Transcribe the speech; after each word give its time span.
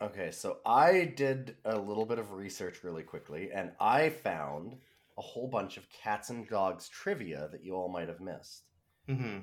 Okay, 0.00 0.30
so 0.30 0.58
I 0.64 1.12
did 1.16 1.56
a 1.64 1.76
little 1.76 2.06
bit 2.06 2.20
of 2.20 2.32
research 2.32 2.84
really 2.84 3.02
quickly, 3.02 3.50
and 3.52 3.72
I 3.80 4.10
found 4.10 4.76
a 5.16 5.22
whole 5.22 5.48
bunch 5.48 5.76
of 5.76 5.90
cats 5.90 6.30
and 6.30 6.48
dogs 6.48 6.88
trivia 6.88 7.48
that 7.50 7.64
you 7.64 7.74
all 7.74 7.88
might 7.88 8.06
have 8.06 8.20
missed. 8.20 8.62
Mm-hmm. 9.08 9.40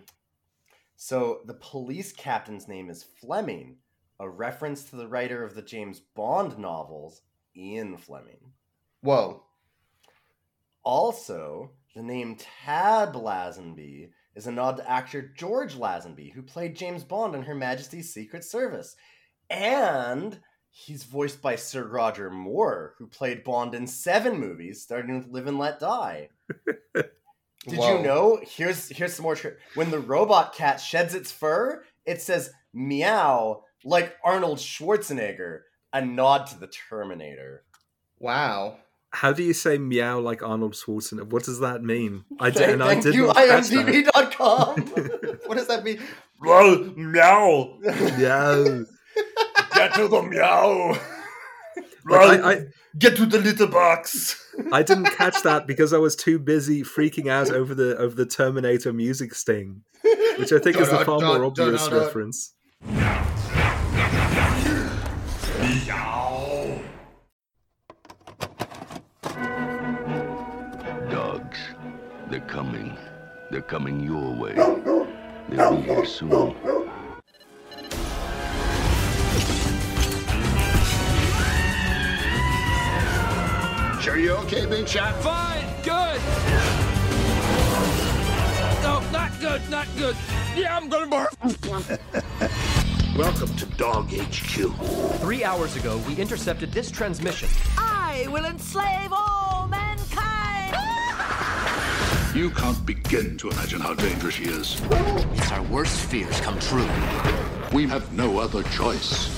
So 0.96 1.42
the 1.46 1.56
police 1.56 2.14
captain's 2.14 2.70
name 2.70 2.90
is 2.90 3.04
Fleming, 3.04 3.78
a 4.22 4.30
reference 4.30 4.86
to 4.86 4.96
the 4.96 5.10
writer 5.10 5.44
of 5.44 5.56
the 5.56 5.62
James 5.62 6.00
Bond 6.00 6.58
novels, 6.58 7.22
Ian 7.58 7.98
Fleming. 7.98 8.54
Whoa. 9.02 9.44
Also, 10.84 11.72
the 11.96 12.02
name 12.02 12.38
Tab 12.64 13.14
Lazenby 13.14 14.12
is 14.36 14.48
a 14.48 14.52
nod 14.52 14.78
to 14.78 14.90
actor 14.90 15.34
George 15.36 15.76
Lazenby, 15.76 16.32
who 16.32 16.42
played 16.42 16.78
James 16.78 17.04
Bond 17.04 17.36
in 17.36 17.44
Her 17.44 17.56
Majesty's 17.56 18.14
Secret 18.14 18.46
Service. 18.46 18.96
And 19.50 20.40
he's 20.70 21.04
voiced 21.04 21.42
by 21.42 21.56
Sir 21.56 21.84
Roger 21.84 22.30
Moore, 22.30 22.96
who 22.98 23.08
played 23.08 23.44
Bond 23.44 23.74
in 23.76 23.88
seven 23.88 24.38
movies, 24.40 24.82
starting 24.82 25.18
with 25.18 25.28
Live 25.28 25.48
and 25.48 25.58
Let 25.60 25.80
Die. 25.80 26.30
Did 26.94 27.80
Whoa. 27.80 27.98
you 27.98 28.04
know? 28.04 28.40
Here's 28.44 28.90
here's 28.90 29.14
some 29.16 29.24
more. 29.24 29.36
Tri- 29.36 29.54
when 29.74 29.90
the 29.90 30.00
robot 30.00 30.54
cat 30.54 30.80
sheds 30.80 31.16
its 31.16 31.32
fur, 31.32 31.84
it 32.06 32.22
says 32.22 32.52
meow 32.74 33.64
like 33.84 34.16
Arnold 34.24 34.60
Schwarzenegger, 34.60 35.62
a 35.92 36.04
nod 36.06 36.46
to 36.48 36.60
the 36.60 36.68
Terminator. 36.68 37.64
Wow. 38.20 38.78
How 39.12 39.32
do 39.32 39.44
you 39.44 39.54
say 39.54 39.78
meow 39.78 40.20
like 40.20 40.44
Arnold 40.44 40.74
Schwarzenegger? 40.74 41.30
What 41.30 41.44
does 41.46 41.60
that 41.62 41.84
mean? 41.84 42.26
I 42.40 42.52
Thank, 42.52 42.74
and 42.74 42.84
I 42.84 42.88
thank 42.90 43.04
did 43.04 43.16
you, 43.16 43.28
not 43.28 43.36
catch 43.38 43.70
that. 43.70 43.86
IMDb.com. 43.88 44.82
What 45.46 45.58
does 45.58 45.68
that 45.68 45.84
mean? 45.84 46.00
meow. 46.42 47.80
Yeah. 48.20 48.84
Get 49.76 49.94
to 49.96 50.08
the 50.08 50.22
meow. 50.22 50.98
Like, 52.08 52.42
I, 52.42 52.52
I, 52.52 52.66
Get 52.98 53.18
to 53.18 53.26
the 53.26 53.40
litter 53.40 53.68
box. 53.68 54.42
I 54.72 54.82
didn't 54.82 55.08
catch 55.18 55.44
that 55.44 55.68
because 55.68 55.92
I 55.92 55.98
was 55.98 56.16
too 56.16 56.40
busy 56.40 56.82
freaking 56.82 57.30
out 57.30 57.52
over 57.52 57.76
the 57.76 57.98
over 57.98 58.16
the 58.16 58.26
Terminator 58.26 58.94
music 58.94 59.36
sting, 59.36 59.82
which 60.38 60.54
I 60.54 60.60
think 60.60 60.78
is 60.78 60.90
the 60.90 61.04
far 61.04 61.20
more 61.20 61.44
obvious 61.44 61.92
reference. 61.92 62.54
Dogs, 71.12 71.60
they're 72.30 72.40
coming. 72.48 72.98
They're 73.52 73.62
coming 73.62 74.00
your 74.00 74.36
way. 74.36 74.54
They'll 75.50 75.76
be 75.76 75.82
here 75.82 76.06
soon. 76.06 76.56
Sure 84.06 84.18
you 84.18 84.34
okay, 84.34 84.68
Big 84.68 84.88
Shot? 84.88 85.16
Fine, 85.24 85.66
good. 85.82 86.22
No, 88.84 89.02
not 89.12 89.32
good, 89.40 89.68
not 89.68 89.88
good. 89.98 90.16
Yeah, 90.56 90.78
I'm 90.78 90.90
gonna 90.90 91.08
barf. 91.08 91.34
Welcome 93.18 93.56
to 93.56 93.66
Dog 93.78 94.12
HQ. 94.12 94.76
Three 95.22 95.44
hours 95.44 95.76
ago, 95.76 96.00
we 96.08 96.16
intercepted 96.18 96.72
this 96.72 96.92
transmission. 96.92 97.50
I 97.80 98.28
will 98.30 98.46
enslave 98.46 99.12
all 99.12 99.68
mankind! 99.70 100.76
You 102.36 102.52
can't 102.52 102.86
begin 102.86 103.38
to 103.38 103.50
imagine 103.50 103.82
how 103.82 103.96
dangerous 103.96 104.36
she 104.36 104.44
is. 104.44 104.80
It's 105.34 105.52
our 105.52 105.64
worst 105.64 106.00
fears 106.00 106.40
come 106.42 106.60
true. 106.60 106.88
We 107.74 107.88
have 107.88 108.14
no 108.14 108.38
other 108.38 108.62
choice. 108.70 109.32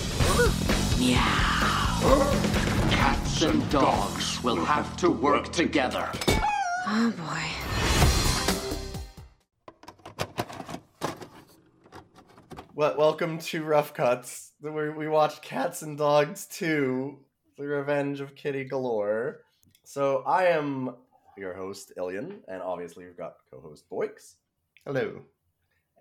Cats 2.97 3.43
and 3.43 3.69
dogs 3.69 4.43
will 4.43 4.65
have 4.65 4.97
to 4.97 5.11
work 5.11 5.51
together. 5.51 6.11
Oh 6.87 7.13
boy. 7.15 7.43
Well, 12.73 12.97
welcome 12.97 13.37
to 13.37 13.63
Rough 13.63 13.93
Cuts. 13.93 14.53
We, 14.61 14.89
we 14.89 15.07
watched 15.07 15.43
Cats 15.43 15.83
and 15.83 15.95
Dogs 15.95 16.47
2, 16.47 17.19
The 17.59 17.67
Revenge 17.67 18.19
of 18.19 18.33
Kitty 18.33 18.63
Galore. 18.63 19.41
So 19.83 20.23
I 20.25 20.45
am 20.45 20.95
your 21.37 21.53
host, 21.53 21.91
Ilian, 21.97 22.39
and 22.47 22.63
obviously 22.63 23.05
we've 23.05 23.15
got 23.15 23.35
co-host 23.51 23.87
Boix. 23.91 24.09
Hello. 24.87 25.21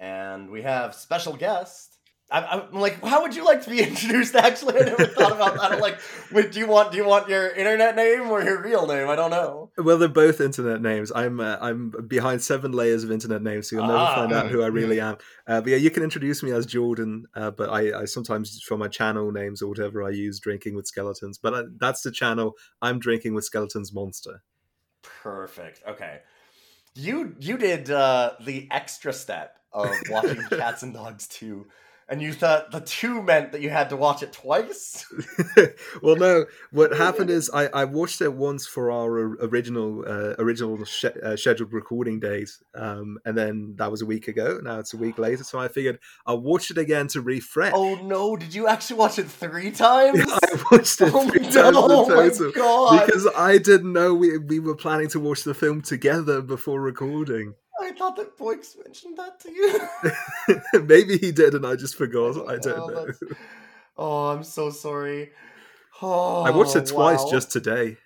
And 0.01 0.49
we 0.49 0.63
have 0.63 0.95
special 0.95 1.37
guest. 1.37 1.96
I, 2.29 2.43
I'm 2.45 2.73
like, 2.81 3.05
how 3.05 3.23
would 3.23 3.37
you 3.37 3.45
like 3.45 3.63
to 3.65 3.71
be 3.71 3.81
introduced? 3.89 4.35
Actually, 4.35 4.81
I 4.81 4.85
never 4.87 5.07
thought 5.07 5.31
about 5.33 5.55
that. 5.55 5.73
I'm 5.73 5.81
like, 5.81 5.99
wait, 6.33 6.51
do 6.51 6.59
you 6.59 6.67
want 6.67 6.91
do 6.91 6.99
you 6.99 7.05
want 7.07 7.29
your 7.29 7.49
internet 7.51 7.95
name 7.95 8.29
or 8.31 8.43
your 8.43 8.61
real 8.61 8.85
name? 8.87 9.09
I 9.09 9.15
don't 9.15 9.31
know. 9.31 9.71
Well, 9.79 9.97
they're 9.97 10.09
both 10.09 10.41
internet 10.41 10.83
names. 10.83 11.13
I'm 11.15 11.39
uh, 11.39 11.57
I'm 11.61 11.93
behind 12.09 12.43
seven 12.43 12.73
layers 12.73 13.05
of 13.05 13.13
internet 13.13 13.43
names, 13.43 13.71
so 13.71 13.77
you'll 13.77 13.87
never 13.87 13.99
Ah. 13.99 14.15
find 14.17 14.33
out 14.33 14.49
who 14.49 14.63
I 14.63 14.67
really 14.67 15.01
am. 15.01 15.19
Uh, 15.47 15.61
but 15.61 15.71
yeah, 15.71 15.77
you 15.77 15.91
can 15.91 16.03
introduce 16.03 16.43
me 16.43 16.51
as 16.51 16.67
Jordan. 16.67 17.27
Uh, 17.35 17.53
but 17.53 17.71
I, 17.71 18.01
I 18.01 18.05
sometimes 18.07 18.61
for 18.63 18.77
my 18.77 18.89
channel 18.89 19.31
names 19.31 19.63
or 19.63 19.69
whatever 19.69 20.03
I 20.03 20.11
use 20.11 20.41
drinking 20.41 20.75
with 20.75 20.89
skeletons. 20.89 21.39
But 21.39 21.55
uh, 21.55 21.63
that's 21.79 22.03
the 22.03 22.11
channel 22.11 22.55
I'm 22.83 22.99
drinking 22.99 23.35
with 23.35 23.45
skeletons 23.45 23.93
monster. 23.95 24.43
Perfect. 25.03 25.83
Okay. 25.89 26.21
You 26.95 27.37
you 27.39 27.57
did 27.59 27.91
uh, 27.91 28.33
the 28.45 28.67
extra 28.71 29.13
step 29.13 29.59
of 29.73 29.91
watching 30.11 30.43
Cats 30.51 30.83
and 30.83 30.95
Dogs 30.95 31.27
2, 31.29 31.67
and 32.09 32.23
you 32.23 32.33
thought 32.33 32.71
the 32.71 32.81
two 32.81 33.21
meant 33.23 33.53
that 33.53 33.61
you 33.61 33.71
had 33.71 33.89
to 33.91 33.97
watch 33.97 34.23
it 34.23 34.33
twice? 34.33 35.05
well, 36.03 36.17
no. 36.17 36.47
What 36.71 36.97
happened 36.97 37.31
is 37.31 37.51
I, 37.53 37.67
I 37.67 37.85
watched 37.85 38.21
it 38.21 38.33
once 38.33 38.67
for 38.67 38.91
our 38.93 39.11
original 39.45 40.05
uh, 40.07 40.35
original 40.39 40.85
sh- 40.85 41.07
uh, 41.23 41.37
scheduled 41.37 41.73
recording 41.73 42.21
date, 42.21 42.51
um, 42.75 43.19
and 43.25 43.37
then 43.37 43.75
that 43.79 43.91
was 43.91 44.03
a 44.03 44.07
week 44.07 44.29
ago. 44.29 44.61
Now 44.63 44.79
it's 44.79 44.95
a 44.95 44.97
week 44.97 45.19
later, 45.19 45.43
so 45.43 45.59
I 45.59 45.69
figured 45.69 45.99
I'll 46.27 46.41
watch 46.41 46.71
it 46.71 46.79
again 46.79 47.09
to 47.09 47.21
refresh. 47.21 47.73
Oh 47.75 47.97
no, 47.97 48.37
did 48.37 48.55
you 48.55 48.69
actually 48.69 48.99
watch 48.99 49.19
it 49.19 49.29
three 49.29 49.73
times? 49.73 50.21
I 50.33 50.63
watched 50.71 51.01
it 51.01 51.13
Oh 51.13 51.29
three 51.29 51.41
no, 51.41 51.51
times 51.51 51.57
in 51.57 51.75
oh 51.77 52.09
my 52.09 52.29
total 52.29 52.53
God. 52.53 53.05
because 53.07 53.27
I 53.37 53.59
didn't 53.59 53.93
know 53.93 54.15
we 54.15 54.39
we 54.39 54.61
were 54.61 54.77
planning 54.77 55.09
to 55.09 55.21
watch 55.21 55.43
the 55.43 55.55
film 55.55 55.83
together 55.83 56.41
before 56.41 56.81
recording. 56.81 57.55
I 57.81 57.93
thought 57.93 58.17
that 58.17 58.37
Boix 58.37 58.57
mentioned 58.85 59.19
that 59.19 59.41
to 59.41 59.51
you. 60.73 60.81
Maybe 60.87 61.19
he 61.19 61.33
did, 61.33 61.55
and 61.55 61.67
I 61.67 61.77
just 61.77 61.97
forgot. 61.97 62.37
Oh, 62.37 62.47
I 62.49 62.55
Oh, 62.55 62.59
don't 62.59 62.79
know. 62.95 62.95
that's- 63.07 63.21
Oh, 63.99 64.27
I'm 64.29 64.45
so 64.45 64.71
sorry. 64.71 65.31
Oh, 66.03 66.43
I 66.43 66.51
watched 66.51 66.77
it 66.77 66.91
oh, 66.93 66.95
twice 66.95 67.25
wow. 67.25 67.31
just 67.31 67.51
today. 67.51 67.97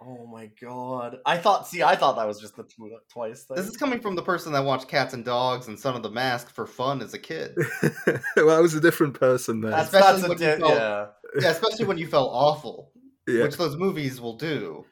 Oh 0.00 0.26
my 0.26 0.50
god! 0.60 1.18
I 1.26 1.36
thought. 1.38 1.68
See, 1.68 1.82
I 1.82 1.94
thought 1.96 2.16
that 2.16 2.26
was 2.26 2.40
just 2.40 2.56
the 2.56 2.64
tw- 2.64 3.00
twice 3.12 3.44
thing. 3.44 3.56
This 3.56 3.66
is 3.68 3.76
coming 3.76 4.00
from 4.00 4.16
the 4.16 4.22
person 4.22 4.52
that 4.52 4.64
watched 4.64 4.88
Cats 4.88 5.14
and 5.14 5.24
Dogs 5.24 5.68
and 5.68 5.78
Son 5.78 5.94
of 5.94 6.02
the 6.02 6.10
Mask 6.10 6.52
for 6.52 6.66
fun 6.66 7.00
as 7.02 7.14
a 7.14 7.18
kid. 7.20 7.56
well, 8.36 8.50
I 8.50 8.60
was 8.60 8.74
a 8.74 8.80
different 8.80 9.14
person 9.18 9.60
then. 9.60 9.70
That's, 9.72 9.92
especially 9.92 10.22
that's 10.22 10.24
a 10.24 10.28
when 10.28 10.38
you 10.38 10.44
di- 10.46 10.56
felt- 10.58 10.74
yeah. 10.74 11.06
Yeah, 11.40 11.50
especially 11.50 11.84
when 11.86 11.98
you 11.98 12.06
felt 12.08 12.30
awful, 12.32 12.90
yeah. 13.28 13.42
which 13.44 13.56
those 13.56 13.76
movies 13.76 14.20
will 14.20 14.36
do. 14.36 14.84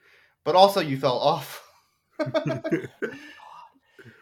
But 0.44 0.54
also, 0.54 0.80
you 0.80 0.96
felt 0.96 1.20
awful. 1.22 1.60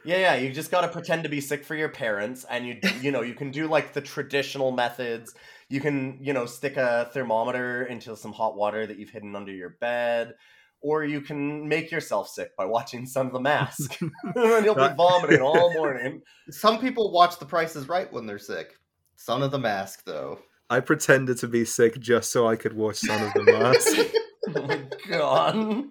Yeah, 0.09 0.17
yeah, 0.17 0.35
you 0.37 0.51
just 0.55 0.71
gotta 0.71 0.89
pretend 0.89 1.25
to 1.25 1.29
be 1.29 1.43
sick 1.43 1.67
for 1.67 1.75
your 1.75 1.91
parents, 1.91 2.47
and 2.49 2.67
you 2.67 2.79
you 3.03 3.11
know 3.11 3.21
you 3.21 3.35
can 3.35 3.51
do 3.51 3.69
like 3.69 3.93
the 3.93 4.01
traditional 4.01 4.73
methods. 4.73 5.35
You 5.69 5.83
can 5.83 6.17
you 6.23 6.33
know 6.33 6.47
stick 6.47 6.79
a 6.79 7.11
thermometer 7.13 7.85
into 7.85 8.17
some 8.17 8.33
hot 8.33 8.57
water 8.57 8.87
that 8.87 8.99
you've 8.99 9.11
hidden 9.11 9.37
under 9.37 9.53
your 9.53 9.77
bed, 9.83 10.33
or 10.81 11.05
you 11.05 11.21
can 11.21 11.69
make 11.69 11.91
yourself 11.91 12.27
sick 12.31 12.57
by 12.57 12.65
watching 12.65 13.05
Son 13.15 13.27
of 13.27 13.35
the 13.35 13.41
Mask, 13.41 14.01
and 14.35 14.65
you'll 14.65 14.75
be 14.75 14.95
vomiting 14.97 15.43
all 15.43 15.75
morning. 15.75 16.23
Some 16.49 16.79
people 16.79 17.13
watch 17.13 17.39
The 17.39 17.45
Price 17.45 17.77
is 17.77 17.87
Right 17.87 18.11
when 18.11 18.25
they're 18.25 18.39
sick. 18.39 18.79
Son 19.17 19.43
of 19.43 19.51
the 19.51 19.59
Mask, 19.59 20.05
though. 20.07 20.39
I 20.71 20.81
pretended 20.81 21.37
to 21.41 21.49
be 21.49 21.67
sick 21.67 22.01
just 22.01 22.33
so 22.33 22.49
I 22.49 22.57
could 22.57 22.73
watch 22.73 22.97
Son 22.97 23.25
of 23.25 23.35
the 23.35 23.43
Mask. 23.43 23.99
oh 24.57 24.67
my 24.67 24.81
god! 25.07 25.85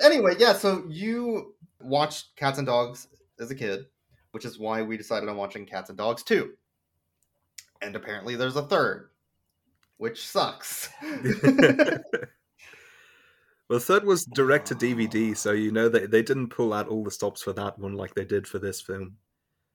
Anyway, 0.00 0.34
yeah, 0.40 0.52
so 0.52 0.84
you 0.88 1.54
watched 1.80 2.36
Cats 2.36 2.58
and 2.58 2.66
Dogs 2.66 3.08
as 3.38 3.50
a 3.50 3.54
kid, 3.54 3.86
which 4.32 4.44
is 4.44 4.58
why 4.58 4.82
we 4.82 4.96
decided 4.96 5.28
on 5.28 5.36
watching 5.36 5.66
Cats 5.66 5.90
and 5.90 5.98
Dogs 5.98 6.22
2. 6.22 6.52
And 7.80 7.94
apparently 7.94 8.36
there's 8.36 8.56
a 8.56 8.62
third, 8.62 9.10
which 9.98 10.26
sucks. 10.26 10.88
well, 13.68 13.78
third 13.78 14.04
was 14.04 14.24
direct 14.24 14.66
to 14.68 14.74
DVD, 14.74 15.36
so 15.36 15.52
you 15.52 15.70
know 15.70 15.88
they 15.88 16.06
they 16.06 16.22
didn't 16.22 16.48
pull 16.48 16.72
out 16.72 16.88
all 16.88 17.04
the 17.04 17.10
stops 17.10 17.42
for 17.42 17.52
that 17.52 17.78
one 17.78 17.94
like 17.94 18.14
they 18.14 18.24
did 18.24 18.48
for 18.48 18.58
this 18.58 18.80
film. 18.80 19.16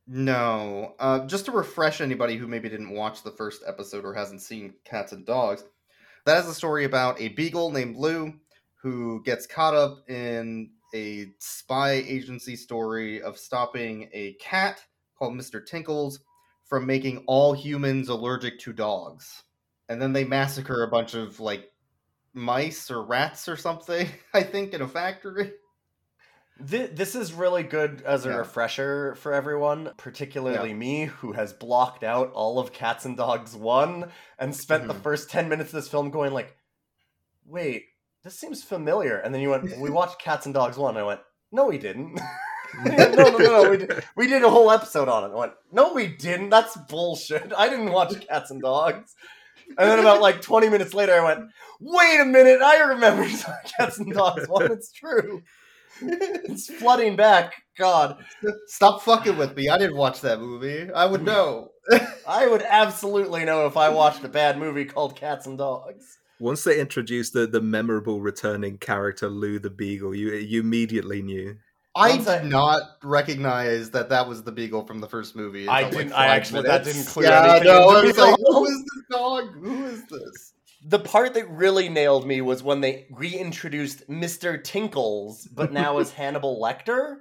no. 0.06 0.96
Uh, 1.00 1.26
just 1.28 1.46
to 1.46 1.52
refresh 1.52 2.02
anybody 2.02 2.36
who 2.36 2.46
maybe 2.48 2.68
didn't 2.68 2.94
watch 2.94 3.24
the 3.24 3.32
first 3.32 3.64
episode 3.66 4.04
or 4.04 4.14
hasn't 4.14 4.42
seen 4.42 4.74
Cats 4.84 5.14
and 5.14 5.26
Dogs, 5.26 5.64
that 6.26 6.44
is 6.44 6.50
a 6.50 6.54
story 6.54 6.84
about 6.84 7.22
a 7.22 7.30
beagle 7.30 7.72
named 7.72 7.96
Lou 7.96 8.34
who 8.82 9.24
gets 9.24 9.48
caught 9.48 9.74
up 9.74 10.10
in 10.10 10.72
a 10.94 11.28
spy 11.40 11.92
agency 11.94 12.56
story 12.56 13.22
of 13.22 13.38
stopping 13.38 14.10
a 14.14 14.34
cat 14.34 14.82
called 15.18 15.34
Mr. 15.34 15.66
Tinkles 15.66 16.20
from 16.66 16.86
making 16.86 17.24
all 17.28 17.54
humans 17.54 18.10
allergic 18.10 18.60
to 18.60 18.74
dogs. 18.74 19.44
and 19.90 20.02
then 20.02 20.14
they 20.14 20.24
massacre 20.24 20.84
a 20.84 20.88
bunch 20.88 21.14
of 21.14 21.40
like 21.42 21.70
mice 22.34 22.90
or 22.90 23.04
rats 23.04 23.50
or 23.50 23.58
something. 23.58 24.08
I 24.34 24.42
think 24.44 24.74
in 24.74 24.82
a 24.82 24.88
factory. 24.88 25.52
This 26.60 27.16
is 27.16 27.34
really 27.34 27.64
good 27.64 28.02
as 28.04 28.26
a 28.26 28.30
Yeah. 28.30 28.36
refresher 28.38 29.16
for 29.16 29.34
everyone, 29.34 29.92
particularly 29.98 30.74
me, 30.74 31.06
who 31.06 31.34
has 31.34 31.52
blocked 31.52 32.04
out 32.04 32.32
all 32.32 32.60
of 32.60 32.72
Cats 32.72 33.06
and 33.06 33.18
Dogs 33.18 33.56
1 33.56 34.12
and 34.40 34.56
spent 34.56 34.88
the 34.88 34.94
Mhm. 34.94 35.02
first 35.02 35.30
10 35.30 35.50
minutes 35.50 35.70
of 35.72 35.76
this 35.76 35.90
film 35.90 36.12
going 36.12 36.32
like, 36.32 36.56
wait, 37.44 37.86
this 38.24 38.40
seems 38.40 38.64
familiar. 38.64 39.18
And 39.18 39.34
then 39.34 39.42
you 39.42 39.50
went, 39.50 39.78
we 39.78 39.90
watched 39.90 40.20
Cats 40.20 40.46
and 40.46 40.54
Dogs 40.54 40.78
1. 40.78 40.96
And 40.96 41.04
I 41.04 41.08
went, 41.08 41.22
no, 41.52 41.68
we 41.68 41.78
didn't. 41.78 42.20
no, 42.86 43.12
no, 43.12 43.30
no, 43.30 43.38
no. 43.38 43.70
We 43.70 43.78
did, 43.78 44.04
we 44.16 44.28
did 44.28 44.44
a 44.44 44.50
whole 44.50 44.72
episode 44.72 45.08
on 45.08 45.30
it. 45.30 45.34
I 45.34 45.38
went, 45.38 45.54
no, 45.72 45.94
we 45.94 46.08
didn't. 46.08 46.50
That's 46.50 46.76
bullshit. 46.76 47.54
I 47.56 47.70
didn't 47.70 47.92
watch 47.92 48.28
Cats 48.28 48.50
and 48.50 48.62
Dogs. 48.62 49.14
And 49.78 49.90
then 49.90 50.00
about 50.00 50.22
like 50.22 50.42
20 50.42 50.70
minutes 50.70 50.94
later, 50.94 51.14
I 51.14 51.24
went, 51.24 51.50
wait 51.80 52.20
a 52.20 52.26
minute. 52.26 52.62
I 52.62 52.80
remember 52.80 53.28
Cats 53.78 54.00
and 54.00 54.12
Dogs 54.12 54.48
1. 54.48 54.72
It's 54.72 54.92
true. 54.92 55.44
it's 56.02 56.74
flooding 56.74 57.16
back. 57.16 57.54
God, 57.78 58.24
Stop 58.68 59.02
fucking 59.02 59.38
with 59.38 59.56
me. 59.56 59.70
I 59.70 59.78
didn't 59.78 59.98
watch 59.98 60.22
that 60.22 60.40
movie. 60.40 60.92
I 60.92 61.06
would 61.06 61.24
know. 61.24 61.70
I 62.28 62.48
would 62.48 62.64
absolutely 62.64 63.46
know 63.46 63.68
if 63.68 63.78
I 63.78 63.90
watched 63.90 64.24
a 64.24 64.30
bad 64.30 64.58
movie 64.58 64.86
called 64.86 65.16
Cats 65.16 65.46
and 65.46 65.58
Dogs. 65.58 66.18
Once 66.44 66.66
they 66.66 66.78
introduced 66.78 67.32
the, 67.32 67.48
the 67.48 67.62
memorable 67.62 68.20
returning 68.20 68.78
character 68.78 69.30
Lou 69.30 69.60
the 69.60 69.70
Beagle, 69.70 70.14
you 70.14 70.34
you 70.34 70.60
immediately 70.60 71.22
knew. 71.22 71.56
I 71.96 72.18
did 72.18 72.46
not 72.46 72.82
recognize 73.02 73.92
that 73.92 74.10
that 74.10 74.28
was 74.28 74.44
the 74.44 74.52
beagle 74.52 74.86
from 74.86 75.00
the 75.00 75.08
first 75.08 75.38
movie. 75.38 75.70
I 75.70 75.90
didn't- 75.90 76.12
I 76.12 76.28
five 76.28 76.30
actually- 76.32 76.64
that 76.64 76.84
didn't 76.84 77.06
clear 77.06 77.30
yeah, 77.30 77.44
anything 77.52 77.68
no, 77.68 77.88
I 77.90 78.04
was 78.04 78.18
like, 78.18 78.36
who 78.46 78.66
is 78.66 78.80
this 78.80 79.04
dog? 79.10 79.54
Who 79.54 79.86
is 79.86 80.04
this? 80.08 80.54
The 80.86 81.00
part 81.00 81.34
that 81.36 81.50
really 81.50 81.88
nailed 81.88 82.28
me 82.28 82.42
was 82.42 82.62
when 82.62 82.82
they 82.82 83.08
reintroduced 83.12 84.10
Mr. 84.10 84.62
Tinkles, 84.62 85.48
but 85.48 85.72
now 85.72 86.00
as 86.00 86.12
Hannibal 86.20 86.60
Lecter. 86.62 87.20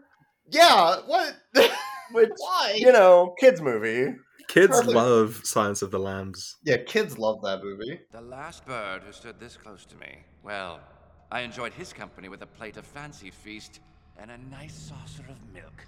Yeah, 0.51 0.97
what? 1.07 1.37
Which, 2.13 2.31
Why? 2.39 2.75
you 2.77 2.91
know, 2.91 3.35
kids 3.39 3.61
movie. 3.61 4.17
Kids 4.53 4.69
Perfect. 4.69 4.95
love 4.95 5.41
Silence 5.45 5.81
of 5.81 5.91
the 5.91 5.99
Lambs. 5.99 6.59
Yeah, 6.63 6.77
kids 6.77 7.17
love 7.17 7.41
that 7.41 7.65
movie. 7.65 8.01
The 8.11 8.21
last 8.21 8.67
bird 8.67 9.03
who 9.03 9.11
stood 9.11 9.41
this 9.41 9.57
close 9.57 9.87
to 9.87 9.97
me, 9.97 10.19
well, 10.43 10.79
I 11.31 11.41
enjoyed 11.41 11.73
his 11.73 11.95
company 11.95 12.29
with 12.29 12.43
a 12.43 12.47
plate 12.47 12.77
of 12.77 12.85
fancy 12.85 13.31
feast 13.31 13.81
and 14.19 14.31
a 14.31 14.37
nice 14.51 14.75
saucer 14.75 15.23
of 15.31 15.55
milk. 15.55 15.87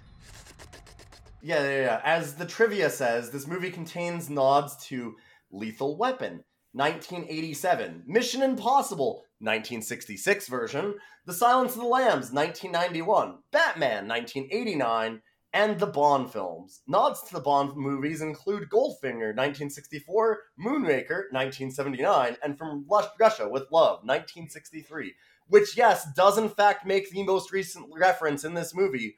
Yeah, 1.43 1.61
yeah, 1.61 1.81
yeah. 1.81 2.01
As 2.03 2.33
the 2.33 2.45
trivia 2.47 2.89
says, 2.89 3.29
this 3.29 3.45
movie 3.45 3.69
contains 3.69 4.31
nods 4.31 4.75
to 4.87 5.13
Lethal 5.51 5.95
Weapon, 5.95 6.43
1987, 6.71 8.01
Mission 8.07 8.41
Impossible, 8.41 9.25
1966 9.41 10.47
version, 10.47 10.95
The 11.27 11.33
Silence 11.33 11.73
of 11.75 11.81
the 11.81 11.87
Lambs, 11.87 12.31
1991, 12.31 13.37
Batman, 13.51 14.07
1989, 14.07 15.21
and 15.55 15.79
the 15.79 15.87
Bond 15.87 16.29
films. 16.29 16.81
Nods 16.85 17.23
to 17.23 17.33
the 17.33 17.39
Bond 17.39 17.77
movies 17.77 18.19
include 18.21 18.69
Goldfinger, 18.69 19.33
1964, 19.33 20.39
Moonraker, 20.59 21.31
1979, 21.31 22.35
and 22.43 22.57
From 22.57 22.85
Russia 23.17 23.47
with 23.47 23.71
Love, 23.71 23.99
1963. 24.03 25.13
Which, 25.47 25.77
yes, 25.77 26.11
does 26.13 26.37
in 26.37 26.49
fact 26.49 26.85
make 26.85 27.09
the 27.09 27.23
most 27.23 27.53
recent 27.53 27.85
reference 27.97 28.43
in 28.43 28.53
this 28.53 28.75
movie 28.75 29.15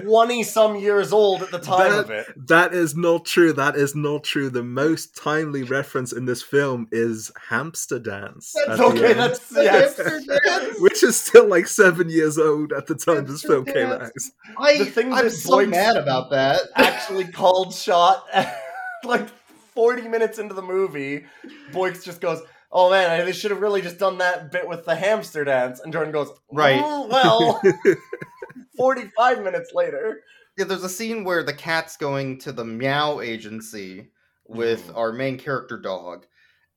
20 0.00 0.42
some 0.42 0.76
years 0.76 1.12
old 1.12 1.42
at 1.42 1.50
the 1.50 1.58
time 1.58 1.90
That- 1.90 1.98
of 2.04 2.10
it. 2.10 2.26
That 2.48 2.74
is 2.74 2.96
not 2.96 3.24
true. 3.24 3.52
That 3.52 3.76
is 3.76 3.94
not 3.94 4.24
true. 4.24 4.50
The 4.50 4.62
most 4.62 5.16
timely 5.16 5.62
reference 5.62 6.12
in 6.12 6.24
this 6.26 6.42
film 6.42 6.88
is 6.92 7.30
Hamster 7.48 7.98
Dance. 7.98 8.54
That's 8.66 8.80
okay, 8.80 9.12
that's 9.12 9.48
The 9.48 9.64
yes. 9.64 9.96
hamster 9.96 10.20
dance? 10.44 10.80
which 10.80 11.02
is 11.02 11.16
still 11.16 11.46
like 11.48 11.66
seven 11.66 12.08
years 12.10 12.38
old 12.38 12.72
at 12.72 12.86
the 12.86 12.94
time 12.94 13.26
this 13.26 13.42
Hamster 13.42 13.48
film 13.48 13.64
came 13.64 13.86
out. 13.86 14.10
I, 14.58 14.78
The 14.78 14.84
thing 14.86 15.12
I'm 15.12 15.30
so 15.30 15.50
Boyd's- 15.56 15.70
mad 15.70 15.96
about 15.96 16.30
that. 16.30 16.60
actually 16.76 17.24
called 17.26 17.74
shot 17.74 18.26
like 19.04 19.28
40 19.74 20.08
minutes 20.08 20.38
into 20.38 20.54
the 20.54 20.62
movie. 20.62 21.24
Boyks 21.72 22.04
just 22.04 22.20
goes, 22.20 22.40
Oh 22.76 22.90
man, 22.90 23.08
I- 23.10 23.24
they 23.24 23.32
should 23.32 23.50
have 23.52 23.60
really 23.60 23.82
just 23.82 23.98
done 23.98 24.18
that 24.18 24.50
bit 24.50 24.68
with 24.68 24.84
the 24.84 24.96
hamster 24.96 25.44
dance. 25.44 25.78
And 25.80 25.92
Jordan 25.92 26.12
goes, 26.12 26.30
Right. 26.52 26.80
"Mm, 26.82 27.08
well, 27.08 27.62
45 28.76 29.42
minutes 29.42 29.72
later. 29.74 30.22
Yeah, 30.56 30.64
there's 30.66 30.84
a 30.84 30.88
scene 30.88 31.24
where 31.24 31.42
the 31.42 31.52
cat's 31.52 31.96
going 31.96 32.38
to 32.40 32.52
the 32.52 32.64
meow 32.64 33.20
agency 33.20 34.10
with 34.46 34.88
Mhm. 34.88 34.96
our 34.96 35.12
main 35.12 35.38
character 35.38 35.78
dog, 35.78 36.26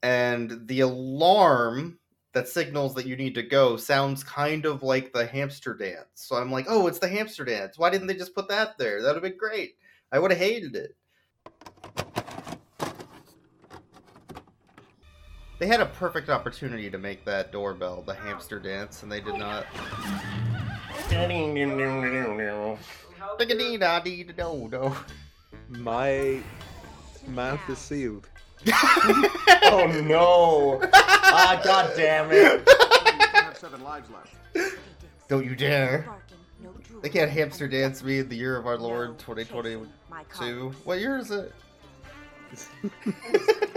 and 0.01 0.67
the 0.67 0.81
alarm 0.81 1.99
that 2.33 2.47
signals 2.47 2.93
that 2.95 3.05
you 3.05 3.15
need 3.15 3.35
to 3.35 3.43
go 3.43 3.77
sounds 3.77 4.23
kind 4.23 4.65
of 4.65 4.83
like 4.83 5.11
the 5.11 5.25
hamster 5.25 5.73
dance. 5.73 6.07
So 6.15 6.35
I'm 6.35 6.51
like, 6.51 6.65
oh, 6.69 6.87
it's 6.87 6.99
the 6.99 7.07
hamster 7.07 7.43
dance. 7.45 7.77
Why 7.77 7.89
didn't 7.89 8.07
they 8.07 8.15
just 8.15 8.35
put 8.35 8.47
that 8.49 8.77
there? 8.77 9.01
That 9.01 9.09
would 9.09 9.23
have 9.23 9.31
been 9.31 9.37
great. 9.37 9.75
I 10.11 10.19
would 10.19 10.31
have 10.31 10.39
hated 10.39 10.75
it. 10.75 10.95
They 15.59 15.65
had 15.65 15.81
a 15.81 15.87
perfect 15.87 16.29
opportunity 16.29 16.89
to 16.91 16.99
make 16.99 17.25
that 17.25 17.51
doorbell 17.51 18.03
the 18.03 18.13
hamster 18.13 18.59
dance, 18.59 19.01
and 19.01 19.11
they 19.11 19.21
did 19.21 19.37
not. 19.37 19.65
Ding-a-dee-da-dee-da-do-do. 23.37 24.95
My 25.69 26.39
mouth 27.27 27.59
is 27.69 27.77
sealed. 27.77 28.27
oh 28.67 30.01
no. 30.05 30.79
Ah, 30.93 31.61
god 31.63 31.93
damn 31.95 32.29
it. 32.31 32.67
have 33.33 33.57
seven 33.57 33.81
lives 33.83 34.09
left. 34.09 34.35
Don't 35.27 35.45
you 35.45 35.55
dare. 35.55 36.09
They 37.01 37.09
can't 37.09 37.29
hamster 37.31 37.67
dance 37.67 38.03
me 38.03 38.19
in 38.19 38.29
the 38.29 38.35
year 38.35 38.57
of 38.57 38.65
our 38.65 38.77
Lord 38.77 39.19
2022. 39.19 40.73
What 40.83 40.99
year 40.99 41.17
is 41.17 41.31
it? 41.31 41.53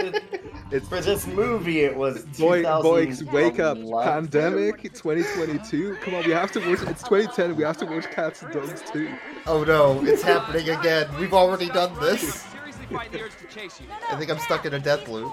It's 0.72 0.88
For 0.88 1.00
this 1.00 1.26
movie, 1.26 1.80
it 1.80 1.96
was 1.96 2.22
Boy, 2.38 2.62
boys, 2.62 3.24
wake 3.24 3.58
up! 3.58 3.76
Pandemic 3.76 4.80
2022. 4.82 5.96
Come 5.96 6.14
on, 6.14 6.24
we 6.24 6.30
have 6.30 6.52
to 6.52 6.60
watch. 6.60 6.82
It's 6.82 7.02
2010. 7.02 7.56
We 7.56 7.64
have 7.64 7.76
to 7.78 7.86
watch 7.86 8.08
Cats 8.10 8.42
and 8.42 8.52
Dogs 8.52 8.82
too. 8.92 9.08
Oh 9.48 9.64
no, 9.64 10.00
it's 10.04 10.22
happening 10.22 10.68
again. 10.68 11.08
We've 11.18 11.34
already 11.34 11.68
done 11.70 11.92
this. 11.98 12.42
Seriously 12.42 12.86
fight 12.86 13.10
the 13.10 13.22
urge 13.22 13.32
to 13.38 13.46
chase 13.48 13.80
you. 13.80 13.86
I 14.10 14.16
think 14.16 14.30
I'm 14.30 14.38
stuck 14.38 14.64
in 14.64 14.74
a 14.74 14.78
death 14.78 15.08
loop. 15.08 15.32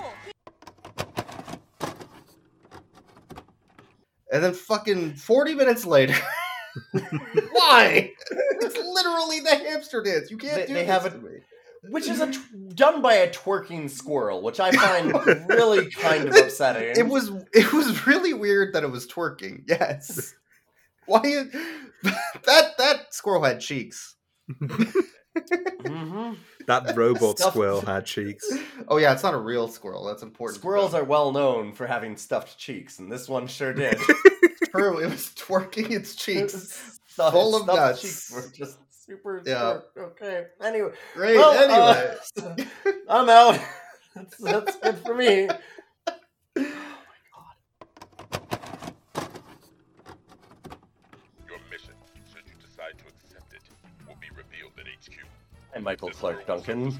And 4.31 4.43
then 4.43 4.53
fucking 4.53 5.13
40 5.15 5.53
minutes 5.55 5.85
later. 5.85 6.15
Why? 7.51 8.11
It's 8.61 8.77
literally 8.77 9.39
the 9.41 9.55
hamster 9.55 10.01
dance. 10.01 10.29
You 10.31 10.37
can't 10.37 10.55
They- 10.55 10.65
do 10.67 10.73
they 10.73 10.83
this 10.85 10.89
have 10.89 11.11
to 11.11 11.17
me. 11.19 11.39
Which 11.89 12.07
is 12.07 12.19
a 12.21 12.31
t- 12.31 12.39
done 12.73 13.01
by 13.01 13.15
a 13.15 13.29
twerking 13.31 13.89
squirrel, 13.89 14.41
which 14.41 14.59
I 14.59 14.71
find 14.71 15.13
really 15.49 15.89
kind 15.91 16.27
of 16.27 16.35
upsetting. 16.35 16.95
It 16.97 17.07
was 17.07 17.29
it 17.53 17.71
was 17.73 18.05
really 18.07 18.33
weird 18.33 18.73
that 18.73 18.83
it 18.83 18.91
was 18.91 19.07
twerking. 19.07 19.63
Yes. 19.67 20.33
Why 21.05 21.21
is- 21.23 21.51
that 22.45 22.77
that 22.77 23.13
squirrel 23.13 23.43
had 23.43 23.59
cheeks. 23.59 24.15
Mhm. 24.51 26.37
That 26.67 26.95
robot 26.97 27.37
Stuffed- 27.37 27.53
squirrel 27.53 27.81
had 27.81 28.05
cheeks. 28.05 28.45
Oh 28.87 28.97
yeah, 28.97 29.13
it's 29.13 29.23
not 29.23 29.33
a 29.33 29.37
real 29.39 29.67
squirrel. 29.67 30.05
That's 30.05 30.23
important. 30.23 30.59
Squirrels 30.59 30.93
are 30.93 31.03
well 31.03 31.31
known 31.31 31.73
for 31.73 31.87
having 31.87 32.17
stuffed 32.17 32.57
cheeks, 32.57 32.99
and 32.99 33.11
this 33.11 33.27
one 33.29 33.47
sure 33.47 33.73
did. 33.73 33.97
true. 34.71 34.99
It 34.99 35.09
was 35.09 35.31
twerking 35.35 35.91
its 35.91 36.15
cheeks. 36.15 36.99
Stuffed- 37.07 37.33
Full 37.33 37.55
of 37.55 37.65
nuts. 37.67 38.01
cheeks 38.01 38.31
were 38.31 38.51
just 38.53 38.77
super. 39.07 39.41
Yeah. 39.45 39.79
Yeah. 39.95 40.03
Okay. 40.03 40.45
Anyway, 40.61 40.91
Great. 41.13 41.37
Well, 41.37 41.53
anyway. 41.53 42.15
uh, 42.43 42.55
I'm 43.09 43.29
out. 43.29 43.59
That's, 44.15 44.37
that's 44.37 44.75
good 44.77 44.97
for 45.05 45.13
me. 45.13 45.25
Your 45.45 45.49
mission, 51.69 51.93
should 52.25 52.41
you 52.47 52.55
decide 52.59 52.97
to 52.97 53.05
accept 53.05 53.53
it, 53.53 53.61
will 54.07 54.15
be 54.19 54.29
revealed 54.35 54.71
at 54.79 54.87
HQ. 54.87 55.13
And 55.75 55.83
Michael 55.83 56.07
This 56.07 56.17
Clark 56.17 56.47
Duncan. 56.47 56.99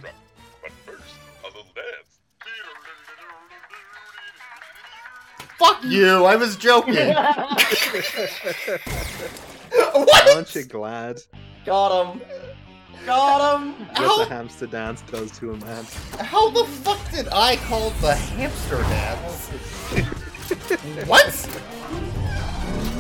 But 0.62 0.72
first, 0.86 1.16
a 1.44 1.48
little 1.48 1.64
dance. 1.74 2.20
Fuck 5.58 5.84
you. 5.86 6.26
I 6.26 6.36
was 6.36 6.56
joking. 6.56 7.16
what? 9.96 10.36
Aren't 10.36 10.54
you 10.54 10.66
glad 10.66 11.20
Got 11.68 12.14
him. 12.16 12.22
Got 13.06 13.60
him. 13.60 13.74
what 13.74 13.98
How- 13.98 14.18
the 14.20 14.26
hamster 14.30 14.68
dance 14.68 15.02
does 15.12 15.38
to 15.40 15.52
a 15.52 15.58
man? 15.58 15.84
How 16.18 16.50
the 16.50 16.64
fuck 16.64 17.12
did 17.12 17.28
I 17.30 17.58
call 17.58 17.90
the 18.00 18.16
hamster 18.16 18.78
dance? 18.84 19.50
what? 21.06 21.50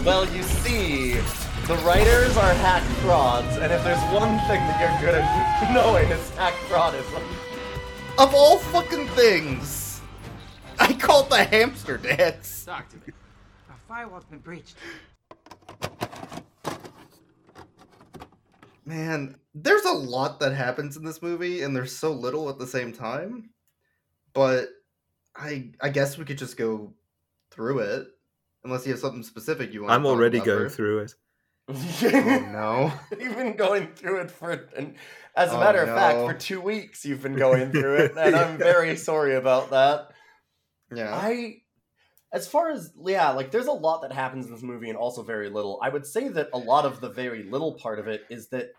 Well, 0.06 0.26
you 0.36 0.44
see, 0.44 1.14
the 1.66 1.76
writers 1.86 2.36
are 2.36 2.54
hack 2.56 2.84
frauds, 3.02 3.56
and 3.56 3.72
if 3.72 3.82
there's 3.86 4.02
one 4.14 4.38
thing 4.50 4.60
that 4.60 4.82
you're 4.82 5.12
good 5.12 5.22
at 5.22 5.74
knowing, 5.74 6.10
it's 6.12 6.30
hack 6.32 6.54
fraudism. 6.70 7.22
Of 8.20 8.36
all 8.36 8.58
fucking 8.58 9.08
things. 9.10 10.02
I 10.78 10.92
called 10.92 11.30
the 11.30 11.42
hamster 11.46 11.96
dance. 11.98 12.66
Talk 12.66 12.90
to 12.90 12.98
me. 12.98 13.14
A 13.70 13.74
firewall's 13.88 14.26
been 14.26 14.40
breached. 14.40 14.76
Man, 18.88 19.36
there's 19.54 19.84
a 19.84 19.92
lot 19.92 20.40
that 20.40 20.54
happens 20.54 20.96
in 20.96 21.04
this 21.04 21.22
movie, 21.22 21.62
and 21.62 21.76
there's 21.76 21.94
so 21.94 22.14
little 22.14 22.50
at 22.50 22.58
the 22.58 22.66
same 22.66 22.94
time. 22.94 23.50
But 24.34 24.70
I 25.36 25.72
I 25.82 25.90
guess 25.90 26.18
we 26.18 26.24
could 26.24 26.38
just 26.38 26.56
go 26.56 26.94
through 27.52 27.80
it, 27.80 28.08
unless 28.64 28.86
you 28.86 28.94
have 28.94 29.02
something 29.02 29.24
specific 29.24 29.74
you 29.74 29.82
want. 29.82 29.94
I'm 29.94 30.06
already 30.06 30.40
going 30.40 30.70
through 30.70 31.00
it. 31.00 31.16
Oh 31.70 31.74
no! 32.54 32.94
You've 33.20 33.36
been 33.36 33.58
going 33.58 33.92
through 33.94 34.22
it 34.22 34.32
for, 34.32 34.52
and 34.78 34.96
as 35.36 35.52
a 35.52 35.58
Oh, 35.58 35.60
matter 35.60 35.82
of 35.82 35.90
fact, 35.90 36.20
for 36.20 36.34
two 36.34 36.62
weeks 36.62 37.04
you've 37.04 37.22
been 37.22 37.36
going 37.36 37.72
through 37.74 37.96
it, 37.98 38.14
and 38.18 38.38
I'm 38.38 38.58
very 38.72 38.96
sorry 38.96 39.36
about 39.36 39.72
that. 39.72 40.12
Yeah. 40.96 41.14
I, 41.14 41.58
as 42.34 42.48
far 42.48 42.70
as 42.70 42.92
yeah, 43.06 43.30
like 43.32 43.52
there's 43.52 43.68
a 43.68 43.72
lot 43.72 44.02
that 44.02 44.12
happens 44.12 44.46
in 44.48 44.52
this 44.54 44.62
movie, 44.64 44.90
and 44.90 44.98
also 44.98 45.24
very 45.24 45.50
little. 45.50 45.80
I 45.82 45.90
would 45.90 46.06
say 46.06 46.28
that 46.30 46.50
a 46.54 46.58
lot 46.58 46.86
of 46.86 47.02
the 47.02 47.10
very 47.10 47.44
little 47.44 47.74
part 47.76 48.00
of 48.00 48.08
it 48.08 48.24
is 48.30 48.50
that 48.50 48.72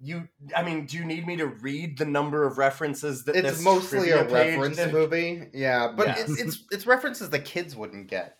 you. 0.00 0.28
I 0.56 0.62
mean, 0.62 0.86
do 0.86 0.96
you 0.98 1.04
need 1.04 1.26
me 1.26 1.36
to 1.36 1.46
read 1.46 1.98
the 1.98 2.04
number 2.04 2.44
of 2.46 2.58
references 2.58 3.24
that 3.24 3.36
It's 3.36 3.62
mostly 3.62 4.10
a 4.10 4.24
reference 4.24 4.76
did? 4.76 4.92
movie. 4.92 5.48
Yeah, 5.52 5.92
but 5.96 6.06
Yeah. 6.08 6.14
It's, 6.18 6.40
it's 6.40 6.64
it's 6.70 6.86
references 6.86 7.30
the 7.30 7.38
kids 7.38 7.74
wouldn't 7.76 8.08
get. 8.08 8.38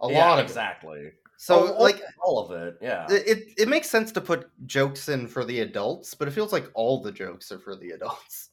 A 0.00 0.08
Yeah, 0.10 0.26
lot 0.26 0.38
of 0.38 0.44
it. 0.44 0.48
exactly. 0.48 1.12
So 1.38 1.74
Oh, 1.76 1.82
like 1.82 2.00
all 2.22 2.38
of 2.38 2.50
it, 2.52 2.78
yeah. 2.80 3.06
it, 3.10 3.26
it 3.28 3.48
it 3.58 3.68
makes 3.68 3.90
sense 3.90 4.10
to 4.12 4.20
put 4.20 4.50
jokes 4.66 5.08
in 5.08 5.26
for 5.28 5.44
the 5.44 5.60
adults, 5.60 6.14
but 6.14 6.28
it 6.28 6.30
feels 6.32 6.52
like 6.52 6.70
all 6.74 7.02
the 7.02 7.12
jokes 7.12 7.50
are 7.52 7.58
for 7.58 7.76
the 7.76 7.90
adults. 7.90 8.50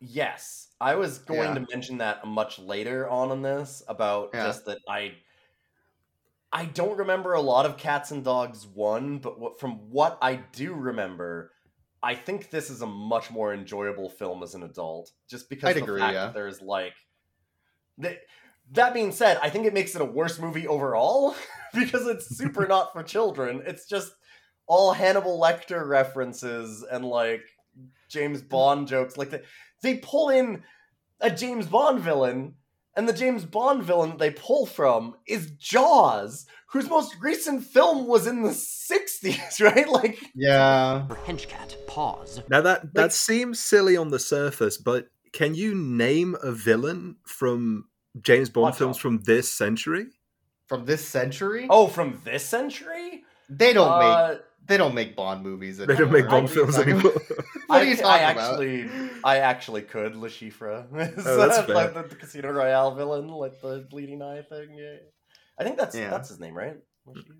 Yes, 0.00 0.68
I 0.80 0.94
was 0.94 1.18
going 1.18 1.50
Yeah. 1.50 1.54
to 1.54 1.66
mention 1.70 1.98
that 1.98 2.26
much 2.26 2.58
later 2.58 3.08
on 3.08 3.30
in 3.32 3.42
this 3.42 3.82
about 3.86 4.30
Yeah. 4.32 4.46
just 4.46 4.64
that 4.66 4.78
I 4.88 5.16
I 6.52 6.64
don't 6.64 6.98
remember 6.98 7.34
a 7.34 7.40
lot 7.40 7.64
of 7.64 7.76
Cats 7.76 8.10
and 8.10 8.24
Dogs 8.24 8.66
1, 8.66 9.18
but 9.18 9.38
what, 9.38 9.60
from 9.60 9.88
what 9.90 10.18
I 10.20 10.34
do 10.34 10.74
remember, 10.74 11.52
I 12.02 12.16
think 12.16 12.50
this 12.50 12.70
is 12.70 12.82
a 12.82 12.86
much 12.86 13.30
more 13.30 13.54
enjoyable 13.54 14.08
film 14.08 14.42
as 14.42 14.56
an 14.56 14.64
adult 14.64 15.12
just 15.28 15.48
because 15.48 15.70
I'd 15.70 15.76
the 15.76 15.84
agree, 15.84 16.00
fact 16.00 16.14
yeah. 16.14 16.24
that 16.26 16.34
there's 16.34 16.60
like 16.60 16.94
th- 18.02 18.18
that 18.72 18.94
being 18.94 19.12
said, 19.12 19.38
I 19.42 19.50
think 19.50 19.66
it 19.66 19.74
makes 19.74 19.94
it 19.94 20.02
a 20.02 20.04
worse 20.06 20.38
movie 20.38 20.66
overall 20.66 21.34
because 21.74 22.06
it's 22.06 22.36
super 22.36 22.66
not 22.68 22.92
for 22.92 23.02
children. 23.02 23.62
It's 23.66 23.86
just 23.86 24.12
all 24.66 24.92
Hannibal 24.92 25.40
Lecter 25.40 25.86
references 25.86 26.84
and 26.90 27.04
like 27.04 27.42
James 28.08 28.42
mm. 28.42 28.48
Bond 28.48 28.88
jokes. 28.88 29.16
Like 29.16 29.30
they, 29.30 29.42
they 29.82 29.96
pull 29.96 30.28
in 30.30 30.62
a 31.20 31.30
James 31.30 31.66
Bond 31.66 32.00
villain, 32.00 32.54
and 32.96 33.08
the 33.08 33.12
James 33.12 33.44
Bond 33.44 33.82
villain 33.82 34.16
they 34.18 34.30
pull 34.30 34.66
from 34.66 35.14
is 35.26 35.50
Jaws, 35.52 36.46
whose 36.68 36.88
most 36.88 37.14
recent 37.20 37.64
film 37.64 38.06
was 38.06 38.26
in 38.26 38.42
the 38.42 38.50
60s, 38.50 39.60
right? 39.62 39.88
Like 39.88 40.18
Yeah. 40.34 41.06
Henchcat, 41.26 41.76
Paws. 41.86 42.40
Now 42.48 42.60
that 42.62 42.94
that 42.94 43.12
seems 43.12 43.60
silly 43.60 43.96
on 43.96 44.08
the 44.10 44.18
surface, 44.18 44.76
but 44.78 45.08
can 45.32 45.54
you 45.54 45.74
name 45.74 46.36
a 46.42 46.52
villain 46.52 47.16
from 47.24 47.84
James 48.20 48.48
Bond 48.50 48.74
films 48.76 48.96
out. 48.96 49.00
from 49.00 49.18
this 49.22 49.50
century? 49.52 50.06
From 50.66 50.84
this 50.84 51.06
century? 51.06 51.66
Oh, 51.70 51.86
from 51.86 52.20
this 52.24 52.44
century? 52.44 53.24
They 53.48 53.72
don't 53.72 53.88
Uh, 53.88 54.28
make 54.28 54.40
they 54.70 54.76
don't 54.76 54.94
make 54.94 55.16
Bond 55.16 55.42
movies. 55.42 55.80
Anymore. 55.80 55.96
They 55.96 56.02
don't 56.02 56.12
make 56.12 56.28
Bond 56.28 56.44
are 56.46 56.52
films 56.52 56.76
talking 56.76 56.92
anymore. 56.94 57.12
about? 57.12 57.44
What 57.66 57.82
are 57.82 57.84
you 57.84 57.92
I, 57.92 57.96
talking 57.96 58.26
I 58.26 58.32
about? 58.32 58.50
actually, 58.52 58.90
I 59.24 59.36
actually 59.38 59.82
could 59.82 60.16
Le 60.16 60.28
Chiffre. 60.28 60.86
Oh, 61.26 61.36
that's 61.36 61.68
like 61.68 61.94
the, 61.94 62.02
the 62.02 62.14
Casino 62.16 62.50
Royale 62.50 62.94
villain, 62.94 63.28
like 63.28 63.60
the 63.60 63.86
bleeding 63.90 64.22
eye 64.22 64.42
thing. 64.42 64.74
Yeah, 64.76 64.96
I 65.58 65.64
think 65.64 65.76
that's 65.76 65.94
Yeah. 65.94 66.10
that's 66.10 66.28
his 66.28 66.40
name, 66.40 66.54
right? 66.54 66.76
Le 67.06 67.14
Chiffre? 67.14 67.36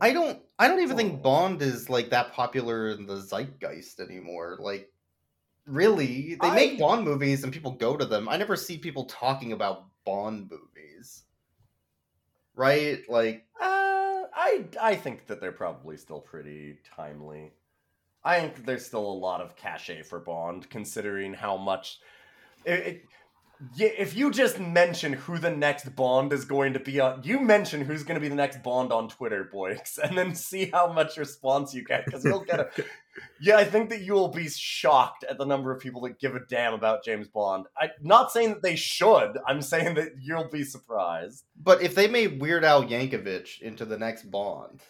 I 0.00 0.12
don't 0.12 0.38
I 0.58 0.68
don't 0.68 0.80
even 0.80 0.94
Oh. 0.94 0.96
think 0.96 1.22
Bond 1.22 1.60
is 1.62 1.88
like 1.90 2.10
that 2.10 2.32
popular 2.32 2.90
in 2.90 3.06
the 3.06 3.16
zeitgeist 3.20 4.00
anymore. 4.00 4.56
Like 4.60 4.90
really, 5.66 6.36
they 6.40 6.50
make 6.50 6.78
Bond 6.78 7.04
movies 7.04 7.44
and 7.44 7.52
people 7.52 7.72
go 7.72 7.96
to 7.96 8.04
them. 8.06 8.28
I 8.28 8.36
never 8.36 8.56
see 8.56 8.78
people 8.78 9.04
talking 9.04 9.52
about 9.52 9.84
Bond 10.06 10.50
movies. 10.50 11.24
Right? 12.54 13.00
Like 13.08 13.46
Uh, 13.60 13.79
I 14.34 14.64
I 14.80 14.94
think 14.94 15.26
that 15.26 15.40
they're 15.40 15.52
probably 15.52 15.96
still 15.96 16.20
pretty 16.20 16.78
timely. 16.96 17.52
I 18.22 18.40
think 18.40 18.66
there's 18.66 18.86
still 18.86 19.06
a 19.06 19.20
lot 19.20 19.40
of 19.40 19.56
cachet 19.56 20.02
for 20.02 20.20
Bond, 20.20 20.68
considering 20.68 21.32
how 21.34 21.56
much. 21.56 22.00
It, 22.64 22.78
it, 22.80 23.04
yeah, 23.74 23.90
if 23.98 24.16
you 24.16 24.30
just 24.30 24.58
mention 24.58 25.12
who 25.12 25.38
the 25.38 25.50
next 25.50 25.94
Bond 25.94 26.32
is 26.32 26.44
going 26.44 26.72
to 26.72 26.80
be 26.80 26.98
on, 27.00 27.22
you 27.22 27.40
mention 27.40 27.82
who's 27.84 28.02
going 28.02 28.14
to 28.14 28.20
be 28.20 28.28
the 28.28 28.34
next 28.34 28.62
Bond 28.62 28.92
on 28.92 29.08
Twitter, 29.08 29.44
boys, 29.44 29.98
and 30.02 30.16
then 30.16 30.34
see 30.34 30.70
how 30.72 30.92
much 30.92 31.16
response 31.16 31.74
you 31.74 31.84
get, 31.84 32.04
because 32.06 32.24
you'll 32.24 32.44
get 32.44 32.60
a. 32.60 32.68
Yeah, 33.40 33.56
I 33.56 33.64
think 33.64 33.90
that 33.90 34.02
you 34.02 34.14
will 34.14 34.28
be 34.28 34.48
shocked 34.48 35.24
at 35.28 35.36
the 35.36 35.44
number 35.44 35.72
of 35.72 35.80
people 35.80 36.02
that 36.02 36.20
give 36.20 36.36
a 36.36 36.40
damn 36.48 36.72
about 36.72 37.04
James 37.04 37.26
Bond. 37.28 37.66
I'm 37.78 37.90
not 38.00 38.30
saying 38.30 38.50
that 38.50 38.62
they 38.62 38.76
should. 38.76 39.32
I'm 39.46 39.60
saying 39.62 39.94
that 39.96 40.12
you'll 40.22 40.48
be 40.48 40.62
surprised. 40.62 41.44
but 41.60 41.82
if 41.82 41.94
they 41.94 42.06
made 42.08 42.40
Weird 42.40 42.64
Al 42.64 42.84
Yankovic 42.84 43.60
into 43.60 43.84
the 43.84 43.98
next 43.98 44.30
Bond. 44.30 44.80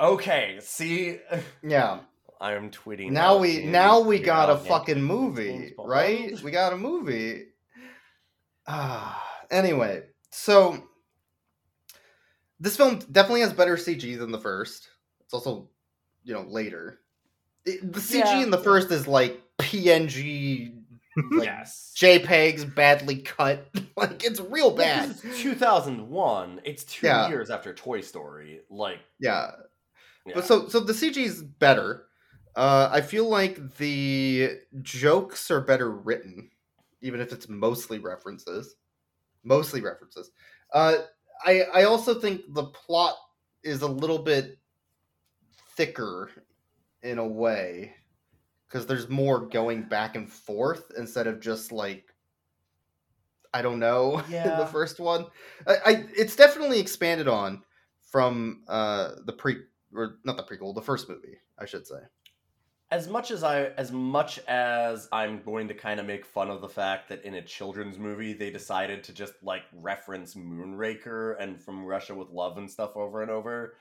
Okay, 0.00 0.58
see, 0.60 1.18
Yeah. 1.62 2.00
I 2.40 2.54
am 2.54 2.70
tweeting. 2.70 3.10
Now 3.10 3.38
we 3.38 3.64
now 3.64 4.00
we 4.00 4.18
got 4.18 4.50
a 4.50 4.56
fucking 4.56 5.02
movie, 5.02 5.74
right? 5.78 6.40
We 6.42 6.50
got 6.50 6.72
a 6.72 6.76
movie. 6.76 7.46
Ah, 8.66 9.22
anyway, 9.50 10.04
so 10.30 10.82
this 12.60 12.76
film 12.76 12.98
definitely 13.12 13.40
has 13.40 13.52
better 13.52 13.76
CG 13.76 14.18
than 14.18 14.30
the 14.30 14.38
first. 14.38 14.88
It's 15.20 15.34
also, 15.34 15.68
you 16.22 16.34
know, 16.34 16.42
later. 16.42 17.00
It- 17.64 17.92
the 17.92 18.00
CG 18.00 18.18
Yeah. 18.24 18.42
in 18.42 18.50
the 18.50 18.58
first 18.58 18.90
is 18.90 19.06
like 19.08 19.40
PNG, 19.58 20.74
like 21.32 21.44
yes. 21.46 21.94
JPEGs 21.96 22.74
badly 22.74 23.16
cut. 23.22 23.66
like 23.96 24.24
it's 24.24 24.40
real 24.40 24.70
bad. 24.70 25.08
bad. 25.08 25.16
'cause 25.16 25.24
it's 25.24 25.40
2001. 25.42 26.60
It's 26.64 26.84
two 26.84 27.06
Yeah. 27.06 27.28
years 27.28 27.50
after 27.50 27.72
Toy 27.74 28.00
Story. 28.00 28.60
Like, 28.70 29.00
Yeah, 29.18 29.50
yeah. 30.26 30.34
But 30.36 30.44
so 30.46 30.68
so 30.68 30.80
the 30.80 30.92
CG 30.94 31.18
is 31.24 31.42
better. 31.42 32.06
Uh, 32.56 32.88
I 32.92 33.00
feel 33.00 33.28
like 33.28 33.76
the 33.78 34.58
jokes 34.82 35.50
are 35.50 35.60
better 35.60 35.90
written, 35.90 36.50
even 37.04 37.20
if 37.20 37.32
it's 37.32 37.48
mostly 37.48 37.98
references. 37.98 38.74
Mostly 39.44 39.82
references. 39.82 40.30
Uh, 40.72 40.96
I 41.44 41.62
I 41.74 41.84
also 41.84 42.18
think 42.18 42.42
the 42.54 42.64
plot 42.64 43.14
is 43.62 43.82
a 43.82 43.86
little 43.86 44.18
bit 44.18 44.58
thicker 45.76 46.30
in 47.02 47.18
a 47.18 47.26
way 47.26 47.94
because 48.66 48.86
there's 48.86 49.08
more 49.08 49.46
going 49.46 49.82
back 49.82 50.16
and 50.16 50.30
forth 50.30 50.90
instead 50.96 51.26
of 51.26 51.40
just 51.40 51.72
like 51.72 52.06
I 53.52 53.60
don't 53.60 53.78
know 53.78 54.18
in 54.52 54.58
the 54.58 54.66
first 54.66 54.98
one. 54.98 55.26
I, 55.66 55.76
I 55.84 56.04
it's 56.16 56.36
definitely 56.36 56.80
expanded 56.80 57.28
on 57.28 57.62
from 58.00 58.62
uh 58.66 59.12
the 59.26 59.32
pre 59.34 59.58
or 59.94 60.16
not 60.24 60.38
the 60.38 60.42
prequel, 60.42 60.74
the 60.74 60.80
first 60.80 61.08
movie, 61.10 61.36
I 61.58 61.66
should 61.66 61.86
say. 61.86 62.00
As 62.90 63.08
much 63.08 63.30
as 63.30 63.42
I, 63.42 63.64
as 63.64 63.90
much 63.90 64.38
as 64.46 65.08
I'm 65.10 65.42
going 65.42 65.68
to 65.68 65.74
kind 65.74 65.98
of 65.98 66.06
make 66.06 66.24
fun 66.24 66.50
of 66.50 66.60
the 66.60 66.68
fact 66.68 67.08
that 67.08 67.24
in 67.24 67.34
a 67.34 67.42
children's 67.42 67.98
movie 67.98 68.32
they 68.32 68.50
decided 68.50 69.04
to 69.04 69.12
just 69.12 69.34
like 69.42 69.62
reference 69.72 70.34
Moonraker 70.34 71.36
and 71.40 71.60
From 71.60 71.84
Russia 71.84 72.14
with 72.14 72.30
Love 72.30 72.58
and 72.58 72.70
stuff 72.70 72.96
over 72.96 73.22
and 73.22 73.30
over. 73.30 73.74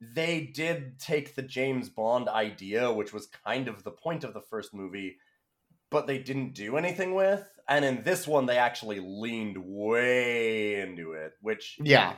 They 0.00 0.40
did 0.40 0.98
take 0.98 1.34
the 1.34 1.42
James 1.42 1.88
Bond 1.88 2.28
idea, 2.28 2.92
which 2.92 3.12
was 3.12 3.28
kind 3.46 3.68
of 3.68 3.82
the 3.82 3.90
point 3.90 4.24
of 4.24 4.34
the 4.34 4.42
first 4.42 4.74
movie, 4.74 5.16
but 5.90 6.06
they 6.06 6.18
didn't 6.18 6.54
do 6.54 6.76
anything 6.76 7.14
with. 7.14 7.46
And 7.68 7.84
in 7.84 8.02
this 8.02 8.26
one, 8.26 8.46
they 8.46 8.58
actually 8.58 9.00
leaned 9.00 9.56
way 9.58 10.80
into 10.80 11.12
it, 11.12 11.32
which 11.40 11.78
Yeah. 11.80 12.14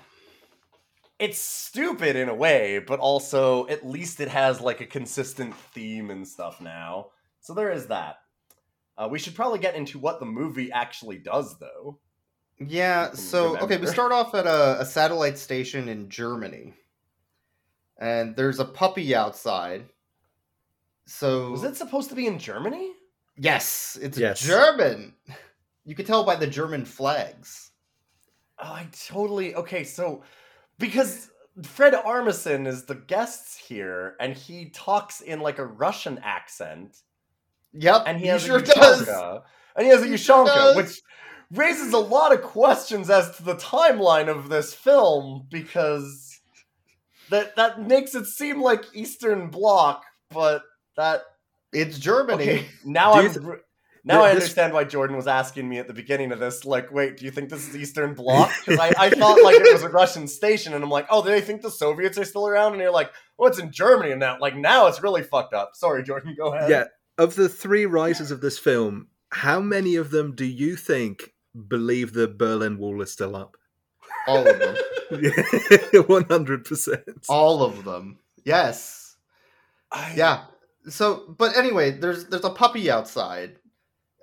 It's 1.19 1.41
stupid 1.41 2.17
in 2.17 2.29
a 2.29 2.35
way, 2.35 2.79
but 2.79 3.01
also 3.01 3.67
at 3.69 3.87
least 3.87 4.21
it 4.21 4.29
has 4.29 4.61
like 4.61 4.81
a 4.81 4.87
consistent 4.87 5.55
theme 5.55 6.11
and 6.11 6.27
stuff 6.27 6.61
now. 6.61 7.09
So 7.41 7.55
there 7.55 7.71
is 7.71 7.87
that. 7.87 8.19
Uh, 8.97 9.09
we 9.11 9.19
should 9.19 9.35
probably 9.35 9.59
get 9.59 9.75
into 9.77 9.99
what 9.99 10.21
the 10.21 10.27
movie 10.27 10.73
actually 10.73 11.19
does, 11.19 11.59
though. 11.59 11.99
Yeah, 12.59 13.09
can 13.09 13.17
so 13.17 13.57
okay, 13.59 13.77
we 13.77 13.87
start 13.87 14.11
off 14.11 14.35
at 14.35 14.47
a, 14.47 14.81
a 14.81 14.85
satellite 14.85 15.39
station 15.39 15.89
in 15.89 16.09
Germany. 16.09 16.75
And 18.01 18.35
there's 18.35 18.59
a 18.59 18.65
puppy 18.65 19.15
outside. 19.15 19.87
So 21.07 21.51
Was 21.51 21.65
it 21.65 21.77
supposed 21.77 22.11
to 22.11 22.17
be 22.17 22.27
in 22.27 22.39
Germany? 22.39 22.93
Yes, 23.37 23.99
it's 24.01 24.19
Yes. 24.19 24.41
German. 24.41 25.15
You 25.85 25.95
can 25.95 26.05
tell 26.05 26.25
by 26.25 26.37
the 26.37 26.47
German 26.47 26.85
flags. 26.85 27.71
Oh, 28.59 28.73
I 28.73 28.89
totally 29.07 29.55
okay. 29.55 29.85
So 29.85 30.23
because 30.79 31.31
Fred 31.63 31.93
Armisen 31.95 32.67
is 32.67 32.85
the 32.85 32.95
guest 32.95 33.59
here, 33.59 34.15
and 34.21 34.35
he 34.35 34.71
talks 34.71 35.21
in 35.21 35.41
like 35.41 35.59
a 35.59 35.67
Russian 35.67 36.19
accent, 36.23 36.97
Yep, 37.73 38.05
and 38.07 38.19
he, 38.19 38.25
he 38.25 38.29
has 38.29 38.43
sure 38.45 38.59
a 38.59 38.63
does. 38.63 39.07
Ushanka, 39.07 39.43
and 39.77 39.85
he 39.87 39.93
has 39.93 40.03
a 40.03 40.07
He 40.07 40.17
sure 40.17 40.47
Ushanka, 40.47 40.77
which 40.77 41.01
raises 41.53 41.93
a 41.93 41.99
lot 41.99 42.33
of 42.33 42.43
questions 42.43 43.11
as 43.11 43.37
to 43.37 43.43
the 43.43 43.57
timeline 43.57 44.29
of 44.29 44.49
this 44.49 44.75
film 44.75 45.47
because 45.51 46.41
that 47.31 47.57
that 47.57 47.87
makes 47.87 48.15
it 48.15 48.27
seem 48.27 48.63
like 48.63 48.85
Eastern 48.95 49.49
Bloc, 49.49 50.05
but 50.31 50.63
that 50.97 51.23
it's 51.73 51.99
Germany. 51.99 52.43
Okay, 52.45 52.67
now 52.85 53.15
Do 53.15 53.19
I'm 53.19 53.25
you 53.25 53.33
th- 53.33 53.47
re- 53.47 53.57
now 54.09 54.23
I 54.25 54.31
understand 54.31 54.73
why 54.73 54.85
Jordan 54.85 55.17
was 55.17 55.27
asking 55.27 55.69
me 55.69 55.79
at 55.79 55.87
the 55.87 55.93
beginning 55.95 56.33
of 56.33 56.41
this. 56.41 56.65
Like, 56.65 56.91
wait, 56.91 57.17
do 57.19 57.25
you 57.25 57.31
think 57.31 57.49
this 57.51 57.69
is 57.69 57.77
Eastern 57.77 58.15
Bloc? 58.21 58.51
Because 58.65 58.81
I, 58.81 58.93
I 58.99 59.11
thought 59.11 59.43
like 59.45 59.57
it 59.57 59.73
was 59.73 59.83
a 59.83 59.89
Russian 59.89 60.27
station, 60.27 60.75
and 60.75 60.83
I'm 60.83 60.91
like, 60.91 61.07
oh, 61.11 61.23
do 61.23 61.29
they 61.31 61.41
think 61.41 61.63
the 61.63 61.71
Soviets 61.71 62.19
are 62.19 62.25
still 62.25 62.47
around? 62.49 62.73
And 62.73 62.83
you're 62.83 62.93
like, 62.93 63.11
well, 63.39 63.49
it's 63.49 63.59
in 63.59 63.71
Germany 63.71 64.11
and 64.11 64.21
now. 64.21 64.39
Like 64.41 64.57
now, 64.57 64.87
it's 64.89 65.03
really 65.03 65.23
fucked 65.23 65.55
up. 65.55 65.71
Sorry, 65.75 66.03
Jordan, 66.03 66.35
go 66.37 66.53
ahead. 66.55 66.71
Yeah, 66.71 66.85
of 67.19 67.35
the 67.37 67.49
three 67.49 67.87
writers 67.87 68.31
of 68.31 68.41
this 68.41 68.59
film, 68.59 69.09
how 69.31 69.61
many 69.61 69.97
of 69.97 70.11
them 70.11 70.35
do 70.35 70.45
you 70.45 70.75
think 70.77 71.35
believe 71.69 72.13
the 72.13 72.27
Berlin 72.29 72.79
Wall 72.79 73.01
is 73.03 73.13
still 73.13 73.37
up? 73.37 73.57
All 74.27 74.47
of 74.47 74.59
them. 74.59 74.77
One 76.07 76.25
hundred 76.25 76.65
percent. 76.65 77.03
All 77.29 77.63
of 77.63 77.85
them. 77.85 78.19
Yes. 78.45 79.17
I- 79.91 80.15
Yeah. 80.17 80.45
So, 80.89 81.35
but 81.37 81.57
anyway, 81.57 81.91
there's 81.93 82.27
there's 82.27 82.45
a 82.45 82.51
puppy 82.51 82.91
outside 82.91 83.57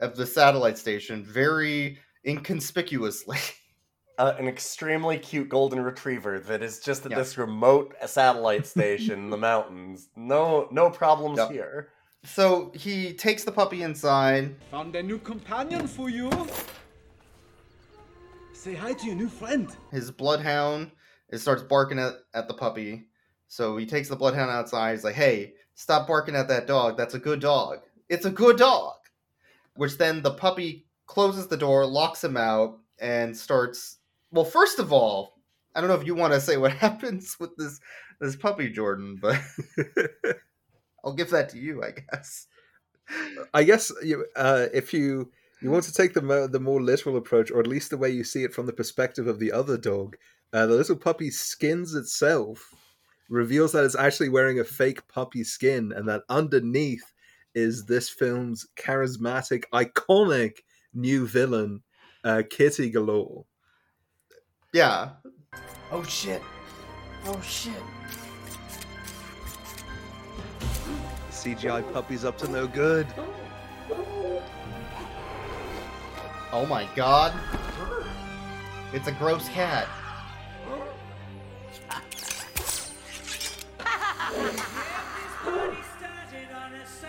of 0.02 0.16
the 0.16 0.26
satellite 0.26 0.78
station, 0.78 1.24
very 1.24 1.98
inconspicuously. 2.26 3.38
uh, 4.18 4.34
an 4.40 4.48
extremely 4.48 5.18
cute 5.18 5.50
golden 5.50 5.82
retriever 5.82 6.40
that 6.40 6.64
is 6.64 6.80
just 6.80 7.06
at 7.06 7.12
Yeah. 7.12 7.18
this 7.18 7.38
remote 7.38 7.94
satellite 8.06 8.66
station 8.66 9.20
in 9.20 9.30
the 9.30 9.38
mountains. 9.52 10.10
No, 10.16 10.68
no 10.72 10.90
problems 10.90 11.38
Yep. 11.38 11.52
here. 11.52 11.90
So 12.24 12.72
he 12.74 13.14
takes 13.14 13.44
the 13.44 13.52
puppy 13.52 13.84
inside. 13.84 14.56
Found 14.72 14.96
a 14.96 15.04
new 15.04 15.20
companion 15.20 15.88
for 15.88 16.10
you. 16.10 16.32
Say 18.54 18.74
hi 18.74 18.94
to 18.94 19.06
your 19.06 19.16
new 19.16 19.30
friend. 19.30 19.70
His 19.92 20.10
bloodhound 20.12 20.92
it 21.30 21.40
starts 21.40 21.64
barking 21.64 22.00
at, 22.00 22.14
at 22.34 22.48
the 22.48 22.54
puppy. 22.54 23.08
So 23.48 23.78
he 23.78 23.86
takes 23.86 24.10
the 24.10 24.16
bloodhound 24.16 24.50
outside. 24.52 24.94
He's 24.94 25.04
like, 25.04 25.16
"Hey, 25.16 25.54
stop 25.76 26.08
barking 26.08 26.36
at 26.36 26.48
that 26.48 26.66
dog. 26.68 26.98
That's 26.98 27.14
a 27.14 27.20
good 27.20 27.40
dog. 27.40 27.80
It's 28.10 28.26
a 28.26 28.32
good 28.32 28.58
dog." 28.58 28.94
Which 29.76 29.98
then 29.98 30.22
the 30.22 30.34
puppy 30.34 30.86
closes 31.06 31.48
the 31.48 31.58
door, 31.58 31.86
locks 31.86 32.24
him 32.24 32.38
out, 32.38 32.80
and 33.00 33.36
starts. 33.36 33.98
Well, 34.32 34.46
first 34.46 34.80
of 34.80 34.92
all, 34.92 35.36
I 35.76 35.82
don't 35.82 35.90
know 35.90 36.00
if 36.00 36.08
you 36.08 36.16
want 36.16 36.34
to 36.34 36.42
say 36.42 36.58
what 36.58 36.72
happens 36.86 37.38
with 37.40 37.56
this 37.58 37.80
this 38.22 38.36
puppy, 38.36 38.70
Jordan, 38.70 39.18
but 39.22 39.40
I'll 41.06 41.14
give 41.14 41.32
that 41.32 41.50
to 41.50 41.60
you, 41.60 41.84
I 41.84 41.92
guess. 41.92 42.48
I 43.54 43.64
guess 43.64 43.92
you, 44.02 44.26
uh, 44.36 44.68
if 44.74 44.94
you 44.94 45.32
you 45.62 45.70
want 45.72 45.84
to 45.86 45.94
take 45.94 46.14
the 46.14 46.22
mo- 46.22 46.48
the 46.48 46.60
more 46.60 46.82
literal 46.82 47.18
approach, 47.18 47.52
or 47.52 47.60
at 47.60 47.68
least 47.68 47.90
the 47.90 47.98
way 47.98 48.10
you 48.10 48.24
see 48.24 48.44
it 48.44 48.54
from 48.54 48.66
the 48.66 48.74
perspective 48.74 49.28
of 49.28 49.40
the 49.40 49.52
other 49.52 49.78
dog, 49.78 50.16
uh, 50.54 50.66
the 50.66 50.76
little 50.76 50.96
puppy 50.96 51.30
skins 51.30 51.94
itself, 51.94 52.74
reveals 53.30 53.72
that 53.74 53.84
it's 53.84 53.96
actually 53.96 54.30
wearing 54.30 54.60
a 54.60 54.64
fake 54.64 55.08
puppy 55.08 55.44
skin, 55.44 55.92
and 55.96 56.08
that 56.08 56.24
underneath 56.30 57.14
is 57.56 57.86
this 57.86 58.10
film's 58.10 58.68
charismatic, 58.76 59.64
iconic 59.74 60.58
new 60.94 61.26
villain, 61.26 61.82
uh, 62.24 62.44
Kitty 62.50 62.90
Galore. 62.92 63.46
Yeah. 64.74 65.12
Oh 65.92 66.04
shit! 66.04 66.42
Oh 67.26 67.42
shit! 67.42 67.74
CGI 71.32 71.94
puppy's 71.94 72.26
up 72.26 72.38
to 72.40 72.48
no 72.48 72.68
good. 72.68 73.08
Oh 76.52 76.66
my 76.68 76.88
god. 76.96 77.34
It's 78.94 79.08
a 79.08 79.12
gross 79.12 79.48
cat. 79.50 79.88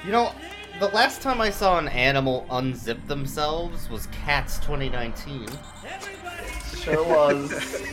You 0.06 0.12
know, 0.12 0.32
the 0.78 0.86
last 0.90 1.20
time 1.20 1.40
I 1.40 1.50
saw 1.50 1.80
an 1.80 1.88
animal 1.88 2.46
unzip 2.48 3.04
themselves 3.08 3.90
was 3.90 4.06
Cats 4.06 4.60
2019. 4.60 5.48
Sure 6.76 7.02
was. 7.04 7.50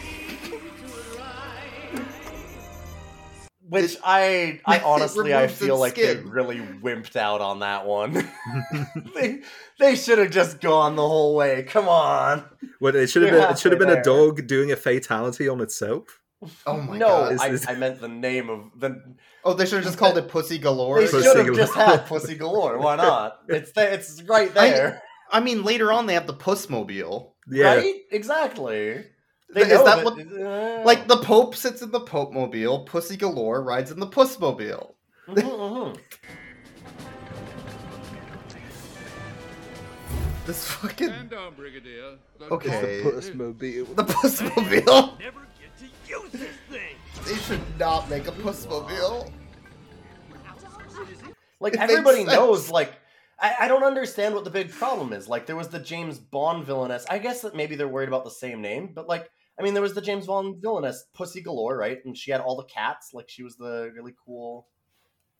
Which 3.67 3.97
I, 4.03 4.61
I 4.67 4.77
honestly, 4.81 5.33
I 5.33 5.47
feel 5.47 5.73
its 5.73 5.79
like 5.79 5.95
they 5.95 6.17
really 6.17 6.59
wimped 6.59 7.15
out 7.15 7.41
on 7.41 7.61
that 7.61 7.87
one. 7.87 8.13
they 9.15 9.41
they 9.79 9.95
should 9.95 10.19
have 10.19 10.29
just 10.29 10.61
gone 10.61 10.95
the 10.95 11.01
whole 11.01 11.35
way. 11.35 11.63
Come 11.63 11.87
on. 11.87 12.45
Well, 12.79 12.95
it 12.95 13.09
should 13.09 13.23
have 13.23 13.31
been 13.31 13.49
it 13.49 13.57
should 13.57 13.71
have 13.71 13.79
been 13.79 13.87
halfway 13.87 14.01
a 14.01 14.03
dog 14.03 14.45
doing 14.45 14.71
a 14.71 14.75
fatality 14.75 15.49
on 15.49 15.61
itself. 15.61 16.19
Oh 16.65 16.77
my 16.81 16.97
no, 16.97 17.07
god. 17.07 17.33
Is 17.33 17.41
I, 17.41 17.49
this- 17.49 17.67
I 17.67 17.75
meant 17.75 17.99
the 18.01 18.07
name 18.07 18.49
of 18.49 18.71
the. 18.77 19.01
Oh, 19.45 19.53
they 19.53 19.65
should 19.65 19.75
have 19.75 19.83
just 19.85 19.97
called 19.97 20.17
it 20.17 20.27
Pussy 20.29 20.57
Galore. 20.57 21.01
They 21.01 21.07
should 21.07 21.37
have 21.45 21.55
just 21.55 21.73
had 21.75 22.05
Pussy 22.07 22.35
Galore. 22.35 22.77
Why 22.79 22.95
not? 22.95 23.39
It's 23.49 23.71
there. 23.73 23.91
It's 23.91 24.21
right 24.23 24.49
I- 24.57 24.69
there. 24.69 25.01
I 25.31 25.39
mean, 25.39 25.63
later 25.63 25.91
on 25.91 26.05
they 26.05 26.13
have 26.13 26.27
the 26.27 26.33
Pussmobile. 26.33 27.31
Yeah, 27.49 27.75
Right? 27.75 27.95
Exactly. 28.11 29.03
They 29.53 29.61
Is 29.61 29.67
know 29.69 29.83
that 29.85 29.95
that- 29.97 30.05
what- 30.05 30.41
uh, 30.81 30.83
Like 30.85 31.07
the 31.07 31.17
Pope 31.17 31.55
sits 31.55 31.81
in 31.81 31.91
the 31.91 31.99
Pope 31.99 32.31
Mobile, 32.33 32.85
Pussy 32.85 33.17
Galore 33.17 33.61
rides 33.63 33.91
in 33.91 33.99
the 33.99 34.07
Pussmobile. 34.07 34.93
mhm, 35.27 35.35
mhm. 35.43 35.97
This 40.45 40.67
fucking 40.67 41.07
Stand 41.07 41.29
down, 41.29 41.53
Brigadier. 41.55 42.17
The 42.37 42.45
Okay. 42.45 43.01
dog 43.03 43.13
Puss 43.13 43.27
is- 43.27 43.35
Mobile. 43.35 43.85
the 43.95 44.03
Pussmobile. 44.03 45.17
Never 46.13 46.29
get 46.29 46.31
to 46.31 46.37
use 46.37 46.47
this 46.69 46.79
thing. 46.79 46.95
They 47.25 47.41
should 47.41 47.79
not 47.79 48.09
make 48.09 48.27
a 48.27 48.31
Pussmobile. 48.31 49.31
Like 51.59 51.73
It 51.73 51.79
everybody 51.79 52.23
knows, 52.23 52.69
like 52.69 52.93
I, 53.39 53.55
I 53.61 53.67
don't 53.67 53.83
understand 53.83 54.35
what 54.35 54.43
the 54.43 54.49
big 54.49 54.71
problem 54.71 55.13
is. 55.13 55.27
Like 55.27 55.45
there 55.45 55.55
was 55.55 55.69
the 55.69 55.79
James 55.79 56.19
Bond 56.19 56.65
villainess. 56.65 57.05
I 57.09 57.19
guess 57.19 57.41
that 57.41 57.55
maybe 57.55 57.75
they're 57.75 57.87
worried 57.87 58.09
about 58.09 58.23
the 58.23 58.31
same 58.31 58.61
name, 58.61 58.91
but 58.93 59.07
like 59.07 59.29
I 59.59 59.63
mean 59.63 59.73
there 59.73 59.83
was 59.83 59.93
the 59.93 60.01
James 60.01 60.27
Bond 60.27 60.61
villainess, 60.61 61.05
Pussy 61.13 61.41
Galore, 61.41 61.77
right? 61.77 61.99
And 62.05 62.17
she 62.17 62.31
had 62.31 62.41
all 62.41 62.55
the 62.57 62.65
cats. 62.65 63.09
Like 63.13 63.29
she 63.29 63.43
was 63.43 63.55
the 63.57 63.91
really 63.95 64.13
cool. 64.25 64.67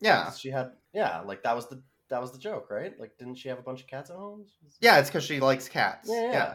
Yeah, 0.00 0.32
She 0.32 0.50
had 0.50 0.72
yeah, 0.92 1.20
like 1.20 1.42
that 1.44 1.56
was 1.56 1.68
the 1.68 1.82
that 2.10 2.20
was 2.20 2.32
the 2.32 2.38
joke, 2.38 2.68
right? 2.70 2.92
Like 2.98 3.12
didn't 3.18 3.36
she 3.36 3.48
have 3.48 3.58
a 3.58 3.62
bunch 3.62 3.80
of 3.80 3.86
cats 3.86 4.10
at 4.10 4.16
home? 4.16 4.46
yeah, 4.80 4.98
it's 4.98 5.08
because 5.08 5.24
she 5.24 5.40
likes 5.40 5.68
cats. 5.68 6.08
Yeah, 6.10 6.20
yeah. 6.22 6.32
Yeah. 6.32 6.54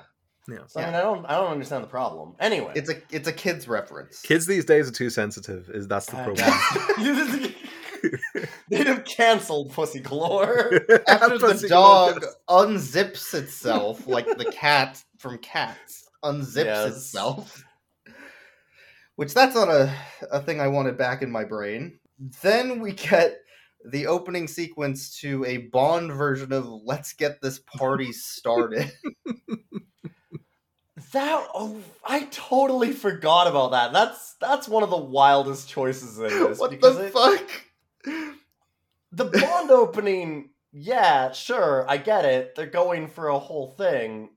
So 0.67 0.79
I 0.81 0.85
mean 0.85 0.93
I 0.95 1.01
don't 1.01 1.25
I 1.25 1.35
don't 1.35 1.51
understand 1.51 1.83
the 1.83 1.87
problem. 1.87 2.35
Anyway, 2.39 2.73
It's 2.75 2.89
a 2.89 2.95
it's 3.11 3.27
a 3.27 3.33
kids 3.33 3.67
reference. 3.67 4.21
Kids 4.21 4.45
these 4.45 4.65
days 4.65 4.87
are 4.89 4.91
too 4.93 5.09
sensitive. 5.09 5.69
Is 5.69 5.87
that's 5.87 6.05
the 6.07 6.17
Uh, 6.17 6.23
problem? 6.25 7.53
They'd 8.69 8.87
have 8.87 9.03
canceled 9.03 9.73
Pussy 9.73 9.99
Galore. 9.99 10.71
After 11.07 11.37
the 11.37 11.47
Pussy 11.47 11.67
dog 11.67 12.21
Galore. 12.47 12.67
unzips 12.67 13.33
itself, 13.33 14.07
like 14.07 14.25
the 14.37 14.45
cat 14.51 15.03
from 15.17 15.37
Cats 15.39 16.07
unzips 16.23 16.65
Yes. 16.65 16.95
itself. 16.95 17.63
Which 19.15 19.33
that's 19.33 19.53
not 19.55 19.67
a, 19.67 19.93
a 20.31 20.39
thing 20.41 20.61
I 20.61 20.69
wanted 20.69 20.97
back 20.97 21.21
in 21.21 21.29
my 21.29 21.43
brain. 21.43 21.99
Then 22.41 22.79
we 22.79 22.93
get 22.93 23.37
the 23.91 24.07
opening 24.07 24.47
sequence 24.47 25.17
to 25.19 25.43
a 25.45 25.57
Bond 25.73 26.11
version 26.13 26.53
of 26.53 26.65
Let's 26.67 27.11
Get 27.13 27.41
This 27.41 27.59
Party 27.59 28.11
Started. 28.13 28.91
That 31.13 31.47
oh, 31.55 31.77
I 32.05 32.25
totally 32.31 32.91
forgot 32.91 33.47
about 33.47 33.71
that. 33.71 33.93
That's 33.93 34.35
that's 34.39 34.67
one 34.67 34.83
of 34.83 34.89
the 34.89 34.97
wildest 34.97 35.67
choices 35.69 36.17
in 36.17 36.23
this. 36.27 36.59
what 36.59 36.79
the 36.79 37.05
it- 37.05 37.13
fuck? 37.13 37.49
the 39.11 39.25
Bond 39.25 39.71
opening, 39.71 40.49
yeah, 40.71 41.31
sure, 41.31 41.85
I 41.89 41.97
get 41.97 42.25
it. 42.25 42.53
They're 42.55 42.67
going 42.67 43.07
for 43.07 43.29
a 43.29 43.39
whole 43.39 43.71
thing, 43.71 44.29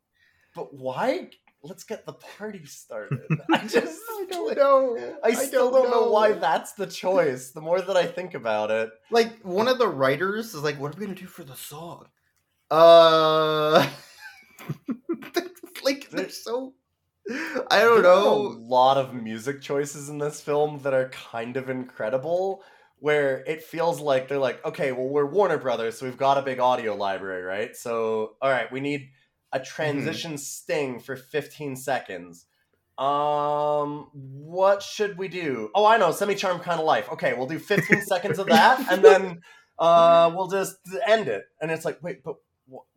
but 0.54 0.72
why? 0.74 1.30
Let's 1.64 1.84
get 1.84 2.06
the 2.06 2.14
party 2.14 2.64
started. 2.64 3.20
I 3.52 3.58
just 3.68 4.00
I 4.10 4.26
don't 4.28 4.56
know. 4.56 5.16
I 5.22 5.32
still 5.34 5.70
don't, 5.70 5.90
know. 5.90 6.10
why 6.10 6.32
that's 6.32 6.72
the 6.72 6.86
choice. 6.86 7.50
The 7.50 7.60
more 7.60 7.80
that 7.80 7.96
I 7.96 8.04
think 8.06 8.34
about 8.34 8.70
it, 8.72 8.90
Like 9.12 9.40
one 9.42 9.68
of 9.68 9.78
the 9.78 9.86
writers 9.86 10.54
is 10.54 10.62
like, 10.62 10.80
"What 10.80 10.94
are 10.96 10.98
we 10.98 11.06
gonna 11.06 11.16
do 11.18 11.26
for 11.26 11.44
the 11.44 11.54
song?" 11.54 12.06
Uh, 12.70 13.86
like 15.84 16.10
they're 16.10 16.28
so. 16.28 16.74
I 17.70 17.80
don't 17.82 18.02
there 18.02 18.10
are 18.10 18.16
a 18.16 18.32
lot 18.32 18.96
of 18.96 19.14
music 19.14 19.62
choices 19.62 20.08
in 20.08 20.18
this 20.18 20.40
film 20.40 20.80
that 20.82 20.92
are 20.92 21.08
kind 21.10 21.56
of 21.56 21.70
incredible. 21.70 22.62
Where 22.98 23.42
it 23.48 23.64
feels 23.64 24.00
like 24.00 24.28
they're 24.28 24.38
like, 24.38 24.64
okay, 24.64 24.92
well, 24.92 25.08
we're 25.08 25.26
Warner 25.26 25.58
Brothers, 25.58 25.98
so 25.98 26.06
we've 26.06 26.16
got 26.16 26.38
a 26.38 26.42
big 26.42 26.60
audio 26.60 26.94
library, 26.94 27.42
right? 27.42 27.74
So, 27.74 28.36
all 28.40 28.48
right, 28.48 28.70
we 28.70 28.78
need 28.78 29.08
a 29.52 29.58
transition 29.58 30.38
sting 30.38 31.00
for 31.00 31.16
15 31.16 31.74
seconds. 31.76 32.46
Um, 32.98 34.08
what 34.12 34.82
should 34.82 35.18
we 35.18 35.28
do? 35.28 35.70
Oh, 35.74 35.84
I 35.84 35.96
know, 35.96 36.12
semi 36.12 36.34
charm 36.34 36.60
kind 36.60 36.78
of 36.78 36.86
life. 36.86 37.10
Okay, 37.12 37.34
we'll 37.34 37.46
do 37.46 37.58
15 37.58 38.02
seconds 38.02 38.38
of 38.38 38.46
that, 38.46 38.92
and 38.92 39.02
then 39.02 39.40
uh, 39.78 40.30
we'll 40.34 40.48
just 40.48 40.76
end 41.06 41.28
it. 41.28 41.44
And 41.60 41.70
it's 41.70 41.84
like, 41.84 42.02
wait, 42.02 42.22
but 42.22 42.36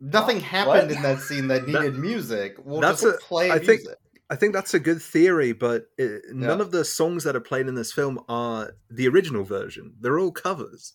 Nothing 0.00 0.40
happened 0.40 0.88
What? 0.88 0.96
in 0.96 1.02
that 1.02 1.20
scene 1.20 1.48
that 1.48 1.66
needed 1.68 1.96
music. 1.96 2.56
We'll 2.64 2.80
that's 2.80 3.02
just 3.02 3.16
a- 3.16 3.24
play 3.24 3.50
I 3.50 3.58
music. 3.58 3.80
think- 3.82 3.96
I 4.28 4.34
think 4.34 4.54
that's 4.54 4.74
a 4.74 4.80
good 4.80 5.00
theory, 5.00 5.52
but 5.52 5.86
it, 5.96 6.22
none 6.34 6.58
Yeah. 6.58 6.64
of 6.64 6.72
the 6.72 6.84
songs 6.84 7.22
that 7.22 7.36
are 7.36 7.40
played 7.40 7.68
in 7.68 7.76
this 7.76 7.92
film 7.92 8.18
are 8.28 8.72
the 8.90 9.06
original 9.06 9.44
version. 9.44 9.94
They're 10.00 10.18
all 10.18 10.32
covers. 10.32 10.94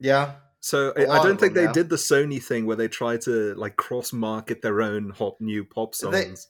yeah. 0.00 0.32
So 0.64 0.92
A 0.96 1.02
I, 1.02 1.06
lot 1.06 1.20
I 1.20 1.24
don't 1.28 1.38
think 1.40 1.54
them, 1.54 1.62
they 1.64 1.68
yeah. 1.68 1.72
did 1.72 1.88
the 1.88 1.96
Sony 1.96 2.40
thing 2.42 2.66
where 2.66 2.76
they 2.76 2.86
try 2.88 3.16
to 3.18 3.54
like 3.54 3.76
cross 3.76 4.12
market 4.12 4.62
their 4.62 4.80
own 4.82 5.10
hot 5.10 5.40
new 5.40 5.64
pop 5.64 5.94
They- 5.94 5.98
songs. 6.24 6.48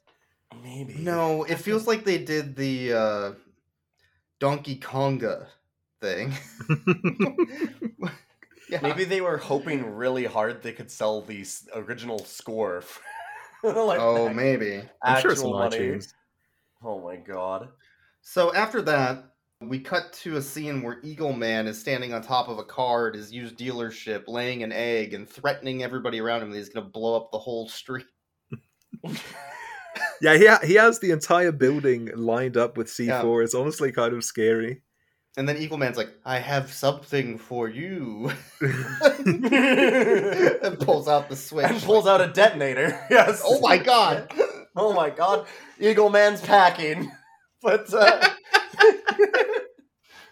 Maybe. 0.62 0.94
No, 0.98 1.44
it 1.44 1.56
feels 1.56 1.86
like 1.86 2.04
they 2.04 2.18
did 2.18 2.56
the 2.56 2.92
uh, 2.92 3.32
Donkey 4.38 4.76
Konga 4.78 5.46
thing. 6.02 6.32
yeah. 8.72 8.80
Maybe 8.82 9.04
they 9.04 9.20
were 9.20 9.36
hoping 9.36 9.94
really 9.94 10.24
hard 10.24 10.62
they 10.62 10.72
could 10.72 10.90
sell 10.90 11.20
the 11.22 11.44
original 11.74 12.18
score. 12.24 12.82
Like, 13.64 14.00
Oh, 14.00 14.26
ac- 14.26 14.34
maybe. 14.34 14.82
I'm 15.04 15.22
sure 15.22 15.30
it's 15.30 15.40
actual 15.40 15.54
on 15.54 15.70
money. 15.70 15.78
iTunes. 15.78 16.12
Oh 16.82 17.00
my 17.00 17.14
god. 17.14 17.68
So 18.20 18.52
after 18.52 18.82
that, 18.82 19.22
we 19.60 19.78
cut 19.78 20.12
to 20.14 20.36
a 20.36 20.42
scene 20.42 20.82
where 20.82 20.98
Eagle 21.04 21.32
Man 21.32 21.68
is 21.68 21.78
standing 21.78 22.12
on 22.12 22.22
top 22.22 22.48
of 22.48 22.58
a 22.58 22.64
car 22.64 23.06
at 23.06 23.14
his 23.14 23.30
used 23.30 23.56
dealership, 23.56 24.24
laying 24.26 24.64
an 24.64 24.72
egg 24.72 25.14
and 25.14 25.28
threatening 25.28 25.84
everybody 25.84 26.20
around 26.20 26.42
him 26.42 26.50
that 26.50 26.56
he's 26.56 26.70
going 26.70 26.84
to 26.84 26.90
blow 26.90 27.14
up 27.14 27.30
the 27.30 27.38
whole 27.38 27.68
street. 27.68 28.06
Yeah, 30.20 30.36
he 30.36 30.46
ha- 30.46 30.60
he 30.64 30.74
has 30.74 31.00
the 31.00 31.10
entire 31.10 31.52
building 31.52 32.10
lined 32.14 32.56
up 32.56 32.76
with 32.76 32.86
C4. 32.86 33.06
Yeah. 33.06 33.44
It's 33.44 33.54
honestly 33.54 33.92
kind 33.92 34.14
of 34.14 34.24
scary. 34.24 34.82
And 35.38 35.48
then 35.48 35.56
Eagle 35.56 35.78
Man's 35.78 35.96
like, 35.96 36.10
I 36.26 36.38
have 36.38 36.70
something 36.72 37.38
for 37.38 37.66
you. 37.68 38.30
and 38.60 39.44
and 39.52 40.78
pulls 40.78 41.08
out 41.08 41.30
the 41.30 41.36
switch. 41.36 41.64
And 41.64 41.80
pulls 41.80 42.06
out 42.06 42.20
a 42.20 42.26
detonator. 42.28 43.00
Yes. 43.10 43.42
Oh 43.44 43.60
my 43.60 43.78
god. 43.78 44.30
Oh 44.74 44.94
my 44.94 45.10
god. 45.10 45.46
Eagle 45.78 46.08
Man's 46.08 46.40
packing. 46.40 47.12
But 47.60 47.92
uh, 47.92 48.26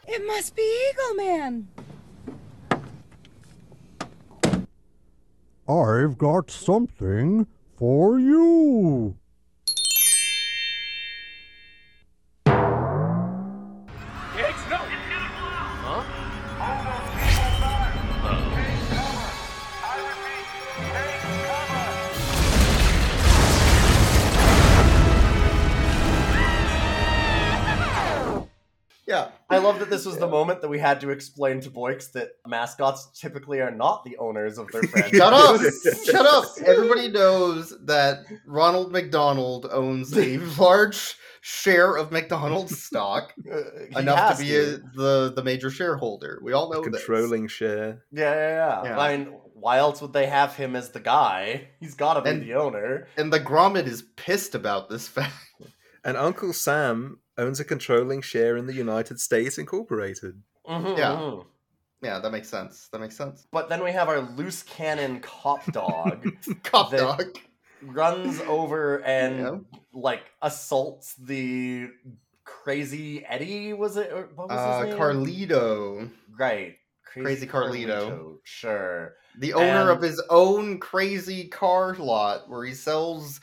It 0.09 0.27
must 0.27 0.57
be 0.57 0.89
Eagle 0.91 1.15
Man. 1.15 1.69
I've 5.69 6.17
got 6.17 6.51
something 6.51 7.47
for 7.77 8.19
you. 8.19 9.17
I 29.51 29.59
love 29.59 29.79
that 29.81 29.91
this 29.91 30.07
was 30.07 30.17
the 30.19 30.29
moment 30.29 30.61
that 30.63 30.69
we 30.69 30.79
had 30.79 31.01
to 31.01 31.11
explain 31.11 31.61
to 31.63 31.71
Boyks 31.71 32.09
that 32.13 32.29
mascots 32.47 33.09
typically 33.21 33.61
are 33.61 33.71
not 33.71 34.05
the 34.05 34.17
owners 34.19 34.59
of 34.59 34.69
their 34.73 34.83
franchise. 34.93 35.19
Shut 35.19 35.33
up! 35.33 35.61
Shut 36.05 36.27
up! 36.27 36.45
Everybody 36.65 37.09
knows 37.09 37.75
that 37.87 38.21
Ronald 38.47 38.93
McDonald 38.93 39.67
owns 39.71 40.17
a 40.17 40.39
large 40.59 41.17
share 41.43 41.97
of 41.97 42.13
McDonald's 42.13 42.81
stock, 42.83 43.33
Uh, 43.51 43.99
enough 43.99 44.39
to 44.39 44.43
be 44.45 44.57
a, 44.57 44.65
the 44.95 45.33
the 45.35 45.43
major 45.43 45.71
shareholder. 45.71 46.39
We 46.43 46.53
all 46.53 46.71
know 46.73 46.83
this. 46.83 47.05
Controlling 47.05 47.49
share. 47.49 48.05
Yeah, 48.13 48.33
yeah, 48.35 48.49
yeah, 48.49 48.85
Yeah. 48.85 48.99
I 48.99 49.17
mean, 49.17 49.39
why 49.55 49.79
else 49.79 50.01
would 50.01 50.13
they 50.13 50.27
have 50.27 50.55
him 50.57 50.77
as 50.77 50.91
the 50.91 51.01
guy? 51.01 51.69
He's 51.81 51.95
got 51.95 52.15
to 52.15 52.23
be 52.23 52.31
And- 52.31 52.43
the 52.43 52.55
owner. 52.55 53.09
And 53.17 53.33
the 53.33 53.41
Grimace 53.41 53.87
is 53.91 54.03
pissed 54.17 54.55
about 54.55 54.89
this 54.91 55.09
fact. 55.09 55.35
And 56.05 56.17
Uncle 56.17 56.53
Sam 56.55 57.19
owns 57.41 57.59
a 57.61 57.65
controlling 57.65 58.21
share 58.23 58.57
in 58.57 58.67
the 58.67 58.75
United 58.75 59.19
States 59.21 59.59
Incorporated. 59.59 60.43
Mhm, 60.69 60.97
Yeah. 60.99 61.13
mhm. 61.17 61.47
Yeah, 62.03 62.19
that 62.21 62.31
makes 62.31 62.49
sense. 62.49 62.89
That 62.93 63.01
makes 63.01 63.17
sense. 63.17 63.47
But 63.51 63.69
then 63.69 63.83
we 63.83 63.93
have 63.93 64.09
our 64.09 64.21
loose 64.21 64.63
cannon 64.63 65.21
cop 65.21 65.65
dog 65.73 66.27
Cop 66.63 66.91
that 66.93 66.99
dog. 66.99 67.39
runs 67.83 68.41
over 68.43 69.03
and 69.05 69.39
Yeah. 69.39 69.59
like 69.93 70.23
assaults 70.43 71.15
the 71.17 71.91
crazy 72.45 73.25
Eddie. 73.27 73.73
Was 73.75 73.97
it? 73.97 74.13
Or 74.13 74.29
what 74.35 74.49
was 74.49 74.59
Uh, 74.59 74.81
his 74.83 74.91
name? 74.91 74.99
Carlito, 74.99 76.11
Right. 76.39 76.77
Crazy 77.05 77.47
Carlito. 77.47 78.39
Sure. 78.45 79.17
the 79.39 79.53
owner 79.55 79.91
of 79.91 80.01
his 80.03 80.21
own 80.29 80.79
crazy 80.81 81.47
car 81.49 81.95
lot 81.97 82.49
where 82.49 82.65
he 82.65 82.75
sells 82.75 83.41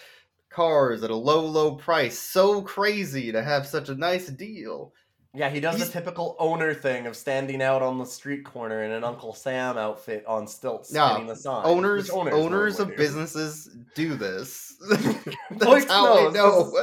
cars 0.61 1.03
at 1.03 1.11
a 1.11 1.15
low, 1.15 1.45
low 1.45 1.75
price. 1.75 2.17
So 2.17 2.63
crazy 2.63 3.31
to 3.31 3.43
have 3.43 3.67
such 3.67 3.89
a 3.89 3.95
nice 3.95 4.25
deal. 4.27 4.91
Yeah, 5.35 5.49
he 5.51 5.59
does 5.59 5.75
He's- 5.75 5.87
the 5.89 5.93
typical 5.93 6.35
owner 6.39 6.73
thing 6.73 7.05
of 7.05 7.15
standing 7.15 7.61
out 7.61 7.83
on 7.83 7.99
the 7.99 8.05
street 8.05 8.43
corner 8.43 8.83
in 8.83 8.91
an 8.91 9.03
Uncle 9.03 9.35
Sam 9.35 9.77
outfit 9.77 10.25
on 10.25 10.47
stilts, 10.47 10.91
Yeah, 10.91 11.09
spinning 11.11 11.27
the 11.27 11.35
sign. 11.35 11.63
Owners, 11.63 12.09
owners, 12.09 12.33
owners, 12.33 12.79
of 12.79 12.87
do. 12.89 12.95
businesses 12.95 13.69
do 13.93 14.15
this. 14.15 14.75
That's 15.51 15.85
how 15.85 16.27
I 16.27 16.31
know. 16.31 16.73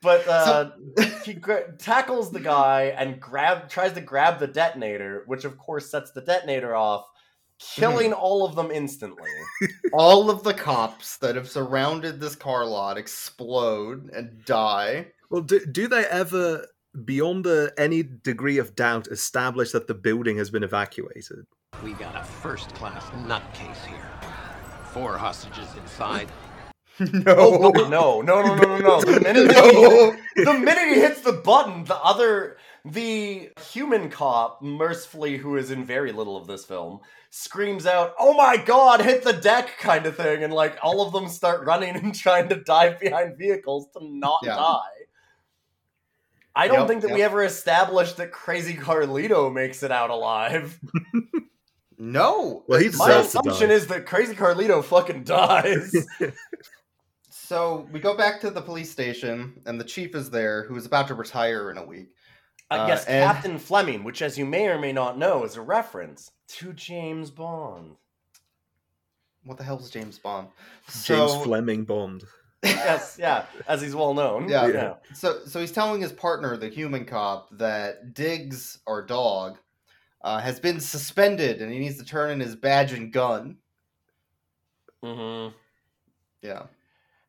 But 0.00 0.28
uh, 0.28 0.70
he 1.24 1.34
gra- 1.34 1.72
tackles 1.76 2.30
the 2.30 2.38
guy 2.40 2.94
and 2.96 3.20
grab 3.20 3.68
tries 3.68 3.94
to 3.94 4.00
grab 4.00 4.38
the 4.38 4.46
detonator, 4.46 5.24
which 5.26 5.44
of 5.44 5.58
course 5.58 5.90
sets 5.90 6.12
the 6.12 6.20
detonator 6.20 6.76
off, 6.76 7.04
killing 7.60 8.10
mm-hmm. 8.10 8.20
all 8.20 8.44
of 8.44 8.56
them 8.56 8.70
instantly. 8.70 9.30
All 9.92 10.30
of 10.30 10.44
the 10.44 10.54
cops 10.54 11.16
that 11.18 11.34
have 11.34 11.48
surrounded 11.48 12.20
this 12.20 12.36
car 12.36 12.64
lot 12.64 12.96
explode 12.96 14.10
and 14.10 14.44
die. 14.44 15.08
Well, 15.30 15.42
do, 15.42 15.64
do 15.66 15.88
they 15.88 16.04
ever, 16.06 16.64
beyond 17.04 17.46
a, 17.46 17.72
any 17.76 18.02
degree 18.02 18.58
of 18.58 18.76
doubt, 18.76 19.08
establish 19.08 19.72
that 19.72 19.88
the 19.88 19.94
building 19.94 20.36
has 20.36 20.50
been 20.50 20.62
evacuated? 20.62 21.46
We 21.82 21.92
got 21.94 22.14
a 22.14 22.24
first 22.24 22.72
class 22.74 23.04
nutcase 23.26 23.84
here. 23.86 24.10
Four 24.92 25.18
hostages 25.18 25.68
inside. 25.76 26.30
no. 27.00 27.34
Oh, 27.36 27.70
no, 27.70 27.88
no, 27.88 28.20
no, 28.20 28.54
no, 28.54 28.54
no, 28.54 28.78
no. 28.78 29.00
The 29.00 29.20
minute, 29.20 29.46
No. 29.52 30.12
he, 30.36 30.44
the 30.44 30.54
minute 30.54 30.94
he 30.94 31.00
hits 31.00 31.20
the 31.22 31.32
button, 31.32 31.84
the 31.84 31.96
other, 31.96 32.58
the 32.84 33.50
human 33.72 34.10
cop, 34.10 34.62
mercifully, 34.62 35.36
who 35.36 35.56
is 35.56 35.70
in 35.70 35.84
very 35.84 36.12
little 36.12 36.36
of 36.36 36.46
this 36.46 36.64
film, 36.64 37.00
screams 37.30 37.86
out, 37.86 38.14
"Oh 38.18 38.34
my 38.34 38.56
god, 38.56 39.00
hit 39.02 39.22
the 39.22 39.32
deck!" 39.32 39.76
kind 39.78 40.06
of 40.06 40.16
thing, 40.16 40.42
and 40.44 40.52
like 40.52 40.78
all 40.82 41.00
of 41.06 41.12
them 41.12 41.28
start 41.28 41.64
running 41.66 41.96
and 41.96 42.14
trying 42.14 42.48
to 42.48 42.56
dive 42.56 42.98
behind 43.00 43.36
vehicles 43.38 43.88
to 43.96 44.00
not 44.02 44.40
Yeah. 44.42 44.56
die. 44.56 44.80
I 46.56 46.66
don't 46.66 46.80
Yep, 46.80 46.88
think 46.88 47.02
that 47.02 47.12
we 47.12 47.22
ever 47.22 47.44
established 47.44 48.16
that 48.16 48.32
Crazy 48.32 48.74
Carlito 48.74 49.52
makes 49.52 49.82
it 49.82 49.92
out 49.92 50.10
alive. 50.10 50.78
No. 52.02 52.64
Well, 52.66 52.80
he 52.80 52.86
It's- 52.86 52.98
My 52.98 53.12
assumption 53.12 53.70
is 53.70 53.86
that 53.88 54.06
Crazy 54.06 54.34
Carlito 54.34 54.82
fucking 54.82 55.24
dies. 55.24 55.92
So 57.30 57.86
we 57.92 58.00
go 58.00 58.16
back 58.16 58.40
to 58.40 58.50
the 58.50 58.62
police 58.62 58.90
station, 58.90 59.60
and 59.66 59.78
the 59.78 59.84
chief 59.84 60.14
is 60.14 60.30
there, 60.30 60.64
who 60.64 60.76
is 60.76 60.86
about 60.86 61.08
to 61.08 61.14
retire 61.14 61.70
in 61.70 61.76
a 61.76 61.84
week. 61.84 62.08
Uh, 62.70 62.74
Uh, 62.74 62.86
yes, 62.88 63.04
and- 63.06 63.24
Captain 63.24 63.58
Fleming, 63.58 64.04
which, 64.04 64.22
as 64.22 64.38
you 64.38 64.46
may 64.46 64.68
or 64.68 64.78
may 64.78 64.92
not 64.92 65.18
know, 65.18 65.44
is 65.44 65.56
a 65.56 65.60
reference 65.62 66.30
to 66.48 66.72
James 66.72 67.30
Bond. 67.30 67.96
What 69.44 69.58
the 69.58 69.64
hell 69.64 69.78
is 69.80 69.90
James 69.90 70.18
Bond? 70.18 70.48
James 70.86 71.32
So- 71.32 71.40
Fleming 71.40 71.84
Bond. 71.84 72.24
yes, 72.62 73.16
yeah, 73.18 73.46
as 73.66 73.80
he's 73.80 73.94
well 73.96 74.12
known. 74.14 74.48
Yeah. 74.48 74.66
yeah. 74.66 74.94
So, 75.14 75.40
so 75.46 75.58
he's 75.60 75.72
telling 75.72 76.00
his 76.02 76.12
partner, 76.12 76.56
the 76.56 76.68
human 76.68 77.06
cop, 77.06 77.48
that 77.56 78.12
Diggs, 78.14 78.78
our 78.86 79.00
dog, 79.02 79.58
uh, 80.22 80.38
has 80.40 80.60
been 80.60 80.78
suspended, 80.78 81.62
and 81.62 81.72
he 81.72 81.78
needs 81.78 81.96
to 81.98 82.04
turn 82.04 82.30
in 82.30 82.38
his 82.38 82.54
badge 82.54 82.92
and 82.92 83.10
gun. 83.12 83.56
Mm-hmm. 85.02 85.56
Yeah. 86.42 86.64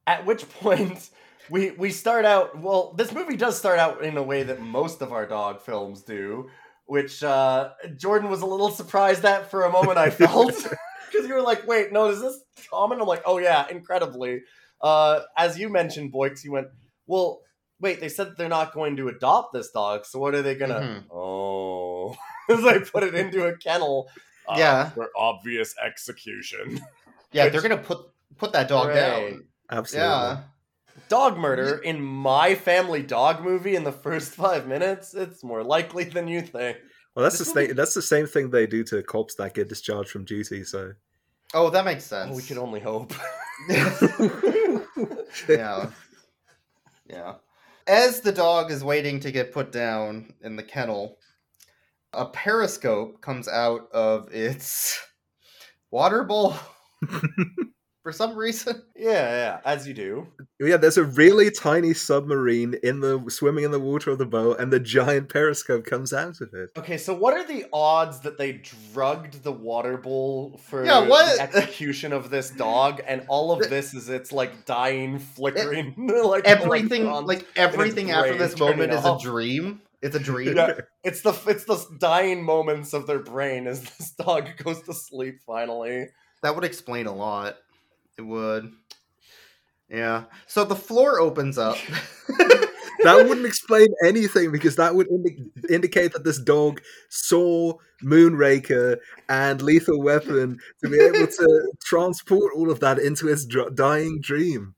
At 0.06 0.26
which 0.26 0.48
point, 0.60 1.10
we 1.50 1.72
we 1.72 1.92
start 1.92 2.26
out. 2.26 2.58
Well, 2.60 2.94
this 2.98 3.12
movie 3.12 3.38
does 3.38 3.58
start 3.58 3.80
out 3.80 4.04
in 4.04 4.18
a 4.18 4.24
way 4.24 4.44
that 4.44 4.60
most 4.62 5.02
of 5.02 5.12
our 5.12 5.26
dog 5.26 5.62
films 5.62 6.04
do, 6.04 6.50
which 6.86 7.24
uh, 7.24 7.72
Jordan 7.98 8.30
was 8.30 8.42
a 8.42 8.46
little 8.46 8.70
surprised 8.72 9.26
at 9.26 9.50
for 9.52 9.64
a 9.64 9.72
moment. 9.72 9.98
I 9.98 10.10
felt 10.10 10.54
because 11.12 11.28
you 11.28 11.34
were 11.34 11.42
like, 11.42 11.68
"Wait, 11.68 11.92
no, 11.92 12.08
is 12.10 12.22
this 12.22 12.40
common?" 12.70 13.02
I'm 13.02 13.08
like, 13.08 13.24
"Oh 13.26 13.38
yeah, 13.38 13.68
incredibly." 13.70 14.42
Uh, 14.82 15.22
as 15.38 15.60
you 15.60 15.70
mentioned, 15.70 16.12
Boyks, 16.12 16.44
you 16.44 16.52
went, 16.52 16.68
"Well, 17.08 17.42
wait, 17.80 18.00
they 18.00 18.10
said 18.10 18.34
they're 18.38 18.48
not 18.50 18.74
going 18.74 18.96
to 18.98 19.10
adopt 19.10 19.54
this 19.54 19.72
dog, 19.72 20.06
so 20.06 20.20
what 20.20 20.34
are 20.36 20.42
they 20.42 20.56
gonna?" 20.56 20.80
Mhm. 20.80 21.04
Oh, 21.12 22.16
as 22.50 22.66
I 22.66 22.80
put 22.80 23.04
it 23.04 23.14
into 23.16 23.46
a 23.48 23.56
kennel. 23.58 24.10
uh, 24.50 24.56
Yeah. 24.58 24.90
for 24.90 25.10
obvious 25.16 25.76
execution. 25.84 26.82
Yeah, 27.32 27.44
Which- 27.46 27.54
they're 27.54 27.62
gonna 27.62 27.78
put 27.78 28.00
put 28.38 28.52
that 28.54 28.68
dog 28.68 28.88
Right. 28.88 28.96
down. 28.96 29.44
Absolutely. 29.70 30.10
Yeah. 30.10 30.38
Dog 31.12 31.38
murder 31.38 31.78
in 31.92 32.02
my 32.02 32.56
family 32.56 33.04
dog 33.04 33.44
movie 33.44 33.76
in 33.76 33.84
the 33.84 33.92
first 33.92 34.30
five 34.44 34.64
minutes 34.68 35.14
it's 35.14 35.44
more 35.44 35.64
likely 35.64 36.06
than 36.06 36.28
you 36.28 36.42
think 36.42 36.78
Well, 37.16 37.24
that's 37.24 37.38
the 37.38 37.44
This 37.44 37.54
same. 37.54 37.64
movie- 37.64 37.74
That's 37.74 37.94
the 37.94 38.02
same 38.02 38.28
thing 38.28 38.50
they 38.50 38.66
do 38.68 38.84
to 38.86 39.04
cops 39.04 39.36
that 39.36 39.54
get 39.54 39.68
discharged 39.70 40.10
from 40.12 40.24
duty. 40.26 40.64
So 40.64 40.94
Oh, 41.54 41.70
that 41.70 41.84
makes 41.84 42.06
sense. 42.06 42.32
Oh, 42.32 42.36
we 42.38 42.44
can 42.44 42.58
only 42.58 42.80
hope. 42.80 43.12
yeah. 45.50 45.90
Yeah. 47.10 47.34
As 47.88 48.22
the 48.22 48.32
dog 48.32 48.72
is 48.72 48.84
waiting 48.84 49.20
to 49.22 49.32
get 49.32 49.52
put 49.52 49.72
down 49.74 50.34
in 50.42 50.56
the 50.56 50.64
kennel, 50.64 51.18
a 52.14 52.26
periscope 52.26 53.20
comes 53.22 53.48
out 53.50 53.92
of 53.92 54.34
its 54.34 54.98
water 55.92 56.24
bowl 56.24 56.56
for 58.04 58.12
some 58.12 58.36
reason. 58.38 58.82
Yeah, 59.02 59.12
yeah, 59.12 59.60
as 59.66 59.88
you 59.88 59.96
do. 59.96 60.28
Yeah, 60.60 60.78
there's 60.78 60.98
a 60.98 61.04
really 61.04 61.50
tiny 61.50 61.96
submarine 61.96 62.76
in 62.84 63.00
the 63.00 63.24
swimming 63.30 63.64
in 63.64 63.72
the 63.72 63.80
water 63.80 64.12
of 64.12 64.20
the 64.20 64.28
boat, 64.28 64.60
and 64.60 64.72
the 64.72 64.80
giant 64.80 65.28
periscope 65.30 65.86
comes 65.86 66.14
out 66.14 66.40
of 66.40 66.54
it. 66.54 66.70
Okay, 66.78 67.00
so 67.00 67.16
what 67.16 67.34
are 67.34 67.44
the 67.44 67.66
odds 67.74 68.20
that 68.20 68.38
they 68.38 68.62
drugged 68.94 69.42
the 69.44 69.52
water 69.52 69.98
bowl 69.98 70.60
for 70.68 70.86
Yeah, 70.86 71.08
what? 71.08 71.36
the 71.36 71.42
execution 71.42 72.14
of 72.14 72.30
this 72.30 72.52
dog, 72.52 73.02
and 73.08 73.26
all 73.28 73.52
of 73.52 73.68
this 73.72 73.96
is 73.96 74.08
it's 74.08 74.32
like 74.32 74.66
dying, 74.68 75.18
flickering, 75.18 75.96
like 76.24 76.46
everything 76.46 77.08
electrons 77.08 77.28
like 77.28 77.40
in 77.40 77.46
its 77.46 77.58
everything 77.58 78.12
after 78.12 78.38
this 78.38 78.60
moment 78.60 78.94
is 78.94 79.04
a 79.04 79.18
dream. 79.20 79.82
It's 80.04 80.16
a 80.16 80.20
dream. 80.32 80.58
Yeah, 80.58 80.76
it's 81.04 81.22
the 81.22 81.34
it's 81.48 81.66
the 81.66 81.84
dying 82.00 82.44
moments 82.44 82.94
of 82.94 83.08
their 83.08 83.20
brain 83.20 83.66
as 83.66 83.82
this 83.82 84.12
dog 84.12 84.48
goes 84.64 84.84
to 84.84 84.94
sleep 84.94 85.40
finally. 85.48 86.06
That 86.44 86.54
would 86.54 86.66
explain 86.66 87.08
a 87.08 87.16
lot. 87.16 87.56
It 88.22 88.28
would. 88.28 88.72
Yeah. 89.90 90.26
So 90.46 90.64
the 90.64 90.76
floor 90.76 91.20
opens 91.20 91.58
up. 91.58 91.78
That 93.04 93.28
wouldn't 93.28 93.48
explain 93.48 93.88
anything 94.06 94.52
because 94.52 94.76
that 94.76 94.94
would 94.94 95.08
indi- 95.10 95.50
indicate 95.72 96.14
that 96.14 96.24
this 96.24 96.38
dog 96.38 96.82
saw 97.10 97.74
Moonraker 98.04 98.98
and 99.28 99.60
Lethal 99.60 100.00
Weapon 100.04 100.60
to 100.84 100.90
be 100.90 101.00
able 101.00 101.26
to 101.26 101.72
transport 101.84 102.54
all 102.56 102.70
of 102.70 102.80
that 102.82 103.00
into 103.00 103.26
his 103.26 103.48
dr- 103.48 103.74
dying 103.74 104.20
dream. 104.22 104.76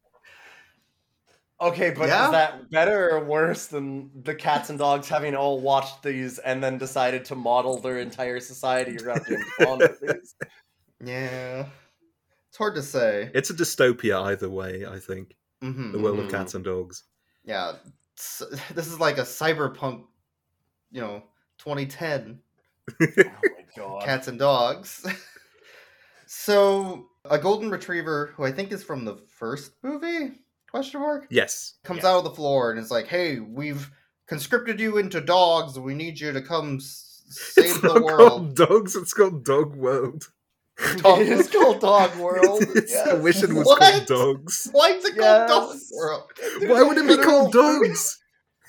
Okay, 1.60 1.90
but 1.90 2.08
Yeah. 2.08 2.28
is 2.28 2.32
that 2.32 2.70
better 2.72 3.12
or 3.12 3.26
worse 3.26 3.68
than 3.68 4.10
the 4.24 4.36
cats 4.36 4.70
and 4.70 4.80
dogs 4.80 5.10
having 5.10 5.36
all 5.36 5.60
watched 5.60 6.02
these 6.02 6.40
and 6.40 6.64
then 6.64 6.78
decided 6.78 7.26
to 7.26 7.36
model 7.36 7.78
their 7.82 8.00
entire 8.00 8.40
society 8.40 8.96
around 9.04 9.26
James 9.28 9.46
Bond 9.60 9.84
yeah. 11.04 11.66
It's 12.54 12.60
hard 12.60 12.76
to 12.76 12.84
say. 12.84 13.32
It's 13.34 13.50
a 13.50 13.54
dystopia 13.56 14.22
either 14.26 14.48
way, 14.48 14.86
I 14.86 15.00
think. 15.00 15.36
Mhm, 15.64 15.92
The 15.92 15.98
world 15.98 16.20
of 16.20 16.26
mhm. 16.28 16.30
cats 16.30 16.54
and 16.54 16.64
dogs. 16.64 17.04
Yeah. 17.44 17.74
This 18.76 18.86
is 18.88 19.00
like 19.00 19.18
a 19.18 19.24
cyberpunk, 19.24 20.04
you 20.92 21.02
know, 21.02 21.24
2010 21.58 22.40
Oh 23.02 23.08
God. 23.76 24.04
cats 24.06 24.28
and 24.28 24.38
dogs. 24.38 25.04
so 26.28 27.08
a 27.26 27.40
golden 27.40 27.72
retriever 27.72 28.34
who 28.38 28.44
I 28.44 28.52
think 28.52 28.72
is 28.72 28.84
from 28.84 29.04
the 29.04 29.16
first 29.16 29.72
movie 29.82 30.34
question 30.70 31.02
mark 31.02 31.26
Yes. 31.32 31.74
comes 31.84 32.04
out 32.06 32.20
of 32.20 32.24
the 32.24 32.36
floor 32.36 32.70
and 32.70 32.80
is 32.80 32.92
like, 32.92 33.08
"Hey, 33.08 33.40
we've 33.40 33.90
conscripted 34.28 34.80
you 34.80 34.98
into 35.00 35.22
dogs. 35.22 35.80
We 35.80 35.96
need 35.96 36.20
you 36.20 36.32
to 36.32 36.42
come 36.42 36.80
save 36.80 37.66
It's 37.66 37.82
the 37.82 37.88
not 37.96 38.04
world." 38.04 38.18
called 38.30 38.56
dogs, 38.56 38.96
it's 38.96 39.14
called 39.14 39.44
Dog 39.44 39.76
World. 39.76 40.32
Dog 40.98 41.20
it 41.20 41.30
is 41.30 41.50
called 41.50 41.80
Dog 41.82 42.16
World. 42.20 42.62
It's- 42.64 42.90
yes. 42.92 43.08
I 43.08 43.14
wish 43.14 43.44
it 43.44 43.54
was 43.54 43.66
What? 43.68 43.80
called 43.80 44.06
Dogs. 44.08 44.70
Why 44.72 44.90
is 44.90 45.06
it 45.06 45.14
Yes. 45.16 45.50
called 45.50 45.70
Dog 45.72 45.80
World? 45.96 46.24
Why 46.70 46.84
would 46.84 46.98
it 46.98 47.08
be 47.08 47.24
called 47.24 47.54
Dogs? 47.54 48.20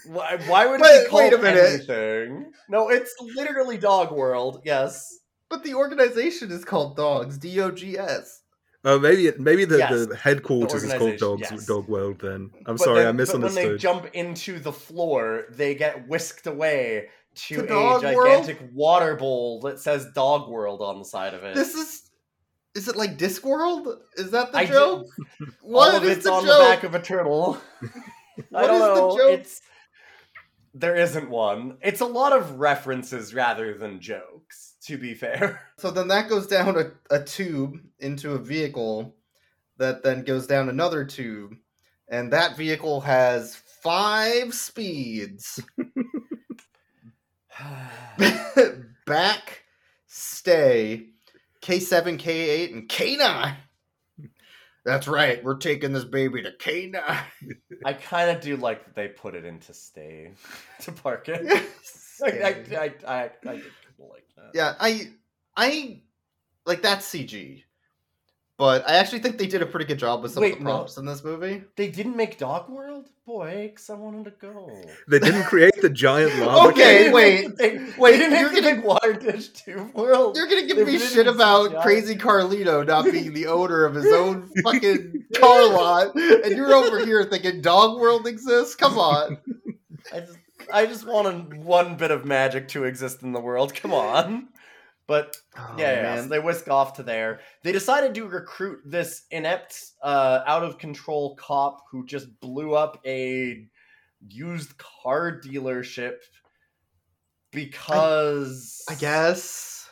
Why, 0.07 0.37
why 0.47 0.67
would 0.67 0.81
Wait- 0.83 0.91
it 0.91 1.05
be 1.05 1.11
called 1.11 1.23
wait 1.25 1.33
a 1.33 1.39
minute. 1.39 1.65
anything? 1.65 2.53
No, 2.69 2.91
it's 2.91 3.15
literally 3.35 3.79
Dog 3.79 4.13
World. 4.13 4.61
Yes. 4.65 5.03
But 5.49 5.65
the 5.65 5.75
organization 5.75 6.51
is 6.53 6.65
called 6.65 6.97
Dogs. 6.97 7.39
D 7.39 7.59
O 7.61 7.71
G 7.71 7.97
S. 7.99 8.43
Oh, 8.87 8.99
maybe 8.99 9.29
it, 9.29 9.41
maybe 9.41 9.65
the, 9.65 9.79
Yes, 9.79 10.07
the 10.07 10.15
headquarters 10.15 10.83
the 10.83 10.93
is 10.93 10.99
called 10.99 11.17
Dogs 11.17 11.49
yes. 11.51 11.65
Dog 11.65 11.89
World. 11.89 12.19
Then 12.21 12.51
I'm 12.67 12.77
But 12.77 12.81
sorry, 12.85 12.97
then- 13.05 13.19
I 13.19 13.25
But 13.25 13.41
when 13.41 13.55
they 13.55 13.77
jump 13.79 14.11
into 14.13 14.59
the 14.59 14.73
floor, 14.73 15.45
they 15.51 15.75
get 15.75 16.07
whisked 16.07 16.47
away 16.47 17.09
to, 17.35 17.57
To 17.57 17.65
a 17.65 17.67
Dog 17.67 18.03
World? 18.05 18.45
gigantic 18.45 18.59
water 18.73 19.17
bowl 19.17 19.61
that 19.61 19.79
says 19.81 20.07
Dog 20.15 20.49
World 20.49 20.81
on 20.81 20.99
the 20.99 21.05
side 21.05 21.35
of 21.35 21.43
it. 21.45 21.55
This 21.55 21.75
is. 21.75 22.03
Is 22.75 22.89
it 22.89 22.97
like 22.97 23.17
Discworld? 23.17 23.99
Is 24.17 24.33
that 24.33 24.51
the 24.51 24.59
I 24.59 24.67
joke? 24.67 25.07
What 25.63 25.95
of 25.95 26.03
is 26.05 26.17
it's 26.19 26.25
the 26.27 26.33
on 26.33 26.45
joke? 26.45 26.59
the 26.59 26.65
back 26.65 26.83
of 26.85 26.95
a 26.95 27.01
turtle. 27.01 27.59
I 28.55 28.67
don't 28.67 28.75
is 28.75 29.17
the 29.17 29.17
joke? 29.23 29.41
It's 29.41 29.63
there 30.75 30.97
isn't 30.97 31.31
one. 31.31 31.79
It's 31.83 32.01
a 32.01 32.05
lot 32.07 32.33
of 32.33 32.59
references 32.59 33.33
rather 33.33 33.79
than 33.79 34.01
jokes. 34.01 34.75
To 34.87 34.99
be 34.99 35.15
fair. 35.15 35.61
So 35.79 35.91
then 35.91 36.09
that 36.09 36.29
goes 36.29 36.47
down 36.49 36.77
a, 36.79 36.91
a 37.15 37.23
tube 37.23 37.79
into 38.01 38.33
a 38.33 38.39
vehicle 38.39 39.15
that 39.79 40.03
then 40.03 40.25
goes 40.25 40.47
down 40.49 40.69
another 40.69 41.05
tube. 41.05 41.55
And 42.09 42.33
that 42.33 42.57
vehicle 42.57 43.01
has 43.03 43.55
five 43.83 44.53
speeds. 44.53 45.63
Back, 49.07 49.65
stay, 50.07 51.07
K7, 51.63 52.19
K8, 52.19 52.73
and 52.73 52.89
K9. 52.89 53.57
That's 54.85 55.09
right, 55.09 55.43
we're 55.43 55.57
taking 55.57 55.93
this 55.93 56.05
baby 56.05 56.43
to 56.43 56.53
K9. 56.53 57.03
I 57.85 57.93
kind 57.95 58.31
of 58.31 58.43
do 58.43 58.57
like 58.57 58.85
that 58.85 58.95
they 58.95 59.09
put 59.09 59.35
it 59.35 59.45
into 59.45 59.73
stay 59.73 60.33
to 60.81 60.93
park 60.93 61.29
it. 61.29 61.41
I, 62.23 62.29
I, 62.29 62.75
I, 62.77 62.93
I, 63.07 63.31
I 63.47 63.53
like 63.99 64.27
that. 64.37 64.51
yeah, 64.55 64.75
I 64.79 65.09
I 65.57 66.03
like 66.67 66.83
that's 66.83 67.07
CG. 67.07 67.65
But 68.57 68.89
I 68.89 68.95
actually 68.99 69.19
think 69.19 69.37
they 69.37 69.49
did 69.49 69.63
a 69.63 69.67
pretty 69.67 69.85
good 69.85 69.99
job 69.99 70.23
with 70.23 70.31
some 70.31 70.41
Wait, 70.43 70.53
of 70.53 70.59
the 70.61 70.65
no. 70.65 70.71
props 70.77 70.97
in 70.97 71.05
this 71.05 71.25
movie. 71.25 71.65
They 71.75 71.89
didn't 71.91 72.17
make 72.17 72.39
Dog 72.39 72.69
World? 72.71 73.09
Boy, 73.27 73.71
because 73.73 73.91
I 73.91 73.95
wanted 73.95 74.27
to 74.27 74.31
go. 74.31 74.71
They 75.09 75.19
didn't 75.19 75.43
create 75.47 75.75
the 75.83 75.89
giant 75.91 76.39
lava. 76.39 76.69
Okay, 76.69 77.05
cave. 77.05 77.13
wait. 77.13 77.57
They, 77.57 77.79
Wait, 77.99 78.13
they 78.13 78.19
didn't 78.19 78.39
you're 78.39 78.53
make 78.53 78.63
gonna- 78.63 78.77
big 78.77 78.85
water 78.85 79.13
dish 79.15 79.49
tube 79.49 79.93
world. 79.95 80.37
You're 80.37 80.47
gonna 80.47 80.67
give 80.67 80.77
They 80.77 80.85
me 80.85 80.99
shit 81.01 81.27
about 81.27 81.73
CGI. 81.73 81.83
Crazy 81.83 82.15
Carlito 82.17 82.87
not 82.87 83.07
being 83.07 83.33
the 83.33 83.47
owner 83.49 83.85
of 83.85 83.95
his 83.97 84.13
own 84.13 84.49
fucking 84.63 85.25
car 85.35 85.67
lot, 85.73 86.15
and 86.15 86.55
you're 86.57 86.73
over 86.75 87.05
here 87.05 87.25
thinking 87.25 87.61
Dog 87.61 87.99
World 87.99 88.29
exists? 88.29 88.77
Come 88.77 88.99
on. 88.99 89.39
I 90.13 90.21
just, 90.21 90.39
I 90.73 90.87
just 90.87 91.05
wanted 91.07 91.55
one 91.65 91.97
bit 91.97 92.13
of 92.13 92.25
magic 92.25 92.69
to 92.69 92.85
exist 92.85 93.23
in 93.25 93.33
the 93.33 93.41
world. 93.41 93.75
Come 93.75 93.93
on. 93.93 94.49
But 95.07 95.37
Oh, 95.57 95.75
yeah, 95.79 96.03
man. 96.03 96.23
so 96.23 96.29
they 96.29 96.39
whisk 96.39 96.69
off 96.69 96.95
to 96.95 97.03
there. 97.03 97.41
They 97.63 97.73
decided 97.73 98.15
to 98.15 98.27
recruit 98.27 98.81
this 98.87 99.25
inept, 99.31 99.79
uh, 100.03 100.41
out 100.47 100.63
of 100.65 100.79
control 100.79 101.37
cop 101.37 101.83
who 101.91 102.07
just 102.07 102.41
blew 102.41 102.75
up 102.75 103.01
a 103.07 103.67
used 104.27 104.79
car 104.79 105.39
dealership 105.45 106.17
because 107.53 108.83
I 108.89 108.95
guess 108.95 109.89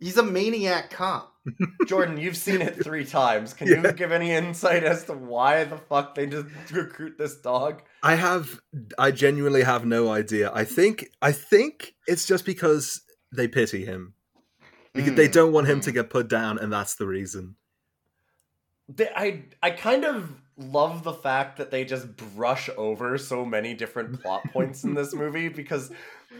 he's 0.00 0.16
a 0.16 0.22
maniac 0.22 0.90
cop. 0.90 1.32
Jordan, 1.86 2.16
you've 2.16 2.36
seen 2.38 2.62
it 2.62 2.82
three 2.82 3.04
times. 3.04 3.52
Can 3.52 3.68
Yeah. 3.68 3.82
you 3.82 3.92
give 3.92 4.12
any 4.12 4.30
insight 4.32 4.82
as 4.82 5.04
to 5.04 5.12
why 5.12 5.64
the 5.64 5.76
fuck 5.76 6.14
they 6.14 6.26
just 6.26 6.46
recruit 6.72 7.18
this 7.18 7.36
dog? 7.36 7.82
I 8.02 8.14
have, 8.14 8.60
I 8.98 9.10
genuinely 9.10 9.62
have 9.62 9.84
no 9.84 10.08
idea. 10.10 10.50
I 10.54 10.64
think, 10.64 11.10
I 11.20 11.32
think 11.32 11.94
it's 12.06 12.26
just 12.26 12.46
because 12.46 13.02
they 13.36 13.48
pity 13.48 13.84
him. 13.84 14.14
Because 14.94 15.14
they 15.14 15.26
Mm, 15.26 15.32
don't 15.32 15.52
want 15.52 15.66
him 15.68 15.80
to 15.82 15.92
get 15.92 16.10
put 16.10 16.28
down, 16.28 16.58
and 16.58 16.72
that's 16.72 16.94
the 16.94 17.06
reason. 17.06 17.56
They, 18.88 19.08
I 19.14 19.44
I 19.62 19.70
kind 19.70 20.04
of 20.04 20.30
love 20.56 21.02
the 21.04 21.12
fact 21.14 21.56
that 21.56 21.70
they 21.70 21.84
just 21.84 22.16
brush 22.16 22.68
over 22.76 23.16
so 23.18 23.44
many 23.44 23.74
different 23.74 24.12
plot 24.12 24.50
points 24.52 24.84
in 24.84 24.94
this 24.94 25.14
movie 25.14 25.48
because 25.48 25.90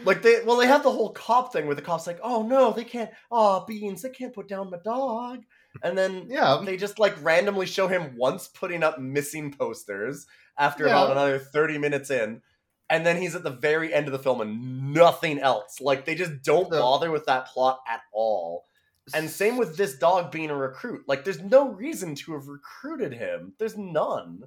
like 0.03 0.21
they 0.21 0.43
well 0.45 0.57
they 0.57 0.67
have 0.67 0.83
the 0.83 0.91
whole 0.91 1.11
cop 1.11 1.51
thing 1.51 1.65
where 1.65 1.75
the 1.75 1.81
cop's 1.81 2.07
like 2.07 2.19
oh 2.23 2.43
no 2.43 2.71
they 2.71 2.83
can't 2.83 3.09
oh 3.31 3.65
beans 3.67 4.03
they 4.03 4.09
can't 4.09 4.33
put 4.33 4.47
down 4.47 4.69
my 4.69 4.77
dog 4.85 5.39
and 5.81 5.97
then 5.97 6.27
Yeah. 6.29 6.63
they 6.65 6.77
just 6.77 6.99
like 6.99 7.21
randomly 7.23 7.65
show 7.65 7.87
him 7.87 8.15
once 8.15 8.47
putting 8.47 8.83
up 8.83 8.99
missing 8.99 9.51
posters 9.51 10.27
after 10.57 10.85
Yeah. 10.85 10.91
about 10.91 11.11
another 11.11 11.39
30 11.39 11.77
minutes 11.79 12.09
in 12.11 12.41
and 12.89 13.05
then 13.05 13.21
he's 13.21 13.35
at 13.35 13.43
the 13.43 13.49
very 13.49 13.93
end 13.93 14.07
of 14.07 14.11
the 14.11 14.19
film 14.19 14.41
and 14.41 14.93
nothing 14.93 15.39
else 15.39 15.79
like 15.81 16.05
they 16.05 16.15
just 16.15 16.41
don't 16.43 16.69
So- 16.71 16.79
bother 16.79 17.11
with 17.11 17.25
that 17.25 17.47
plot 17.47 17.79
at 17.87 18.01
all 18.13 18.65
and 19.13 19.29
same 19.29 19.57
with 19.57 19.77
this 19.77 19.97
dog 19.99 20.31
being 20.31 20.49
a 20.49 20.55
recruit. 20.55 21.03
Like, 21.07 21.23
there's 21.23 21.39
no 21.39 21.69
reason 21.69 22.15
to 22.15 22.33
have 22.33 22.47
recruited 22.47 23.13
him. 23.13 23.53
There's 23.59 23.77
none. 23.77 24.45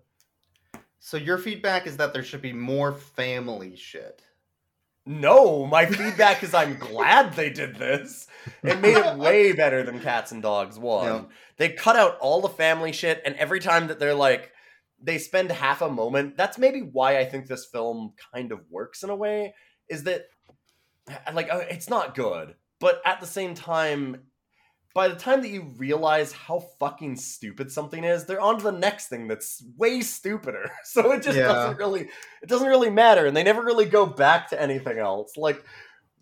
So 0.98 1.16
your 1.16 1.38
feedback 1.38 1.86
is 1.86 1.96
that 1.98 2.12
there 2.12 2.24
should 2.24 2.42
be 2.42 2.52
more 2.52 2.92
family 2.92 3.76
shit. 3.76 4.22
No, 5.06 5.64
my 5.64 5.86
feedback 5.86 6.42
is 6.42 6.52
I'm 6.54 6.76
glad 6.76 7.34
they 7.34 7.50
did 7.50 7.76
this. 7.76 8.26
It 8.64 8.80
made 8.80 8.96
it 8.96 9.16
way 9.16 9.52
better 9.52 9.82
than 9.84 10.00
Cats 10.00 10.32
and 10.32 10.42
Dogs 10.42 10.76
1. 10.78 11.04
Yeah. 11.06 11.22
They 11.56 11.68
cut 11.70 11.94
out 11.96 12.18
all 12.18 12.40
the 12.40 12.48
family 12.48 12.92
shit, 12.92 13.22
and 13.24 13.36
every 13.36 13.60
time 13.60 13.86
that 13.86 13.98
they're 14.00 14.12
like, 14.14 14.52
they 15.02 15.18
spend 15.18 15.50
half 15.50 15.82
a 15.82 15.90
moment. 15.90 16.36
That's 16.36 16.58
maybe 16.58 16.80
why 16.80 17.18
I 17.18 17.24
think 17.24 17.46
this 17.46 17.66
film 17.66 18.14
kind 18.34 18.52
of 18.52 18.60
works 18.70 19.02
in 19.02 19.10
a 19.10 19.16
way, 19.16 19.54
is 19.88 20.04
that, 20.04 20.22
like, 21.32 21.52
uh, 21.52 21.62
it's 21.70 21.88
not 21.88 22.14
good, 22.14 22.54
but 22.80 23.00
at 23.04 23.20
the 23.20 23.26
same 23.26 23.54
time, 23.54 24.22
by 24.94 25.08
the 25.08 25.14
time 25.16 25.42
that 25.42 25.48
you 25.50 25.74
realize 25.76 26.32
how 26.32 26.58
fucking 26.80 27.14
stupid 27.16 27.70
something 27.70 28.02
is, 28.02 28.24
they're 28.24 28.40
on 28.40 28.58
to 28.58 28.64
the 28.64 28.72
next 28.72 29.08
thing 29.08 29.28
that's 29.28 29.62
way 29.76 30.00
stupider. 30.00 30.70
So 30.84 31.12
it 31.12 31.22
just 31.22 31.38
Yeah. 31.38 31.46
doesn't 31.46 31.76
really 31.76 32.08
it 32.42 32.48
doesn't 32.48 32.66
really 32.68 32.90
matter, 32.90 33.26
and 33.26 33.36
they 33.36 33.44
never 33.44 33.62
really 33.62 33.84
go 33.84 34.06
back 34.06 34.48
to 34.50 34.60
anything 34.60 34.98
else. 34.98 35.36
Like 35.36 35.64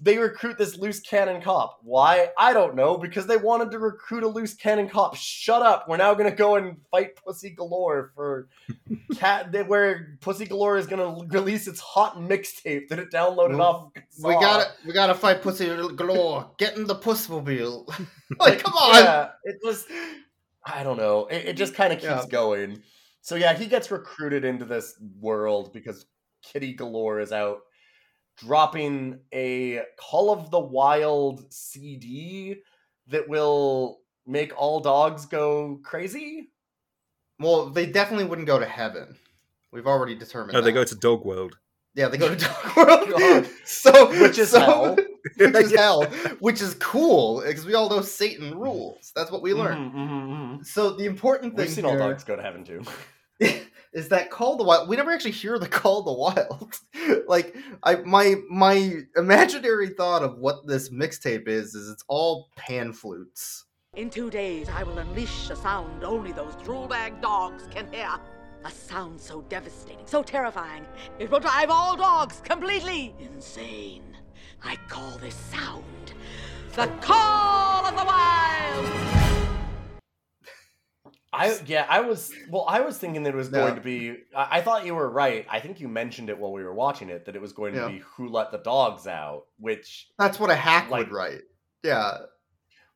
they 0.00 0.18
recruit 0.18 0.59
this 0.59 0.76
loose 0.76 1.00
cannon 1.00 1.40
cop. 1.40 1.78
Why? 1.82 2.28
I 2.38 2.52
don't 2.52 2.74
know. 2.74 2.98
Because 2.98 3.26
they 3.26 3.37
wanted 3.37 3.70
to 3.70 3.78
recruit 3.78 4.24
a 4.24 4.28
loose 4.28 4.54
cannon 4.54 4.88
cop. 4.88 5.16
Shut 5.16 5.62
up. 5.62 5.88
We're 5.88 5.96
now 5.96 6.14
gonna 6.14 6.35
go 6.35 6.56
and 6.56 6.76
fight 6.90 7.16
Pussy 7.16 7.50
Galore 7.50 8.12
for 8.14 8.48
cat. 9.16 9.54
Where 9.68 10.18
Pussy 10.20 10.44
Galore 10.44 10.76
is 10.76 10.87
gonna 10.87 11.24
release 11.28 11.66
its 11.66 11.80
hot 11.80 12.16
mixtape 12.16 12.88
that 12.88 12.98
it 12.98 13.11
downloaded 13.11 13.61
off. 13.61 13.90
We 14.22 14.32
gotta 14.35 14.70
we 14.87 14.92
gotta 14.92 15.14
fight 15.14 15.42
Pussy 15.42 15.66
Galore. 15.66 16.50
Get 16.59 16.76
in 16.76 16.87
the 16.87 16.96
pussmobile. 16.96 17.87
like, 18.38 18.62
come 18.62 18.74
on. 18.74 19.02
Yeah, 19.02 19.28
it 19.44 19.56
was. 19.62 19.87
I 20.64 20.82
don't 20.82 20.96
know. 20.96 21.26
It, 21.26 21.46
it 21.50 21.56
just 21.56 21.74
kind 21.74 21.92
of 21.92 22.00
keeps 22.00 22.11
Yeah. 22.11 22.24
going. 22.28 22.82
So 23.22 23.35
yeah, 23.37 23.54
he 23.54 23.66
gets 23.66 23.90
recruited 23.90 24.44
into 24.44 24.64
this 24.64 24.94
world 25.20 25.72
because 25.72 26.06
Kitty 26.42 26.74
Galore 26.74 27.20
is 27.20 27.32
out 27.32 27.59
dropping 28.37 29.20
a 29.33 29.83
Call 29.99 30.31
of 30.31 30.51
the 30.51 30.61
Wild 30.61 31.53
CD 31.53 32.57
that 33.09 33.29
will 33.29 33.99
make 34.27 34.53
all 34.57 34.81
dogs 34.81 35.27
go 35.27 35.81
crazy. 35.85 36.51
Well, 37.38 37.70
they 37.70 37.87
definitely 37.87 38.25
wouldn't 38.25 38.46
go 38.46 38.59
to 38.59 38.66
heaven. 38.66 39.16
We've 39.72 39.87
already 39.87 40.14
determined. 40.14 40.55
No, 40.55 40.61
they 40.61 40.72
go 40.72 40.85
to 40.85 40.94
Dog 40.94 41.25
World. 41.25 41.59
Yeah, 41.94 42.09
they 42.09 42.18
go 42.18 42.35
to 42.35 42.37
Dog 42.77 42.77
World. 42.77 43.46
So, 43.64 44.09
Which 44.20 44.38
is 44.38 44.51
so- 44.51 44.61
hell. 44.61 44.96
Which 45.38 45.55
is 45.57 45.75
hell. 45.75 46.05
Which 46.38 46.62
is 46.62 46.75
cool 46.75 47.42
because 47.44 47.66
we 47.66 47.75
all 47.75 47.90
know 47.90 48.01
Satan 48.01 48.57
rules. 48.57 49.12
That's 49.14 49.31
what 49.31 49.42
we 49.42 49.55
learn. 49.55 49.90
Mhm, 49.90 49.94
mhm, 49.94 50.29
mhm. 50.59 50.66
So 50.66 50.90
the 50.90 51.05
important 51.05 51.57
thing 51.57 51.64
We've 51.66 51.75
seen 51.75 51.85
all 51.85 51.99
dogs 51.99 52.22
go 52.25 52.37
to 52.37 52.42
heaven 52.42 52.64
too. 52.64 52.83
Is 53.96 54.09
that 54.11 54.30
Call 54.30 54.56
the 54.56 54.62
Wild. 54.62 54.90
We 54.90 54.96
never 54.96 55.11
actually 55.11 55.30
hear 55.32 55.59
the 55.59 55.66
Call 55.80 56.02
the 56.02 56.12
Wild. 56.12 56.78
like 57.26 57.56
I 57.82 57.96
my 57.96 58.37
my 58.48 59.00
imaginary 59.16 59.88
thought 59.88 60.22
of 60.22 60.38
what 60.38 60.66
this 60.66 60.90
mixtape 60.90 61.48
is 61.48 61.74
is 61.74 61.88
it's 61.88 62.04
all 62.06 62.50
pan 62.56 62.92
flutes. 62.92 63.64
In 63.94 64.11
two 64.11 64.28
days, 64.28 64.68
I 64.68 64.82
will 64.82 64.98
unleash 64.98 65.48
a 65.48 65.56
sound 65.56 66.04
only 66.04 66.30
those 66.30 66.54
drool 66.56 66.87
bag 66.87 67.22
dogs 67.22 67.66
can 67.70 67.90
hear. 67.90 68.11
A 68.64 68.70
sound 68.70 69.18
so 69.18 69.40
devastating, 69.42 70.06
so 70.06 70.22
terrifying, 70.22 70.85
it 71.18 71.30
will 71.30 71.40
drive 71.40 71.70
all 71.70 71.96
dogs 71.96 72.42
completely 72.44 73.14
insane. 73.18 74.02
I 74.62 74.76
call 74.88 75.16
this 75.18 75.35
sound 75.35 75.85
the 76.74 76.88
Call 77.00 77.87
of 77.87 77.96
the 77.96 78.04
Wild. 78.04 79.15
I 81.37 81.57
yeah, 81.66 81.87
I 81.88 82.01
was 82.01 82.33
well. 82.51 82.64
I 82.68 82.81
was 82.81 82.99
thinking 82.99 83.22
that 83.25 83.35
it 83.35 83.37
was 83.37 83.49
Yeah. 83.51 83.59
going 83.61 83.75
to 83.77 83.81
be. 83.81 84.16
I, 84.35 84.59
I 84.59 84.61
thought 84.62 84.85
you 84.87 84.94
were 84.94 85.09
right. 85.11 85.46
I 85.51 85.61
think 85.61 85.81
you 85.81 85.88
mentioned 85.88 86.31
it 86.31 86.38
while 86.38 86.53
we 86.53 86.62
were 86.64 86.75
watching 86.75 87.09
it 87.11 87.27
that 87.27 87.37
it 87.37 87.40
was 87.42 87.53
going 87.53 87.75
Yeah. 87.75 87.83
to 87.83 87.88
be 87.88 87.99
"Who 88.16 88.29
Let 88.29 88.51
the 88.53 88.59
Dogs 88.59 89.07
Out," 89.07 89.44
which 89.59 90.09
That's 90.18 90.38
what 90.40 90.51
a 90.51 90.55
hack 90.57 90.90
Like- 90.90 91.07
would 91.07 91.12
write. 91.12 91.42
Yeah. 91.83 92.18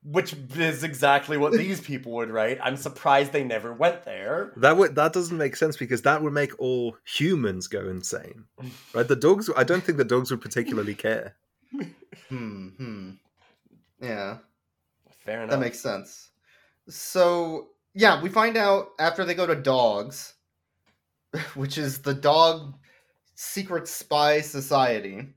which 0.02 0.34
is 0.56 0.82
exactly 0.82 1.36
what 1.36 1.52
these 1.52 1.78
people 1.92 2.12
would 2.12 2.30
write. 2.30 2.58
I'm 2.62 2.78
surprised 2.78 3.32
they 3.32 3.44
never 3.44 3.70
went 3.74 4.04
there. 4.04 4.52
That 4.56 4.78
would 4.78 4.94
that 4.94 5.12
doesn't 5.12 5.36
make 5.36 5.56
sense 5.56 5.76
because 5.76 6.00
that 6.02 6.22
would 6.22 6.32
make 6.32 6.58
all 6.58 6.96
humans 7.04 7.68
go 7.68 7.86
insane, 7.86 8.44
right? 8.94 9.06
The 9.06 9.14
dogs. 9.16 9.50
I 9.56 9.62
don't 9.64 9.84
think 9.84 9.98
the 9.98 10.04
dogs 10.04 10.30
would 10.30 10.40
particularly 10.40 10.94
care. 10.94 11.36
Hmm. 12.28 12.68
Hmm. 12.78 13.10
Yeah. 14.00 14.38
Fair 15.24 15.38
enough. 15.42 15.50
That 15.50 15.60
makes 15.60 15.80
sense. 15.80 16.30
So 16.88 17.68
yeah, 17.94 18.20
we 18.22 18.28
find 18.28 18.56
out 18.56 18.90
after 18.98 19.24
they 19.24 19.34
go 19.34 19.46
to 19.46 19.54
dogs, 19.56 20.34
which 21.54 21.78
is 21.78 22.00
the 22.02 22.14
dog 22.14 22.74
secret 23.34 23.88
spy 23.88 24.40
society, 24.40 25.34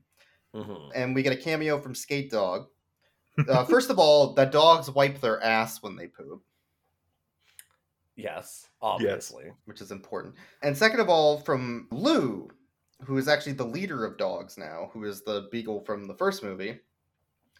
Mhm. 0.54 0.90
and 0.94 1.14
we 1.14 1.22
get 1.22 1.32
a 1.32 1.36
cameo 1.36 1.80
from 1.80 1.94
Skate 1.94 2.30
Dog. 2.30 2.66
Uh, 3.48 3.64
first 3.64 3.90
of 3.90 3.98
all, 3.98 4.34
the 4.34 4.44
dogs 4.44 4.90
wipe 4.90 5.20
their 5.20 5.42
ass 5.42 5.82
when 5.82 5.96
they 5.96 6.06
poop, 6.06 6.42
Yes, 8.16 8.68
obviously. 8.80 9.50
which 9.64 9.80
is 9.80 9.90
important. 9.90 10.34
And 10.62 10.76
second 10.76 11.00
of 11.00 11.08
all, 11.08 11.40
from 11.40 11.88
Lou, 11.90 12.48
who 13.02 13.16
is 13.18 13.26
actually 13.26 13.54
the 13.54 13.64
leader 13.66 14.04
of 14.04 14.16
dogs 14.16 14.56
now, 14.56 14.90
who 14.92 15.04
is 15.04 15.22
the 15.22 15.48
beagle 15.50 15.80
from 15.84 16.04
the 16.04 16.14
first 16.14 16.42
movie, 16.44 16.78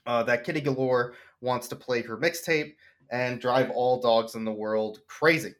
uh, 0.06 0.22
that 0.24 0.44
Kitty 0.44 0.60
Galore 0.60 1.14
wants 1.40 1.66
to 1.68 1.76
play 1.76 2.02
her 2.02 2.16
mixtape 2.16 2.76
and 3.10 3.40
drive 3.40 3.70
all 3.70 4.00
dogs 4.00 4.34
in 4.34 4.44
the 4.44 4.52
world 4.52 5.00
crazy. 5.06 5.54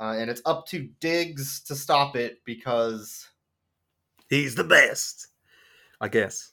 Uh, 0.00 0.16
and 0.18 0.30
it's 0.30 0.42
up 0.46 0.66
to 0.68 0.88
Diggs 1.00 1.60
to 1.64 1.74
stop 1.74 2.16
it 2.16 2.38
because 2.44 3.28
He's 4.28 4.54
the 4.54 4.64
best, 4.64 5.26
I 6.00 6.08
guess. 6.08 6.52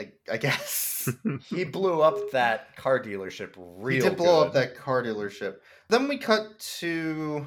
I, 0.00 0.12
I 0.30 0.36
guess 0.36 1.08
He 1.48 1.64
blew 1.64 2.02
up 2.02 2.30
that 2.32 2.76
car 2.76 3.00
dealership 3.02 3.54
real. 3.56 4.02
he 4.04 4.08
did 4.10 4.16
blow 4.18 4.42
up 4.44 4.52
that 4.54 4.74
car 4.76 5.02
dealership. 5.02 5.56
Then 5.88 6.08
we 6.08 6.18
cut 6.18 6.58
to 6.80 7.46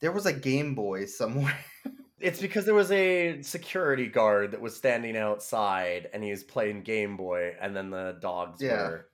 there 0.00 0.12
was 0.12 0.26
a 0.26 0.32
Game 0.32 0.74
Boy 0.74 1.06
somewhere. 1.06 1.58
It's 2.20 2.40
because 2.40 2.64
there 2.64 2.74
was 2.74 2.90
a 2.90 3.42
security 3.42 4.06
guard 4.06 4.52
that 4.52 4.60
was 4.62 4.74
standing 4.74 5.14
outside 5.14 6.08
and 6.14 6.24
he 6.24 6.30
was 6.30 6.42
playing 6.42 6.80
Game 6.82 7.18
Boy, 7.18 7.54
and 7.60 7.76
then 7.76 7.90
the 7.90 8.16
dogs 8.22 8.62
Yeah. 8.62 8.88
were 8.88 9.08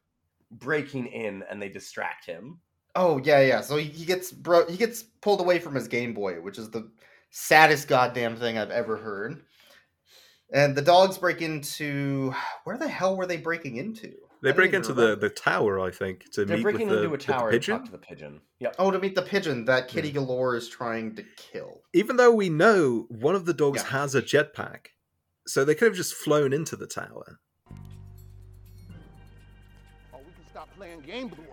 breaking 0.50 1.06
in 1.06 1.44
and 1.50 1.60
they 1.60 1.68
distract 1.68 2.24
him. 2.26 2.58
Oh 2.96 3.18
yeah, 3.24 3.40
yeah. 3.40 3.60
So 3.60 3.76
he, 3.76 3.84
he 3.84 4.04
gets 4.04 4.32
bro 4.32 4.66
he 4.68 4.76
gets 4.76 5.02
pulled 5.02 5.40
away 5.40 5.58
from 5.58 5.74
his 5.74 5.88
Game 5.88 6.12
Boy, 6.14 6.40
which 6.40 6.58
is 6.58 6.70
the 6.70 6.90
saddest 7.30 7.86
goddamn 7.88 8.36
thing 8.36 8.58
I've 8.58 8.70
ever 8.70 8.96
heard. 8.96 9.42
And 10.52 10.74
the 10.74 10.82
dogs 10.82 11.16
break 11.18 11.42
into 11.42 12.34
where 12.64 12.76
the 12.76 12.88
hell 12.88 13.16
were 13.16 13.26
they 13.26 13.36
breaking 13.36 13.76
into? 13.76 14.12
They 14.42 14.50
I 14.50 14.52
break 14.54 14.72
into 14.72 14.94
the, 14.94 15.16
the 15.16 15.28
tower, 15.28 15.78
I 15.80 15.90
think, 15.90 16.30
to 16.32 16.46
They're 16.46 16.56
meet 16.56 16.62
breaking 16.62 16.88
with 16.88 17.00
the, 17.00 17.04
into 17.04 17.08
a 17.08 17.10
with 17.10 17.20
the 17.26 17.32
tower 17.34 17.50
to 17.52 17.58
pigeon. 17.58 17.76
talk 17.76 17.84
to 17.86 17.92
the 17.92 17.98
pigeon. 17.98 18.40
Yep. 18.60 18.76
Oh, 18.78 18.90
to 18.90 18.98
meet 18.98 19.14
the 19.14 19.20
pigeon 19.20 19.66
that 19.66 19.90
Hmm. 19.90 19.94
Kitty 19.96 20.12
Galore 20.12 20.56
is 20.56 20.66
trying 20.66 21.14
to 21.16 21.24
kill. 21.36 21.82
Even 21.92 22.16
though 22.16 22.32
we 22.32 22.48
know 22.48 23.04
one 23.10 23.34
of 23.34 23.44
the 23.44 23.52
dogs 23.52 23.82
Yeah. 23.82 23.88
has 23.90 24.14
a 24.14 24.22
jetpack, 24.22 24.86
so 25.46 25.62
they 25.62 25.74
could 25.74 25.88
have 25.88 25.96
just 25.96 26.14
flown 26.14 26.54
into 26.54 26.74
the 26.74 26.86
tower. 26.86 27.38
Playing 30.80 31.00
Game 31.02 31.28
Boy. 31.28 31.36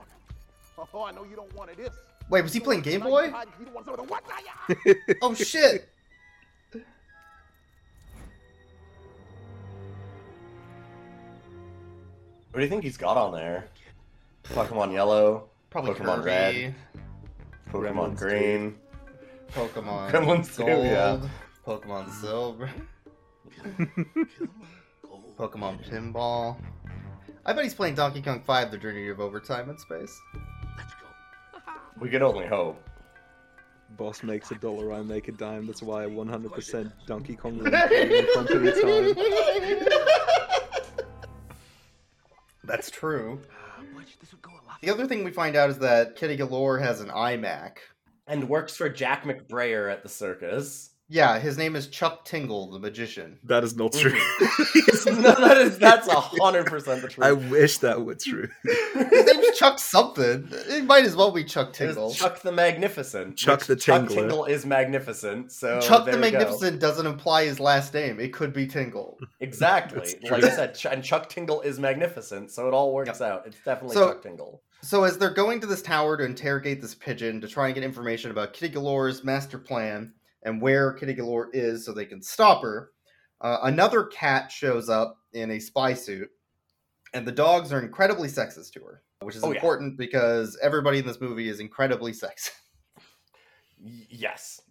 Oh, 0.93 1.03
I 1.03 1.11
know 1.11 1.23
you 1.23 1.35
don't 1.35 1.53
want 1.55 1.71
it 1.71 1.77
this. 1.77 1.89
Wait, 2.29 2.43
was 2.43 2.53
he 2.53 2.59
playing 2.59 2.81
Game 2.81 3.01
Boy? 3.01 3.25
You 3.59 3.65
don't 3.65 3.73
want 3.73 3.85
some 3.87 3.95
of 3.95 3.99
the 3.99 4.03
what? 4.03 4.23
Yeah. 4.85 4.93
Oh 5.23 5.33
shit! 5.33 5.89
What 6.71 6.83
do 12.53 12.61
you 12.61 12.67
think 12.69 12.83
he's 12.83 12.95
got 12.95 13.17
on 13.17 13.33
there? 13.33 13.65
Pokemon 14.43 14.93
Yellow, 14.93 15.49
Probably 15.71 15.93
Pokemon 15.95 16.17
Kirby, 16.17 16.27
Red, 16.27 16.75
Pokemon 17.71 18.15
Gremlins 18.15 18.17
Green. 18.19 18.75
Pokemon 19.51 20.11
Gremlins 20.11 20.55
too, 20.55 20.63
Gold, 20.63 20.85
yeah. 20.85 21.19
Pokemon 21.65 22.11
Silver, 22.21 22.69
Pokemon 25.39 25.83
Pinball. 25.89 26.55
I 27.47 27.53
bet 27.53 27.63
he's 27.63 27.73
playing 27.73 27.95
Donkey 27.95 28.21
Kong 28.21 28.41
5: 28.45 28.71
The 28.71 28.77
Journey 28.77 29.07
of 29.07 29.21
Overtime 29.21 29.69
in 29.69 29.77
Space. 29.77 30.21
We 31.99 32.09
can 32.09 32.21
only 32.21 32.45
hope. 32.45 32.79
Boss 33.97 34.21
makes 34.21 34.51
a 34.51 34.55
dollar, 34.55 34.93
I 34.93 35.01
make 35.01 35.29
a 35.29 35.31
dime. 35.31 35.65
That's 35.65 35.81
why 35.81 36.03
100% 36.03 36.91
Donkey 37.07 37.35
Kong 37.35 37.57
runs 37.57 37.71
Donkey 37.71 38.57
the 38.59 39.15
time. 39.85 39.97
That's 42.63 42.91
true. 42.91 43.41
The 44.81 44.91
other 44.91 45.07
thing 45.07 45.23
we 45.23 45.31
find 45.31 45.55
out 45.55 45.71
is 45.71 45.79
that 45.79 46.15
Kitty 46.15 46.35
Galore 46.35 46.77
has 46.77 47.01
an 47.01 47.07
iMac. 47.09 47.77
And 48.27 48.47
works 48.47 48.77
for 48.77 48.89
Jack 48.89 49.23
McBrayer 49.23 49.91
at 49.91 50.03
the 50.03 50.09
circus. 50.09 50.91
Yeah, 51.09 51.39
his 51.39 51.57
name 51.57 51.77
is 51.77 51.87
Chuck 51.87 52.25
Tingle, 52.25 52.69
the 52.71 52.79
magician. 52.79 53.39
That 53.45 53.63
is 53.63 53.77
not 53.77 53.93
true. 53.93 54.11
Mm-hmm. 54.11 55.21
no, 55.21 55.33
that 55.35 55.57
is 55.57 55.77
that's 55.77 56.07
a 56.07 56.19
hundred 56.19 56.65
percent 56.65 57.01
the 57.01 57.07
truth. 57.07 57.25
I 57.25 57.31
wish 57.31 57.77
that 57.77 58.03
were 58.03 58.15
true. 58.15 58.49
His 58.63 59.25
name's 59.25 59.57
Chuck 59.57 59.79
something. 59.79 60.49
It 60.51 60.83
might 60.83 61.05
as 61.05 61.15
well 61.15 61.31
be 61.31 61.45
Chuck 61.45 61.71
Tingle. 61.71 62.13
Chuck 62.13 62.41
the 62.41 62.51
Magnificent. 62.51 63.37
Chuck 63.37 63.59
which 63.59 63.67
the 63.67 63.75
Chuck 63.77 64.09
Tingle 64.09 64.47
eh? 64.47 64.51
is 64.51 64.65
magnificent. 64.65 65.53
So 65.53 65.79
Chuck 65.79 66.05
there 66.05 66.15
the 66.15 66.21
we 66.21 66.31
go. 66.31 66.39
Magnificent 66.39 66.81
doesn't 66.81 67.05
imply 67.05 67.45
his 67.45 67.61
last 67.61 67.93
name. 67.93 68.19
It 68.19 68.33
could 68.33 68.51
be 68.51 68.67
Tingle. 68.67 69.17
Exactly. 69.39 70.13
Like. 70.29 70.43
I 70.43 70.49
said, 70.49 70.75
Ch- 70.75 70.87
and 70.87 71.03
Chuck 71.03 71.29
Tingle 71.29 71.61
is 71.61 71.79
magnificent, 71.79 72.51
so 72.51 72.67
it 72.67 72.73
all 72.73 72.93
works 72.93 73.21
out. 73.21 73.47
It's 73.47 73.57
definitely 73.63 73.95
So- 73.95 74.09
Chuck 74.09 74.23
Tingle. 74.23 74.61
So 74.81 75.05
as 75.05 75.17
they're 75.17 75.33
going 75.33 75.59
to 75.61 75.67
this 75.67 75.81
tower 75.81 76.17
to 76.17 76.23
interrogate 76.23 76.81
this 76.81 76.93
pigeon 76.93 77.41
to 77.41 77.47
try 77.47 77.65
and 77.65 77.73
get 77.73 77.83
information 77.83 78.29
about 78.29 78.53
Kitty 78.53 78.75
Galore's 78.75 79.23
master 79.23 79.57
plan 79.57 80.13
and 80.43 80.61
where 80.61 80.93
Kitty 80.93 81.13
Galore 81.13 81.49
is 81.53 81.85
so 81.85 81.93
they 81.93 82.05
can 82.05 82.21
stop 82.21 82.61
her, 82.63 82.91
uh, 83.41 83.57
another 83.63 84.05
cat 84.05 84.51
shows 84.51 84.89
up 84.89 85.17
in 85.33 85.51
a 85.51 85.59
spy 85.59 85.93
suit, 85.93 86.29
and 87.13 87.27
the 87.27 87.31
dogs 87.31 87.71
are 87.73 87.81
incredibly 87.81 88.27
sexist 88.29 88.71
to 88.73 88.83
her. 88.83 89.01
which 89.21 89.35
is 89.35 89.43
Oh, 89.43 89.49
yeah. 89.51 89.55
important 89.55 89.97
because 89.97 90.57
everybody 90.61 90.99
in 90.99 91.05
this 91.07 91.19
movie 91.19 91.49
is 91.49 91.59
incredibly 91.59 92.13
sexy. 92.13 92.51
Yes. 94.09 94.61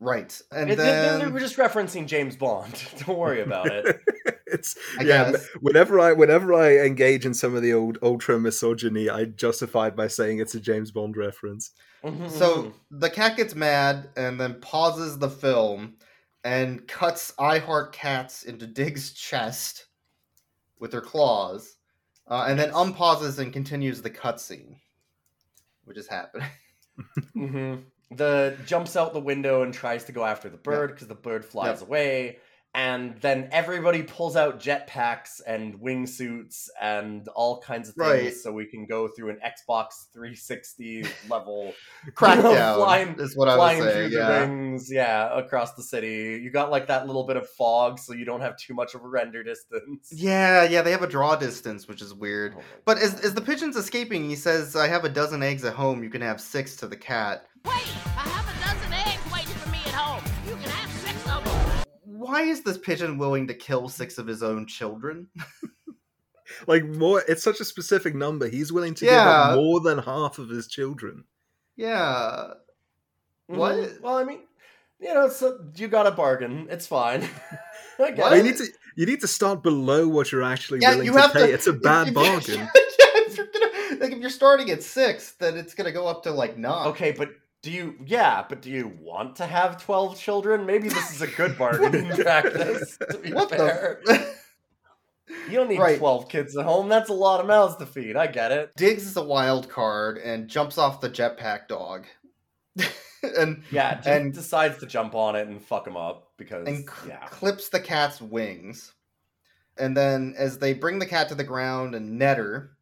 Right. 0.00 0.38
And 0.52 0.70
It- 0.70 0.76
they- 0.76 0.84
they- 0.84 0.90
then 1.18 1.32
were 1.32 1.40
just 1.40 1.56
referencing 1.56 2.06
James 2.06 2.36
Bond. 2.36 2.72
Don't 3.06 3.18
worry 3.18 3.40
about 3.42 3.66
it. 3.66 4.00
it's 4.52 4.76
I 4.98 5.04
yeah. 5.04 5.30
guess. 5.32 5.48
Whenever 5.60 5.98
I 6.00 6.12
whenever 6.12 6.54
I 6.54 6.78
engage 6.78 7.24
in 7.26 7.34
some 7.34 7.54
of 7.54 7.62
the 7.62 7.72
old 7.72 7.98
ultra 8.02 8.38
misogyny, 8.38 9.08
I 9.08 9.24
justify 9.26 9.88
it 9.88 9.96
by 9.96 10.08
saying 10.08 10.38
it's 10.38 10.54
a 10.54 10.60
James 10.60 10.90
Bond 10.90 11.16
reference. 11.16 11.72
Mm-hmm, 12.04 12.28
So 12.28 12.72
the 12.90 13.10
cat 13.10 13.36
gets 13.36 13.54
mad 13.54 14.08
and 14.16 14.40
then 14.40 14.60
pauses 14.60 15.18
the 15.18 15.28
film 15.28 15.94
and 16.44 16.86
cuts 16.88 17.34
I 17.38 17.58
Heart 17.58 17.92
Cats 17.92 18.44
into 18.44 18.66
Diggs' 18.66 19.12
chest 19.12 19.86
with 20.78 20.92
her 20.94 21.02
claws, 21.02 21.76
uh, 22.26 22.46
and 22.48 22.58
then 22.58 22.70
unpauses 22.74 23.38
and 23.38 23.52
continues 23.52 24.00
the 24.00 24.10
cutscene, 24.10 24.76
which 25.84 25.98
is 25.98 26.06
happening. 26.06 26.48
hmm 27.34 27.74
The 28.10 28.56
jumps 28.66 28.96
out 28.96 29.12
the 29.12 29.20
window 29.20 29.62
and 29.62 29.72
tries 29.72 30.04
to 30.04 30.12
go 30.12 30.24
after 30.24 30.48
the 30.48 30.56
bird 30.56 30.92
because 30.92 31.08
the 31.08 31.14
bird 31.14 31.44
flies 31.44 31.80
Yep. 31.80 31.82
away, 31.82 32.38
and 32.72 33.16
then 33.20 33.48
everybody 33.50 34.02
pulls 34.04 34.36
out 34.36 34.60
jetpacks 34.60 35.40
and 35.44 35.74
wingsuits 35.80 36.68
and 36.80 37.26
all 37.34 37.60
kinds 37.60 37.88
of 37.88 37.96
things, 37.96 38.08
Right. 38.08 38.34
so 38.34 38.52
we 38.52 38.64
can 38.66 38.86
go 38.86 39.08
through 39.08 39.30
an 39.30 39.38
Xbox 39.44 40.06
360 40.12 41.04
level 41.28 41.72
Crackdown 42.12 42.76
flying, 42.76 43.16
is 43.18 43.36
what 43.36 43.48
I 43.48 43.56
was 43.56 43.78
saying, 43.78 44.10
through 44.10 44.18
yeah. 44.18 44.40
the 44.40 44.46
wings, 44.46 44.88
yeah, 44.90 45.36
across 45.36 45.74
the 45.74 45.82
city. 45.82 46.40
You 46.42 46.50
got 46.50 46.70
like 46.70 46.86
that 46.86 47.06
little 47.08 47.24
bit 47.26 47.36
of 47.36 47.48
fog, 47.50 47.98
so 47.98 48.12
you 48.12 48.24
don't 48.24 48.40
have 48.40 48.56
too 48.56 48.74
much 48.74 48.94
of 48.94 49.02
a 49.02 49.08
render 49.08 49.42
distance. 49.42 50.12
Yeah, 50.12 50.62
yeah, 50.62 50.82
they 50.82 50.92
have 50.92 51.02
a 51.02 51.08
draw 51.08 51.34
distance, 51.34 51.88
which 51.88 52.00
is 52.00 52.14
weird. 52.14 52.54
Oh 52.56 52.62
But 52.84 52.98
as, 52.98 53.20
as 53.20 53.34
the 53.34 53.40
pigeon's 53.40 53.76
escaping, 53.76 54.28
he 54.28 54.36
says, 54.36 54.76
I 54.76 54.86
have 54.86 55.04
a 55.04 55.08
dozen 55.08 55.42
eggs 55.42 55.64
at 55.64 55.74
home, 55.74 56.04
you 56.04 56.10
can 56.10 56.22
have 56.22 56.40
six 56.40 56.76
to 56.76 56.86
the 56.86 56.96
cat. 56.96 57.46
Wait, 57.64 57.82
Why 62.20 62.42
is 62.42 62.62
this 62.62 62.76
pigeon 62.76 63.16
willing 63.18 63.46
to 63.48 63.54
kill 63.54 63.88
six 63.88 64.18
of 64.18 64.26
his 64.26 64.42
own 64.42 64.66
children? 64.66 65.28
Like 66.66 66.84
more, 66.84 67.22
it's 67.28 67.44
such 67.44 67.60
a 67.60 67.64
specific 67.64 68.12
number. 68.14 68.48
He's 68.48 68.72
willing 68.72 68.94
to 68.94 69.04
give 69.04 69.14
up 69.14 69.54
more 69.54 69.78
than 69.80 69.98
half 69.98 70.38
of 70.40 70.48
his 70.48 70.66
children. 70.66 71.24
yeah. 71.76 72.54
What? 73.46 73.76
Mhm. 73.76 74.00
Well, 74.00 74.16
I 74.16 74.24
mean, 74.24 74.40
you 75.00 75.14
know, 75.14 75.28
so 75.28 75.60
you 75.76 75.86
got 75.88 76.08
a 76.08 76.10
bargain. 76.10 76.66
It's 76.68 76.86
fine. 76.88 77.22
I 78.00 78.10
get 78.10 78.18
What? 78.18 78.30
Well, 78.32 78.36
you 78.36 78.42
need 78.42 78.56
to 78.56 78.66
you 78.96 79.06
need 79.06 79.20
to 79.20 79.28
start 79.28 79.62
below 79.62 80.08
what 80.08 80.32
you're 80.32 80.42
actually 80.42 80.80
Yeah, 80.82 80.90
willing 80.90 81.06
you 81.06 81.12
to 81.12 81.20
have 81.20 81.32
pay. 81.32 81.46
to. 81.46 81.52
It's 81.54 81.68
a 81.68 81.70
if- 81.74 81.82
bad 81.82 82.08
if- 82.08 82.14
bargain. 82.14 82.58
yeah, 82.58 82.68
if 82.74 83.36
you're 83.36 83.46
gonna, 83.46 84.00
like 84.00 84.12
if 84.12 84.18
you're 84.18 84.30
starting 84.30 84.70
at 84.70 84.82
six, 84.82 85.32
then 85.38 85.56
it's 85.56 85.74
gonna 85.74 85.92
go 85.92 86.08
up 86.08 86.24
to 86.24 86.32
like 86.32 86.58
nine. 86.58 86.88
Okay, 86.88 87.12
but 87.12 87.30
do 87.62 87.70
you? 87.70 87.94
Yeah, 88.04 88.44
but 88.48 88.62
do 88.62 88.70
you 88.70 88.92
want 89.00 89.36
to 89.36 89.46
have 89.46 89.82
twelve 89.82 90.18
children? 90.18 90.66
Maybe 90.66 90.88
this 90.88 91.14
is 91.14 91.20
a 91.22 91.26
good 91.26 91.56
bargain 91.58 91.94
in 91.94 92.08
practice. 92.16 92.96
To 93.10 93.18
be 93.18 93.32
What 93.32 93.50
fair, 93.50 94.00
the? 94.04 94.34
you 95.48 95.56
don't 95.58 95.68
need 95.68 95.78
Right. 95.78 95.98
twelve 95.98 96.28
kids 96.28 96.56
at 96.56 96.64
home. 96.64 96.88
That's 96.88 97.10
a 97.10 97.14
lot 97.14 97.40
of 97.40 97.46
mouths 97.46 97.76
to 97.76 97.86
feed. 97.86 98.16
I 98.16 98.26
get 98.26 98.50
it. 98.52 98.72
Diggs 98.76 99.06
is 99.06 99.16
a 99.16 99.22
wild 99.24 99.68
card 99.68 100.18
and 100.18 100.48
jumps 100.48 100.78
off 100.78 101.00
the 101.00 101.10
jetpack 101.10 101.68
dog, 101.68 102.06
and 103.36 103.62
Yeah, 103.70 104.00
And- 104.06 104.32
decides 104.32 104.78
to 104.78 104.86
jump 104.86 105.14
on 105.14 105.36
it 105.36 105.46
and 105.48 105.62
fuck 105.62 105.86
him 105.86 105.96
up 105.96 106.32
because 106.38 106.66
and 106.66 106.78
c- 106.88 107.08
yeah. 107.08 107.26
clips 107.26 107.68
the 107.68 107.80
cat's 107.80 108.20
wings. 108.20 108.92
And 109.78 109.96
then, 109.96 110.34
as 110.36 110.58
they 110.58 110.72
bring 110.74 110.98
the 110.98 111.06
cat 111.06 111.28
to 111.28 111.34
the 111.34 111.44
ground 111.44 111.94
and 111.94 112.18
net 112.18 112.36
her, 112.38 112.72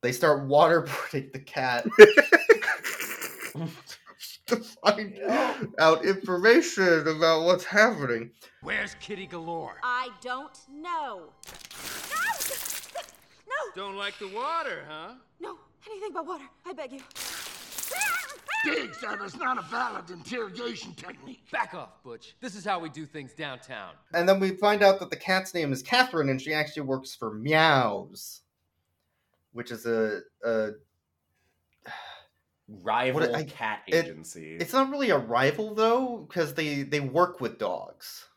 they 0.00 0.10
start 0.12 0.48
waterboarding 0.48 1.32
the 1.32 1.38
cat 1.38 1.86
to 4.52 4.62
find 4.84 5.18
out 5.78 6.04
information 6.04 7.06
about 7.08 7.44
what's 7.44 7.64
happening. 7.64 8.30
Where's 8.62 8.94
Kitty 9.00 9.26
Galore? 9.26 9.78
I 9.82 10.10
don't 10.20 10.58
know. 10.70 11.24
No. 13.74 13.82
Don't 13.82 13.96
like 13.96 14.18
the 14.18 14.28
water, 14.28 14.84
huh? 14.88 15.12
No, 15.38 15.58
anything 15.90 16.12
but 16.14 16.26
water. 16.26 16.44
I 16.64 16.72
beg 16.72 16.92
you. 16.92 17.00
Diggs, 18.64 19.00
that 19.02 19.20
is 19.20 19.36
not 19.36 19.58
a 19.58 19.62
valid 19.62 20.08
interrogation 20.10 20.94
technique. 20.94 21.50
Back 21.50 21.74
off, 21.74 22.02
Butch. 22.02 22.34
This 22.40 22.54
is 22.54 22.64
how 22.64 22.78
we 22.78 22.88
do 22.88 23.04
things 23.04 23.34
downtown. 23.34 23.90
And 24.14 24.26
then 24.28 24.40
we 24.40 24.50
find 24.52 24.82
out 24.82 25.00
that 25.00 25.10
the 25.10 25.16
cat's 25.16 25.52
name 25.52 25.72
is 25.72 25.82
Catherine, 25.82 26.28
and 26.30 26.40
she 26.40 26.54
actually 26.54 26.84
works 26.84 27.14
for 27.14 27.34
Meows, 27.34 28.40
which 29.52 29.70
is 29.70 29.84
a, 29.84 30.20
a 30.44 30.70
Rival 32.68 33.34
I- 33.34 33.44
cat 33.44 33.82
it- 33.86 34.06
agency. 34.06 34.56
it's 34.56 34.72
not 34.72 34.90
really 34.90 35.10
a 35.10 35.18
rival 35.18 35.74
though, 35.74 36.18
because 36.28 36.54
they 36.54 36.82
they 36.82 37.00
work 37.00 37.40
with 37.40 37.58
dogs. 37.58 38.28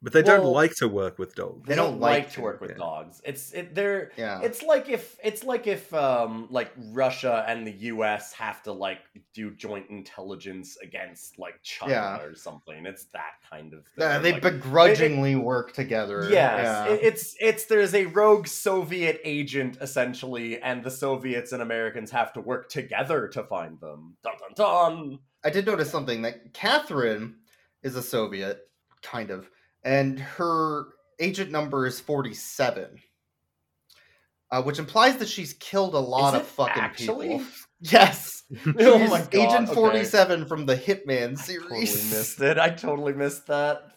But 0.00 0.12
they 0.12 0.22
don't 0.22 0.44
like 0.44 0.76
to 0.76 0.86
work 0.86 1.18
with 1.18 1.34
dogs. 1.34 1.66
they 1.66 1.72
They 1.72 1.76
don't, 1.76 1.92
don't 1.92 2.00
like, 2.00 2.22
like 2.22 2.28
to 2.30 2.34
to, 2.36 2.40
work 2.42 2.60
with 2.60 2.70
yeah. 2.70 2.76
dogs. 2.76 3.20
It's 3.24 3.52
it 3.52 3.74
they're 3.74 4.12
Yeah. 4.16 4.40
it's 4.42 4.62
like 4.62 4.88
if 4.88 5.18
it's 5.24 5.42
like 5.42 5.66
if 5.66 5.92
um 5.92 6.46
like 6.50 6.70
Russia 6.92 7.44
and 7.48 7.66
the 7.66 7.72
US 7.92 8.32
have 8.34 8.62
to 8.62 8.72
like 8.72 9.00
do 9.34 9.50
joint 9.50 9.90
intelligence 9.90 10.76
against 10.82 11.36
like 11.38 11.60
China 11.64 11.92
Yeah. 11.92 12.20
or 12.20 12.36
something. 12.36 12.86
It's 12.86 13.06
that 13.06 13.32
kind 13.50 13.74
of 13.74 13.84
thing. 13.86 14.04
Yeah, 14.04 14.18
they 14.20 14.32
Like, 14.34 14.42
begrudgingly 14.42 15.34
work 15.34 15.72
together. 15.72 16.28
Yes, 16.30 16.30
yeah. 16.64 16.84
it- 16.94 17.00
it's 17.02 17.34
it's 17.40 17.64
there's 17.64 17.94
a 17.94 18.06
rogue 18.06 18.46
Soviet 18.46 19.20
agent 19.24 19.78
essentially, 19.80 20.62
and 20.62 20.84
the 20.84 20.92
Soviets 20.92 21.50
and 21.50 21.60
Americans 21.60 22.12
have 22.12 22.32
to 22.34 22.40
work 22.40 22.68
together 22.68 23.26
to 23.28 23.42
find 23.42 23.80
them. 23.80 24.16
Dun 24.22 24.34
dun 24.38 24.54
dun. 24.54 25.18
I 25.44 25.50
did 25.50 25.66
notice 25.66 25.90
something 25.90 26.22
that 26.22 26.52
Catherine 26.54 27.38
is 27.82 27.96
a 27.96 28.02
Soviet, 28.02 28.60
kind 29.02 29.30
of, 29.30 29.48
and 29.84 30.18
her 30.18 30.86
agent 31.20 31.50
number 31.50 31.86
is 31.86 32.00
47. 32.00 32.98
Uh, 34.50 34.62
which 34.62 34.78
implies 34.78 35.18
that 35.18 35.28
she's 35.28 35.52
killed 35.54 35.94
a 35.94 35.98
lot 35.98 36.32
Is 36.34 36.40
of 36.40 36.46
it 36.46 36.50
fucking 36.50 36.82
actually? 36.82 37.28
people. 37.38 37.46
Yes. 37.80 38.42
Oh 38.80 38.98
my 39.08 39.20
God, 39.20 39.34
Agent 39.34 39.66
okay. 39.68 39.74
47 39.74 40.46
from 40.46 40.66
the 40.66 40.74
Hitman 40.74 41.38
series. 41.38 41.62
Totally 41.68 42.16
missed 42.18 42.40
it. 42.42 42.58
I 42.58 42.70
totally 42.70 43.12
missed 43.12 43.46
that. 43.48 43.92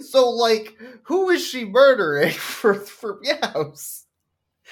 So, 0.00 0.30
like, 0.30 0.76
who 1.02 1.28
is 1.30 1.44
she 1.46 1.64
murdering 1.66 2.30
for 2.32 2.74
for 2.74 3.18
meows? 3.20 4.06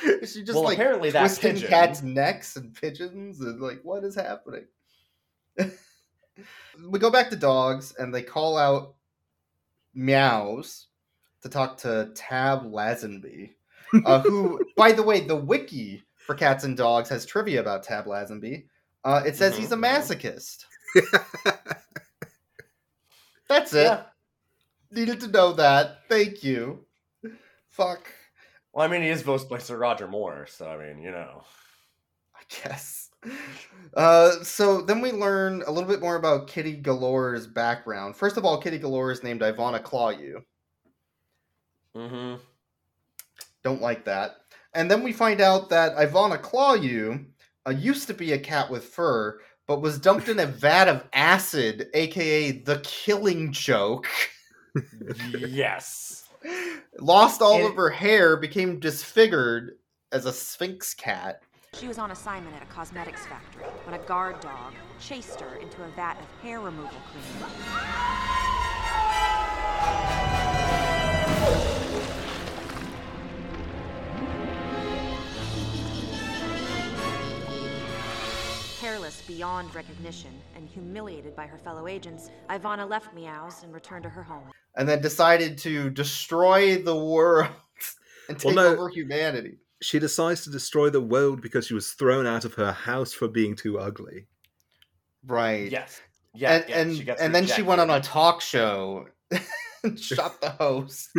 Is 0.05 0.33
she 0.33 0.41
just 0.43 0.55
Well, 0.55 0.63
like 0.65 0.79
apparently 0.79 1.11
that 1.11 1.21
twisting 1.21 1.55
pigeon- 1.55 1.69
cats' 1.69 2.03
necks 2.03 2.57
and 2.57 2.73
pigeons 2.75 3.41
and 3.41 3.61
like 3.61 3.81
what 3.83 4.05
is 4.05 4.15
happening? 4.15 4.65
we 6.89 6.99
go 6.99 7.11
back 7.11 7.29
to 7.31 7.37
dogs 7.37 7.95
and 7.99 8.15
they 8.15 8.23
call 8.23 8.57
out 8.57 8.95
meows 10.01 10.87
to 11.43 11.49
talk 11.49 11.77
to 11.79 12.11
Tab 12.15 12.65
Lazenby, 12.65 13.51
uh, 14.05 14.21
who, 14.21 14.61
by 14.77 14.93
the 14.93 15.03
way, 15.03 15.21
the 15.21 15.37
wiki 15.37 16.03
for 16.17 16.35
cats 16.35 16.65
and 16.65 16.77
dogs 16.77 17.09
has 17.09 17.27
trivia 17.27 17.61
about 17.61 17.83
Tab 17.83 18.07
Lazenby. 18.07 18.65
Uh, 19.05 19.23
it 19.25 19.37
says 19.37 19.57
he's 19.57 19.73
a 19.73 19.77
masochist. 19.77 20.65
That's 23.49 23.73
it. 23.73 23.85
Yeah. 23.85 24.03
Needed 24.93 25.21
to 25.21 25.29
know 25.29 25.53
that. 25.55 26.01
Thank 26.09 26.45
you. 26.45 26.85
Fuck. 27.69 28.13
Well, 28.73 28.87
I 28.87 28.91
mean, 28.91 29.03
he 29.03 29.09
is 29.09 29.23
voiced 29.23 29.49
by 29.49 29.59
Sir 29.59 29.77
Roger 29.77 30.07
Moore, 30.07 30.47
so 30.49 30.69
I 30.69 30.77
mean, 30.77 31.03
you 31.03 31.11
know. 31.11 31.43
I 32.35 32.41
guess. 32.49 33.10
Uh, 33.95 34.31
so 34.43 34.81
then 34.83 35.01
we 35.01 35.11
learn 35.13 35.63
a 35.67 35.71
little 35.71 35.89
bit 35.89 36.01
more 36.01 36.17
about 36.17 36.47
Kitty 36.47 36.81
Galore's 36.81 37.47
background. 37.47 38.17
First 38.17 38.37
of 38.37 38.45
all, 38.45 38.61
Kitty 38.61 38.79
Galore 38.79 39.11
is 39.11 39.23
named 39.23 39.41
Ivana 39.41 39.83
Clawyu. 39.83 40.43
Mm-hmm. 41.97 42.37
Don't 43.65 43.83
like 43.83 44.05
that. 44.05 44.37
And 44.75 44.91
then 44.91 45.03
we 45.03 45.13
find 45.13 45.41
out 45.41 45.69
that 45.71 45.97
Ivana 45.97 46.41
Clawyu 46.41 47.27
uh, 47.67 47.71
used 47.71 48.07
to 48.07 48.15
be 48.15 48.33
a 48.33 48.39
cat 48.39 48.71
with 48.71 48.85
fur, 48.85 49.41
but 49.67 49.83
was 49.83 49.99
dumped 49.99 50.29
in 50.29 50.39
a 50.39 50.47
vat 50.63 50.89
of 50.89 51.05
acid, 51.13 51.89
aka 51.95 52.53
the 52.53 52.79
killing 52.85 53.53
joke. 53.53 54.07
yes. 55.37 56.29
Lost 57.01 57.43
all 57.43 57.57
And- 57.57 57.67
of 57.67 57.75
her 57.75 57.91
hair, 57.91 58.37
became 58.37 58.79
disfigured 58.79 59.73
as 60.13 60.27
a 60.27 60.33
sphynx 60.33 60.95
cat. 60.95 61.43
She 61.75 61.87
was 61.87 61.99
on 61.99 62.11
assignment 62.11 62.57
at 62.57 62.63
a 62.63 62.67
cosmetics 62.67 63.25
factory 63.27 63.63
when 63.85 63.95
a 63.95 64.05
guard 64.05 64.41
dog 64.41 64.75
chased 64.99 65.41
her 65.41 65.55
into 65.57 65.83
a 65.85 65.89
vat 65.91 66.17
of 66.21 66.43
hair 66.43 66.61
removal 66.61 66.91
cream. 67.13 67.47
Careless 78.81 79.23
beyond 79.27 79.75
recognition 79.75 80.31
and 80.57 80.67
humiliated 80.67 81.37
by 81.37 81.47
her 81.47 81.59
fellow 81.59 81.87
agents, 81.87 82.31
Ivana 82.49 82.89
left 82.89 83.15
Meows 83.15 83.63
and 83.63 83.75
returned 83.75 84.05
to 84.05 84.09
her 84.09 84.23
home. 84.23 84.51
and 84.77 84.89
then 84.89 85.03
decided 85.03 85.59
to 85.59 85.91
destroy 85.91 86.77
the 86.81 86.97
world 86.97 87.51
and 88.29 88.43
Well, 88.43 88.55
take 88.55 88.57
no. 88.57 88.67
over 88.73 88.89
humanity. 88.89 89.59
She 89.83 89.99
decides 89.99 90.45
to 90.45 90.51
destroy 90.51 90.91
the 90.91 91.01
world 91.01 91.41
because 91.41 91.67
she 91.67 91.75
was 91.75 91.91
thrown 91.91 92.27
out 92.27 92.45
of 92.45 92.55
her 92.55 92.73
house 92.73 93.13
for 93.13 93.29
being 93.29 93.57
too 93.57 93.79
ugly. 93.79 94.27
Right. 95.27 95.71
Yes. 95.71 96.01
Yeah. 96.35 96.57
and 96.57 96.65
yeah, 96.69 96.79
and, 96.79 96.97
she 96.97 97.05
gets 97.05 97.21
and 97.21 97.35
then 97.35 97.47
she 97.47 97.63
went 97.63 97.81
on 97.81 97.91
a 97.91 98.01
talk 98.01 98.41
show 98.41 99.09
shot 99.97 100.41
the 100.41 100.51
host 100.51 101.11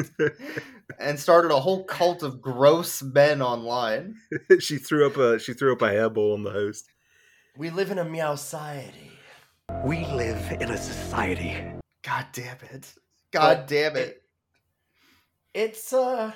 and 0.99 1.19
started 1.19 1.51
a 1.51 1.59
whole 1.59 1.83
cult 1.83 2.23
of 2.23 2.41
gross 2.41 3.01
men 3.01 3.41
online. 3.41 4.15
she 4.59 4.77
threw 4.77 5.07
up 5.07 5.17
a 5.17 5.39
she 5.39 5.53
threw 5.53 5.73
up 5.73 5.81
a 5.81 5.89
hairball 5.89 6.33
on 6.33 6.43
the 6.43 6.51
host. 6.51 6.85
We 7.57 7.69
live 7.69 7.91
in 7.91 7.99
a 7.99 8.05
meow 8.05 8.35
society. 8.35 9.11
We 9.83 10.05
live 10.05 10.57
in 10.59 10.69
a 10.69 10.77
society. 10.77 11.55
God 12.03 12.27
damn 12.31 12.57
it. 12.71 12.93
God 13.31 13.57
But 13.57 13.67
damn 13.67 13.95
it. 13.97 14.21
It's 15.53 15.91
uh 15.91 16.31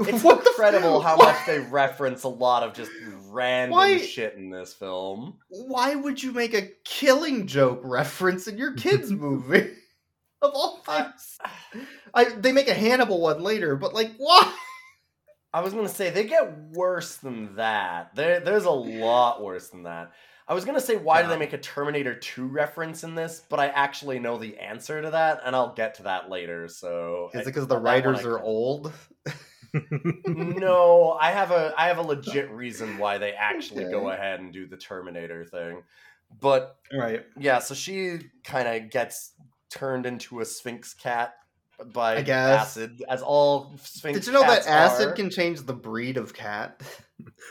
it's 0.00 0.22
What 0.24 0.46
incredible 0.46 1.00
how 1.00 1.16
much 1.16 1.36
they 1.46 1.60
reference 1.60 2.24
a 2.24 2.28
lot 2.28 2.62
of 2.62 2.74
just 2.74 2.90
random 3.28 3.76
Why- 3.76 3.98
shit 3.98 4.34
in 4.34 4.50
this 4.50 4.74
film. 4.74 5.38
Why 5.48 5.94
would 5.94 6.22
you 6.22 6.32
make 6.32 6.54
a 6.54 6.70
killing 6.84 7.46
joke 7.46 7.80
reference 7.82 8.46
in 8.46 8.58
your 8.58 8.74
kids 8.74 9.10
movie? 9.10 9.72
of 10.42 10.52
all 10.54 10.82
things. 10.84 11.38
I 12.14 12.24
they 12.24 12.52
make 12.52 12.68
a 12.68 12.74
Hannibal 12.74 13.20
one 13.20 13.42
later, 13.42 13.76
but 13.76 13.94
like 13.94 14.12
why? 14.18 14.54
I 15.52 15.60
was 15.60 15.72
gonna 15.72 15.88
say 15.88 16.10
they 16.10 16.24
get 16.24 16.54
worse 16.72 17.16
than 17.16 17.56
that. 17.56 18.14
There, 18.14 18.40
there's 18.40 18.66
a 18.66 18.70
lot 18.70 19.42
worse 19.42 19.68
than 19.68 19.84
that. 19.84 20.12
I 20.46 20.54
was 20.54 20.64
gonna 20.66 20.80
say 20.80 20.96
why 20.96 21.22
do 21.22 21.28
they 21.28 21.38
make 21.38 21.54
a 21.54 21.58
Terminator 21.58 22.14
2 22.14 22.46
reference 22.46 23.02
in 23.02 23.14
this, 23.14 23.42
but 23.48 23.58
I 23.58 23.68
actually 23.68 24.18
know 24.18 24.36
the 24.36 24.58
answer 24.58 25.00
to 25.00 25.10
that, 25.10 25.40
and 25.44 25.56
I'll 25.56 25.72
get 25.74 25.94
to 25.94 26.02
that 26.04 26.28
later. 26.28 26.68
So 26.68 27.30
Is 27.32 27.40
it 27.40 27.46
because 27.46 27.66
the 27.66 27.78
writers 27.78 28.24
are 28.26 28.38
old? 28.38 28.92
No, 30.26 31.16
I 31.20 31.30
have 31.30 31.50
a 31.50 31.74
I 31.76 31.88
have 31.88 31.98
a 31.98 32.02
legit 32.02 32.50
reason 32.50 32.98
why 32.98 33.18
they 33.18 33.32
actually 33.32 33.84
go 33.84 34.10
ahead 34.10 34.40
and 34.40 34.52
do 34.52 34.66
the 34.66 34.76
Terminator 34.76 35.44
thing. 35.44 35.82
But 36.40 36.76
Right. 36.92 37.24
yeah, 37.38 37.60
so 37.60 37.74
she 37.74 38.18
kind 38.44 38.68
of 38.68 38.90
gets 38.90 39.32
turned 39.70 40.06
into 40.06 40.40
a 40.40 40.44
Sphynx 40.44 40.94
cat 40.94 41.34
by 41.92 42.16
I 42.16 42.22
guess. 42.22 42.60
acid, 42.60 43.02
as 43.08 43.22
all 43.22 43.76
Sphynx. 43.82 44.18
Did 44.18 44.26
you 44.26 44.32
know 44.32 44.42
that 44.42 44.66
acid 44.66 45.08
are. 45.08 45.12
can 45.12 45.30
change 45.30 45.62
the 45.62 45.74
breed 45.74 46.16
of 46.16 46.34
cat? 46.34 46.80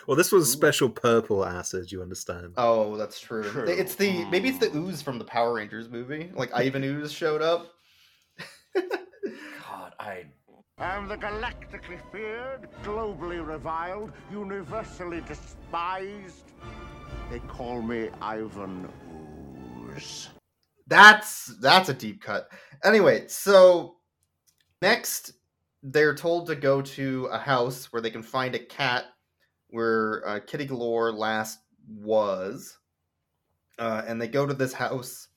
Well, 0.08 0.16
this 0.16 0.32
was 0.32 0.52
special 0.52 0.90
purple 0.90 1.44
acid. 1.44 1.92
You 1.92 2.04
understand? 2.04 2.54
Oh, 2.56 2.98
that's 2.98 3.20
true. 3.20 3.44
True. 3.44 3.66
It's 3.68 3.96
the 3.96 4.24
maybe 4.26 4.50
it's 4.50 4.60
the 4.60 4.70
hmm. 4.70 4.86
ooze 4.86 5.02
from 5.02 5.18
the 5.18 5.26
Power 5.26 5.54
Rangers 5.54 5.90
movie. 5.90 6.32
Like 6.36 6.54
Ivan 6.54 6.84
Ooze 6.84 7.12
showed 7.12 7.42
up. 7.42 7.74
God, 8.76 9.94
I 10.00 10.26
I'm 10.78 11.08
the 11.08 11.16
galactically 11.16 12.02
feared, 12.12 12.68
globally 12.84 13.46
reviled, 13.46 14.12
universally 14.30 15.22
despised. 15.22 16.52
They 17.32 17.40
call 17.40 17.82
me 17.82 18.10
Ivan 18.22 18.90
Ooze. 19.90 20.28
That's 20.86 21.56
that's 21.62 21.88
a 21.88 21.94
deep 21.94 22.22
cut. 22.22 22.50
Anyway, 22.84 23.26
so 23.30 23.96
next 24.82 25.32
they're 25.82 26.14
told 26.14 26.48
to 26.48 26.58
go 26.58 26.82
to 26.82 27.30
a 27.32 27.38
house 27.38 27.94
where 27.94 28.02
they 28.02 28.10
can 28.10 28.24
find 28.24 28.54
a 28.54 28.60
cat 28.60 29.06
where 29.70 30.28
uh, 30.28 30.40
Kitty 30.46 30.66
Galore 30.66 31.14
last 31.14 31.60
was, 31.88 32.78
uh, 33.80 34.02
and 34.06 34.22
they 34.22 34.28
go 34.28 34.46
to 34.46 34.54
this 34.54 34.74
house. 34.74 35.30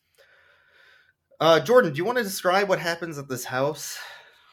Uh, 1.39 1.61
Jordan, 1.61 1.93
do 1.93 1.99
you 1.99 2.05
want 2.05 2.19
to 2.19 2.25
describe 2.25 2.69
what 2.69 2.81
happens 2.81 3.19
at 3.19 3.29
this 3.29 3.45
house? 3.45 3.99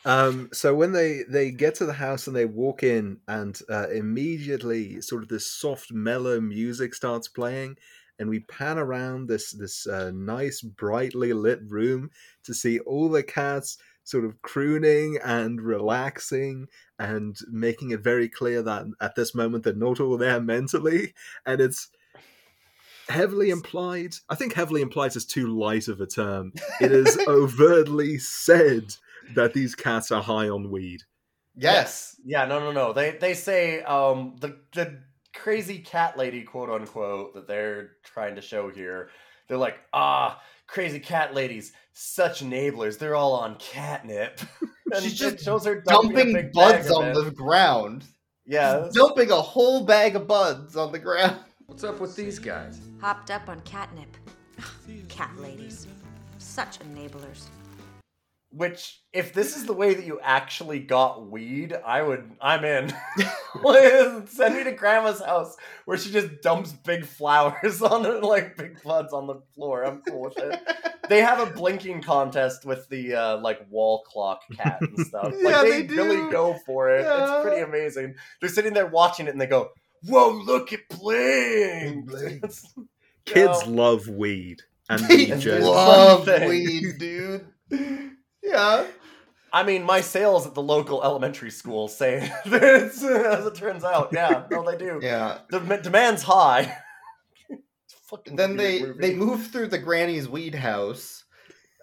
Um, 0.06 0.50
so 0.54 0.76
when 0.76 0.92
they 0.92 1.24
they 1.28 1.50
get 1.50 1.76
to 1.76 1.86
the 1.86 1.94
house 1.94 2.28
and 2.28 2.36
they 2.36 2.46
walk 2.46 2.84
in, 2.84 3.18
and 3.28 3.60
uh, 3.70 3.90
immediately 3.90 5.02
sort 5.02 5.24
of 5.24 5.30
this 5.30 5.52
soft, 5.52 5.92
mellow 5.92 6.40
music 6.40 6.94
starts 6.94 7.28
playing, 7.28 7.78
and 8.20 8.30
we 8.30 8.42
pan 8.42 8.78
around 8.78 9.28
this 9.28 9.52
this 9.52 9.88
uh, 9.88 10.12
nice, 10.14 10.62
brightly 10.62 11.34
lit 11.34 11.60
room 11.68 12.12
to 12.44 12.54
see 12.54 12.80
all 12.80 13.10
the 13.10 13.24
cats 13.24 13.78
sort 14.04 14.24
of 14.24 14.40
crooning 14.44 15.18
and 15.26 15.60
relaxing 15.60 16.68
and 17.00 17.38
making 17.52 17.90
it 17.90 18.02
very 18.02 18.30
clear 18.30 18.62
that 18.62 18.86
at 19.02 19.16
this 19.16 19.34
moment 19.34 19.64
they're 19.64 19.74
not 19.74 20.00
all 20.00 20.18
there 20.18 20.40
mentally, 20.40 21.16
and 21.48 21.60
it's 21.60 21.90
heavily 23.10 23.50
implied. 23.50 24.14
I 24.30 24.36
think 24.36 24.54
heavily 24.54 24.82
implied 24.82 25.16
is 25.16 25.26
too 25.26 25.48
light 25.48 25.88
of 25.88 26.00
a 26.00 26.06
term. 26.06 26.54
It 26.80 26.92
is 26.92 27.18
overtly 27.28 28.20
said 28.20 28.96
that 29.34 29.54
these 29.54 29.76
cats 29.76 30.12
are 30.12 30.22
high 30.22 30.50
on 30.50 30.70
weed. 30.70 31.02
Yes. 31.56 32.20
Yeah, 32.26 32.46
no, 32.46 32.60
no, 32.60 32.72
no. 32.72 32.94
They 32.94 33.12
they 33.12 33.34
say 33.34 33.82
um 33.84 34.36
the 34.40 34.58
the 34.74 35.00
crazy 35.34 35.80
cat 35.80 36.18
lady, 36.18 36.44
quote 36.44 36.70
unquote, 36.70 37.34
that 37.34 37.48
they're 37.48 37.92
trying 38.04 38.36
to 38.36 38.42
show 38.42 38.70
here. 38.70 39.10
They're 39.48 39.58
like, 39.58 39.78
ah, 39.94 40.42
crazy 40.68 41.00
cat 41.00 41.34
ladies, 41.34 41.74
such 41.94 42.44
enablers. 42.44 42.98
They're 42.98 43.16
all 43.16 43.34
on 43.34 43.56
catnip. 43.56 44.40
and 44.92 45.04
She's 45.04 45.18
just 45.18 45.44
shows 45.44 45.66
her 45.66 45.82
dumping, 45.82 46.34
dumping 46.34 46.52
buds 46.54 46.92
on 46.92 47.14
the 47.14 47.32
ground. 47.32 48.06
Yeah, 48.46 48.72
that's- 48.74 48.94
dumping 48.94 49.32
a 49.32 49.42
whole 49.42 49.86
bag 49.86 50.16
of 50.16 50.28
buds 50.28 50.76
on 50.76 50.92
the 50.92 51.00
ground. 51.00 51.38
What's 51.68 51.84
up 51.84 52.00
with 52.00 52.16
these 52.16 52.38
guys? 52.38 52.80
Hopped 53.02 53.32
up 53.32 53.50
on 53.50 53.60
catnip. 53.62 54.16
Cat 55.10 55.32
ladies. 55.38 55.88
Such 56.38 56.80
enablers. 56.80 57.46
Which, 58.56 59.02
if 59.12 59.34
this 59.34 59.58
is 59.58 59.66
the 59.66 59.74
way 59.74 59.96
that 59.96 60.06
you 60.06 60.20
actually 60.22 60.80
got 60.80 61.30
weed, 61.30 61.76
I 61.86 62.02
would. 62.02 62.32
I'm 62.40 62.64
in. 62.64 62.90
Send 64.28 64.56
me 64.56 64.64
to 64.64 64.72
Grandma's 64.72 65.22
house 65.22 65.58
where 65.84 65.98
she 65.98 66.10
just 66.10 66.42
dumps 66.42 66.72
big 66.72 67.06
flowers 67.06 67.82
on 67.82 68.06
it, 68.06 68.24
like 68.24 68.56
big 68.56 68.82
buds 68.82 69.12
on 69.12 69.28
the 69.28 69.42
floor. 69.54 69.84
I'm 69.84 70.02
cool 70.08 70.22
with 70.22 70.38
it. 70.38 70.60
They 71.10 71.22
have 71.22 71.40
a 71.46 71.52
blinking 71.52 72.02
contest 72.02 72.64
with 72.66 72.88
the 72.90 73.14
uh, 73.16 73.38
like 73.40 73.60
wall 73.70 74.04
clock 74.04 74.40
cat 74.56 74.80
and 74.82 75.06
stuff. 75.06 75.34
Like 75.34 75.44
Yeah, 75.44 75.62
they, 75.64 75.82
they 75.84 75.94
really 75.96 76.16
do. 76.16 76.32
go 76.32 76.56
for 76.66 76.90
it. 76.92 77.02
Yeah. 77.04 77.36
It's 77.36 77.46
pretty 77.46 77.62
amazing. 77.62 78.16
They're 78.40 78.50
sitting 78.50 78.74
there 78.74 78.88
watching 78.88 79.28
it 79.28 79.32
and 79.32 79.42
they 79.42 79.48
go, 79.48 79.72
"Whoa, 80.04 80.30
look 80.32 80.72
at 80.72 80.80
Bling!" 80.90 82.08
It's- 82.14 82.74
Kids 83.26 83.66
No. 83.68 83.72
love 83.72 84.08
weed 84.08 84.62
and 84.90 85.02
They 85.02 85.16
weed 85.26 85.40
jerky. 85.42 85.64
love 85.66 86.24
thing. 86.26 86.48
weed, 86.48 86.94
dude. 87.00 87.48
Yeah. 88.46 88.86
I 89.52 89.64
mean, 89.64 89.84
my 89.84 90.02
sales 90.02 90.46
at 90.46 90.54
the 90.54 90.62
local 90.62 91.04
elementary 91.04 91.50
school 91.52 91.88
say 91.88 92.32
this, 92.46 93.04
as 93.04 93.46
it 93.46 93.56
turns 93.56 93.84
out. 93.84 94.10
Yeah, 94.12 94.44
no, 94.52 94.70
they 94.70 94.78
do. 94.78 95.00
Yeah. 95.02 95.40
The 95.50 95.60
m- 95.62 95.82
demand's 95.82 96.24
high. 96.24 96.78
Fucking 98.08 98.36
Then 98.36 98.56
they 98.58 98.82
weird 98.82 99.00
they 99.00 99.16
move 99.16 99.48
through 99.48 99.68
the 99.68 99.80
granny's 99.80 100.28
weed 100.30 100.54
house 100.56 101.24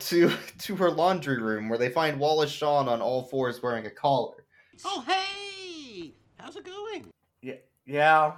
to 0.01 0.31
to 0.59 0.77
her 0.77 0.91
laundry 0.91 1.41
room 1.41 1.69
where 1.69 1.79
they 1.79 1.89
find 1.89 2.19
Wallace 2.21 2.51
Shawn 2.53 2.89
on 2.89 3.01
all 3.01 3.25
fours 3.25 3.63
wearing 3.63 3.87
a 3.87 3.91
collar. 3.91 4.45
Oh, 4.85 5.05
hey! 5.07 6.15
How's 6.39 6.57
it 6.57 6.65
going? 6.65 7.07
Yeah. 7.41 7.55
Yeah. 7.87 8.33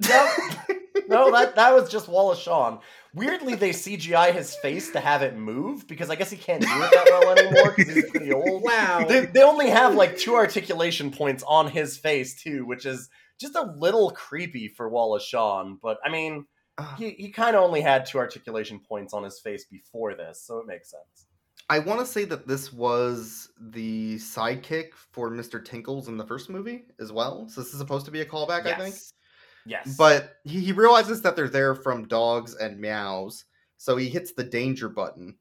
Yep. 0.00 0.28
no, 1.08 1.30
that 1.32 1.56
that 1.56 1.74
was 1.74 1.90
just 1.90 2.08
Wallace 2.08 2.38
Shawn. 2.38 2.80
Weirdly, 3.14 3.54
they 3.54 3.70
CGI 3.70 4.32
his 4.32 4.54
face 4.56 4.90
to 4.92 5.00
have 5.00 5.22
it 5.22 5.36
move 5.36 5.86
because 5.86 6.10
I 6.10 6.16
guess 6.16 6.30
he 6.30 6.36
can't 6.36 6.62
do 6.62 6.68
it 6.68 6.90
that 6.90 7.06
well 7.10 7.38
anymore 7.38 7.74
because 7.74 7.94
he's 7.94 8.10
pretty 8.10 8.32
old. 8.32 8.62
Wow. 8.62 9.06
They, 9.08 9.26
they 9.26 9.42
only 9.42 9.70
have 9.70 9.94
like 9.94 10.18
two 10.18 10.34
articulation 10.34 11.10
points 11.10 11.42
on 11.46 11.70
his 11.70 11.96
face 11.96 12.42
too, 12.42 12.66
which 12.66 12.84
is 12.84 13.08
just 13.40 13.54
a 13.54 13.72
little 13.78 14.10
creepy 14.10 14.68
for 14.68 14.88
Wallace 14.88 15.24
Shawn. 15.24 15.78
But 15.82 15.98
I 16.04 16.10
mean, 16.10 16.46
he, 16.98 17.10
he 17.10 17.30
kind 17.30 17.56
of 17.56 17.62
only 17.62 17.80
had 17.80 18.04
two 18.04 18.18
articulation 18.18 18.80
points 18.80 19.14
on 19.14 19.22
his 19.22 19.40
face 19.40 19.64
before 19.64 20.14
this, 20.14 20.42
so 20.42 20.58
it 20.58 20.66
makes 20.66 20.90
sense. 20.90 21.26
I 21.68 21.80
want 21.80 22.00
to 22.00 22.06
say 22.06 22.24
that 22.26 22.46
this 22.46 22.72
was 22.72 23.48
the 23.58 24.16
sidekick 24.16 24.90
for 24.94 25.30
Mr. 25.30 25.64
Tinkles 25.64 26.06
in 26.06 26.16
the 26.16 26.24
first 26.24 26.48
movie 26.48 26.84
as 27.00 27.10
well. 27.10 27.48
So 27.48 27.60
this 27.60 27.72
is 27.72 27.78
supposed 27.78 28.04
to 28.06 28.12
be 28.12 28.20
a 28.20 28.24
callback, 28.24 28.66
I 28.66 28.78
think. 28.78 28.94
Yes. 29.66 29.82
Yes. 29.86 29.96
But 29.96 30.36
he, 30.44 30.60
he 30.60 30.72
realizes 30.72 31.22
that 31.22 31.36
they're 31.36 31.48
there 31.48 31.74
from 31.74 32.06
dogs 32.08 32.54
and 32.54 32.78
meows, 32.80 33.44
so 33.76 33.96
he 33.96 34.08
hits 34.08 34.32
the 34.32 34.44
danger 34.44 34.88
button, 34.88 35.36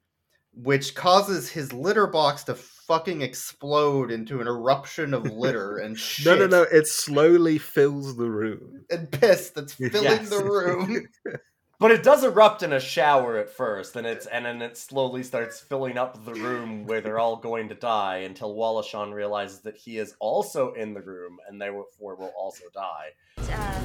which 0.53 0.95
causes 0.95 1.49
his 1.49 1.71
litter 1.73 2.07
box 2.07 2.43
to 2.45 2.55
fucking 2.55 3.21
explode 3.21 4.11
into 4.11 4.41
an 4.41 4.47
eruption 4.47 5.13
of 5.13 5.23
litter 5.32 5.78
and 5.78 5.97
shit 5.99 6.26
No, 6.26 6.36
no, 6.36 6.47
no! 6.47 6.61
It 6.63 6.88
slowly 6.88 7.57
fills 7.57 8.15
the 8.17 8.30
room. 8.30 8.86
and 8.89 9.11
piss 9.11 9.49
that's 9.51 9.73
filling 9.76 10.03
Yes. 10.03 10.30
the 10.30 10.43
room. 10.43 11.07
But 11.78 11.91
it 11.91 12.03
does 12.03 12.23
erupt 12.23 12.63
in 12.63 12.71
a 12.71 12.80
shower 12.80 13.36
at 13.38 13.49
first, 13.49 13.97
and 13.97 14.07
it's 14.07 14.28
and 14.28 14.45
then 14.45 14.61
it 14.61 14.78
slowly 14.78 15.23
starts 15.23 15.59
filling 15.59 15.97
up 15.97 16.23
the 16.23 16.34
room 16.34 16.86
where 16.86 17.01
they're 17.01 17.19
all 17.19 17.36
going 17.36 17.67
to 17.67 17.76
die 17.76 18.19
until 18.19 18.55
Wallace 18.55 18.86
Shawn 18.86 19.11
realizes 19.11 19.59
that 19.63 19.76
he 19.76 19.97
is 19.97 20.15
also 20.21 20.71
in 20.76 20.93
the 20.93 21.01
room 21.01 21.38
and 21.49 21.61
therefore 21.61 22.15
will 22.15 22.32
also 22.38 22.63
die. 22.73 23.09
Uh, 23.51 23.82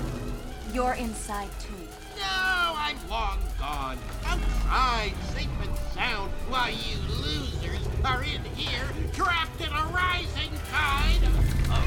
you're 0.73 0.95
inside 0.95 1.49
too. 1.59 1.75
No, 2.17 2.75
I'm 2.77 2.97
long 3.09 3.39
gone. 3.59 3.99
Outside, 4.25 5.13
safe 5.35 5.49
and 5.63 5.77
sound, 5.93 6.31
while 6.49 6.71
you 6.71 6.97
losers 7.09 7.89
are 8.05 8.23
in 8.23 8.45
here, 8.55 8.85
trapped 9.13 9.61
in 9.61 9.67
a 9.67 9.85
rising 9.93 10.53
tide. 10.71 11.23
Oh, 11.71 11.81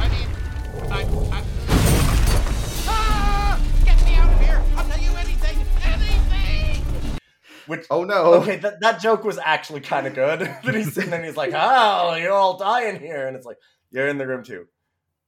I 0.00 0.08
mean, 0.10 0.28
I, 0.92 1.02
I... 1.34 1.44
Ah! 2.86 3.60
Get 3.86 4.04
me 4.04 4.16
out 4.16 4.30
of 4.30 4.40
here! 4.40 4.62
I'll 4.76 4.84
tell 4.84 5.02
you 5.02 5.16
anything, 5.16 5.64
anything. 5.82 6.84
Which 7.66 7.86
oh 7.90 8.04
no. 8.04 8.34
Okay, 8.34 8.56
that, 8.56 8.80
that 8.80 9.00
joke 9.00 9.24
was 9.24 9.38
actually 9.42 9.80
kind 9.80 10.06
of 10.06 10.14
good. 10.14 10.40
Then 10.64 10.74
he's 10.74 10.94
he's 10.94 11.36
like, 11.38 11.52
"Oh, 11.54 12.16
you're 12.16 12.32
all 12.32 12.58
dying 12.58 13.00
here," 13.00 13.26
and 13.26 13.34
it's 13.34 13.46
like, 13.46 13.56
"You're 13.90 14.08
in 14.08 14.18
the 14.18 14.26
room 14.26 14.44
too." 14.44 14.66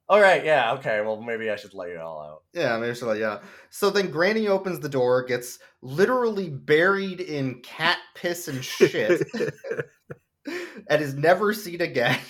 All 0.09 0.21
right, 0.21 0.45
yeah, 0.45 0.73
okay. 0.75 1.01
Well, 1.01 1.21
maybe 1.21 1.51
I 1.51 1.57
should 1.57 1.75
let 1.75 1.89
it 1.89 1.99
all 1.99 2.23
out. 2.23 2.43
Yeah, 2.53 2.79
maybe 2.79 2.95
she'll 2.95 3.09
let 3.09 3.19
yeah. 3.19 3.39
So 3.71 3.91
then 3.91 4.11
Granny 4.11 4.47
opens 4.47 4.79
the 4.79 4.89
door, 4.89 5.25
gets 5.25 5.59
literally 5.83 6.49
buried 6.49 7.21
in 7.21 7.61
cat 7.63 7.99
piss 8.15 8.47
and 8.47 8.65
shit, 8.65 9.27
and 10.47 11.03
is 11.03 11.15
never 11.15 11.53
seen 11.53 11.81
again. 11.81 12.21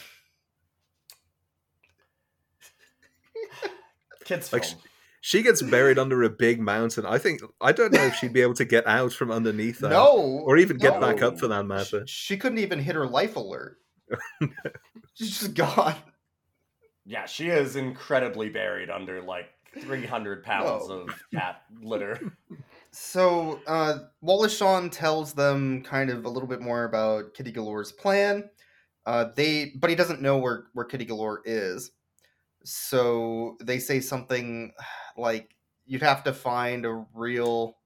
Kids 4.24 4.53
Like, 4.53 4.64
film. 4.64 4.81
She 5.20 5.43
gets 5.43 5.61
buried 5.61 5.99
under 5.99 6.22
a 6.22 6.31
big 6.31 6.61
mountain. 6.61 7.05
I 7.05 7.18
think 7.18 7.41
I 7.61 7.72
don't 7.72 7.93
know 7.93 8.05
if 8.05 8.14
she'd 8.14 8.33
be 8.33 8.43
able 8.43 8.55
to 8.55 8.64
get 8.64 8.87
out 8.87 9.12
from 9.12 9.33
underneath 9.33 9.81
that, 9.81 9.91
No, 9.91 10.43
or 10.47 10.57
even 10.57 10.79
get 10.79 11.01
back 11.01 11.20
up 11.20 11.39
for 11.39 11.49
that 11.49 11.66
matter. 11.66 12.05
She 12.07 12.37
couldn't 12.37 12.59
even 12.59 12.79
hit 12.79 12.95
her 12.95 13.07
life 13.07 13.35
alert. 13.35 13.79
She's 15.14 15.39
just 15.41 15.55
gone. 15.55 15.97
Yeah, 17.07 17.24
she 17.26 17.48
is 17.48 17.76
incredibly 17.76 18.48
buried 18.48 18.90
under 18.90 19.22
like 19.22 19.46
300 19.80 20.42
pounds 20.42 20.88
No. 20.88 20.94
of 21.02 21.11
cat 21.32 21.62
litter. 21.80 22.20
So 22.98 23.61
uh, 23.66 23.98
Wallace 24.22 24.57
Shawn 24.57 24.88
tells 24.88 25.34
them 25.34 25.82
kind 25.82 26.09
of 26.09 26.24
a 26.24 26.30
little 26.30 26.48
bit 26.48 26.62
more 26.62 26.84
about 26.84 27.34
Kitty 27.34 27.52
Galore's 27.52 27.92
plan. 27.92 28.48
Uh, 29.04 29.26
they, 29.36 29.74
but 29.78 29.90
he 29.90 29.96
doesn't 29.96 30.22
know 30.22 30.38
where 30.38 30.68
where 30.72 30.86
Kitty 30.86 31.04
Galore 31.04 31.42
is. 31.44 31.90
So 32.64 33.59
they 33.62 33.78
say 33.80 34.00
something 34.00 34.72
like, 35.18 35.54
"You'd 35.84 36.02
have 36.02 36.24
to 36.24 36.32
find 36.32 36.86
a 36.86 37.04
real 37.14 37.76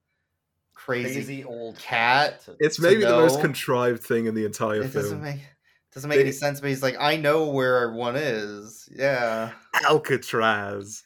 crazy, 0.73 1.13
Crazy 1.15 1.43
old 1.43 1.77
cat." 1.77 2.41
to- 2.45 2.55
It's 2.59 2.77
to 2.77 2.81
maybe 2.83 3.01
the 3.03 3.09
most 3.11 3.41
contrived 3.41 4.03
thing 4.03 4.27
in 4.27 4.33
the 4.35 4.45
entire 4.45 4.83
It 4.83 4.93
doesn't 4.93 5.21
film. 5.21 5.23
make 5.23 5.41
doesn't 5.93 6.09
make 6.09 6.19
any 6.19 6.31
sense. 6.31 6.59
But 6.59 6.69
he's 6.69 6.83
like, 6.83 6.95
"I 6.99 7.17
know 7.17 7.49
where 7.49 7.91
one 7.91 8.15
is." 8.15 8.89
Yeah, 8.93 9.51
Alcatraz. 9.85 11.03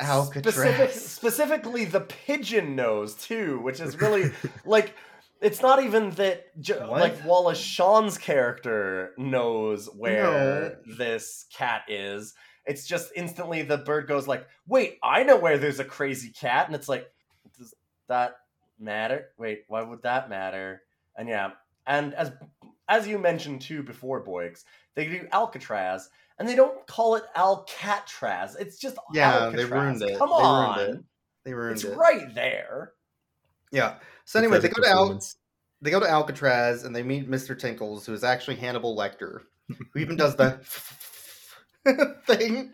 Alcatraz. 0.00 0.54
Specific, 0.54 0.90
specifically 0.92 1.84
the 1.86 2.00
pigeon 2.00 2.76
nose 2.76 3.14
too, 3.14 3.60
which 3.60 3.80
is 3.80 4.00
really 4.00 4.30
like 4.64 4.94
it's 5.40 5.60
not 5.62 5.82
even 5.82 6.10
that 6.10 6.58
jo- 6.60 6.90
What? 6.90 7.00
like 7.00 7.24
Wallace 7.24 7.58
Shawn's 7.58 8.18
character 8.18 9.12
knows 9.18 9.86
where 9.86 10.78
this 10.86 11.46
cat 11.52 11.82
is. 11.88 12.34
It's 12.66 12.86
just 12.86 13.12
instantly 13.14 13.62
the 13.62 13.78
bird 13.78 14.06
goes 14.08 14.26
like, 14.26 14.46
"Wait, 14.66 14.98
I 15.02 15.22
know 15.22 15.36
where 15.36 15.56
there's 15.58 15.80
a 15.80 15.84
crazy 15.84 16.30
cat," 16.30 16.66
and 16.66 16.74
it's 16.74 16.88
like, 16.88 17.10
does 17.58 17.74
that 18.08 18.36
matter? 18.78 19.28
Wait, 19.38 19.64
why 19.68 19.82
would 19.82 20.02
that 20.02 20.28
matter? 20.28 20.82
And 21.16 21.28
yeah, 21.28 21.52
and 21.86 22.12
as 22.14 22.32
as 22.88 23.06
you 23.08 23.18
mentioned 23.18 23.60
too 23.62 23.82
before, 23.82 24.20
Boix, 24.20 24.52
they 24.94 25.06
do 25.06 25.26
Alcatraz, 25.32 26.08
and 26.38 26.48
they 26.48 26.54
don't 26.54 26.86
call 26.86 27.14
it 27.16 27.24
Alcatraz. 27.34 28.56
It's 28.56 28.78
just 28.78 28.96
Yeah, 29.12 29.32
Alcatraz. 29.44 29.54
they 29.68 29.74
ruined 29.74 30.02
it. 30.02 30.18
Come 30.18 30.30
They 30.30 30.44
ruined 30.44 30.80
it. 30.98 31.04
They 31.44 31.54
ruined 31.54 31.74
it's 31.76 31.84
it. 31.84 31.96
right 31.96 32.34
there. 32.34 32.92
Yeah. 33.72 33.96
So 34.24 34.38
anyway, 34.38 34.58
they 34.58 34.68
go 34.68 34.82
to 34.82 34.88
Al- 34.88 35.20
they 35.82 35.90
go 35.90 36.00
to 36.00 36.08
Alcatraz 36.08 36.84
and 36.84 36.94
they 36.96 37.02
meet 37.02 37.28
Mr. 37.30 37.58
Tinkles, 37.58 38.06
who 38.06 38.14
is 38.14 38.24
actually 38.24 38.56
Hannibal 38.56 38.96
Lecter, 38.96 39.42
who 39.68 40.00
even 40.00 40.16
does 40.16 40.36
the 40.36 40.60
thing, 42.26 42.72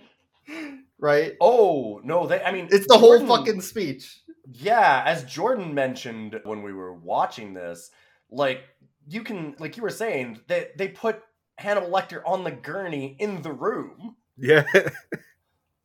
right? 0.98 1.34
Oh 1.40 2.00
no, 2.04 2.26
they. 2.26 2.42
I 2.42 2.52
mean, 2.52 2.68
It's 2.70 2.86
the 2.86 2.98
whole 2.98 3.24
fucking 3.26 3.60
speech. 3.60 4.18
Yeah, 4.50 5.02
as 5.06 5.24
Jordan 5.24 5.74
mentioned 5.74 6.40
when 6.44 6.62
we 6.62 6.72
were 6.72 6.92
watching 6.94 7.54
this, 7.54 7.90
like 8.30 8.62
you 9.08 9.22
can, 9.22 9.54
like 9.58 9.76
you 9.76 9.82
were 9.82 9.90
saying, 9.90 10.40
they 10.48 10.68
they 10.76 10.88
put 10.88 11.22
Hannibal 11.58 11.90
Lecter 11.90 12.22
on 12.26 12.44
the 12.44 12.50
gurney 12.50 13.16
in 13.18 13.42
the 13.42 13.52
room. 13.52 14.16
Yeah. 14.36 14.64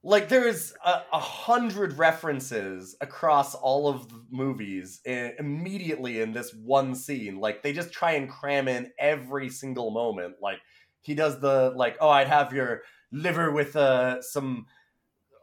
Like 0.04 0.30
there's 0.30 0.74
a, 0.86 1.02
a 1.12 1.20
hundred 1.20 1.98
references 1.98 2.96
across 3.02 3.56
all 3.56 3.90
of 3.90 4.08
the 4.08 4.24
movies 4.30 5.02
i- 5.06 5.34
immediately 5.38 6.22
in 6.22 6.32
this 6.32 6.54
one 6.54 6.96
scene. 6.96 7.42
Like 7.42 7.62
they 7.62 7.74
just 7.74 7.92
try 7.92 8.14
and 8.14 8.30
cram 8.30 8.70
in 8.70 8.92
every 8.98 9.50
single 9.50 9.92
moment. 9.92 10.36
Like 10.42 10.60
he 11.02 11.14
does 11.14 11.42
the 11.42 11.74
like, 11.76 11.98
oh, 12.00 12.10
I'd 12.10 12.30
have 12.30 12.54
your 12.54 12.84
liver 13.12 13.52
with 13.52 13.76
uh, 13.76 14.22
some 14.22 14.68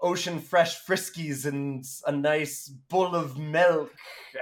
ocean 0.04 0.38
fresh 0.38 0.84
friskies 0.84 1.46
and 1.46 1.84
a 2.06 2.12
nice 2.12 2.68
bowl 2.68 3.16
of 3.16 3.38
milk 3.38 3.90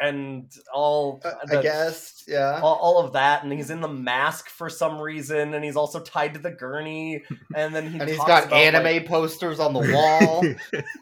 and 0.03 0.51
all. 0.75 1.23
I 1.25 1.47
the- 1.57 1.63
guess, 1.63 2.25
yeah. 2.27 2.61
all, 2.63 2.75
all 2.77 2.99
of 2.99 3.13
that, 3.15 3.45
and 3.45 3.53
he's 3.53 3.71
in 3.71 3.81
the 3.81 3.89
mask 3.89 4.49
for 4.49 4.69
some 4.69 5.01
reason, 5.01 5.55
and 5.55 5.65
he's 5.65 5.77
also 5.77 6.01
tied 6.01 6.35
to 6.35 6.41
the 6.41 6.51
gurney, 6.51 7.23
and 7.55 7.75
then 7.75 7.91
he 7.91 7.99
And 7.99 8.09
he's 8.09 8.19
got 8.19 8.47
about, 8.47 8.59
anime 8.59 8.83
like- 8.85 9.07
posters 9.07 9.61
on 9.61 9.73
the 9.73 9.93
wall. 9.95 10.45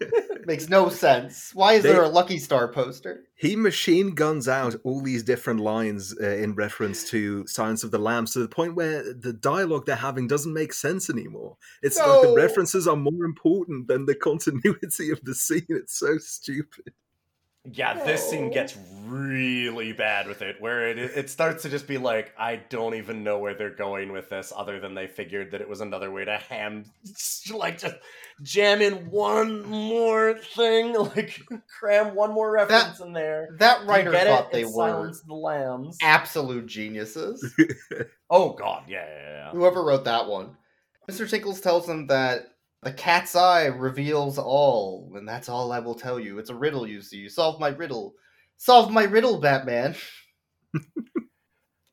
Makes 0.46 0.68
no 0.68 0.88
sense. 0.88 1.50
Why 1.54 1.74
is 1.74 1.82
They- 1.82 1.92
there 1.92 2.02
a 2.04 2.08
Lucky 2.08 2.38
Star 2.38 2.68
poster? 2.68 3.24
He 3.40 3.56
machine 3.56 4.10
guns 4.10 4.48
out 4.48 4.76
all 4.84 5.00
these 5.00 5.22
different 5.22 5.60
lines 5.60 6.14
uh, 6.20 6.26
in 6.26 6.54
reference 6.54 7.08
to 7.08 7.46
Silence 7.46 7.82
of 7.82 7.90
the 7.90 7.98
Lambs 7.98 8.34
to 8.34 8.40
the 8.40 8.48
point 8.48 8.74
where 8.74 9.14
the 9.14 9.32
dialogue 9.32 9.86
they're 9.86 9.96
having 9.96 10.28
doesn't 10.28 10.52
make 10.52 10.74
sense 10.74 11.08
anymore. 11.08 11.56
It's 11.82 11.96
like 11.96 12.20
the 12.20 12.34
references 12.36 12.86
are 12.86 12.96
more 12.96 13.24
important 13.24 13.88
than 13.88 14.04
the 14.04 14.14
continuity 14.14 15.10
of 15.10 15.24
the 15.24 15.34
scene. 15.34 15.64
It's 15.70 15.98
so 15.98 16.18
stupid. 16.18 16.92
Yeah, 17.64 18.02
this 18.04 18.26
scene 18.30 18.50
gets 18.50 18.76
really 19.04 19.92
bad 19.92 20.26
with 20.26 20.40
it, 20.40 20.56
where 20.60 20.88
it 20.88 20.98
it 20.98 21.28
starts 21.28 21.62
to 21.64 21.68
just 21.68 21.86
be 21.86 21.98
like, 21.98 22.32
I 22.38 22.56
don't 22.56 22.94
even 22.94 23.22
know 23.22 23.38
where 23.38 23.52
they're 23.54 23.74
going 23.74 24.12
with 24.12 24.30
this, 24.30 24.50
other 24.56 24.80
than 24.80 24.94
they 24.94 25.06
figured 25.06 25.50
that 25.50 25.60
it 25.60 25.68
was 25.68 25.82
another 25.82 26.10
way 26.10 26.24
to 26.24 26.38
ham, 26.38 26.86
like 27.54 27.78
just 27.78 27.96
jam 28.42 28.80
in 28.80 29.10
one 29.10 29.62
more 29.68 30.38
thing, 30.38 30.94
like 31.16 31.38
cram 31.78 32.14
one 32.14 32.32
more 32.32 32.50
reference 32.50 32.98
in 33.00 33.12
there. 33.12 33.48
That 33.58 33.86
writer 33.86 34.10
get 34.10 34.26
thought 34.26 34.46
it? 34.46 34.52
they 34.52 34.62
It's 34.62 34.74
were 34.74 35.12
the 35.26 35.34
Lambs. 35.34 35.98
absolute 36.02 36.66
geniuses. 36.66 37.54
Oh 38.32 38.52
God, 38.52 38.84
yeah, 38.86 39.04
yeah, 39.04 39.28
yeah. 39.28 39.50
Whoever 39.50 39.82
wrote 39.84 40.04
that 40.04 40.28
one. 40.28 40.56
Mr. 41.10 41.28
Tinkles 41.28 41.60
tells 41.60 41.84
them 41.84 42.06
that 42.06 42.46
the 42.82 42.92
cat's 42.92 43.36
eye 43.36 43.66
reveals 43.66 44.38
all, 44.38 45.12
and 45.14 45.28
that's 45.28 45.48
all 45.48 45.72
I 45.72 45.80
will 45.80 45.94
tell 45.94 46.18
you. 46.18 46.38
It's 46.38 46.50
a 46.50 46.54
riddle, 46.54 46.86
you 46.86 47.02
see. 47.02 47.28
Solve 47.28 47.60
my 47.60 47.68
riddle. 47.68 48.14
Solve 48.56 48.90
my 48.90 49.04
riddle, 49.04 49.38
Batman. 49.38 49.94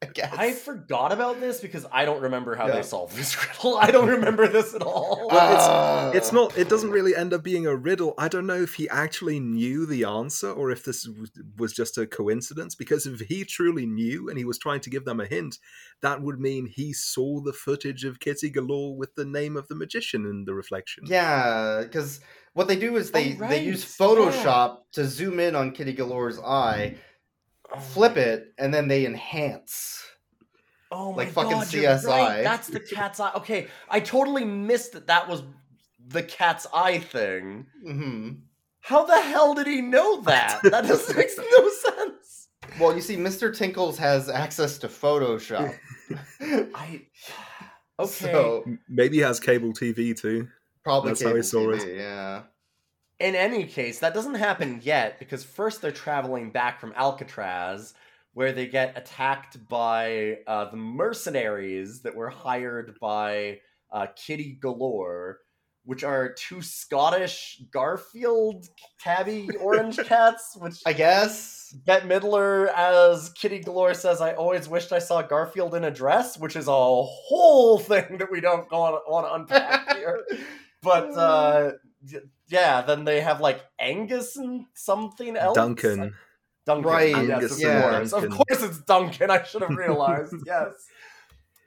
I 0.08 0.12
guess. 0.14 0.34
I 0.38 0.52
forgot 0.54 1.12
about 1.12 1.40
this 1.40 1.60
because 1.60 1.86
I 1.92 2.06
don't 2.06 2.22
remember 2.22 2.56
how 2.56 2.68
Yeah. 2.68 2.76
they 2.76 2.84
solved 2.84 3.16
this 3.16 3.36
riddle. 3.48 3.78
I 3.78 3.92
don't 3.92 4.08
remember 4.10 4.48
this 4.48 4.74
at 4.74 4.82
all. 4.82 5.28
Well, 5.32 5.40
Uh, 5.70 6.10
it's, 6.10 6.18
it's 6.18 6.32
not. 6.34 6.58
It 6.58 6.70
doesn't 6.70 6.92
really 6.92 7.16
end 7.16 7.34
up 7.34 7.44
being 7.44 7.66
a 7.68 7.76
riddle. 7.76 8.14
I 8.18 8.28
don't 8.28 8.46
know 8.48 8.62
if 8.62 8.76
he 8.76 8.88
actually 8.90 9.40
knew 9.40 9.86
the 9.86 10.04
answer 10.06 10.52
or 10.52 10.72
if 10.72 10.84
this 10.84 11.08
was- 11.08 11.32
was 11.58 11.74
just 11.74 11.98
a 11.98 12.08
coincidence. 12.08 12.76
Because 12.76 13.06
if 13.06 13.20
he 13.22 13.44
truly 13.46 13.86
knew 13.86 14.30
and 14.30 14.38
he 14.38 14.46
was 14.46 14.58
trying 14.58 14.80
to 14.82 14.90
give 14.90 15.06
them 15.06 15.20
a 15.20 15.26
hint, 15.26 15.60
that 16.02 16.22
would 16.22 16.40
mean 16.40 16.68
he 16.68 16.94
saw 16.94 17.40
the 17.42 17.54
footage 17.54 18.04
of 18.06 18.20
Kitty 18.20 18.50
Galore 18.50 18.96
with 18.96 19.16
the 19.16 19.26
name 19.26 19.58
of 19.58 19.68
the 19.68 19.76
magician 19.76 20.26
in 20.26 20.46
the 20.46 20.54
reflection. 20.54 21.04
Yeah, 21.08 21.82
because 21.84 22.20
what 22.54 22.68
they 22.68 22.76
do 22.76 22.96
is 22.98 23.12
they, 23.12 23.38
Oh, 23.42 23.48
they 23.48 23.64
use 23.64 23.84
right, 24.00 24.10
Photoshop 24.10 24.80
to 24.94 25.06
zoom 25.06 25.40
in 25.40 25.56
on 25.56 25.72
Kitty 25.72 25.94
Galore's 25.96 26.40
eye, 26.40 26.96
flip 27.94 28.18
it, 28.18 28.54
and 28.58 28.74
then 28.74 28.88
they 28.88 29.06
enhance. 29.06 30.04
Oh 30.92 31.10
Like 31.12 31.28
my 31.28 31.32
fucking 31.34 31.52
God, 31.52 31.74
you're 31.74 31.84
CSI. 31.84 32.08
right. 32.08 32.44
That's 32.44 32.68
the 32.68 32.80
cat's 32.80 33.20
eye. 33.20 33.32
Okay, 33.36 33.68
I 33.90 34.00
totally 34.00 34.46
missed 34.46 34.94
that. 34.94 35.08
That 35.08 35.28
was 35.28 35.44
the 36.08 36.24
cat's 36.24 36.66
eye 36.74 37.00
thing. 37.00 37.68
hmm 37.84 38.30
How 38.82 39.06
the 39.06 39.20
hell 39.20 39.54
did 39.54 39.68
he 39.68 39.82
know 39.82 40.22
that? 40.22 40.62
That 40.72 40.86
just 40.86 41.14
makes 41.16 41.38
no 41.38 41.70
sense. 41.70 42.48
Well, 42.80 42.96
you 42.96 43.02
see, 43.02 43.18
Mr. 43.18 43.56
Tinkles 43.56 43.98
has 43.98 44.30
access 44.30 44.78
to 44.80 44.88
Photoshop. 44.88 45.76
I 46.42 47.02
okay. 48.00 48.32
So, 48.32 48.66
Maybe 48.88 49.18
he 49.18 49.22
has 49.24 49.40
cable 49.40 49.74
TV 49.74 50.18
too. 50.18 50.48
probably 50.84 51.10
That's 51.12 51.24
how 51.24 51.36
he 51.36 51.42
saw 51.44 51.70
it. 51.72 51.98
Yeah. 51.98 52.44
In 53.20 53.34
any 53.34 53.66
case, 53.66 54.00
that 54.00 54.14
doesn't 54.14 54.36
happen 54.36 54.80
yet 54.84 55.18
because 55.18 55.44
first 55.44 55.82
they're 55.82 55.92
traveling 55.92 56.52
back 56.52 56.80
from 56.80 56.94
Alcatraz, 56.96 57.96
where 58.34 58.52
they 58.52 58.68
get 58.68 58.96
attacked 58.96 59.68
by 59.68 60.38
uh, 60.46 60.70
the 60.70 60.78
mercenaries 60.78 62.02
that 62.04 62.16
were 62.16 62.30
hired 62.30 62.96
by 63.02 63.60
uh, 63.92 64.06
Kitty 64.16 64.60
Galore, 64.62 65.40
which 65.84 66.04
are 66.04 66.34
two 66.34 66.62
Scottish 66.62 67.60
Garfield 67.72 68.68
tabby 69.00 69.50
orange 69.60 69.98
cats, 70.06 70.56
which 70.60 70.84
I 70.86 70.94
guess. 70.94 71.74
Bette 71.86 72.08
Midler 72.08 72.72
as 72.76 73.32
Kitty 73.32 73.60
Galore 73.60 73.96
says, 73.96 74.22
I 74.22 74.34
always 74.34 74.70
wished 74.70 74.94
I 74.94 75.00
saw 75.00 75.24
Garfield 75.24 75.74
in 75.74 75.86
a 75.86 75.92
dress, 75.92 76.38
which 76.38 76.56
is 76.56 76.68
a 76.68 76.72
whole 76.72 77.80
thing 77.80 78.20
that 78.20 78.32
we 78.32 78.42
don't 78.42 78.72
want 78.72 79.26
to 79.26 79.34
unpack 79.34 79.96
here. 79.96 80.24
But 80.84 81.18
uh, 81.18 81.72
yeah, 82.50 82.82
then 82.82 83.04
they 83.06 83.22
have 83.22 83.42
like 83.42 83.62
Angus 83.80 84.36
and 84.38 84.66
something 84.74 85.36
else. 85.38 85.56
Duncan. 85.56 86.14
Duncan. 86.66 86.92
Right, 86.92 87.10
Yes, 87.10 87.62
Angus 87.64 88.14
of 88.14 88.24
and 88.24 88.34
course. 88.34 88.50
Of 88.52 88.60
course 88.60 88.64
it's 88.64 88.78
Duncan. 88.80 89.32
I 89.32 89.44
should 89.44 89.62
have 89.62 89.72
realized. 89.76 90.34
yes. 90.46 90.70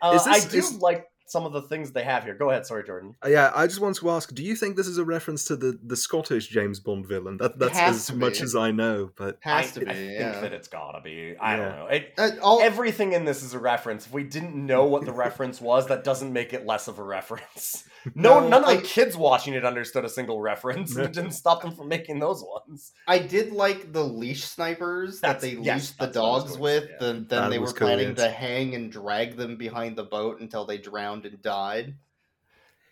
Uh, 0.02 0.12
Is 0.14 0.24
this- 0.24 0.46
I 0.46 0.48
do 0.48 0.58
is- 0.58 0.78
like 0.78 1.09
some 1.30 1.46
of 1.46 1.52
the 1.52 1.62
things 1.62 1.92
they 1.92 2.02
have 2.02 2.24
here. 2.24 2.34
Go 2.34 2.50
ahead. 2.50 2.66
Sorry, 2.66 2.84
Jordan. 2.84 3.14
Uh, 3.24 3.28
Yeah, 3.28 3.52
I 3.54 3.66
just 3.66 3.80
want 3.80 3.96
to 3.96 4.10
ask: 4.10 4.34
Do 4.34 4.42
you 4.42 4.56
think 4.56 4.76
this 4.76 4.86
is 4.88 4.98
a 4.98 5.04
reference 5.04 5.44
to 5.44 5.56
the, 5.56 5.78
the 5.82 5.96
Scottish 5.96 6.48
James 6.48 6.80
Bond 6.80 7.06
villain? 7.06 7.36
That, 7.38 7.58
that's 7.58 7.78
as 7.78 8.12
much 8.12 8.40
as 8.40 8.56
I 8.56 8.70
know, 8.72 9.10
but 9.16 9.38
I, 9.44 9.62
Has 9.62 9.72
to 9.72 9.80
be. 9.80 9.86
I 9.88 9.94
think 9.94 10.12
yeah. 10.20 10.40
that 10.40 10.52
it's 10.52 10.68
gotta 10.68 11.00
be. 11.00 11.36
I 11.40 11.52
Yeah. 11.52 11.56
don't 11.56 11.76
know. 11.76 11.86
It, 11.86 12.14
Uh, 12.18 12.30
all- 12.42 12.60
everything 12.60 13.12
in 13.12 13.24
this 13.24 13.42
is 13.42 13.54
a 13.54 13.58
reference. 13.58 14.06
If 14.06 14.12
we 14.12 14.24
didn't 14.24 14.54
know 14.54 14.84
what 14.86 15.04
the 15.04 15.12
reference 15.12 15.60
was, 15.70 15.86
that 15.86 16.04
doesn't 16.04 16.32
make 16.32 16.52
it 16.52 16.66
less 16.66 16.88
of 16.88 16.98
a 16.98 17.02
reference. 17.04 17.84
No, 18.14 18.40
No, 18.40 18.48
none 18.48 18.62
of 18.64 18.68
I- 18.70 18.76
the 18.76 18.82
kids 18.82 19.16
watching 19.16 19.54
it 19.54 19.64
understood 19.64 20.04
a 20.04 20.08
single 20.08 20.40
reference. 20.40 20.96
and 20.96 21.04
it 21.04 21.12
didn't 21.12 21.32
stop 21.32 21.62
them 21.62 21.72
from 21.76 21.88
making 21.88 22.18
those 22.18 22.42
ones. 22.42 22.92
I 23.06 23.18
did 23.18 23.52
like 23.52 23.92
the 23.92 24.02
leash 24.02 24.44
snipers 24.44 25.20
that 25.20 25.40
they 25.40 25.50
yes, 25.52 25.76
leashed 25.82 25.98
the 25.98 26.06
that's 26.06 26.16
what 26.16 26.24
I 26.24 26.32
was 26.32 26.44
dogs 26.44 26.58
with, 26.58 26.84
say, 26.84 26.90
yeah. 27.00 27.06
and 27.08 27.28
then 27.28 27.42
That 27.42 27.50
they 27.50 27.58
were 27.58 27.64
was 27.64 27.72
cool, 27.74 27.88
planning 27.88 28.08
yes. 28.08 28.16
to 28.18 28.30
hang 28.30 28.74
and 28.74 28.90
drag 28.90 29.36
them 29.36 29.56
behind 29.56 29.96
the 29.96 30.04
boat 30.04 30.40
until 30.40 30.64
they 30.64 30.78
drowned 30.78 31.19
and 31.26 31.42
died. 31.42 31.94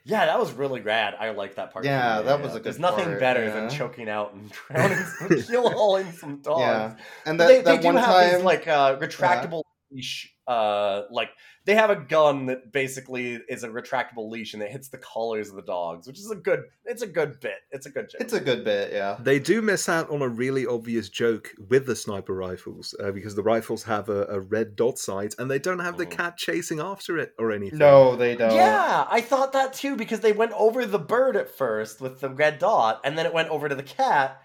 Yeah, 0.04 0.24
that 0.24 0.38
was 0.38 0.52
really 0.52 0.80
rad. 0.80 1.14
I 1.20 1.30
like 1.30 1.56
that 1.56 1.72
part. 1.72 1.84
Yeah, 1.84 2.22
that 2.22 2.40
was 2.40 2.52
a 2.52 2.54
good. 2.54 2.64
There's 2.64 2.78
nothing 2.78 3.04
part, 3.04 3.20
better 3.20 3.50
than 3.50 3.68
choking 3.68 4.08
out 4.08 4.32
and 4.32 4.50
drowning, 4.68 4.96
some, 4.96 5.28
keel 5.42 5.68
hauling 5.68 6.12
some 6.12 6.38
dogs. 6.38 6.60
Yeah, 6.60 6.96
and 7.26 7.38
that 7.38 7.48
they, 7.48 7.56
that 7.56 7.64
they 7.64 7.78
do 7.78 7.86
one 7.86 7.96
have 7.96 8.06
time, 8.06 8.34
these 8.36 8.42
like 8.42 8.66
uh, 8.66 8.96
retractable 8.96 9.64
leash. 9.90 10.34
Uh, 10.48 11.02
like 11.10 11.28
they 11.66 11.74
have 11.74 11.90
a 11.90 11.96
gun 11.96 12.46
that 12.46 12.72
basically 12.72 13.34
is 13.50 13.64
a 13.64 13.68
retractable 13.68 14.30
leash 14.30 14.54
and 14.54 14.62
it 14.62 14.70
hits 14.70 14.88
the 14.88 14.96
collars 14.96 15.50
of 15.50 15.56
the 15.56 15.62
dogs, 15.62 16.06
which 16.06 16.18
is 16.18 16.30
a 16.30 16.34
good. 16.34 16.62
It's 16.86 17.02
a 17.02 17.06
good 17.06 17.38
bit. 17.40 17.58
It's 17.70 17.84
a 17.84 17.90
good 17.90 18.08
joke. 18.08 18.20
it's 18.22 18.32
a 18.32 18.40
good 18.40 18.64
bit. 18.64 18.90
Yeah, 18.92 19.18
they 19.20 19.38
do 19.38 19.60
miss 19.60 19.90
out 19.90 20.08
on 20.08 20.22
a 20.22 20.28
really 20.28 20.66
obvious 20.66 21.10
joke 21.10 21.50
with 21.68 21.84
the 21.84 21.94
sniper 21.94 22.34
rifles 22.34 22.94
uh, 22.98 23.10
because 23.12 23.34
the 23.34 23.42
rifles 23.42 23.82
have 23.82 24.08
a, 24.08 24.24
a 24.30 24.40
red 24.40 24.74
dot 24.74 24.98
sight 24.98 25.34
and 25.38 25.50
they 25.50 25.58
don't 25.58 25.80
have 25.80 25.98
the 25.98 26.06
Mhm. 26.06 26.10
cat 26.12 26.36
chasing 26.38 26.80
after 26.80 27.18
it 27.18 27.34
or 27.38 27.52
anything. 27.52 27.78
no, 27.78 28.16
they 28.16 28.34
don't. 28.34 28.54
Yeah, 28.54 29.06
I 29.10 29.20
thought 29.20 29.52
that 29.52 29.74
too 29.74 29.96
because 29.96 30.20
they 30.20 30.32
went 30.32 30.52
over 30.52 30.86
the 30.86 30.98
bird 30.98 31.36
at 31.36 31.50
first 31.54 32.00
with 32.00 32.20
the 32.20 32.30
red 32.30 32.58
dot, 32.58 33.02
and 33.04 33.18
then 33.18 33.26
it 33.26 33.34
went 33.34 33.50
over 33.50 33.68
to 33.68 33.74
the 33.74 33.82
cat, 33.82 34.40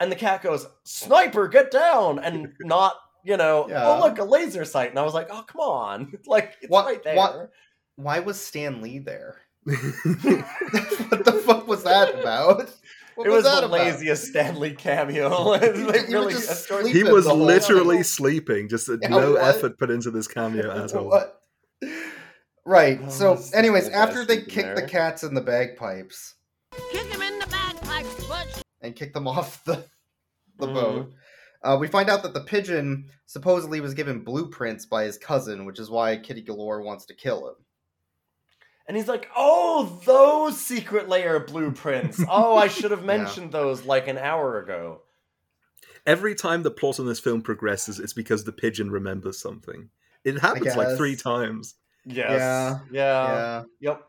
and 0.00 0.10
the 0.10 0.16
cat 0.16 0.42
goes, 0.42 0.66
"Sniper, 0.82 1.46
get 1.46 1.70
down!" 1.70 2.18
and 2.18 2.52
not, 2.60 2.96
you 3.26 3.36
know, 3.36 3.66
Yeah. 3.68 3.86
oh 3.86 4.00
look, 4.00 4.18
a 4.18 4.24
laser 4.24 4.64
sight, 4.64 4.90
and 4.90 4.98
I 4.98 5.02
was 5.02 5.14
like, 5.14 5.28
"Oh 5.30 5.42
come 5.46 5.60
on!" 5.60 6.12
like 6.26 6.54
it's 6.62 6.70
What- 6.70 6.86
right 6.86 7.02
there. 7.02 7.16
what- 7.16 7.50
Why 7.96 8.20
was 8.20 8.40
Stan 8.40 8.80
Lee 8.82 8.98
there? 8.98 9.36
what 9.64 11.24
the 11.24 11.42
fuck 11.44 11.66
was 11.66 11.82
that 11.84 12.14
about? 12.20 12.70
What 13.16 13.26
it 13.26 13.30
was, 13.30 13.44
that 13.44 13.60
the 13.62 13.66
about? 13.66 13.70
laziest 13.70 14.26
Stan 14.26 14.60
Lee 14.60 14.74
cameo. 14.74 15.56
they 15.58 15.72
You 15.74 15.86
really 16.12 16.34
just 16.34 16.68
Jordan- 16.68 16.92
he 16.92 17.02
was 17.02 17.26
literally 17.26 17.96
time. 17.96 18.04
sleeping, 18.04 18.68
just 18.68 18.88
Yeah, 18.88 19.08
no 19.08 19.32
what? 19.32 19.42
effort 19.42 19.78
put 19.78 19.90
into 19.90 20.10
this 20.10 20.28
cameo 20.28 20.70
at 20.84 20.94
all. 20.94 21.08
What? 21.08 21.40
Right. 22.64 23.00
Oh, 23.02 23.08
so, 23.08 23.38
anyways, 23.54 23.88
after 23.88 24.24
they 24.24 24.36
sleeping 24.42 24.54
kick 24.54 24.74
the 24.76 24.82
cats 24.86 25.22
in 25.22 25.34
the 25.34 25.40
bagpipes 25.40 26.34
Kick 26.92 27.06
him 27.06 27.22
in 27.22 27.38
the 27.38 27.46
bagpipes, 27.46 28.24
Butch. 28.26 28.62
and 28.82 28.94
kick 28.94 29.14
them 29.14 29.26
off 29.26 29.64
the 29.64 29.84
the 30.58 30.66
Mhm. 30.66 30.74
boat, 30.74 31.12
uh, 31.66 31.76
we 31.76 31.88
find 31.88 32.08
out 32.08 32.22
that 32.22 32.32
the 32.34 32.40
pigeon 32.40 33.06
supposedly 33.26 33.80
was 33.80 33.94
given 33.94 34.20
blueprints 34.24 34.86
by 34.86 35.04
his 35.04 35.18
cousin, 35.18 35.64
which 35.64 35.78
is 35.78 35.90
why 35.90 36.16
Kitty 36.16 36.42
Galore 36.42 36.82
wants 36.82 37.06
to 37.06 37.14
kill 37.14 37.48
him. 37.48 37.54
And 38.86 38.96
he's 38.96 39.08
like, 39.08 39.28
"Oh, 39.36 40.00
those 40.04 40.60
secret 40.60 41.08
layer 41.08 41.40
blueprints. 41.40 42.22
Oh, 42.30 42.56
I 42.56 42.68
should 42.68 42.92
have 42.92 43.00
Yeah. 43.00 43.06
mentioned 43.18 43.50
those 43.52 43.84
like 43.84 44.06
an 44.06 44.16
hour 44.16 44.60
ago." 44.60 45.02
Every 46.06 46.36
time 46.36 46.62
the 46.62 46.70
plot 46.70 47.00
in 47.00 47.06
this 47.06 47.18
film 47.18 47.42
progresses, 47.42 47.98
it's 47.98 48.12
because 48.12 48.44
the 48.44 48.52
pigeon 48.52 48.90
remembers 48.92 49.38
something. 49.40 49.90
It 50.22 50.38
happens 50.38 50.76
like 50.76 50.96
three 50.96 51.16
times. 51.16 51.74
Yes. 52.04 52.30
Yeah. 52.30 52.78
Yeah. 52.92 53.26
yeah. 53.26 53.62
Yep. 53.80 54.02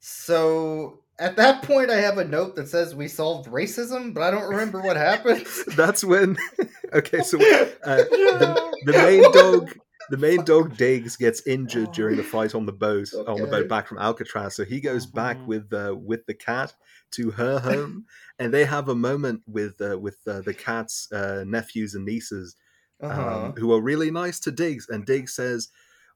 So 0.00 1.00
at 1.18 1.36
that 1.36 1.62
point, 1.62 1.90
I 1.90 1.96
have 2.00 2.18
a 2.18 2.24
note 2.24 2.56
that 2.56 2.68
says 2.68 2.94
we 2.94 3.08
solved 3.08 3.48
racism, 3.48 4.14
but 4.14 4.22
I 4.22 4.30
don't 4.30 4.48
remember 4.48 4.80
what 4.80 4.96
happened. 4.96 5.46
That's 5.76 6.04
when. 6.04 6.36
okay, 6.92 7.22
so 7.22 7.38
uh, 7.38 8.04
the, 8.38 8.72
the 8.84 8.92
main 8.94 9.30
dog, 9.32 9.76
the 10.10 10.16
main 10.16 10.44
dog 10.44 10.76
Diggs 10.76 11.16
gets 11.16 11.46
injured 11.46 11.92
during 11.92 12.16
the 12.16 12.22
fight 12.22 12.54
on 12.54 12.66
the 12.66 12.72
boat 12.72 13.08
on 13.26 13.40
the 13.40 13.46
boat 13.48 13.68
back 13.68 13.86
from 13.88 13.98
Alcatraz. 13.98 14.56
So 14.56 14.64
he 14.64 14.80
goes 14.80 15.06
back 15.06 15.38
Mhm. 15.40 15.46
with 15.46 15.72
uh, 15.72 15.94
with 15.96 16.24
the 16.26 16.34
cat 16.34 16.72
to 17.12 17.30
her 17.32 17.58
home, 17.58 18.06
and 18.38 18.52
they 18.52 18.64
have 18.64 18.88
a 18.88 18.94
moment 18.94 19.42
with 19.46 19.80
uh, 19.80 19.98
with 19.98 20.18
uh, 20.26 20.40
the 20.42 20.54
cat's 20.54 21.10
uh, 21.12 21.44
nephews 21.46 21.94
and 21.94 22.04
nieces, 22.04 22.56
Uh-huh. 23.02 23.20
um, 23.20 23.52
who 23.58 23.72
are 23.72 23.80
really 23.80 24.10
nice 24.10 24.40
to 24.40 24.50
Diggs. 24.50 24.88
And 24.88 25.04
Diggs 25.06 25.34
says, 25.34 25.68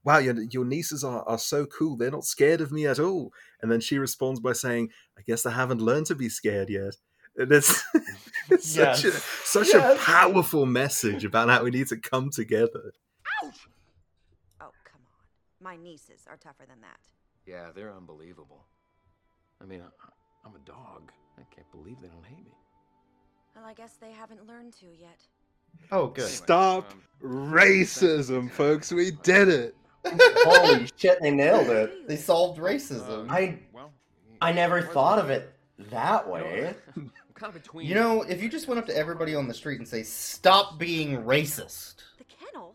"Wow, 0.05 0.19
your, 0.19 0.41
your 0.43 0.65
nieces 0.65 1.05
are, 1.05 1.23
are 1.29 1.39
so 1.39 1.67
cool. 1.67 1.97
They're 1.97 2.11
not 2.11 2.25
scared 2.25 2.61
of 2.61 2.73
me 2.73 2.87
at 2.87 2.99
all." 2.99 3.33
And 3.61 3.71
then 3.71 3.81
she 3.81 3.99
responds 3.99 4.41
by 4.41 4.53
saying, 4.53 4.91
"I 5.19 5.23
guess 5.23 5.47
I 5.47 5.51
haven't 5.53 5.81
learned 5.81 6.07
to 6.07 6.15
be 6.15 6.29
scared 6.29 6.71
yet." 6.71 6.95
And 7.37 7.51
it's, 7.51 7.83
it's 8.51 8.69
such 8.69 9.05
a 9.05 9.13
such 9.13 9.69
Yes. 9.73 9.97
a 9.97 10.05
powerful 10.05 10.67
message 10.67 11.25
about 11.25 11.49
how 11.49 11.65
we 11.65 11.71
need 11.71 11.89
to 11.89 11.97
come 11.97 12.31
together. 12.31 12.93
Oh, 13.43 13.51
come 14.61 15.01
on. 15.01 15.63
My 15.63 15.77
nieces 15.77 16.23
are 16.29 16.37
tougher 16.37 16.67
than 16.69 16.81
that. 16.83 17.01
Yeah, 17.47 17.71
they're 17.75 17.93
unbelievable. 17.95 18.67
I 19.61 19.65
mean, 19.65 19.81
I, 19.81 20.47
I'm 20.47 20.55
a 20.55 20.59
dog. 20.67 21.11
I 21.39 21.43
can't 21.55 21.71
believe 21.73 21.97
they 22.03 22.09
don't 22.09 22.27
hate 22.27 22.45
me. 22.45 22.53
Well, 23.57 23.65
I 23.65 23.75
guess 23.75 23.95
they 24.01 24.13
haven't 24.13 24.47
learned 24.47 24.75
to 24.81 24.87
yet. 24.87 25.21
Oh, 25.91 26.09
good. 26.09 26.29
Stop 26.29 26.91
um, 26.91 27.03
racism, 27.23 28.51
folks. 28.51 28.93
We 28.93 29.13
did 29.23 29.49
it. 29.49 29.75
Holy 30.07 30.89
shit, 30.97 31.21
they 31.21 31.31
nailed 31.31 31.69
it. 31.69 32.09
They 32.09 32.17
solved 32.17 32.59
racism. 32.61 33.31
I 33.31 33.59
Well, 33.73 33.93
I 34.41 34.53
never 34.53 34.83
thought 34.83 35.19
of 35.19 35.31
it 35.31 35.53
that 35.91 36.29
way. 36.29 36.75
I'm 36.97 37.11
kind 37.35 37.55
of 37.55 37.63
between. 37.63 37.87
You 37.87 37.95
know, 37.95 38.23
if 38.23 38.43
you 38.43 38.49
just 38.49 38.69
went 38.69 38.79
up 38.79 38.87
to 38.87 38.97
everybody 38.97 39.35
on 39.35 39.49
the 39.49 39.55
street 39.55 39.79
and 39.79 39.87
say, 39.89 40.03
"Stop 40.03 40.79
being 40.79 41.23
racist," 41.25 41.97
The 42.19 42.25
kennel? 42.25 42.75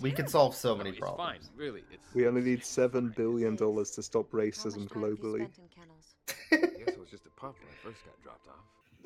We 0.00 0.12
could 0.12 0.28
solve 0.30 0.54
so 0.54 0.70
No, 0.70 0.78
many 0.78 0.90
it's 0.90 0.98
problems. 0.98 1.46
fine, 1.48 1.56
really. 1.56 1.82
It's. 1.90 2.14
We 2.14 2.26
only 2.26 2.40
need 2.42 2.64
seven 2.64 3.12
billion 3.16 3.56
dollars 3.56 3.90
to 3.92 4.02
stop 4.02 4.30
racism 4.30 4.88
time 4.90 5.02
have 5.02 5.10
you 5.10 5.16
globally. 5.16 5.36
spent 5.52 5.58
in 5.58 5.82
kennels? 5.82 6.14
I 6.52 6.78
guess 6.78 6.94
it 6.94 7.00
was 7.00 7.10
just 7.10 7.26
a 7.26 7.30
pup 7.30 7.56
when 7.58 7.68
I 7.68 7.88
first 7.92 8.04
got 8.04 8.22
dropped 8.22 8.48
off. 8.48 8.54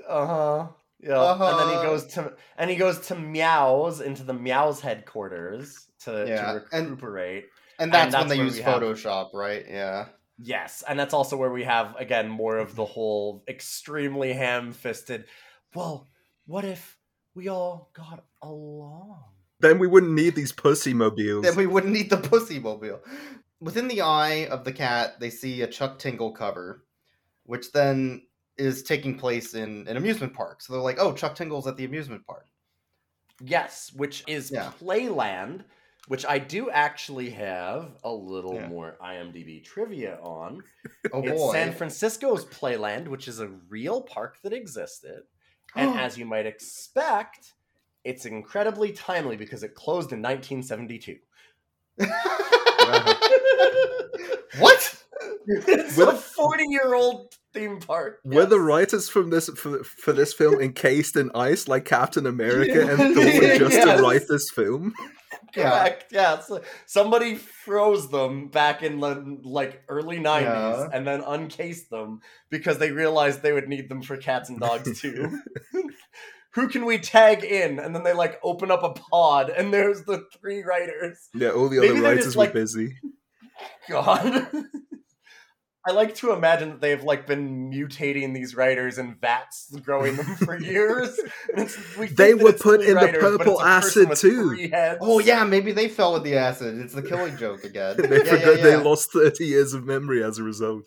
Uh 0.09 0.27
huh. 0.27 0.67
Yeah. 1.01 1.19
Uh-huh. 1.21 1.45
And 1.61 1.71
then 1.71 1.79
he 1.79 1.83
goes 1.87 2.05
to 2.15 2.33
and 2.59 2.71
he 2.71 2.77
goes 2.77 2.99
to 3.09 3.15
Meows 3.15 4.01
into 4.01 4.23
the 4.23 4.33
Meows 4.35 4.81
headquarters 4.81 5.89
to, 6.05 6.25
Yeah, 6.29 6.53
to 6.53 6.65
and- 6.73 6.91
recuperate. 6.91 7.45
And 7.45 7.51
that's, 7.79 8.13
that's 8.13 8.15
when 8.15 8.29
they 8.29 8.43
use 8.45 8.57
we 8.57 8.63
have- 8.63 8.83
Photoshop, 8.83 9.31
right? 9.35 9.65
Yeah. 9.69 10.07
Yes, 10.39 10.83
and 10.89 10.99
that's 10.99 11.15
also 11.15 11.37
where 11.37 11.53
we 11.53 11.63
have 11.63 11.95
again 11.97 12.29
more 12.29 12.59
of 12.59 12.75
the 12.75 12.85
whole 12.85 13.45
extremely 13.47 14.33
ham-fisted. 14.33 15.27
Well, 15.75 16.09
what 16.47 16.65
if 16.65 16.99
we 17.37 17.49
all 17.49 17.91
got 17.95 18.25
along? 18.43 19.23
Then 19.61 19.79
we 19.79 19.87
wouldn't 19.87 20.13
need 20.13 20.35
these 20.35 20.51
pussy 20.51 20.93
mobiles. 20.93 21.45
Then 21.45 21.55
we 21.57 21.67
wouldn't 21.67 21.93
need 21.93 22.11
the 22.11 22.17
pussy 22.17 22.59
mobile. 22.59 23.01
Within 23.61 23.87
the 23.87 24.01
eye 24.03 24.47
of 24.47 24.65
the 24.65 24.73
cat, 24.73 25.21
they 25.21 25.31
see 25.31 25.63
a 25.63 25.67
Chuck 25.69 26.01
Tingle 26.01 26.33
cover, 26.33 26.85
which 27.45 27.71
then 27.73 28.27
is 28.59 28.83
taking 28.83 29.17
place 29.17 29.55
in 29.55 29.87
an 29.87 29.97
amusement 29.97 30.35
park. 30.35 30.63
So 30.63 30.73
they're 30.73 30.83
like, 30.83 30.99
"Oh, 30.99 31.13
Chuck 31.13 31.37
Tingle's 31.37 31.67
at 31.69 31.77
the 31.77 31.85
amusement 31.85 32.27
park." 32.27 32.47
Yes, 33.41 33.93
which 33.95 34.25
is 34.27 34.51
Yeah. 34.53 34.73
Playland, 34.81 35.65
which 36.09 36.27
I 36.27 36.39
do 36.39 36.71
actually 36.71 37.31
have 37.31 37.93
a 38.05 38.13
little 38.13 38.55
Yeah. 38.55 38.69
more 38.69 38.97
IMDb 39.03 39.65
trivia 39.65 40.19
on. 40.23 40.63
Oh 41.13 41.23
it's 41.23 41.33
boy. 41.41 41.53
San 41.53 41.73
Francisco's 41.73 42.45
Playland, 42.47 43.09
which 43.09 43.29
is 43.29 43.41
a 43.41 43.49
real 43.69 44.03
park 44.03 44.39
that 44.43 44.53
existed. 44.53 45.23
And 45.77 45.99
as 45.99 46.17
you 46.17 46.25
might 46.25 46.47
expect, 46.47 47.53
it's 48.05 48.27
incredibly 48.27 48.93
timely 48.93 49.37
because 49.37 49.63
it 49.63 49.75
closed 49.75 50.13
in 50.13 50.23
1972. 50.23 51.19
what? 54.59 54.97
It's 55.47 55.97
With- 55.97 56.09
a 56.09 56.13
40 56.17 56.65
year 56.69 56.95
old 56.95 57.35
theme 57.53 57.81
park. 57.81 58.21
Were 58.25 58.47
the 58.47 58.61
writers 58.61 59.09
from 59.09 59.31
this 59.31 59.49
for, 59.51 59.85
for 59.85 60.13
this 60.13 60.33
film 60.33 60.61
encased 60.61 61.17
in 61.17 61.31
ice 61.35 61.69
like 61.69 61.85
Captain 61.85 62.27
America 62.27 62.87
and 62.91 63.15
Thor 63.15 63.25
just 63.59 63.73
Yes. 63.75 63.97
to 63.97 64.03
write 64.03 64.27
this 64.29 64.51
film? 64.51 64.95
Yeah. 65.57 65.71
Correct. 65.71 66.05
Yeah. 66.13 66.41
So 66.41 66.63
somebody 66.87 67.37
froze 67.37 68.09
them 68.11 68.49
back 68.49 68.83
in 68.83 69.01
the 69.01 69.39
like 69.43 69.83
early 69.89 70.19
90s 70.19 70.43
Yeah. 70.43 70.89
and 70.93 71.07
then 71.07 71.23
uncased 71.27 71.91
them 71.91 72.21
because 72.51 72.79
they 72.79 72.91
realized 72.91 73.43
they 73.43 73.53
would 73.53 73.69
need 73.69 73.89
them 73.89 74.03
for 74.03 74.17
cats 74.17 74.49
and 74.49 74.59
dogs 74.61 75.01
too. 75.01 75.39
Who 76.55 76.69
can 76.69 76.85
we 76.85 76.99
tag 76.99 77.43
in? 77.45 77.79
And 77.81 77.95
then 77.95 78.05
they 78.05 78.13
like 78.13 78.39
open 78.43 78.71
up 78.71 78.83
a 78.85 78.91
pod 78.91 79.51
and 79.51 79.73
there's 79.75 80.03
the 80.05 80.25
three 80.41 80.63
writers. 80.63 81.29
Yeah, 81.35 81.51
all 81.51 81.69
the 81.69 81.79
other 81.79 81.93
they're 81.95 82.03
writers 82.03 82.25
just, 82.27 82.37
were 82.37 82.45
like- 82.45 82.53
busy. 82.53 82.97
God. 83.89 84.47
I 85.87 85.93
like 85.93 86.15
to 86.17 86.33
imagine 86.33 86.71
that 86.71 86.81
they've 86.81 87.03
like 87.03 87.27
been 87.27 87.71
mutating 87.71 88.35
these 88.35 88.55
writers 88.55 88.97
in 88.97 89.17
vats, 89.17 89.71
growing 89.83 90.17
them 90.17 90.35
for 90.37 90.59
years. 90.61 91.19
We 91.99 92.07
They 92.07 92.33
were 92.33 92.55
put 92.55 92.81
in 92.81 92.89
the 92.89 92.95
writers, 92.95 93.23
but 93.23 93.39
purple 93.39 93.53
it's 93.61 93.61
a 93.61 93.65
person 93.65 94.13
acid 94.13 94.19
too. 94.19 94.97
Oh 95.03 95.19
yeah, 95.19 95.45
maybe 95.45 95.73
they 95.73 95.89
fell 95.89 96.15
with 96.15 96.23
the 96.23 96.37
acid. 96.37 96.79
It's 96.79 96.95
the 96.95 97.03
killing 97.03 97.37
joke 97.37 97.65
again. 97.65 97.97
they 97.99 98.25
yeah, 98.25 98.25
forgot 98.25 98.57
yeah, 98.57 98.63
they 98.63 98.77
lost 98.77 99.13
30 99.13 99.45
years 99.45 99.75
of 99.75 99.85
memory 99.85 100.25
as 100.25 100.39
a 100.39 100.43
result. 100.43 100.85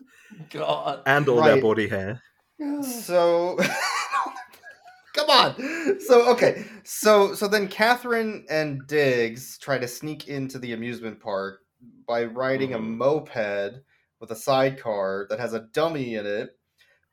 God. 0.49 1.03
And 1.05 1.29
all 1.29 1.43
their 1.43 1.61
body 1.61 1.87
hair. 1.87 2.21
So 2.81 3.55
come 5.13 5.29
on. 5.29 5.99
So 5.99 6.31
okay. 6.31 6.65
So 6.83 7.35
so 7.35 7.47
then 7.47 7.67
Catherine 7.67 8.47
and 8.49 8.81
Diggs 8.87 9.59
try 9.59 9.77
to 9.77 9.87
sneak 9.87 10.27
into 10.27 10.57
the 10.57 10.73
amusement 10.73 11.19
park 11.19 11.59
by 12.07 12.23
riding 12.23 12.73
a 12.73 12.79
mm-hmm. 12.79 12.97
moped 12.97 13.83
with 14.20 14.32
a 14.32 14.36
sidecar 14.36 15.28
that 15.30 15.39
has 15.39 15.53
a 15.53 15.68
dummy 15.74 16.15
in 16.15 16.26
it, 16.26 16.49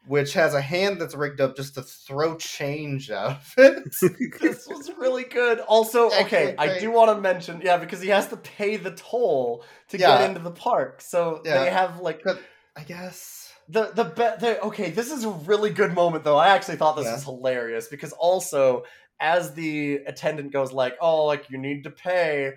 which 0.07 0.35
has 0.35 0.55
a 0.55 0.61
hand 0.61 1.01
that's 1.01 1.15
rigged 1.15 1.41
up 1.41 1.57
just 1.57 1.75
to 1.75 1.83
throw 1.83 2.37
change 2.37 3.11
out 3.11 3.31
of 3.33 3.55
it. 3.59 3.95
this 4.41 4.67
was 4.67 4.91
really 4.99 5.25
good. 5.25 5.61
Also, 5.61 6.07
okay, 6.23 6.55
I 6.59 6.79
do 6.79 6.91
want 6.91 7.11
to 7.17 7.21
mention, 7.21 7.61
yeah, 7.65 7.77
because 7.77 8.01
he 8.01 8.09
has 8.09 8.29
to 8.29 8.37
pay 8.37 8.77
the 8.77 8.91
toll 8.93 9.65
to 9.89 9.99
Yeah. 9.99 10.19
get 10.19 10.29
into 10.29 10.41
the 10.43 10.51
park. 10.51 11.01
So 11.01 11.41
Yeah. 11.45 11.65
they 11.65 11.71
have 11.71 12.01
like 12.01 12.23
I 12.77 12.83
guess 12.83 13.53
the 13.69 13.93
the 13.95 14.05
be- 14.05 14.47
the 14.47 14.61
okay. 14.65 14.91
This 14.91 15.11
is 15.11 15.25
a 15.25 15.31
really 15.31 15.71
good 15.71 15.95
moment 15.95 16.25
though. 16.25 16.37
I 16.37 16.49
actually 16.49 16.77
thought 16.77 16.97
this 16.97 17.07
Yeah. 17.07 17.15
was 17.15 17.25
hilarious 17.25 17.89
because 17.89 18.13
also 18.13 18.85
as 19.21 19.55
the 19.55 19.97
attendant 20.07 20.53
goes 20.53 20.73
like, 20.73 20.97
"Oh, 21.01 21.25
like 21.27 21.49
you 21.49 21.57
need 21.57 21.85
to 21.85 21.91
pay," 21.91 22.55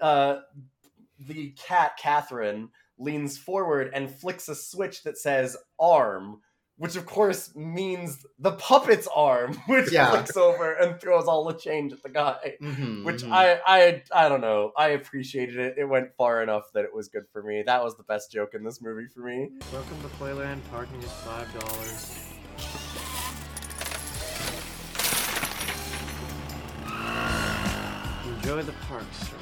uh, 0.00 0.36
the 1.18 1.50
cat 1.66 1.98
Catherine 1.98 2.70
leans 2.98 3.36
forward 3.38 3.90
and 3.94 4.10
flicks 4.10 4.48
a 4.48 4.54
switch 4.54 5.02
that 5.04 5.18
says 5.18 5.56
"arm." 5.78 6.40
Which 6.78 6.94
of 6.96 7.06
course 7.06 7.56
means 7.56 8.26
the 8.38 8.52
puppet's 8.52 9.08
arm, 9.14 9.54
which 9.66 9.90
Yeah. 9.90 10.10
flicks 10.10 10.36
over 10.36 10.74
and 10.74 11.00
throws 11.00 11.24
all 11.26 11.44
the 11.46 11.54
change 11.54 11.94
at 11.94 12.02
the 12.02 12.10
guy 12.10 12.56
Mhm, 12.60 13.02
which 13.02 13.22
mhm. 13.22 13.32
I 13.32 13.60
I 13.66 14.02
I 14.14 14.28
don't 14.28 14.42
know. 14.42 14.72
I 14.76 14.88
appreciated 14.88 15.56
it. 15.56 15.78
It 15.78 15.84
went 15.86 16.14
far 16.18 16.42
enough 16.42 16.64
that 16.74 16.84
it 16.84 16.92
was 16.94 17.08
good 17.08 17.24
for 17.32 17.42
me. 17.42 17.62
That 17.64 17.82
was 17.82 17.96
the 17.96 18.02
best 18.02 18.30
joke 18.30 18.52
in 18.52 18.62
this 18.62 18.82
movie 18.82 19.06
for 19.06 19.20
me. 19.20 19.52
Welcome 19.72 20.00
to 20.02 20.08
Playland. 20.22 20.60
Parking 20.70 21.02
is 21.02 21.10
five 21.12 21.50
dollars. 21.58 22.12
Enjoy 28.36 28.62
the 28.62 28.72
park, 28.88 29.04
sir. 29.12 29.36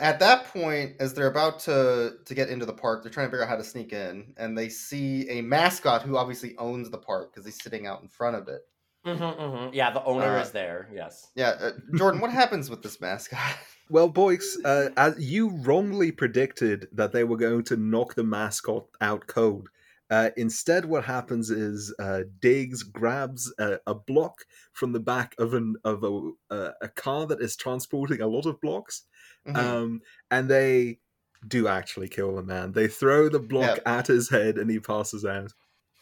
At 0.00 0.18
that 0.20 0.46
point, 0.46 0.96
as 0.98 1.14
they're 1.14 1.28
about 1.28 1.60
to 1.60 2.14
to 2.24 2.34
get 2.34 2.48
into 2.48 2.66
the 2.66 2.72
park, 2.72 3.02
they're 3.02 3.12
trying 3.12 3.26
to 3.26 3.30
figure 3.30 3.44
out 3.44 3.48
how 3.48 3.56
to 3.56 3.64
sneak 3.64 3.92
in, 3.92 4.34
and 4.36 4.56
they 4.58 4.68
see 4.68 5.28
a 5.30 5.40
mascot 5.40 6.02
who 6.02 6.16
obviously 6.16 6.56
owns 6.58 6.90
the 6.90 6.98
park 6.98 7.32
because 7.32 7.46
he's 7.46 7.62
sitting 7.62 7.86
out 7.86 8.02
in 8.02 8.08
front 8.08 8.36
of 8.36 8.48
it. 8.48 8.62
Mm-hmm, 9.06 9.22
mm-hmm. 9.22 9.74
Yeah, 9.74 9.90
the 9.92 10.02
owner 10.04 10.38
Uh, 10.38 10.42
is 10.42 10.50
there. 10.50 10.88
Yes. 10.92 11.28
Yeah, 11.34 11.50
uh, 11.60 11.70
Jordan, 11.94 12.20
what 12.20 12.30
happens 12.30 12.70
with 12.70 12.82
this 12.82 13.00
mascot? 13.00 13.38
Well, 13.90 14.08
boys, 14.08 14.56
uh, 14.64 14.88
as 14.96 15.14
you 15.18 15.50
wrongly 15.50 16.10
predicted 16.10 16.88
that 16.92 17.12
they 17.12 17.22
were 17.22 17.36
going 17.36 17.64
to 17.64 17.76
knock 17.76 18.14
the 18.14 18.24
mascot 18.24 18.86
out 19.02 19.26
cold. 19.26 19.68
Uh, 20.10 20.30
instead, 20.36 20.84
what 20.84 21.04
happens 21.04 21.50
is 21.50 21.94
uh, 21.98 22.22
Diggs 22.40 22.82
grabs 22.82 23.52
a, 23.58 23.78
a 23.86 23.94
block 23.94 24.44
from 24.72 24.92
the 24.92 25.00
back 25.00 25.34
of 25.38 25.54
an 25.54 25.76
of 25.84 26.04
a, 26.04 26.30
a, 26.54 26.72
a 26.82 26.88
car 26.88 27.26
that 27.26 27.40
is 27.40 27.56
transporting 27.56 28.20
a 28.20 28.26
lot 28.26 28.46
of 28.46 28.60
blocks, 28.60 29.06
Mhm. 29.46 29.56
um, 29.56 30.00
and 30.30 30.48
they 30.48 31.00
do 31.48 31.68
actually 31.68 32.08
kill 32.08 32.34
the 32.36 32.42
man. 32.42 32.72
They 32.72 32.88
throw 32.88 33.28
the 33.28 33.40
block 33.40 33.78
at 33.86 34.06
his 34.06 34.28
head, 34.30 34.58
and 34.58 34.70
he 34.70 34.78
passes 34.80 35.24
out. 35.24 35.52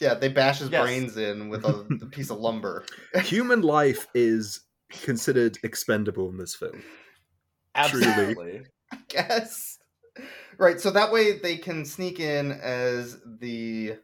Yeah, 0.01 0.15
they 0.15 0.29
bash 0.29 0.59
his 0.59 0.71
Yes. 0.71 0.83
brains 0.83 1.17
in 1.17 1.49
with 1.49 1.65
a, 1.65 1.87
a 2.03 2.07
piece 2.07 2.31
of 2.31 2.39
lumber. 2.39 2.85
Human 3.23 3.63
life 3.63 4.07
is 4.15 4.61
considered 4.91 5.59
expendable 5.63 6.29
in 6.29 6.37
this 6.39 6.55
film. 6.57 6.83
Truly. 7.87 8.65
I 8.93 8.99
guess. 9.09 9.79
Right, 10.63 10.81
so 10.81 10.93
that 10.93 11.11
way 11.11 11.39
they 11.41 11.57
can 11.57 11.85
sneak 11.85 12.21
in 12.21 12.53
as 12.53 13.19
the 13.27 13.99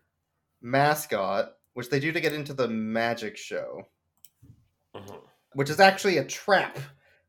mascot, 0.60 1.52
which 1.74 1.88
they 1.88 2.00
do 2.00 2.10
to 2.10 2.20
get 2.20 2.32
into 2.32 2.52
the 2.52 2.66
magic 2.66 3.36
show, 3.36 3.86
Mhm. 4.92 5.20
which 5.52 5.70
is 5.70 5.78
actually 5.78 6.18
a 6.18 6.24
trap 6.24 6.76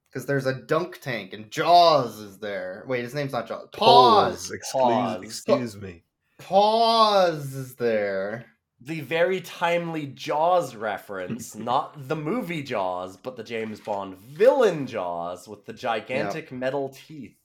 because 0.07 0.25
there's 0.25 0.47
a 0.47 0.55
dunk 0.55 0.99
tank 0.99 1.33
and 1.33 1.51
Jaws 1.51 2.17
is 2.17 2.39
there. 2.39 2.83
Wait, 2.87 3.03
his 3.03 3.13
name's 3.13 3.33
not 3.33 3.45
Jaws. 3.45 3.69
Pause. 3.71 4.49
Excuse, 4.49 4.71
Pause. 4.71 5.23
excuse 5.23 5.77
me. 5.77 6.03
Pause 6.39 7.53
is 7.53 7.75
there. 7.75 8.47
The 8.81 9.01
very 9.01 9.41
timely 9.41 10.07
Jaws 10.07 10.75
reference, 10.75 11.53
not 11.55 12.07
the 12.07 12.15
movie 12.15 12.63
Jaws, 12.63 13.15
but 13.15 13.35
the 13.35 13.43
James 13.43 13.79
Bond 13.79 14.17
villain 14.17 14.87
Jaws 14.87 15.47
with 15.47 15.67
the 15.67 15.73
gigantic 15.73 16.51
metal 16.51 16.89
teeth. 16.89 17.38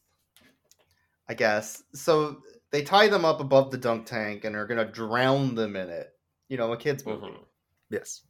I 1.29 1.35
guess. 1.35 1.83
So 1.95 2.43
they 2.71 2.83
tie 2.83 3.09
them 3.09 3.25
up 3.25 3.41
above 3.41 3.71
the 3.71 3.79
dunk 3.79 4.07
tank 4.07 4.45
and 4.45 4.57
are 4.57 4.67
gonna 4.67 4.91
drown 4.91 5.55
them 5.55 5.77
in 5.77 5.89
it. 5.91 6.13
You 6.49 6.57
know, 6.57 6.73
a 6.73 6.77
kids 6.77 7.05
movie. 7.07 7.23
Mhm. 7.27 7.47
Yes. 7.91 8.25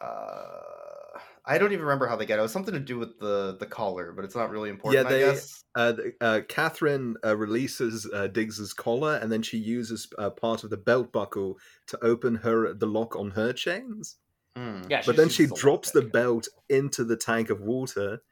Uh, 0.00 1.18
I 1.46 1.58
don't 1.58 1.72
even 1.72 1.84
remember 1.84 2.06
how 2.06 2.16
they 2.16 2.26
get 2.26 2.38
it. 2.38 2.40
It 2.40 2.42
was 2.42 2.52
something 2.52 2.74
to 2.74 2.80
do 2.80 2.98
with 2.98 3.18
the 3.18 3.56
the 3.58 3.66
collar, 3.66 4.12
but 4.12 4.24
it's 4.24 4.34
not 4.36 4.50
really 4.50 4.68
Yeah, 4.84 5.00
important. 5.00 5.06
I 5.08 5.12
they. 5.12 5.20
guess. 5.32 5.64
Uh, 5.74 5.92
uh, 6.22 6.40
Catherine 6.48 7.16
uh, 7.22 7.36
releases 7.36 8.08
uh, 8.14 8.28
Diggs's 8.28 8.72
collar, 8.72 9.16
and 9.16 9.30
then 9.30 9.42
she 9.42 9.58
uses 9.58 10.08
uh, 10.18 10.30
part 10.30 10.64
of 10.64 10.70
the 10.70 10.78
belt 10.78 11.12
buckle 11.12 11.58
to 11.88 12.02
open 12.02 12.36
her 12.36 12.72
the 12.72 12.86
lock 12.86 13.14
on 13.14 13.30
her 13.32 13.52
chains. 13.52 14.16
Hmm. 14.56 14.82
Yeah, 14.88 15.02
but 15.04 15.16
then 15.16 15.28
she 15.28 15.46
drops 15.46 15.90
the 15.90 16.02
belt 16.02 16.48
into 16.70 17.04
the 17.04 17.16
tank 17.16 17.50
of 17.50 17.60
water, 17.60 18.22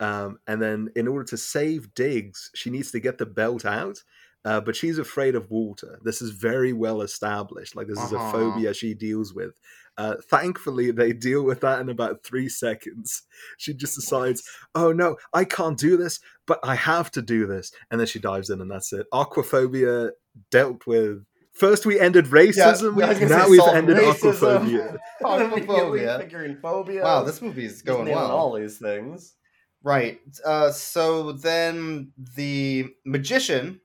um, 0.00 0.38
and 0.46 0.60
then 0.62 0.88
in 0.96 1.08
order 1.08 1.24
to 1.24 1.36
save 1.36 1.94
Diggs, 1.94 2.50
she 2.54 2.70
needs 2.70 2.90
to 2.92 3.00
get 3.00 3.18
the 3.18 3.26
belt 3.26 3.64
out. 3.64 4.02
Uh, 4.44 4.60
but 4.60 4.76
she's 4.76 4.98
afraid 4.98 5.34
of 5.34 5.50
water. 5.50 5.98
This 6.04 6.22
is 6.22 6.30
very 6.30 6.72
well 6.72 7.02
established. 7.02 7.74
Like 7.74 7.88
this 7.88 7.98
is 7.98 8.12
Uh-huh. 8.12 8.28
a 8.28 8.32
phobia 8.32 8.72
she 8.72 8.94
deals 8.94 9.34
with. 9.34 9.58
Uh, 9.98 10.14
thankfully, 10.30 10.92
they 10.92 11.12
deal 11.12 11.42
with 11.42 11.60
that 11.60 11.80
in 11.80 11.88
about 11.88 12.22
three 12.22 12.48
seconds. 12.48 13.22
She 13.58 13.74
just 13.74 13.96
decides, 13.96 14.48
"Oh 14.76 14.92
no, 14.92 15.16
I 15.34 15.44
can't 15.44 15.76
do 15.76 15.96
this, 15.96 16.20
but 16.46 16.60
I 16.62 16.76
have 16.76 17.10
to 17.12 17.20
do 17.22 17.46
this," 17.46 17.72
and 17.90 17.98
then 18.00 18.06
she 18.06 18.20
dives 18.20 18.48
in, 18.48 18.60
and 18.60 18.70
that's 18.70 18.92
it. 18.92 19.06
Aquaphobia 19.12 20.12
dealt 20.52 20.86
with. 20.86 21.24
First, 21.52 21.84
we 21.84 21.98
ended 21.98 22.26
racism. 22.26 23.02
I 23.02 23.18
was 23.20 23.30
now 23.30 23.48
we've 23.48 23.60
ended 23.74 23.96
racism. 23.96 24.60
aquaphobia. 24.64 24.96
Immediately 25.52 26.00
Aquaphobia. 26.00 26.20
figuring 26.20 26.56
phobia. 26.62 27.02
Wow, 27.02 27.24
this 27.24 27.42
movie's 27.42 27.72
Just 27.72 27.84
going 27.84 28.04
nailing 28.04 28.22
well. 28.22 28.30
all 28.30 28.52
these 28.54 28.78
things. 28.78 29.34
Right. 29.82 30.20
Uh, 30.44 30.70
so 30.70 31.32
then 31.32 32.12
the 32.36 32.94
magician, 33.04 33.80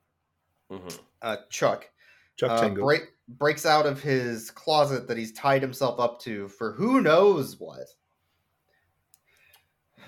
Mhm. 0.71 0.99
uh, 1.21 1.37
Chuck, 1.49 1.89
Chuck 2.35 2.51
uh, 2.51 2.61
Tingle. 2.61 2.83
break, 2.83 3.03
breaks 3.27 3.65
out 3.65 3.85
of 3.85 4.01
his 4.01 4.49
closet 4.51 5.07
that 5.07 5.17
he's 5.17 5.31
tied 5.33 5.61
himself 5.61 5.99
up 5.99 6.19
to 6.21 6.47
for 6.49 6.73
who 6.73 6.99
knows 7.01 7.59
what. 7.59 7.87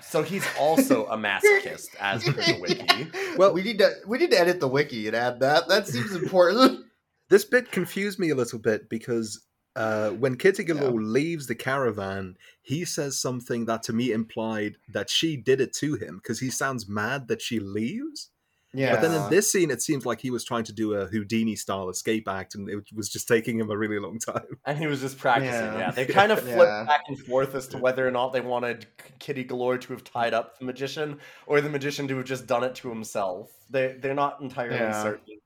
So 0.02 0.22
he's 0.22 0.46
also 0.58 1.06
a 1.06 1.16
masochist, 1.16 1.94
as 2.00 2.22
per 2.24 2.32
the 2.32 2.58
wiki. 2.60 3.10
Well, 3.36 3.52
we 3.52 3.62
need 3.62 3.78
to 3.78 3.92
we 4.06 4.18
need 4.18 4.30
to 4.30 4.38
edit 4.40 4.60
the 4.60 4.68
wiki 4.68 5.06
and 5.06 5.16
add 5.16 5.40
that. 5.40 5.68
That 5.68 5.86
seems 5.88 6.12
important. 6.14 6.84
This 7.28 7.44
bit 7.44 7.72
confused 7.72 8.20
me 8.20 8.30
a 8.30 8.36
little 8.36 8.60
bit 8.60 8.88
because 8.88 9.40
uh, 9.76 10.10
when 10.10 10.36
Kitty 10.36 10.64
Galore 10.64 11.00
leaves 11.00 11.46
the 11.46 11.54
caravan, 11.54 12.36
he 12.62 12.84
says 12.84 13.20
something 13.20 13.66
that 13.66 13.82
to 13.84 13.92
me 13.92 14.10
implied 14.10 14.76
that 14.88 15.10
she 15.10 15.36
did 15.36 15.60
it 15.60 15.72
to 15.74 15.94
him 15.94 16.16
because 16.16 16.40
he 16.40 16.50
sounds 16.50 16.88
mad 16.88 17.28
that 17.28 17.40
she 17.42 17.60
leaves. 17.60 18.30
But 18.74 19.00
then 19.00 19.14
in 19.14 19.30
this 19.30 19.50
scene, 19.50 19.70
it 19.70 19.80
seems 19.80 20.04
like 20.04 20.20
he 20.20 20.30
was 20.30 20.44
trying 20.44 20.64
to 20.64 20.72
do 20.72 20.92
a 20.92 21.06
Houdini 21.06 21.56
style 21.56 21.88
escape 21.88 22.28
act 22.28 22.54
and 22.54 22.68
it 22.68 22.84
was 22.94 23.08
just 23.08 23.26
taking 23.26 23.58
him 23.58 23.70
a 23.70 23.76
really 23.78 23.98
long 23.98 24.18
time. 24.18 24.58
And 24.66 24.76
he 24.76 24.86
was 24.86 25.00
just 25.00 25.16
practicing. 25.16 25.52
Yeah. 25.54 25.78
Yeah, 25.78 25.90
they 25.92 26.04
kind 26.20 26.30
of 26.30 26.40
flipped 26.40 26.58
Yeah. 26.58 26.84
back 26.84 27.04
and 27.08 27.18
forth 27.18 27.54
as 27.54 27.68
to 27.68 27.78
whether 27.78 28.06
or 28.06 28.10
not 28.10 28.34
they 28.34 28.42
wanted 28.42 28.86
Kitty 29.18 29.44
Galore 29.44 29.78
to 29.78 29.92
have 29.94 30.04
tied 30.04 30.34
up 30.34 30.58
the 30.58 30.66
magician 30.66 31.20
or 31.46 31.62
the 31.62 31.70
magician 31.70 32.06
to 32.08 32.16
have 32.18 32.26
just 32.26 32.46
done 32.46 32.64
it 32.64 32.74
to 32.76 32.90
himself. 32.90 33.50
They 33.70 33.96
they're 33.98 34.14
not 34.14 34.40
entirely 34.42 34.76
Yeah. 34.76 35.02
certain. 35.02 35.38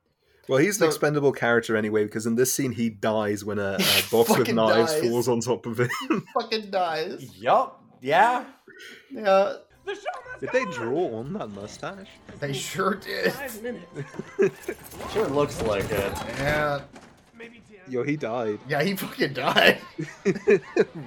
Well, 0.50 0.58
he's 0.58 0.78
So- 0.78 0.84
an 0.84 0.90
expendable 0.90 1.32
character 1.32 1.76
anyway 1.76 2.04
because 2.04 2.26
in 2.26 2.34
this 2.34 2.52
scene, 2.52 2.72
he 2.72 2.90
dies 2.90 3.44
when 3.44 3.58
a, 3.58 3.74
a 3.78 4.02
box 4.10 4.36
with 4.36 4.52
knives 4.52 4.92
dies. 4.92 5.02
falls 5.08 5.28
on 5.28 5.40
top 5.40 5.64
of 5.66 5.78
him. 5.80 5.88
fucking 6.34 6.70
dies. 6.70 7.30
Yup. 7.38 7.82
Yeah. 8.00 8.44
Yeah, 9.10 9.54
Did 10.40 10.50
they 10.52 10.64
draw 10.66 11.18
on 11.18 11.32
that 11.34 11.48
mustache? 11.50 12.08
they 12.40 12.52
sure 12.54 12.94
did. 12.94 13.32
Five 13.32 13.62
minutes. 13.62 13.86
Sure 15.12 15.26
looks 15.28 15.60
like 15.62 15.84
it. 15.90 16.12
Yeah, 16.38 16.80
Yo, 17.88 18.02
he 18.04 18.16
died. 18.16 18.58
yeah, 18.68 18.82
he 18.82 18.94
fucking 18.96 19.32
died. 19.34 19.78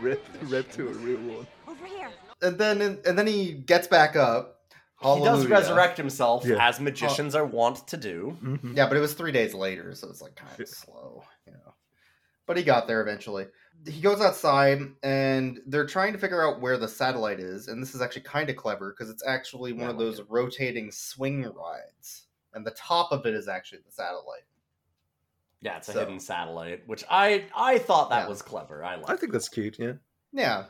rip, 0.01 0.23
rip 0.43 0.71
to 0.73 0.87
a 0.87 0.91
real 0.91 1.17
one. 1.19 1.47
Over 1.67 1.85
here. 1.85 2.09
and 2.41 2.57
then 2.57 2.81
and 3.05 3.17
then 3.17 3.25
he 3.25 3.53
gets 3.53 3.87
back 3.87 4.15
up, 4.15 4.52
He 5.03 5.23
does 5.23 5.45
resurrect 5.47 5.97
himself 5.97 6.45
Yeah. 6.45 6.65
as 6.67 6.79
magicians 6.79 7.35
are 7.35 7.45
wont 7.45 7.87
to 7.87 7.97
do. 7.97 8.37
Mhm. 8.41 8.75
Yeah, 8.75 8.87
but 8.87 8.97
it 8.97 9.01
was 9.01 9.13
three 9.13 9.31
days 9.31 9.53
later, 9.53 9.93
so 9.95 10.09
it's 10.09 10.21
like 10.21 10.35
kind 10.35 10.59
of 10.59 10.67
slow, 10.67 11.23
you 11.45 11.53
know. 11.53 11.73
But 12.45 12.57
he 12.57 12.63
got 12.63 12.87
there 12.87 13.01
eventually. 13.01 13.47
He 13.85 14.01
goes 14.01 14.21
outside, 14.21 14.81
and 15.01 15.61
they're 15.65 15.85
trying 15.85 16.13
to 16.13 16.19
figure 16.19 16.41
out 16.47 16.61
where 16.61 16.77
the 16.77 16.87
satellite 16.87 17.39
is. 17.39 17.67
And 17.67 17.81
this 17.81 17.95
is 17.95 18.01
actually 18.01 18.21
kind 18.23 18.49
of 18.49 18.55
clever 18.55 18.91
because 18.91 19.09
it's 19.09 19.25
actually 19.25 19.73
one 19.73 19.81
Yeah, 19.83 19.89
of 19.89 19.95
I 19.95 19.99
those 19.99 20.21
rotating 20.29 20.91
swing 20.91 21.43
rides, 21.43 22.27
and 22.53 22.65
the 22.65 22.71
top 22.71 23.11
of 23.11 23.25
it 23.25 23.33
is 23.33 23.47
actually 23.47 23.79
the 23.85 23.91
satellite. 23.91 24.43
Yeah, 25.61 25.77
it's 25.77 25.87
a 25.89 25.93
So- 25.93 25.99
hidden 25.99 26.19
satellite, 26.19 26.87
which 26.87 27.03
I 27.09 27.45
I 27.55 27.77
thought 27.77 28.09
that 28.09 28.23
Yeah. 28.23 28.27
was 28.29 28.41
clever. 28.41 28.83
I 28.83 28.95
like. 28.95 29.09
I 29.09 29.15
think 29.15 29.31
that's 29.31 29.47
cute. 29.49 29.79
Yeah. 29.79 29.93
Yeah. 30.33 30.65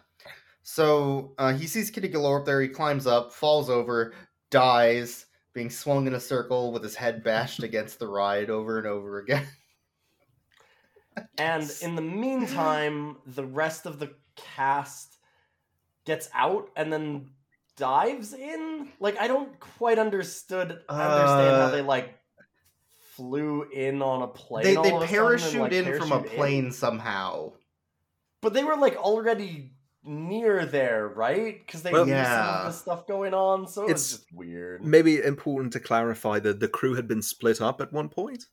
So 0.63 1.35
uh, 1.37 1.53
he 1.53 1.67
sees 1.67 1.91
Kitty 1.91 2.07
Galore 2.07 2.39
up 2.39 2.45
there. 2.45 2.61
He 2.61 2.69
climbs 2.69 3.05
up, 3.05 3.33
falls 3.33 3.69
over, 3.69 4.13
dies, 4.49 5.25
being 5.53 5.69
swung 5.69 6.07
in 6.07 6.13
a 6.15 6.19
circle 6.19 6.71
with 6.71 6.83
his 6.83 6.95
head 6.95 7.23
bashed 7.23 7.63
against 7.63 7.99
the 7.99 8.07
ride 8.07 8.49
over 8.49 8.77
and 8.77 8.87
over 8.87 9.19
again. 9.19 9.45
And 11.37 11.71
in 11.81 11.95
the 11.95 12.01
meantime, 12.01 13.17
the 13.25 13.45
rest 13.45 13.85
of 13.85 13.99
the 13.99 14.15
cast 14.35 15.17
gets 16.05 16.29
out 16.33 16.69
and 16.75 16.91
then 16.91 17.31
dives 17.75 18.33
in. 18.33 18.91
Like 18.99 19.19
I 19.19 19.27
don't 19.27 19.59
quite 19.59 19.99
understood 19.99 20.83
understand 20.89 21.57
how 21.57 21.67
Uh, 21.67 21.69
they 21.69 21.81
like 21.81 22.19
flew 22.97 23.63
in 23.69 24.01
on 24.01 24.23
a 24.23 24.27
plane. 24.27 24.63
they 24.63 24.75
they 24.77 24.91
sudden 24.91 25.01
and, 25.01 25.09
parachute 25.09 25.61
like, 25.61 25.71
in 25.71 25.93
from 25.93 26.11
a 26.11 26.21
parachute 26.21 26.31
in. 26.31 26.37
plane 26.37 26.71
somehow. 26.71 27.53
but 28.41 28.53
they 28.53 28.63
were 28.63 28.75
like 28.77 28.95
already 28.95 29.72
near 30.05 30.65
there, 30.65 31.07
right? 31.07 31.65
Because 31.65 31.83
they 31.83 31.91
Well- 31.91 32.05
knew 32.05 32.13
some 32.13 32.55
of 32.57 32.65
the 32.65 32.71
stuff 32.71 33.07
going 33.07 33.33
on, 33.33 33.67
so 33.67 33.81
it 33.83 33.85
It's- 33.85 33.99
was 33.99 34.09
just 34.21 34.33
weird. 34.33 34.83
Maybe 34.85 35.21
important 35.21 35.73
to 35.73 35.79
clarify 35.79 36.39
that 36.39 36.59
the 36.59 36.67
crew 36.67 36.95
had 36.95 37.07
been 37.07 37.21
split 37.21 37.61
up 37.61 37.79
at 37.81 37.91
one 37.93 38.09
point. 38.09 38.47